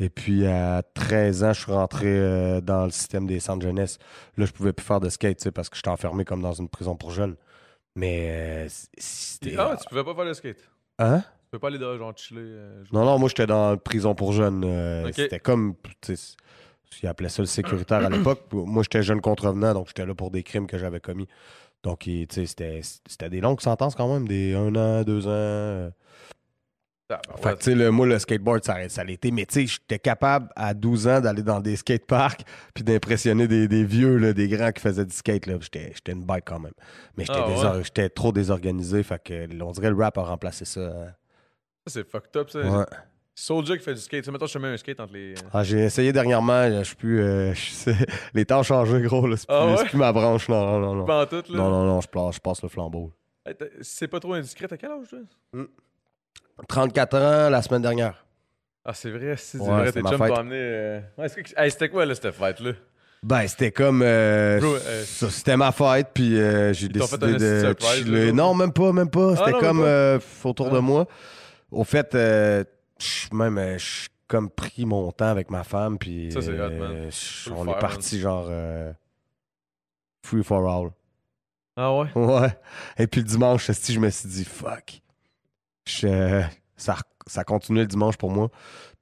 Et 0.00 0.10
puis, 0.10 0.46
à 0.46 0.82
13 0.94 1.44
ans, 1.44 1.52
je 1.52 1.60
suis 1.62 1.72
rentré 1.72 2.06
euh, 2.08 2.60
dans 2.60 2.84
le 2.84 2.90
système 2.90 3.26
des 3.26 3.38
centres 3.40 3.64
jeunesse. 3.64 3.98
Là, 4.36 4.44
je 4.44 4.52
pouvais 4.52 4.72
plus 4.72 4.84
faire 4.84 4.98
de 5.00 5.08
skate, 5.08 5.38
tu 5.38 5.44
sais, 5.44 5.50
parce 5.52 5.68
que 5.68 5.76
j'étais 5.76 5.88
enfermé 5.88 6.24
comme 6.24 6.42
dans 6.42 6.52
une 6.52 6.68
prison 6.68 6.96
pour 6.96 7.12
jeunes. 7.12 7.36
Mais 7.94 8.64
euh, 8.66 8.68
c'était... 8.98 9.54
Ah, 9.56 9.76
tu 9.80 9.88
pouvais 9.88 10.02
pas 10.02 10.14
faire 10.14 10.24
le 10.24 10.34
skate? 10.34 10.56
Tu 10.58 10.64
Hein? 10.98 11.22
peux 11.52 11.60
pas 11.60 11.68
aller 11.68 11.78
dans 11.78 11.96
genre 11.96 12.12
chiller. 12.16 12.40
euh. 12.42 12.82
Non, 12.92 13.04
non, 13.04 13.18
moi, 13.20 13.28
j'étais 13.28 13.46
dans 13.46 13.74
une 13.74 13.78
prison 13.80 14.16
pour 14.16 14.32
jeunes. 14.32 14.64
euh, 14.64 15.06
Ok. 15.06 15.14
C'était 15.14 15.38
comme... 15.38 15.74
tu 16.00 16.16
sais, 16.16 16.34
Ils 17.02 17.08
appelaient 17.08 17.28
ça 17.28 17.42
le 17.42 17.46
sécuritaire 17.46 18.04
à 18.04 18.10
l'époque. 18.10 18.40
Moi, 18.52 18.82
j'étais 18.82 19.04
jeune 19.04 19.20
contrevenant, 19.20 19.74
donc 19.74 19.86
j'étais 19.86 20.04
là 20.06 20.14
pour 20.16 20.32
des 20.32 20.42
crimes 20.42 20.66
que 20.66 20.76
j'avais 20.78 20.98
commis. 21.00 21.28
Donc, 21.84 22.08
c'était 22.30 23.30
des 23.30 23.40
longues 23.40 23.60
sentences 23.60 23.94
quand 23.94 24.12
même, 24.12 24.26
des 24.26 24.54
un 24.54 24.74
an, 24.74 25.02
deux 25.04 25.28
ans. 25.28 25.90
Ah, 27.10 27.20
ben 27.28 27.36
Fait 27.36 27.48
ouais. 27.50 27.56
tu 27.58 27.64
sais, 27.64 27.74
le, 27.74 27.90
moi, 27.90 28.06
le 28.06 28.18
skateboard, 28.18 28.64
ça, 28.64 28.88
ça 28.88 29.04
l'était. 29.04 29.30
Mais, 29.30 29.44
tu 29.44 29.60
sais, 29.60 29.66
j'étais 29.66 29.98
capable 29.98 30.48
à 30.56 30.72
12 30.72 31.06
ans 31.06 31.20
d'aller 31.20 31.42
dans 31.42 31.60
des 31.60 31.76
skateparks 31.76 32.42
puis 32.72 32.82
d'impressionner 32.82 33.46
des, 33.46 33.68
des 33.68 33.84
vieux, 33.84 34.16
là, 34.16 34.32
des 34.32 34.48
grands 34.48 34.72
qui 34.72 34.80
faisaient 34.80 35.04
du 35.04 35.14
skate. 35.14 35.44
J'étais 35.60 36.12
une 36.12 36.24
bike 36.24 36.46
quand 36.46 36.58
même. 36.58 36.72
Mais 37.18 37.26
j'étais 37.26 37.38
Ah, 37.38 37.76
ouais. 37.76 37.84
j'étais 37.84 38.08
trop 38.08 38.32
désorganisé. 38.32 39.02
Fait 39.02 39.22
que, 39.22 39.62
on 39.62 39.72
dirait 39.72 39.90
le 39.90 39.96
rap 39.96 40.16
a 40.16 40.22
remplacé 40.22 40.64
ça. 40.64 40.80
hein. 40.80 41.12
Ça, 41.86 41.92
c'est 41.92 42.08
fucked 42.10 42.34
up, 42.36 42.48
ça. 42.48 42.60
Ouais. 42.60 42.86
Soulja 43.34 43.76
qui 43.76 43.82
fait 43.82 43.94
du 43.94 44.00
skate. 44.00 44.28
Mettons, 44.28 44.46
je 44.46 44.52
te 44.52 44.58
mets 44.58 44.68
un 44.68 44.76
skate 44.76 45.00
entre 45.00 45.12
les. 45.14 45.34
Ah, 45.52 45.64
j'ai 45.64 45.80
essayé 45.80 46.12
dernièrement. 46.12 46.68
Je 46.78 46.84
suis 46.84 46.96
plus. 46.96 47.20
euh, 47.20 47.52
je 47.54 47.70
sais- 47.70 48.06
les 48.32 48.44
temps 48.44 48.60
ont 48.60 48.62
changé, 48.62 49.00
gros. 49.02 49.26
là. 49.26 49.36
C'est 49.36 49.46
plus, 49.46 49.54
Ah 49.56 49.66
ouais? 49.66 49.76
c'est 49.78 49.84
plus 49.86 49.98
ma 49.98 50.12
branche. 50.12 50.48
Non, 50.48 50.64
non, 50.64 50.80
non. 50.80 50.94
Non, 50.96 51.04
Pas 51.04 51.22
en 51.22 51.26
tout, 51.26 51.36
là? 51.50 51.58
non, 51.58 51.68
non, 51.70 51.84
non, 51.84 52.00
je, 52.00 52.08
passe, 52.08 52.36
je 52.36 52.40
passe 52.40 52.62
le 52.62 52.68
flambeau. 52.68 53.12
Hey, 53.46 53.54
C'est 53.80 54.08
pas 54.08 54.20
trop 54.20 54.34
indiscret, 54.34 54.68
t'as 54.68 54.76
quel 54.76 54.90
âge, 54.92 55.08
toi? 55.10 55.66
34 56.68 57.16
ans 57.18 57.50
la 57.50 57.62
semaine 57.62 57.82
dernière. 57.82 58.24
Ah, 58.84 58.92
c'est 58.94 59.10
vrai, 59.10 59.34
c'est 59.36 59.58
Ouais, 59.58 59.68
vrai, 59.68 59.92
tes 59.92 60.00
chums 60.02 60.16
t'ont 60.18 60.34
amené. 60.34 60.56
euh, 60.58 61.00
Ouais, 61.18 61.26
est-ce 61.26 61.36
que- 61.36 61.60
Hey, 61.60 61.70
c'était 61.70 61.88
quoi, 61.88 62.04
là, 62.06 62.14
cette 62.14 62.30
fête-là? 62.32 62.72
Ben, 63.22 63.46
c'était 63.48 63.72
comme. 63.72 64.02
euh, 64.04 64.60
Bro, 64.60 64.74
euh, 64.74 65.02
ça, 65.04 65.30
c'était 65.30 65.56
ma 65.56 65.72
fête, 65.72 66.08
puis 66.12 66.38
euh, 66.38 66.72
j'ai 66.74 66.88
décidé 66.88 67.32
de 67.32 67.38
de 67.38 67.60
surprise, 67.60 68.04
chiller. 68.04 68.32
Non, 68.32 68.52
même 68.54 68.72
pas, 68.72 68.92
même 68.92 69.08
pas. 69.08 69.34
C'était 69.36 69.52
non, 69.52 69.60
comme 69.60 69.78
pas? 69.80 69.86
euh, 69.86 70.18
autour 70.44 70.70
de 70.70 70.76
Ah. 70.76 70.80
moi. 70.82 71.06
Au 71.70 71.82
fait, 71.84 72.14
euh, 72.14 72.62
je- 72.98 73.34
même, 73.34 73.58
euh, 73.58 73.78
je 73.78 73.84
suis 73.84 74.08
comme 74.26 74.50
pris 74.50 74.86
mon 74.86 75.12
temps 75.12 75.26
avec 75.28 75.50
ma 75.50 75.64
femme, 75.64 75.98
puis 75.98 76.32
Ça, 76.32 76.40
c'est 76.42 76.50
euh, 76.50 77.10
je- 77.10 77.50
on 77.50 77.64
faire, 77.64 77.76
est 77.76 77.78
parti 77.78 78.18
genre 78.20 78.46
euh, 78.48 78.92
free 80.24 80.42
for 80.42 80.66
all. 80.68 80.90
Ah 81.76 81.92
ouais? 81.94 82.08
Ouais. 82.14 82.56
Et 82.98 83.06
puis 83.06 83.20
le 83.20 83.26
dimanche, 83.26 83.70
je 83.70 83.98
me 83.98 84.10
suis 84.10 84.28
dit, 84.28 84.44
fuck. 84.44 85.00
Je- 85.86 86.42
ça, 86.76 86.94
rec- 86.94 87.04
ça 87.26 87.44
continuait 87.44 87.82
le 87.82 87.88
dimanche 87.88 88.16
pour 88.16 88.30
moi. 88.30 88.48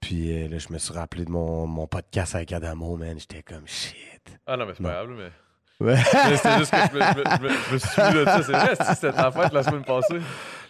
Puis 0.00 0.32
euh, 0.44 0.48
là, 0.48 0.58
je 0.58 0.72
me 0.72 0.78
suis 0.78 0.92
rappelé 0.92 1.24
de 1.24 1.30
mon, 1.30 1.66
mon 1.66 1.86
podcast 1.86 2.34
avec 2.34 2.52
Adamo, 2.52 2.96
man. 2.96 3.18
J'étais 3.20 3.42
comme 3.42 3.66
shit. 3.66 3.96
Ah 4.46 4.56
non, 4.56 4.66
mais 4.66 4.72
c'est 4.76 4.82
pas 4.82 5.04
grave, 5.04 5.10
mais. 5.10 5.30
Ouais. 5.86 5.94
mais 6.12 6.36
c'était 6.36 6.58
juste 6.58 6.70
que 6.70 6.76
je 6.76 6.94
me, 6.94 7.00
je 7.00 7.18
me- 7.18 7.24
je 7.24 7.42
me- 7.42 7.48
je 7.48 7.72
me 7.74 7.78
suis 7.78 8.02
de 8.18 8.24
ça. 8.24 8.42
C'est 8.42 8.52
vrai, 8.52 8.94
c'était 8.94 9.12
ta 9.12 9.30
fête 9.32 9.52
la 9.52 9.62
semaine 9.62 9.84
passée. 9.84 10.18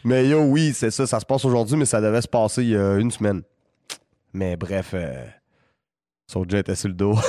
Mais 0.04 0.26
yo, 0.26 0.40
oui, 0.42 0.72
c'est 0.74 0.90
ça. 0.90 1.06
Ça 1.06 1.20
se 1.20 1.26
passe 1.26 1.44
aujourd'hui, 1.44 1.76
mais 1.76 1.84
ça 1.84 2.00
devait 2.00 2.22
se 2.22 2.28
passer 2.28 2.62
il 2.62 2.70
y 2.70 2.76
a 2.76 2.96
une 2.96 3.10
semaine. 3.10 3.42
Mais 4.32 4.56
bref, 4.56 4.90
euh, 4.94 5.24
Soulja 6.26 6.58
était 6.58 6.74
sur 6.74 6.88
le 6.88 6.94
dos. 6.94 7.14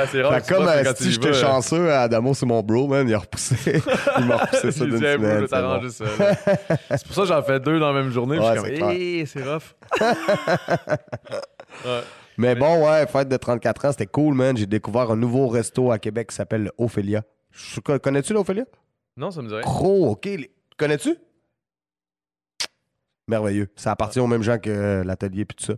Ah, 0.00 0.06
c'est 0.10 0.22
rare. 0.22 0.40
Que 0.42 0.54
comme 0.54 0.68
euh, 0.68 0.84
quand 0.84 0.96
si 0.96 1.10
j'étais 1.10 1.30
vas, 1.30 1.40
chanceux, 1.40 1.90
Adamo, 1.92 2.32
c'est 2.32 2.46
mon 2.46 2.62
bro, 2.62 2.86
man. 2.86 3.08
Il 3.08 3.14
a 3.14 3.18
repoussé. 3.18 3.56
il 4.18 4.24
m'a 4.26 4.36
repoussé 4.36 4.70
ça 4.72 4.84
d'une 4.84 4.98
semaine. 4.98 5.46
c'est 5.48 6.04
bon. 6.04 7.04
pour 7.06 7.14
ça 7.14 7.20
que 7.22 7.26
j'en 7.26 7.42
fais 7.42 7.58
deux 7.58 7.80
dans 7.80 7.92
la 7.92 8.02
même 8.02 8.12
journée. 8.12 8.38
Ouais, 8.38 8.54
je 8.56 8.60
c'est 8.60 8.68
suis 8.70 8.78
comme, 8.78 8.90
hey, 8.90 9.26
c'est 9.26 9.42
rough. 9.42 9.74
Ouais. 11.84 12.00
Mais 12.36 12.54
bon, 12.54 12.86
ouais, 12.86 13.06
fête 13.08 13.28
de 13.28 13.36
34 13.36 13.84
ans, 13.86 13.92
c'était 13.92 14.06
cool, 14.06 14.34
man. 14.34 14.56
J'ai 14.56 14.66
découvert 14.66 15.10
un 15.10 15.16
nouveau 15.16 15.48
resto 15.48 15.90
à 15.90 15.98
Québec 15.98 16.28
qui 16.28 16.36
s'appelle 16.36 16.64
le 16.64 16.72
Ophélia. 16.78 17.22
Connais-tu 18.02 18.32
l'Ophélia? 18.32 18.64
Non, 19.16 19.30
ça 19.32 19.42
me 19.42 19.48
dirait. 19.48 19.62
Gros, 19.62 20.10
OK. 20.10 20.24
Les- 20.26 20.50
Connais-tu? 20.78 21.16
Merveilleux. 23.26 23.68
Ça 23.76 23.90
appartient 23.92 24.20
aux 24.20 24.26
mêmes 24.26 24.42
gens 24.42 24.58
que 24.58 24.70
euh, 24.70 25.04
l'atelier 25.04 25.44
puis 25.44 25.54
tout 25.56 25.64
ça. 25.66 25.74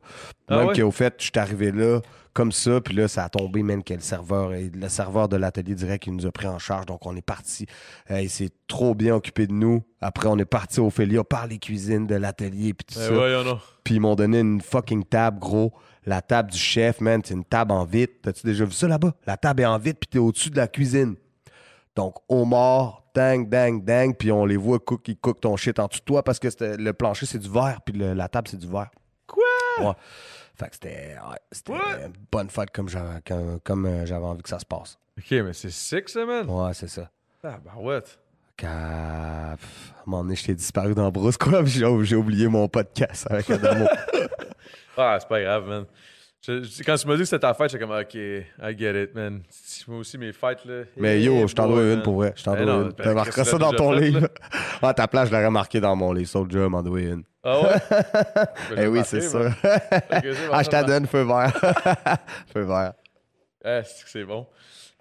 Ah 0.47 0.59
Même 0.59 0.69
ouais? 0.69 0.81
qu'au 0.81 0.93
fait, 0.93 1.15
je 1.19 1.25
suis 1.25 1.33
arrivé 1.35 1.73
là 1.73 2.01
comme 2.33 2.53
ça, 2.53 2.81
puis 2.81 2.95
là, 2.95 3.09
ça 3.09 3.25
a 3.25 3.29
tombé, 3.29 3.65
même 3.65 3.83
que 3.83 3.93
le 3.93 3.99
serveur, 3.99 4.55
et 4.55 4.71
le 4.73 4.89
serveur 4.89 5.29
de 5.29 5.37
l'atelier 5.37 5.75
direct, 5.75 6.07
il 6.07 6.15
nous 6.15 6.27
a 6.27 6.31
pris 6.31 6.47
en 6.47 6.61
charge. 6.61 6.87
Donc, 6.87 7.05
on 7.05 7.17
est 7.17 7.23
parti. 7.27 7.67
Euh, 8.13 8.21
il 8.21 8.31
s'est 8.31 8.51
trop 8.69 8.95
bien 8.95 9.17
occupé 9.17 9.49
de 9.49 9.53
nous. 9.53 9.83
Après, 10.01 10.29
on 10.29 10.39
est 10.39 10.45
parti 10.45 10.79
au 10.79 10.87
Ophélia 10.87 11.25
par 11.25 11.49
les 11.49 11.59
cuisines 11.59 12.07
de 12.07 12.15
l'atelier 12.15 12.73
puis 12.73 12.85
tout 12.95 13.01
Eh, 13.01 13.09
ça. 13.09 13.43
donc. 13.45 13.59
Puis 13.83 13.97
ils 13.97 14.01
m'ont 14.01 14.15
donné 14.15 14.39
une 14.39 14.61
fucking 14.61 15.05
table, 15.05 15.41
gros. 15.41 15.73
La 16.07 16.23
table 16.23 16.53
du 16.53 16.59
chef, 16.59 17.01
man, 17.01 17.21
c'est 17.25 17.35
une 17.35 17.45
table 17.45 17.73
en 17.73 17.85
vitre. 17.85 18.15
T'as-tu 18.23 18.47
déjà 18.47 18.65
vu 18.65 18.73
ça 18.73 18.87
là-bas? 18.87 19.13
La 19.27 19.37
table 19.37 19.63
est 19.63 19.67
en 19.67 19.79
vitre, 19.79 19.99
puis 19.99 20.09
t'es 20.09 20.19
au-dessus 20.21 20.51
de 20.51 20.57
la 20.57 20.69
cuisine. 20.69 21.17
Donc, 21.97 22.15
homard, 22.29 23.00
dang, 23.15 23.49
dang, 23.49 23.83
dang, 23.83 24.15
puis 24.15 24.33
on 24.33 24.45
les 24.45 24.57
voit 24.57 24.79
cook, 24.79 25.07
ils 25.09 25.17
cookent 25.17 25.41
ton 25.41 25.57
shit 25.57 25.79
en 25.79 25.87
dessous 25.87 26.01
de 26.01 26.05
toi 26.05 26.23
parce 26.23 26.39
que 26.39 26.49
le 26.61 26.93
plancher, 26.93 27.27
c'est 27.27 27.39
du 27.39 27.49
verre, 27.49 27.81
puis 27.85 27.97
la 27.97 28.29
table, 28.29 28.49
c'est 28.49 28.59
du 28.59 28.67
verre. 28.67 28.91
Quoi? 29.27 29.45
Ouais. 29.81 29.93
Fait 30.55 30.69
que 30.69 30.75
c'était 30.75 31.17
ouais, 31.69 32.05
une 32.05 32.13
bonne 32.31 32.51
fête 32.51 32.71
comme 32.71 32.89
j'avais 32.89 33.21
comme, 33.27 33.61
comme, 33.61 33.87
euh, 33.87 34.05
j'avais 34.05 34.27
envie 34.27 34.43
que 34.43 34.49
ça 34.49 34.59
se 34.59 34.67
passe. 34.67 34.99
Ok, 35.19 35.31
mais 35.31 35.53
c'est 35.53 35.71
sick, 35.71 36.09
ça, 36.09 36.27
man. 36.27 36.49
Ouais, 36.49 36.75
c'est 36.75 36.89
ça. 36.89 37.11
Ah, 37.43 37.59
bah, 37.65 37.73
what? 37.77 38.03
Qu'à 38.57 39.57
pff, 39.59 39.93
à 39.97 40.01
un 40.01 40.03
moment 40.07 40.23
donné, 40.23 40.37
j'étais 40.37 40.55
disparu 40.55 40.95
dans 40.95 41.11
brousse, 41.11 41.39
quoi, 41.39 41.65
j'ai 41.65 42.17
oublié 42.17 42.49
mon 42.49 42.69
podcast 42.69 43.27
avec 43.31 43.49
Adamo. 43.51 43.87
Ah, 44.97 45.17
c'est 45.19 45.29
pas 45.29 45.41
grave, 45.41 45.67
man. 45.67 45.87
Je- 46.43 46.63
je- 46.63 46.83
quand 46.83 46.97
tu 46.97 47.07
m'as 47.07 47.15
dit 47.17 47.21
que 47.21 47.25
c'était 47.27 47.41
ta 47.41 47.53
fête, 47.53 47.71
j'étais 47.71 47.85
comme, 47.85 47.95
ok, 47.95 48.15
I 48.15 48.45
get 48.79 49.03
it, 49.05 49.15
man. 49.15 49.43
Moi 49.89 49.99
aussi, 49.99 50.17
mes 50.17 50.33
fêtes, 50.33 50.65
là. 50.65 50.85
Mais 50.97 51.21
yo, 51.21 51.47
je 51.47 51.55
t'en 51.55 51.69
dois 51.69 51.83
une 51.93 52.03
pour 52.03 52.15
vrai. 52.15 52.33
Je 52.35 52.43
t'en 52.45 52.55
dois 52.57 52.65
non, 52.65 52.83
une. 52.87 52.93
T'as 52.95 53.13
marqué 53.13 53.31
Chris 53.31 53.45
ça 53.45 53.59
dans 53.59 53.73
ton 53.73 53.93
livre. 53.93 54.29
Ah, 54.81 54.89
à 54.89 54.95
ta 54.95 55.07
place, 55.07 55.29
je 55.29 55.35
l'aurais 55.35 55.51
marqué 55.51 55.81
dans 55.81 55.95
mon 55.95 56.13
livre. 56.15 56.29
Soldier, 56.31 56.67
m'en 56.69 56.83
dois 56.83 57.01
une. 57.01 57.25
Ah 57.43 57.61
ouais? 57.61 57.69
Ben, 58.71 58.79
Eh 58.85 58.87
oui, 58.87 59.01
c'est 59.05 59.21
ça. 59.21 59.51
Ah, 60.51 60.63
je 60.63 60.69
t'en 60.71 60.83
donne, 60.85 61.07
feu 61.07 61.23
vert. 61.25 61.53
feu 62.53 62.63
vert. 62.63 62.95
Ah, 63.63 63.83
c'est 63.85 64.05
que 64.05 64.11
c'est 64.11 64.25
bon. 64.25 64.47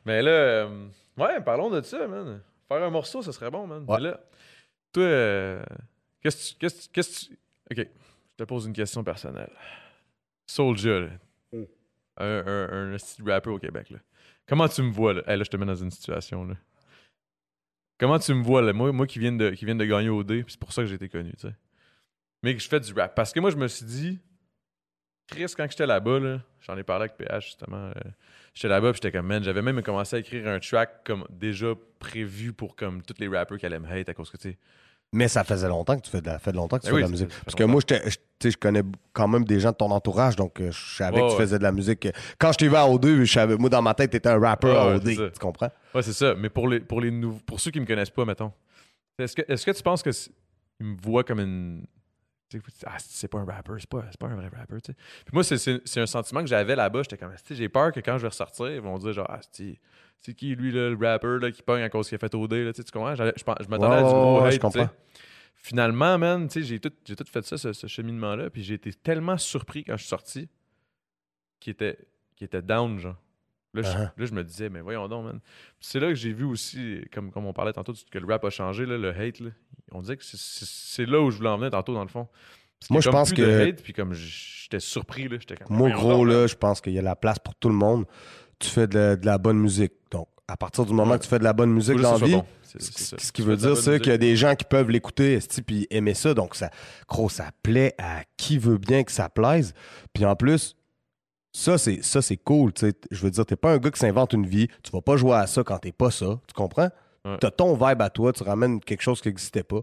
Mais 0.05 0.21
là, 0.21 0.31
euh, 0.31 0.87
ouais, 1.17 1.39
parlons 1.41 1.69
de 1.69 1.81
ça, 1.81 2.05
man. 2.07 2.41
Faire 2.67 2.83
un 2.83 2.89
morceau, 2.89 3.21
ça 3.21 3.31
serait 3.31 3.49
bon, 3.49 3.65
man. 3.65 3.85
Ouais. 3.87 3.95
Mais 3.97 4.03
là, 4.09 4.19
toi, 4.91 5.03
euh, 5.03 5.63
qu'est-ce 6.21 6.53
que 6.55 6.67
tu. 6.67 7.27
Tu- 7.27 7.39
Ok, 7.71 7.77
je 7.77 8.35
te 8.35 8.43
pose 8.43 8.65
une 8.65 8.73
question 8.73 9.03
personnelle. 9.03 9.51
Mm. 10.57 11.19
Un, 12.19 12.43
un, 12.45 12.93
un 12.93 12.97
rapper 13.25 13.49
au 13.49 13.59
Québec, 13.59 13.89
là. 13.89 13.99
Comment 14.47 14.67
tu 14.67 14.81
me 14.81 14.91
vois, 14.91 15.13
là? 15.13 15.21
Hey, 15.27 15.37
là, 15.37 15.43
je 15.43 15.49
te 15.49 15.57
mets 15.57 15.65
dans 15.65 15.75
une 15.75 15.91
situation, 15.91 16.43
là. 16.43 16.55
Comment 17.99 18.17
tu 18.19 18.33
me 18.33 18.43
vois, 18.43 18.61
là? 18.61 18.73
Moi, 18.73 18.91
moi 18.91 19.05
qui, 19.07 19.19
viens 19.19 19.31
de, 19.31 19.51
qui 19.51 19.65
de 19.65 19.85
gagner 19.85 20.09
au 20.09 20.23
D, 20.23 20.43
c'est 20.47 20.59
pour 20.59 20.73
ça 20.73 20.81
que 20.81 20.87
j'ai 20.87 20.95
été 20.95 21.09
connu, 21.09 21.31
tu 21.33 21.47
sais. 21.47 21.55
Mais 22.41 22.55
que 22.55 22.61
je 22.61 22.67
fais 22.67 22.79
du 22.79 22.93
rap. 22.93 23.13
Parce 23.15 23.33
que 23.33 23.39
moi, 23.39 23.49
je 23.49 23.57
me 23.57 23.67
suis 23.67 23.85
dit, 23.85 24.19
Chris, 25.27 25.53
quand 25.55 25.69
j'étais 25.69 25.85
là-bas, 25.85 26.19
là, 26.19 26.41
j'en 26.61 26.77
ai 26.77 26.83
parlé 26.83 27.03
avec 27.05 27.17
PH, 27.17 27.45
justement. 27.45 27.87
euh, 27.89 27.93
j'étais 28.53 28.69
là-bas, 28.69 28.93
j'étais 28.93 29.11
comme, 29.11 29.27
man, 29.27 29.43
j'avais 29.43 29.61
même 29.61 29.81
commencé 29.83 30.15
à 30.15 30.19
écrire 30.19 30.47
un 30.47 30.59
track 30.59 31.03
comme 31.05 31.25
déjà 31.29 31.73
prévu 31.99 32.53
pour 32.53 32.75
comme 32.75 33.01
tous 33.01 33.19
les 33.19 33.27
rappers 33.27 33.57
qui 33.57 33.65
allaient 33.65 33.79
me 33.79 33.87
hate 33.87 34.09
à 34.09 34.13
cause 34.13 34.29
que, 34.29 34.37
tu 34.37 34.51
sais. 34.51 34.57
Mais 35.11 35.27
ça 35.27 35.43
faisait 35.43 35.67
longtemps 35.67 35.95
que 35.97 36.01
tu 36.03 36.11
fais 36.11 36.21
de 36.21 36.27
la, 36.27 36.37
fait 36.37 36.51
longtemps 36.51 36.77
que 36.77 36.83
tu 36.83 36.91
Ben 36.91 36.91
fais 36.91 36.95
oui, 36.97 37.01
de 37.01 37.07
la 37.07 37.11
musique. 37.11 37.29
Parce 37.43 37.55
que 37.55 37.63
moi, 37.63 37.81
je 38.43 38.55
connais 38.57 38.83
quand 39.11 39.27
même 39.27 39.43
des 39.43 39.59
gens 39.59 39.71
de 39.71 39.75
ton 39.75 39.89
entourage, 39.89 40.35
donc 40.35 40.61
euh, 40.61 40.71
je 40.71 40.95
savais 40.97 41.19
que 41.19 41.31
tu 41.31 41.35
faisais 41.37 41.57
de 41.57 41.63
la 41.63 41.71
musique. 41.71 42.07
Quand 42.37 42.51
je 42.51 42.57
t'ai 42.59 42.67
vu 42.67 42.75
à 42.75 42.85
O2, 42.87 43.23
je 43.23 43.31
savais, 43.33 43.57
moi, 43.57 43.69
dans 43.69 43.81
ma 43.81 43.95
tête, 43.95 44.11
t'étais 44.11 44.29
un 44.29 44.39
rappeur 44.39 44.71
Ouais, 44.71 44.77
à 44.77 44.87
ouais, 44.89 44.95
OD. 44.97 45.05
c'est 45.07 45.15
ça. 45.15 45.29
Tu 45.31 45.39
comprends? 45.39 45.71
Ouais, 45.95 46.03
c'est 46.03 46.13
ça. 46.13 46.35
Mais 46.35 46.49
pour 46.49 46.67
les, 46.67 46.79
pour 46.79 47.01
les 47.01 47.09
nouveaux, 47.09 47.39
pour 47.45 47.59
ceux 47.59 47.71
qui 47.71 47.79
me 47.79 47.87
connaissent 47.87 48.11
pas, 48.11 48.23
mettons, 48.23 48.51
est-ce 49.17 49.35
que, 49.35 49.41
est-ce 49.51 49.65
que 49.65 49.71
tu 49.71 49.81
penses 49.81 50.03
que 50.03 50.11
ils 50.79 50.85
me 50.85 50.95
voient 51.01 51.23
comme 51.23 51.39
une. 51.39 51.85
Ah, 52.85 52.97
c'est 52.99 53.27
pas 53.27 53.39
un 53.39 53.45
rappeur, 53.45 53.75
c'est 53.79 53.89
pas, 53.89 54.03
pas 54.19 54.27
un 54.27 54.35
vrai 54.35 54.49
sais. 54.83 54.93
Puis 54.93 55.33
moi, 55.33 55.43
c'est, 55.43 55.99
un 55.99 56.05
sentiment 56.07 56.41
que 56.41 56.47
j'avais 56.47 56.75
là-bas. 56.75 57.03
J'étais 57.03 57.17
comme, 57.17 57.31
j'ai 57.49 57.69
peur 57.69 57.91
que 57.91 57.99
quand 57.99 58.17
je 58.17 58.23
vais 58.23 58.29
ressortir, 58.29 58.71
ils 58.71 58.81
vont 58.81 58.97
dire, 58.97 59.13
genre, 59.13 59.27
ah, 59.29 59.39
c'est, 59.51 60.33
qui 60.33 60.55
lui, 60.55 60.71
là, 60.71 60.89
le 60.89 60.97
rappeur 61.07 61.39
là, 61.39 61.51
qui 61.51 61.61
pogne 61.61 61.83
à 61.83 61.89
cause 61.89 62.07
qu'il 62.09 62.15
a 62.15 62.19
fait 62.19 62.33
OD, 62.33 62.53
là, 62.53 62.73
tu 62.73 62.83
comprends? 62.91 63.15
Je, 63.15 63.23
je 63.35 63.67
m'attendais 63.69 63.95
à 63.95 64.03
du 64.03 64.09
gros 64.09 64.41
ouais, 64.41 64.47
hate, 64.47 64.53
je 64.53 64.59
comprends. 64.59 64.89
Finalement, 65.55 66.17
man, 66.17 66.47
tu 66.47 66.61
sais, 66.61 66.67
j'ai 66.67 66.79
tout, 66.79 66.89
tout 66.89 67.25
fait 67.25 67.45
ça, 67.45 67.57
ce, 67.57 67.73
ce 67.73 67.87
cheminement-là, 67.87 68.49
puis 68.49 68.63
j'ai 68.63 68.75
été 68.75 68.93
tellement 68.93 69.37
surpris 69.37 69.83
quand 69.83 69.97
je 69.97 70.03
suis 70.03 70.09
sorti 70.09 70.49
qu'il 71.59 71.71
était, 71.71 71.97
qu'il 72.35 72.45
était 72.45 72.61
down, 72.61 72.97
genre. 72.97 73.17
Là, 73.73 73.81
je, 73.83 73.87
Uh-huh. 73.89 74.09
là, 74.17 74.25
je 74.25 74.33
me 74.33 74.43
disais, 74.43 74.69
mais 74.69 74.81
voyons 74.81 75.07
donc, 75.07 75.25
man. 75.25 75.39
C'est 75.79 75.99
là 75.99 76.07
que 76.07 76.15
j'ai 76.15 76.33
vu 76.33 76.43
aussi, 76.45 77.01
comme, 77.13 77.31
comme 77.31 77.45
on 77.45 77.53
parlait 77.53 77.73
tantôt, 77.73 77.93
que 78.11 78.17
le 78.17 78.25
rap 78.25 78.43
a 78.43 78.49
changé, 78.49 78.85
là, 78.85 78.97
le 78.97 79.09
hate. 79.09 79.39
Là. 79.39 79.51
On 79.91 80.01
disait 80.01 80.17
que 80.17 80.23
c'est- 80.25 81.05
là 81.05 81.21
où 81.21 81.29
je 81.29 81.37
voulais 81.37 81.49
en 81.49 81.57
venir 81.57 81.69
tantôt, 81.71 81.93
dans 81.93 82.01
le 82.01 82.07
fond. 82.09 82.27
Parce 82.79 82.89
Moi, 82.89 83.01
je 83.01 83.09
pense 83.09 83.29
de 83.31 83.35
que- 83.35 83.67
hate, 83.69 83.83
puis 83.83 83.93
comme 83.93 84.13
j'étais 84.13 84.79
surpris, 84.79 85.27
là, 85.27 85.37
j'étais 85.39 85.55
comme. 85.55 85.75
Moi, 85.77 85.91
gros, 85.91 86.25
donc, 86.25 86.27
là, 86.27 86.47
je 86.47 86.55
pense 86.55 86.81
qu'il 86.81 86.93
y 86.93 86.99
a 86.99 87.01
la 87.03 87.15
place 87.15 87.37
pour 87.39 87.53
tout 87.55 87.69
le 87.69 87.75
monde. 87.75 88.05
Tu 88.57 88.69
fais 88.69 88.87
de 88.87 88.97
la, 88.97 89.15
de 89.15 89.25
la 89.25 89.37
bonne 89.37 89.59
musique. 89.59 89.93
Donc, 90.11 90.27
à 90.47 90.57
partir 90.57 90.85
du 90.85 90.93
moment 90.93 91.11
Ouais. 91.11 91.17
que 91.19 91.23
tu 91.23 91.29
fais 91.29 91.39
de 91.39 91.43
la 91.43 91.53
bonne 91.53 91.71
musique 91.71 91.97
dans 91.99 92.13
la 92.13 92.17
ce 92.19 92.25
vie, 92.25 92.41
ça. 92.63 93.17
Ce 93.19 93.31
qui 93.31 93.41
veut 93.43 93.55
dire, 93.57 93.77
c'est 93.77 93.99
qu'il 93.99 94.11
y 94.11 94.15
a 94.15 94.17
des 94.17 94.35
gens 94.35 94.55
qui 94.55 94.63
peuvent 94.65 94.89
l'écouter 94.89 95.37
puis 95.65 95.85
aimer 95.91 96.13
ça. 96.15 96.33
Donc, 96.33 96.55
ça, 96.55 96.69
gros, 97.07 97.29
ça 97.29 97.51
plaît 97.63 97.93
à 97.99 98.23
qui 98.37 98.57
veut 98.57 98.77
bien 98.77 99.03
que 99.03 99.11
ça 99.11 99.29
plaise. 99.29 99.73
Puis 100.13 100.25
en 100.25 100.35
plus, 100.35 100.75
ça, 101.51 101.77
c'est 101.77 102.03
ça 102.03 102.21
c'est 102.21 102.37
cool. 102.37 102.71
Je 103.11 103.21
veux 103.21 103.31
dire, 103.31 103.45
t'es 103.45 103.55
pas 103.55 103.71
un 103.71 103.77
gars 103.77 103.91
qui 103.91 103.99
s'invente 103.99 104.33
une 104.33 104.45
vie. 104.45 104.67
Tu 104.83 104.91
vas 104.91 105.01
pas 105.01 105.17
jouer 105.17 105.35
à 105.35 105.47
ça 105.47 105.63
quand 105.63 105.77
t'es 105.79 105.91
pas 105.91 106.11
ça. 106.11 106.39
Tu 106.47 106.53
comprends? 106.53 106.89
Ouais. 107.25 107.37
T'as 107.39 107.51
ton 107.51 107.73
vibe 107.73 108.01
à 108.01 108.09
toi. 108.09 108.33
Tu 108.33 108.43
ramènes 108.43 108.79
quelque 108.79 109.01
chose 109.01 109.21
qui 109.21 109.27
n'existait 109.27 109.63
pas. 109.63 109.81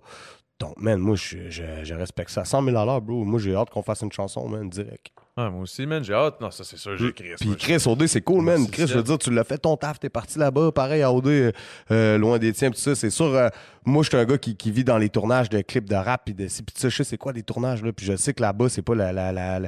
Donc, 0.59 0.79
man, 0.79 0.99
moi, 0.99 1.17
je, 1.17 1.51
je, 1.51 1.63
je 1.83 1.95
respecte 1.95 2.31
ça. 2.31 2.45
100 2.45 2.65
000 2.65 3.01
bro. 3.01 3.25
Moi, 3.25 3.39
j'ai 3.39 3.55
hâte 3.55 3.69
qu'on 3.71 3.83
fasse 3.83 4.01
une 4.01 4.13
chanson, 4.13 4.49
man, 4.49 4.71
direct. 4.71 5.11
Ah, 5.39 5.51
moi 5.51 5.65
aussi, 5.65 5.85
man, 5.85 6.03
j'ai 6.03 6.15
hâte. 6.15 6.41
Non, 6.41 6.51
ça, 6.51 6.65
c'est 6.65 6.79
sûr, 6.79 6.97
j'ai 6.97 7.09
écrit. 7.09 7.35
Puis 7.39 7.57
Chris, 7.57 7.83
OD, 7.85 8.07
c'est 8.07 8.23
cool, 8.23 8.43
man. 8.43 8.67
Chris, 8.71 8.87
je 8.87 8.95
veux 8.95 9.03
dire, 9.03 9.19
tu 9.19 9.31
l'as 9.31 9.45
fait 9.45 9.59
ton 9.59 9.77
taf, 9.77 10.01
t'es 10.01 10.09
parti 10.09 10.39
là-bas, 10.39 10.73
pareil 10.73 11.03
à 11.03 11.13
OD, 11.13 11.27
euh, 11.27 11.53
euh, 11.91 12.17
loin 12.17 12.39
des 12.39 12.55
tiens, 12.55 12.71
tout 12.71 12.79
ça. 12.79 12.95
C'est 12.95 13.11
sûr, 13.11 13.27
euh, 13.27 13.51
moi, 13.87 14.03
je 14.03 14.09
suis 14.09 14.19
un 14.19 14.25
gars 14.25 14.37
qui, 14.37 14.57
qui 14.57 14.71
vit 14.71 14.85
dans 14.85 14.99
les 14.99 15.09
tournages 15.09 15.49
de 15.49 15.61
clips 15.63 15.89
de 15.89 15.95
rap, 15.95 16.23
puis 16.25 16.35
de 16.35 16.49
ça, 16.49 16.63
je 16.89 16.89
sais 16.97 17.05
c'est 17.05 17.17
quoi 17.17 17.33
les 17.33 17.43
tournages, 17.43 17.83
là. 17.83 17.93
Puis 17.93 18.05
je 18.05 18.17
sais 18.17 18.35
que 18.35 18.43
là-bas, 18.43 18.69
c'est 18.69 18.83
pas 18.83 18.95
la. 18.95 19.13
la, 19.13 19.33
la, 19.33 19.61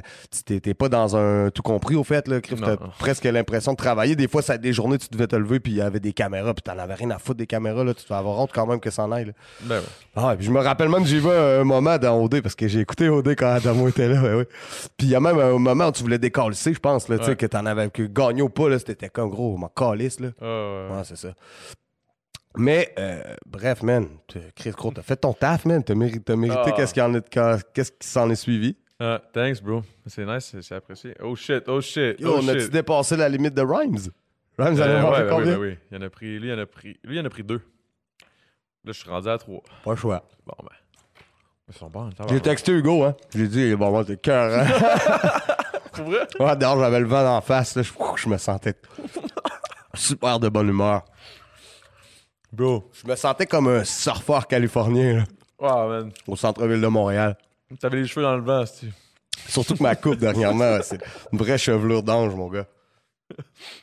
t'es- 0.45 0.59
t'es 0.59 0.73
pas 0.73 0.89
dans 0.89 1.15
un 1.15 1.49
tout 1.49 1.61
compris, 1.61 1.95
au 1.95 2.03
fait, 2.03 2.27
là. 2.27 2.39
Non. 2.57 2.65
t'as 2.65 2.75
presque 2.99 3.23
l'impression 3.23 3.71
de 3.71 3.77
travailler. 3.77 4.15
Des 4.15 4.27
fois, 4.27 4.41
ça, 4.41 4.57
des 4.57 4.73
journées, 4.73 4.97
tu 4.97 5.07
devais 5.11 5.27
te 5.27 5.35
lever, 5.35 5.59
puis 5.59 5.71
il 5.71 5.77
y 5.77 5.81
avait 5.81 5.99
des 5.99 6.13
caméras, 6.13 6.53
puis 6.53 6.61
t'en 6.63 6.77
avais 6.77 6.95
rien 6.95 7.09
à 7.11 7.17
foutre 7.17 7.37
des 7.37 7.47
caméras, 7.47 7.83
là. 7.83 7.93
Tu 7.93 8.03
vas 8.09 8.17
avoir 8.17 8.37
honte 8.39 8.51
quand 8.53 8.67
même 8.67 8.79
que 8.79 8.89
ça 8.89 9.03
en 9.03 9.11
aille, 9.11 9.25
là. 9.25 9.31
Ben 9.63 9.77
ouais. 9.79 9.85
Ah, 10.15 10.35
puis 10.37 10.45
je 10.45 10.51
me 10.51 10.59
rappelle 10.59 10.89
même, 10.89 11.05
j'y 11.05 11.19
vais 11.19 11.59
un 11.59 11.63
moment 11.63 11.97
dans 11.97 12.21
OD 12.21 12.41
parce 12.41 12.55
que 12.55 12.67
j'ai 12.67 12.81
écouté 12.81 13.07
OD 13.09 13.29
quand 13.35 13.47
Adamo 13.53 13.87
était 13.87 14.07
là. 14.09 14.21
ouais, 14.21 14.33
ouais. 14.35 14.47
Puis 14.97 15.07
il 15.07 15.09
y 15.11 15.15
a 15.15 15.19
même 15.21 15.39
un 15.39 15.57
moment 15.57 15.87
où 15.87 15.91
tu 15.91 16.03
voulais 16.03 16.17
décalisser, 16.19 16.73
je 16.73 16.79
pense, 16.79 17.07
là, 17.07 17.17
tu 17.19 17.25
sais, 17.25 17.35
que 17.35 17.45
t'en 17.45 17.65
avais 17.65 17.89
que 17.89 18.03
gagné 18.03 18.41
ou 18.41 18.49
pas, 18.49 18.67
là, 18.67 18.77
c'était 18.79 19.07
comme 19.09 19.29
gros, 19.29 19.55
ma 19.57 19.69
calisse, 19.73 20.19
là. 20.19 20.29
Ah. 20.41 20.87
Ouais, 20.91 21.01
c'est 21.05 21.15
ça. 21.17 21.29
Mais, 22.57 22.93
euh, 22.97 23.35
bref, 23.45 23.83
man, 23.83 24.07
Chris 24.55 24.71
Crow, 24.71 24.91
t'as 24.91 25.01
fait 25.03 25.15
ton 25.17 25.33
taf, 25.33 25.65
man. 25.65 25.83
T'as 25.83 25.93
méri- 25.93 26.21
t'as 26.21 26.35
mérité 26.35 26.61
Ah. 26.65 26.71
qu'est-ce 26.71 26.93
qui 26.93 27.01
en 27.01 27.13
est- 27.13 27.31
qu'en- 27.33 27.57
qu'est-ce 27.73 27.91
qui 27.91 28.07
s'en 28.07 28.29
est 28.29 28.35
suivi. 28.35 28.75
Ah, 28.99 29.21
thanks, 29.33 29.61
bro. 29.61 29.81
C'est 30.07 30.25
nice, 30.25 30.55
c'est- 30.61 30.75
apprécié. 30.75 31.13
Oh 31.23 31.35
shit, 31.35 31.63
oh 31.67 31.79
shit. 31.79 32.19
Yo, 32.19 32.33
oh 32.35 32.39
on 32.43 32.47
a-tu 32.49 32.69
dépassé 32.69 33.15
la 33.15 33.29
limite 33.29 33.53
de 33.53 33.61
Rhymes? 33.61 33.97
Rhymes, 34.57 34.79
Euh, 34.79 34.83
elle 34.83 34.91
a 34.97 35.09
ouais, 35.09 35.23
ben 35.23 35.37
oui, 35.37 35.45
ben 35.45 35.57
oui. 35.57 35.77
Il 35.91 35.97
y 35.97 35.99
en 35.99 36.05
a 36.05 36.09
pris, 36.09 36.37
lui, 36.39 36.49
il 36.49 36.53
en 36.53 36.59
a 36.59 36.65
pris, 36.65 36.99
lui, 37.05 37.15
il 37.17 37.19
en 37.21 37.25
a 37.25 37.29
pris 37.29 37.43
deux. 37.43 37.61
Là, 38.83 38.91
je 38.91 38.99
suis 38.99 39.09
rendu 39.09 39.29
à 39.29 39.37
trois. 39.37 39.61
Pas 39.85 39.91
le 39.91 39.95
choix. 39.97 40.27
Bon, 40.45 40.53
ben. 40.63 40.75
Ils 41.69 41.75
sont 41.77 41.89
bons. 41.89 42.09
J'ai 42.29 42.41
texté 42.41 42.71
Hugo, 42.73 43.03
hein. 43.03 43.15
J'ai 43.33 43.47
dit, 43.47 43.75
bon, 43.75 43.91
moi, 43.91 44.03
t'es 44.03 44.17
cœur, 44.17 44.51
hein. 44.59 44.65
Pour 45.93 46.05
vrai? 46.05 46.27
Ouais, 46.39 46.55
d'ailleurs, 46.57 46.79
j'avais 46.79 46.99
le 46.99 47.05
vent 47.07 47.37
en 47.37 47.41
face, 47.41 47.75
là. 47.75 47.83
Je, 47.83 47.91
je 48.15 48.27
me 48.27 48.37
sentais 48.37 48.73
super 49.93 50.39
de 50.39 50.49
bonne 50.49 50.67
humeur. 50.69 51.05
Bro. 52.51 52.89
Je 52.93 53.07
me 53.07 53.15
sentais 53.15 53.45
comme 53.45 53.67
un 53.67 53.83
surfeur 53.83 54.47
californien 54.47 55.17
là, 55.17 55.23
Oh, 55.59 55.87
man. 55.89 56.11
au 56.27 56.35
centre-ville 56.35 56.81
de 56.81 56.87
Montréal. 56.87 57.37
T'avais 57.79 57.97
les 57.97 58.07
cheveux 58.07 58.23
dans 58.25 58.35
le 58.35 58.41
vent, 58.43 58.65
c'est 58.65 58.87
Surtout 59.47 59.75
que 59.75 59.83
ma 59.83 59.95
coupe 59.95 60.15
dernièrement, 60.19 60.79
c'est 60.81 60.99
une 61.31 61.37
vraie 61.39 61.57
chevelure 61.57 62.01
d'ange, 62.03 62.33
mon 62.35 62.49
gars. 62.49 62.65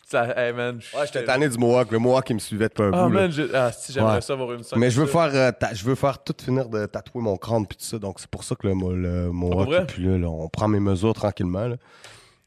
Ça, 0.09 0.25
hey 0.37 0.53
man. 0.53 0.81
Ouais, 0.95 1.07
j'étais 1.07 1.25
tanné 1.25 1.49
du 1.49 1.57
Mohawk. 1.57 1.93
Le 1.93 1.99
Mohawk, 2.01 2.31
il 2.31 2.35
me 2.35 2.39
suivait 2.41 2.69
depuis 2.69 2.83
un 2.83 2.91
Ah 2.93 3.07
bout. 3.07 3.13
là. 3.15 3.21
man, 3.23 3.31
j'ai- 3.31 3.55
ah, 3.55 3.71
si 3.71 3.93
j'aimerais 3.93 4.15
Ouais. 4.17 4.21
ça 4.21 4.33
avoir 4.33 4.53
une 4.53 4.65
scène. 4.65 4.79
Mais 4.81 4.91
je 4.91 5.01
veux 5.01 5.07
comme 5.07 5.23
ça. 5.23 5.31
faire, 5.31 5.41
euh, 5.41 5.53
ta- 5.53 5.73
je 5.75 5.85
veux 5.85 5.95
faire 5.95 6.19
tout 6.23 6.35
finir 6.43 6.69
de 6.69 6.87
tatouer 6.87 7.23
mon 7.23 7.37
crâne 7.37 7.65
puis 7.65 7.77
tout 7.79 7.85
ça. 7.85 7.99
Donc 7.99 8.19
c'est 8.19 8.29
pour 8.29 8.43
ça 8.43 8.57
que 8.57 8.67
le, 8.67 8.75
mo- 8.75 8.93
le 8.93 9.31
Mohawk 9.31 9.53
Ah, 9.53 9.63
pour 9.65 9.73
vrai? 9.73 9.83
est 9.83 9.87
plus 9.87 10.03
là, 10.11 10.19
là. 10.19 10.29
On 10.29 10.49
prend 10.49 10.67
mes 10.67 10.81
mesures 10.81 11.15
tranquillement. 11.15 11.69
Là. 11.69 11.77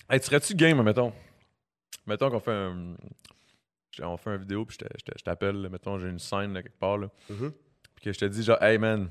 Hey, 0.10 0.20
tu 0.20 0.26
serais-tu 0.26 0.56
game, 0.56 0.82
mettons? 0.84 1.14
Mettons 2.06 2.30
qu'on 2.30 2.40
fait 2.42 2.52
un. 2.52 2.76
On 4.04 4.18
fait 4.18 4.32
une 4.32 4.38
vidéo, 4.38 4.66
puis 4.66 4.78
je 4.80 4.86
te- 4.86 4.94
je 5.00 5.04
te- 5.04 5.18
je 5.18 5.24
t'appelle, 5.24 5.68
mettons, 5.70 5.98
j'ai 5.98 6.08
une 6.10 6.20
scène 6.20 6.54
là, 6.54 6.62
quelque 6.64 6.80
part, 6.80 6.98
là. 6.98 7.08
Mhm. 7.30 7.52
Puis 7.96 8.06
que 8.06 8.14
je 8.14 8.20
te 8.20 8.26
dis, 8.26 8.44
genre, 8.44 8.62
hey 8.62 8.78
man, 8.78 9.10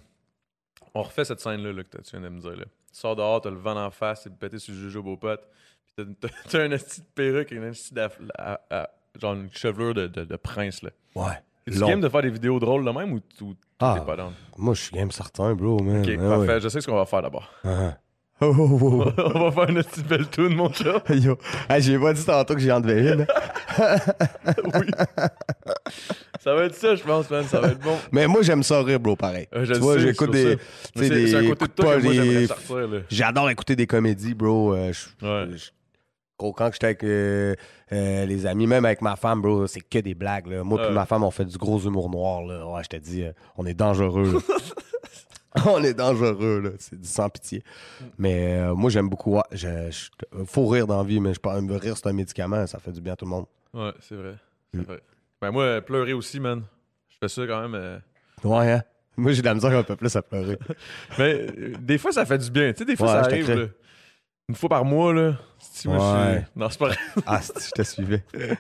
on 0.95 1.03
refait 1.03 1.25
cette 1.25 1.41
scène-là 1.41 1.73
là, 1.73 1.83
que 1.85 1.99
tu 1.99 2.11
viens 2.13 2.21
de 2.21 2.29
me 2.29 2.41
dire, 2.41 2.57
là. 2.57 2.65
Tu 2.65 2.99
sors 3.01 3.15
dehors, 3.17 3.41
t'as 3.41 3.51
le 3.51 3.57
vent 3.57 3.77
en 3.77 3.91
face, 3.91 4.23
c'est 4.25 4.35
pété 4.37 4.59
sur 4.59 4.73
le 4.75 4.81
juge 4.81 4.97
au 4.97 5.17
pote, 5.17 5.43
puis 5.97 6.07
t'as- 6.21 6.59
un 6.63 6.71
esti 6.73 7.01
de 7.01 7.07
perruque 7.15 7.53
et 7.53 7.59
un 7.59 7.71
esti 7.71 7.95
genre 9.21 9.35
une 9.35 9.51
chevelure 9.53 9.95
de, 9.95 10.07
de, 10.07 10.25
de 10.25 10.37
prince, 10.37 10.83
là. 10.83 10.91
Ouais. 11.15 11.35
Long. 11.67 11.87
game 11.87 12.01
de 12.01 12.09
faire 12.09 12.23
des 12.23 12.31
vidéos 12.31 12.59
drôles 12.59 12.83
de 12.85 12.91
même 12.91 13.13
ou 13.13 13.21
tu 13.21 13.45
Ah. 13.79 13.97
t'es 13.99 14.05
pas 14.07 14.17
down? 14.17 14.33
Moi, 14.57 14.73
je 14.73 14.81
suis 14.85 14.91
game 14.97 15.11
certain, 15.11 15.55
bro, 15.55 15.79
man. 15.83 16.01
Ok, 16.01 16.09
Ah 16.19 16.29
parfait, 16.29 16.49
ouais. 16.55 16.61
je 16.61 16.69
sais 16.71 16.81
ce 16.81 16.87
qu'on 16.87 16.97
va 16.97 17.05
faire 17.05 17.21
d'abord. 17.21 17.51
Ah. 17.63 17.99
Oh, 17.99 17.99
oh, 18.41 18.55
oh, 18.59 18.79
oh. 18.83 19.05
on 19.35 19.51
va 19.51 19.53
faire 19.53 19.71
une 19.71 19.83
petite 19.83 20.07
belle 20.07 20.29
tune, 20.29 20.55
mon 20.55 20.73
chat. 20.73 21.03
Yo. 21.15 21.37
Hey, 21.69 21.83
j'ai 21.83 21.99
pas 21.99 22.13
dit 22.13 22.25
tantôt 22.25 22.55
que 22.55 22.61
j'ai 22.61 22.73
enlevé 22.73 23.13
une. 23.13 23.27
oui. 24.75 24.87
Ça 26.41 26.55
va 26.55 26.65
être 26.65 26.75
ça, 26.75 26.95
je 26.95 27.03
pense, 27.03 27.29
man. 27.31 27.45
Ça 27.45 27.61
va 27.61 27.69
être 27.69 27.81
bon. 27.81 27.97
Mais 28.13 28.27
moi, 28.27 28.43
j'aime 28.43 28.63
ça 28.63 28.83
rire, 28.83 29.01
bro, 29.01 29.17
pareil. 29.17 29.49
Euh, 29.55 29.65
je 29.65 29.75
tu 29.75 29.81
vois, 29.81 29.99
j'écoute 29.99 30.31
des. 30.31 30.57
C'est 30.95 31.09
des 31.09 31.33
côté 31.33 31.43
de 31.43 31.55
coups 31.55 31.75
toi 31.75 31.97
que 31.97 32.01
de 32.01 32.05
moi, 32.05 32.13
poche, 32.13 32.15
j'aimerais 32.15 32.41
des- 32.41 32.47
sortir, 32.47 32.77
là. 32.89 32.99
J'adore 33.11 33.51
écouter 33.51 33.77
des 33.77 33.87
comédies, 33.87 34.35
bro. 34.35 34.75
Euh, 34.75 34.93
je- 34.93 35.27
Ouais. 35.27 36.53
quand 36.55 36.73
j'étais 36.73 36.87
avec 36.87 37.03
euh, 37.05 37.55
euh, 37.93 38.25
les 38.27 38.47
amis, 38.47 38.67
même 38.69 38.85
avec 38.85 39.03
ma 39.03 39.17
femme, 39.17 39.43
bro, 39.43 39.67
c'est 39.67 39.81
que 39.81 39.99
des 39.99 40.15
blagues. 40.15 40.47
Là. 40.47 40.63
Moi 40.63 40.89
et 40.89 40.93
ma 40.93 41.05
femme, 41.07 41.25
on 41.25 41.31
fait 41.33 41.45
du 41.45 41.59
gros 41.59 41.81
humour 41.81 42.09
noir. 42.09 42.43
Là. 42.43 42.65
Ouais, 42.67 42.83
je 42.85 42.89
te 42.89 42.97
dis, 42.97 43.25
euh, 43.25 43.33
on 43.57 43.67
est 43.67 43.75
dangereux. 43.75 44.41
on 45.67 45.83
est 45.83 45.95
dangereux, 45.95 46.61
là. 46.61 46.71
C'est 46.79 47.01
du 47.01 47.09
sans 47.09 47.29
pitié. 47.29 47.63
Mais 48.19 48.59
euh, 48.59 48.75
moi, 48.75 48.91
j'aime 48.91 49.09
beaucoup. 49.09 49.39
je- 49.53 49.91
je- 49.91 50.45
faut 50.45 50.67
rire 50.67 50.87
dans 50.87 50.99
la 50.99 51.05
vie, 51.09 51.21
mais 51.21 51.33
je 51.35 51.41
que 51.41 51.77
rire, 51.77 51.97
c'est 51.97 52.07
un 52.09 52.13
médicament. 52.13 52.67
Ça 52.67 52.79
fait 52.79 52.93
du 52.93 53.01
bien 53.01 53.15
à 53.15 53.17
tout 53.17 53.25
le 53.25 53.31
monde. 53.31 53.47
Ouais, 53.75 53.93
c'est 54.01 54.15
vrai. 54.15 54.35
C'est 54.75 54.81
Mm. 54.81 54.85
vrai. 54.85 55.01
Ben, 55.41 55.51
moi, 55.51 55.81
pleurer 55.81 56.13
aussi, 56.13 56.39
man. 56.41 56.63
Je 57.09 57.17
fais 57.21 57.29
ça 57.29 57.47
quand 57.47 57.63
même. 57.63 57.75
euh. 57.75 57.99
Ouais, 58.45 58.73
hein? 58.73 58.83
Moi, 59.17 59.33
j'ai 59.33 59.41
de 59.43 59.47
la 59.47 59.55
misère 59.55 59.77
un 59.77 59.83
peu 59.83 59.97
plus 59.97 60.15
à 60.15 60.23
pleurer. 60.23 60.59
Mais 61.19 61.35
euh, 61.59 61.73
des 61.81 61.99
fois, 61.99 62.13
ça 62.13 62.25
fait 62.27 62.39
du 62.39 62.51
bien. 62.51 62.73
Tu 62.73 62.79
sais, 62.79 62.85
des 62.85 62.97
fois, 62.97 63.07
Ouais, 63.09 63.13
ça 63.15 63.21
arrive. 63.21 63.71
Une 64.49 64.55
fois 64.55 64.69
par 64.71 64.85
mois, 64.85 65.13
là. 65.13 65.37
Si 65.59 65.89
moi, 65.89 65.99
je 65.99 66.31
Ouais. 66.33 66.37
suis. 66.39 66.47
Non, 66.57 66.69
c'est 66.71 66.79
pas 66.79 66.87
vrai. 66.87 66.97
Ah, 67.27 67.43
si, 67.43 67.53
je 67.67 67.71
te 67.73 67.83
suivais. 67.83 68.25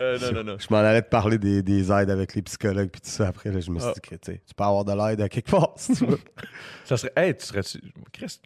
Euh, 0.00 0.18
non, 0.20 0.32
non, 0.32 0.44
non. 0.52 0.56
Je 0.58 0.66
m'en 0.70 0.78
allais 0.78 1.02
te 1.02 1.08
parler 1.08 1.38
des, 1.38 1.62
des 1.62 1.90
aides 1.90 2.10
avec 2.10 2.34
les 2.34 2.42
psychologues 2.42 2.90
puis 2.90 3.00
tout 3.00 3.08
ça. 3.08 3.28
Après, 3.28 3.50
là, 3.50 3.60
je 3.60 3.70
me 3.70 3.78
suis 3.78 3.88
Ah. 3.88 3.92
dit 3.94 4.00
que 4.00 4.14
tu 4.16 4.54
peux 4.54 4.64
avoir 4.64 4.84
de 4.84 4.92
l'aide 4.92 5.20
à 5.20 5.28
quelque 5.28 5.50
part, 5.50 5.72
si 5.76 5.94
tu 5.94 6.04
veux. 6.04 6.18
Ça 6.84 6.96
serait. 6.96 7.12
Hey, 7.16 7.34
tu 7.36 7.44
serais-tu. 7.46 7.80
Christ. 8.12 8.42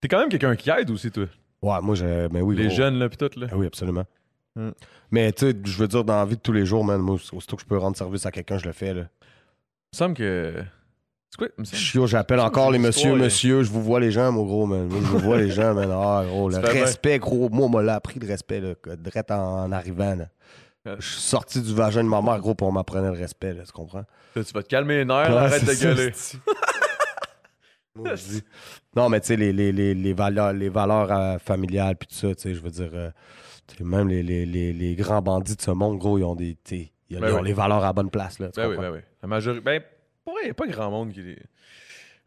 T'es 0.00 0.08
quand 0.08 0.20
même 0.20 0.28
quelqu'un 0.28 0.54
qui 0.56 0.70
aide 0.70 0.90
aussi, 0.90 1.10
toi. 1.10 1.24
Ouais, 1.62 1.80
moi, 1.82 1.94
je, 1.94 2.28
ben 2.28 2.40
oui, 2.42 2.56
Les 2.56 2.66
gros. 2.68 2.76
jeunes, 2.76 2.98
là, 2.98 3.08
pis 3.08 3.16
tout, 3.16 3.30
là. 3.38 3.48
Ah 3.50 3.56
oui, 3.56 3.66
absolument. 3.66 4.04
Mm. 4.56 4.70
Mais 5.10 5.32
tu 5.32 5.50
sais, 5.50 5.56
je 5.64 5.76
veux 5.78 5.88
dire, 5.88 6.04
dans 6.04 6.16
la 6.16 6.24
vie 6.24 6.36
de 6.36 6.40
tous 6.42 6.52
les 6.52 6.64
jours, 6.64 6.84
man, 6.84 7.00
moi, 7.00 7.16
aussitôt 7.32 7.56
que 7.56 7.62
je 7.62 7.66
peux 7.66 7.76
rendre 7.78 7.96
service 7.96 8.24
à 8.26 8.30
quelqu'un, 8.30 8.58
je 8.58 8.66
le 8.66 8.72
fais. 8.72 8.94
Là. 8.94 9.02
Il 9.02 9.94
me 9.94 9.96
semble 9.98 10.14
que. 10.14 10.62
Chio, 11.72 12.06
j'appelle 12.06 12.40
encore 12.40 12.70
les 12.70 12.76
une 12.78 12.82
monsieur, 12.82 13.62
je 13.62 13.70
vous 13.70 13.82
vois 13.82 14.00
les 14.00 14.10
gens, 14.10 14.32
mon 14.32 14.44
gros, 14.44 14.66
man. 14.66 14.88
Je 14.90 14.96
vous 14.96 15.18
vois 15.18 15.38
les 15.38 15.50
gens, 15.50 15.74
man. 15.74 15.88
Ah, 15.92 16.24
gros, 16.26 16.48
le 16.50 16.58
respect, 16.58 17.18
gros. 17.18 17.48
Moi, 17.50 17.66
on 17.66 17.68
m'a 17.68 17.94
appris, 17.94 18.18
le 18.18 18.26
respect, 18.26 18.60
là, 18.60 18.74
direct 18.96 19.30
en, 19.30 19.64
en 19.64 19.72
arrivant, 19.72 20.16
là. 20.16 20.26
Je 20.98 21.06
suis 21.06 21.20
sorti 21.20 21.60
du 21.60 21.74
vagin 21.74 22.02
de 22.02 22.08
ma 22.08 22.20
mère, 22.22 22.38
gros, 22.40 22.54
pour 22.54 22.68
on 22.68 22.72
m'apprenait 22.72 23.12
le 23.12 23.18
respect, 23.18 23.52
là, 23.52 23.62
tu 23.64 23.72
comprends? 23.72 24.04
Là, 24.34 24.44
tu 24.44 24.52
vas 24.52 24.62
te 24.62 24.68
calmer 24.68 24.96
les 24.96 25.04
nerfs, 25.04 25.30
Ouais, 25.30 25.36
arrête 25.36 25.64
de 25.64 25.74
gueuler. 25.74 26.12
non, 28.96 29.08
mais 29.08 29.20
tu 29.20 29.28
sais, 29.28 29.36
les, 29.36 29.52
les, 29.52 29.72
les, 29.72 29.94
les 29.94 30.12
valeurs, 30.12 30.52
les 30.52 30.68
valeurs 30.68 31.12
euh, 31.12 31.38
familiales, 31.38 31.96
puis 31.96 32.08
tout 32.08 32.14
ça, 32.14 32.34
tu 32.34 32.40
sais, 32.42 32.54
je 32.54 32.60
veux 32.60 32.70
dire, 32.70 32.90
euh, 32.94 33.10
même 33.80 34.08
les, 34.08 34.22
les, 34.22 34.46
les, 34.46 34.72
les 34.72 34.94
grands 34.94 35.22
bandits 35.22 35.56
de 35.56 35.62
ce 35.62 35.70
monde, 35.70 35.98
gros, 35.98 36.18
ils 36.18 36.24
ont 36.24 36.34
des. 36.34 36.56
Ils 36.70 37.18
ont, 37.18 37.20
Ben 37.20 37.28
ils 37.28 37.34
ont 37.34 37.40
oui. 37.40 37.48
les 37.48 37.52
valeurs 37.52 37.78
à 37.82 37.88
la 37.88 37.92
bonne 37.92 38.10
place, 38.10 38.38
là. 38.38 38.48
tu 38.50 38.60
Ben 38.60 38.68
oui, 38.68 38.76
ben 38.78 38.90
oui. 38.92 38.98
La 39.22 39.28
majorité. 39.28 39.60
Ben, 39.62 39.82
pour 40.30 40.34
vrai, 40.34 40.42
il 40.42 40.46
n'y 40.46 40.50
a 40.50 40.54
pas 40.54 40.66
grand 40.66 40.90
monde 40.90 41.12
qui 41.12 41.22
les. 41.22 41.38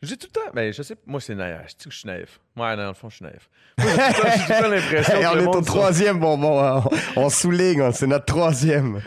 J'ai 0.02 0.18
tout 0.18 0.28
le 0.28 0.34
temps. 0.34 0.52
Ben, 0.54 0.74
je 0.74 0.84
sais, 0.84 0.96
moi, 1.06 1.22
c'est 1.22 1.34
naïf. 1.36 1.62
Je 1.70 1.76
dis 1.78 1.84
que 1.86 1.92
je 1.92 1.98
suis 2.00 2.08
naïf. 2.08 2.40
Ouais, 2.58 2.76
dans 2.76 2.88
le 2.90 2.94
fond, 2.94 3.10
je 3.10 3.16
suis 3.16 3.24
naïf. 3.26 3.50
Moi, 3.78 3.88
J'ai 3.88 3.96
tout 3.96 4.02
le 4.50 4.62
temps- 4.62 4.68
l'impression 4.76 5.16
Hey, 5.16 5.26
on 5.28 5.40
est 5.40 5.48
au 5.48 5.62
troisième 5.62 6.20
bonbon. 6.20 6.62
hein. 6.62 6.84
On, 7.16 7.22
on 7.24 7.30
souligne, 7.30 7.80
hein, 7.82 7.92
c'est 7.94 8.08
notre 8.08 8.26
troisième. 8.26 9.02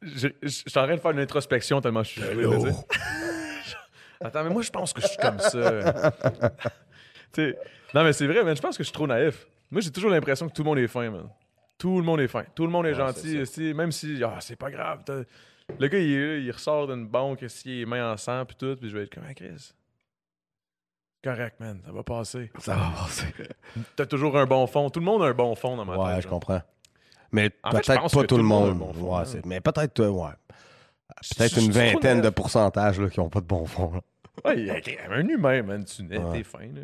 Je 0.00 0.28
suis 0.46 0.64
en 0.78 0.84
train 0.86 0.94
de 0.96 1.00
faire 1.00 1.10
une 1.10 1.18
introspection 1.20 1.80
tellement 1.82 2.02
je 2.02 2.10
suis. 2.10 2.22
Attends, 4.24 4.44
mais 4.44 4.50
moi, 4.50 4.62
je 4.62 4.70
pense 4.70 4.92
que 4.94 5.02
je 5.02 5.06
suis 5.08 5.18
comme 5.18 5.38
ça. 5.38 6.12
Non, 7.94 8.02
mais 8.04 8.12
c'est 8.12 8.26
vrai, 8.26 8.42
man. 8.42 8.56
Je 8.56 8.62
pense 8.62 8.76
que 8.76 8.82
je 8.82 8.88
suis 8.88 8.92
trop 8.94 9.06
naïf. 9.06 9.46
Moi, 9.70 9.80
j'ai 9.80 9.90
toujours 9.90 10.10
l'impression 10.10 10.48
que 10.48 10.52
tout 10.54 10.62
le 10.62 10.68
monde 10.68 10.78
est 10.78 10.86
fin, 10.88 11.10
man. 11.10 11.28
Tout 11.78 11.98
le 11.98 12.04
monde 12.04 12.20
est 12.20 12.28
fin. 12.28 12.44
Tout 12.54 12.64
le 12.64 12.70
monde 12.72 12.86
est 12.86 12.90
Ouais, 12.92 12.94
gentil. 12.96 13.74
même 13.74 13.92
si, 13.92 14.20
ah, 14.24 14.38
c'est 14.40 14.56
pas 14.56 14.70
grave. 14.70 15.00
Le 15.78 15.88
gars, 15.88 15.98
il 15.98 16.12
est 16.12 16.26
là, 16.26 16.36
il 16.38 16.50
ressort 16.50 16.86
d'une 16.86 17.06
banque, 17.06 17.44
s'il 17.48 17.80
est 17.92 18.00
en 18.02 18.16
sang, 18.16 18.44
puis 18.44 18.56
tout, 18.56 18.76
puis 18.76 18.88
je 18.90 18.96
vais 18.96 19.04
être 19.04 19.14
comme, 19.14 19.24
ah, 19.28 19.34
Chris. 19.34 19.72
Correct, 21.22 21.58
man. 21.58 21.80
Ça 21.84 21.90
va 21.92 22.02
passer. 22.02 22.50
Ça 22.58 22.74
va 22.76 22.90
passer. 22.90 23.26
T'as 23.96 24.04
toujours 24.04 24.36
un 24.36 24.44
bon 24.44 24.66
fond. 24.66 24.90
Tout 24.90 25.00
le 25.00 25.06
monde 25.06 25.22
a 25.22 25.26
un 25.26 25.32
bon 25.34 25.54
fond 25.54 25.74
dans 25.76 25.86
ma 25.86 25.94
tête. 25.96 26.04
Ouais, 26.04 26.16
je 26.16 26.20
genre. 26.22 26.32
comprends. 26.32 26.62
Mais 27.32 27.48
peut-être 27.50 28.12
pas 28.14 28.24
tout 28.24 28.36
le 28.36 28.42
monde. 28.42 28.78
bon 28.78 28.92
Ouais, 29.18 29.24
mais 29.46 29.60
peut-être, 29.60 30.00
euh, 30.00 30.10
ouais. 30.10 30.30
Peut-être 31.36 31.58
une 31.58 31.70
vingtaine 31.72 32.20
de 32.20 32.28
pourcentages 32.28 33.00
là, 33.00 33.08
qui 33.08 33.20
ont 33.20 33.30
pas 33.30 33.40
de 33.40 33.46
bon 33.46 33.64
fond. 33.64 33.92
là. 33.94 34.00
Ouais, 34.44 34.60
il 34.60 34.70
un 35.10 35.26
humain, 35.28 35.62
man. 35.62 35.84
Tu 35.84 36.02
n'es, 36.02 36.18
Ouais. 36.18 36.38
t'es 36.38 36.44
fin, 36.44 36.66
là. 36.66 36.82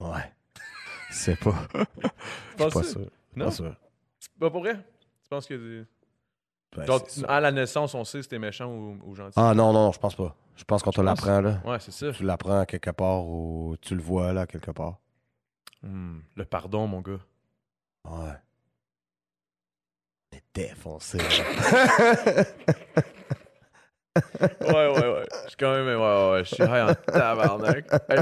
Ouais. 0.00 0.32
C'est 1.10 1.38
pas. 1.38 1.54
Je 1.74 2.62
suis 2.62 2.70
pas 2.72 2.82
sûr. 2.82 3.10
Non? 3.34 3.46
Pas 3.46 3.50
sûr. 3.50 3.74
Pas 4.38 4.50
pour 4.50 4.60
vrai? 4.60 4.74
Tu 4.74 5.28
penses 5.30 5.46
que. 5.46 5.86
Ben, 6.76 6.86
ça. 6.86 7.26
à 7.28 7.40
la 7.40 7.52
naissance, 7.52 7.94
on 7.94 8.04
sait 8.04 8.22
si 8.22 8.28
t'es 8.28 8.38
méchant 8.38 8.66
ou, 8.66 8.98
ou 9.04 9.14
gentil. 9.14 9.34
Ah 9.36 9.52
non, 9.54 9.72
non, 9.72 9.92
je 9.92 9.98
pense 9.98 10.14
pas. 10.14 10.34
Je 10.56 10.64
pense 10.64 10.82
qu'on 10.82 10.90
te 10.90 11.00
l'apprend 11.00 11.40
là. 11.40 11.60
Ouais, 11.64 11.78
c'est 11.80 11.92
ça. 11.92 12.12
Tu 12.12 12.24
l'apprends 12.24 12.64
quelque 12.64 12.90
part 12.90 13.24
ou 13.24 13.76
tu 13.80 13.94
le 13.94 14.02
vois 14.02 14.32
là 14.32 14.46
quelque 14.46 14.70
part. 14.70 14.98
Hmm, 15.82 16.20
le 16.36 16.44
pardon, 16.44 16.86
mon 16.86 17.00
gars. 17.00 17.20
Ouais. 18.04 18.32
On 20.32 20.36
est 20.36 20.44
défoncé. 20.54 21.18
Ouais, 24.60 24.68
ouais, 24.70 24.90
ouais. 24.90 25.26
Je 25.44 25.48
suis 25.48 25.56
quand 25.58 25.72
même. 25.72 25.86
Ouais, 25.86 25.94
ouais, 25.94 26.30
ouais. 26.32 26.44
Je 26.44 26.54
suis 26.54 26.62
high 26.64 26.90
en 26.90 26.94
tabarnak. 26.94 27.86
Hey, 28.10 28.18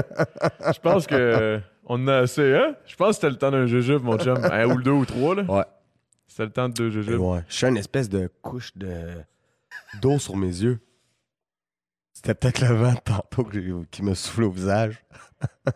je 0.73 0.79
pense 0.79 1.05
que. 1.05 1.59
On 1.85 1.95
en 1.95 2.07
a 2.07 2.17
assez, 2.19 2.55
hein? 2.55 2.75
Je 2.85 2.95
pense 2.95 3.09
que 3.09 3.13
c'était 3.15 3.29
le 3.29 3.35
temps 3.35 3.51
d'un 3.51 3.65
jujube, 3.65 4.01
mon 4.01 4.17
chum. 4.17 4.37
Un 4.41 4.65
ou 4.67 4.77
le 4.77 4.83
deux 4.83 4.91
ou 4.91 5.05
trois, 5.05 5.35
là. 5.35 5.43
Ouais. 5.43 5.63
C'était 6.31 6.45
le 6.45 6.51
temps 6.51 6.69
de 6.69 6.73
deux 6.73 6.89
jujubes. 6.89 7.19
ouais. 7.19 7.43
Je 7.49 7.53
suis 7.55 7.67
une 7.67 7.75
espèce 7.75 8.07
de 8.07 8.31
couche 8.41 8.71
de 8.77 9.17
d'eau 10.01 10.17
sur 10.17 10.37
mes 10.37 10.47
yeux. 10.47 10.79
C'était 12.13 12.33
peut-être 12.33 12.61
le 12.61 12.73
vent 12.73 12.93
de 12.93 12.99
tantôt 12.99 13.43
que 13.43 13.83
qui 13.91 14.01
me 14.01 14.13
souffle 14.13 14.43
au 14.43 14.49
visage. 14.49 15.03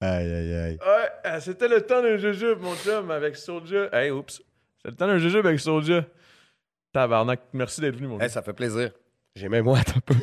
aïe, 0.00 0.32
aïe, 0.32 0.54
aïe. 0.54 0.78
Ouais, 0.80 1.10
euh, 1.26 1.40
c'était 1.40 1.68
le 1.68 1.82
temps 1.82 2.00
d'un 2.00 2.16
jujube, 2.16 2.60
mon 2.62 2.74
chum, 2.76 3.10
avec 3.10 3.36
Soulja. 3.36 3.90
Hey, 3.92 4.10
oups. 4.10 4.42
C'était 4.78 4.88
le 4.90 4.94
temps 4.96 5.06
d'un 5.06 5.18
jujube 5.18 5.44
avec 5.44 5.60
Soulja. 5.60 6.06
Tabarnak. 6.94 7.42
Merci 7.52 7.82
d'être 7.82 7.96
venu, 7.96 8.06
mon. 8.08 8.18
Hey, 8.20 8.30
ça 8.30 8.40
fait 8.40 8.54
plaisir. 8.54 8.90
J'ai 9.34 9.50
même 9.50 9.66
moi 9.66 9.80
un 9.80 10.00
peu. 10.00 10.14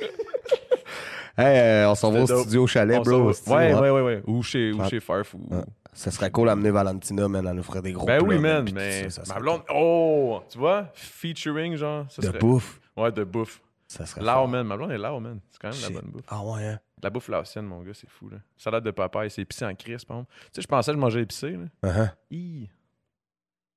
hey, 1.37 1.59
euh, 1.59 1.91
on 1.91 1.93
s'en 1.93 2.11
va 2.11 2.23
au 2.23 2.25
studio 2.25 2.63
au 2.63 2.67
chalet, 2.67 2.97
On 2.97 3.01
bro. 3.03 3.31
Ouais, 3.31 3.73
ouais. 3.75 3.89
ouais, 3.91 4.01
ouais. 4.01 4.23
Ou 4.25 4.41
chez, 4.41 4.71
ou 4.71 4.79
Ouais. 4.81 4.89
chez 4.89 4.99
Farf. 4.99 5.35
Ou... 5.35 5.47
Ouais. 5.51 5.61
Ça 5.93 6.11
serait 6.11 6.31
cool 6.31 6.47
d'amener 6.47 6.71
Valentina, 6.71 7.27
man. 7.27 7.45
Elle 7.47 7.55
nous 7.55 7.63
ferait 7.63 7.81
des 7.81 7.91
gros 7.93 8.05
Ben 8.05 8.21
oui, 8.23 8.39
man, 8.39 8.67
mais. 8.73 9.09
ça, 9.09 9.23
ça 9.25 9.33
ma 9.33 9.39
blonde. 9.39 9.61
Oh! 9.73 10.41
Tu 10.49 10.57
vois? 10.57 10.89
Featuring, 10.93 11.75
genre. 11.75 12.05
Ça 12.09 12.21
De 12.21 12.27
serait... 12.27 12.39
bouffe. 12.39 12.79
Ouais, 12.97 13.11
de 13.11 13.23
bouffe. 13.23 13.61
Ça 13.87 14.05
serait 14.05 14.21
Lao, 14.21 14.47
man. 14.47 14.65
Ma 14.65 14.75
blonde 14.75 14.91
est 14.91 14.97
Lao, 14.97 15.19
man. 15.19 15.39
C'est 15.49 15.61
quand 15.61 15.67
même 15.69 15.77
Shit. 15.77 15.93
la 15.93 16.01
bonne 16.01 16.11
bouffe. 16.11 16.25
Ah 16.27 16.43
ouais, 16.43 16.65
hein? 16.67 16.79
La 17.01 17.09
bouffe 17.09 17.27
laotienne, 17.27 17.65
mon 17.65 17.81
gars, 17.81 17.93
c'est 17.93 18.09
fou, 18.09 18.29
là. 18.29 18.37
Salade 18.57 18.83
de 18.83 18.91
papaye, 18.91 19.29
c'est 19.29 19.41
épicé 19.41 19.65
en 19.65 19.75
crisp, 19.75 20.07
par 20.07 20.17
exemple. 20.17 20.31
Tu 20.45 20.49
sais, 20.53 20.61
je 20.61 20.67
pensais 20.67 20.91
que 20.91 20.95
je 20.97 21.01
mangeais 21.01 21.21
épicé, 21.21 21.51
là. 21.51 21.65
Uh-huh. 21.89 22.11
Hi. 22.31 22.69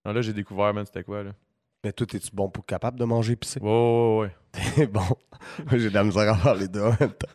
Non, 0.05 0.13
là, 0.13 0.21
j'ai 0.23 0.33
découvert, 0.33 0.73
man, 0.73 0.87
c'était 0.87 1.03
quoi, 1.03 1.25
là. 1.25 1.33
Mais 1.85 1.93
toi, 1.93 2.07
es-tu 2.15 2.31
bon 2.33 2.49
pour 2.49 2.65
capable 2.65 2.99
de 2.99 3.05
manger 3.05 3.33
épicé? 3.35 3.61
Ouais, 3.61 3.69
ouais, 3.69 4.19
ouais. 4.21 4.37
T'es 4.77 4.87
bon. 4.87 5.01
Moi, 5.01 5.79
j'ai 5.79 5.89
de 5.91 5.95
la 5.95 6.05
misère 6.05 6.33
à 6.33 6.37
faire 6.37 6.55
les 6.55 6.69
deux 6.69 6.83
en 6.83 6.91
même 6.99 7.13
temps. 7.13 7.29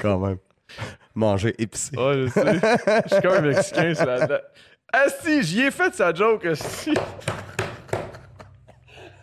Quand 0.00 0.18
même. 0.18 0.38
Manger 1.14 1.54
épicé. 1.58 1.92
Je 1.96 2.28
sais. 2.28 2.60
Je 3.08 3.12
suis 3.14 3.22
comme 3.22 3.36
un 3.36 3.40
Mexicain, 3.40 3.92
c'est 3.94 4.04
Ah 4.92 5.04
si, 5.22 5.42
j'y 5.42 5.62
ai 5.62 5.70
fait 5.70 5.94
sa 5.94 6.12
joke, 6.14 6.48
si. 6.54 6.94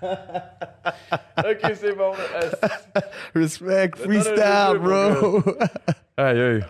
ok, 0.03 1.71
c'est 1.73 1.95
bon. 1.95 2.11
Ah, 2.35 3.01
Respect, 3.33 3.91
freestyle, 3.97 4.77
bro. 4.79 5.41
Aïe, 6.17 6.39
aïe. 6.41 6.63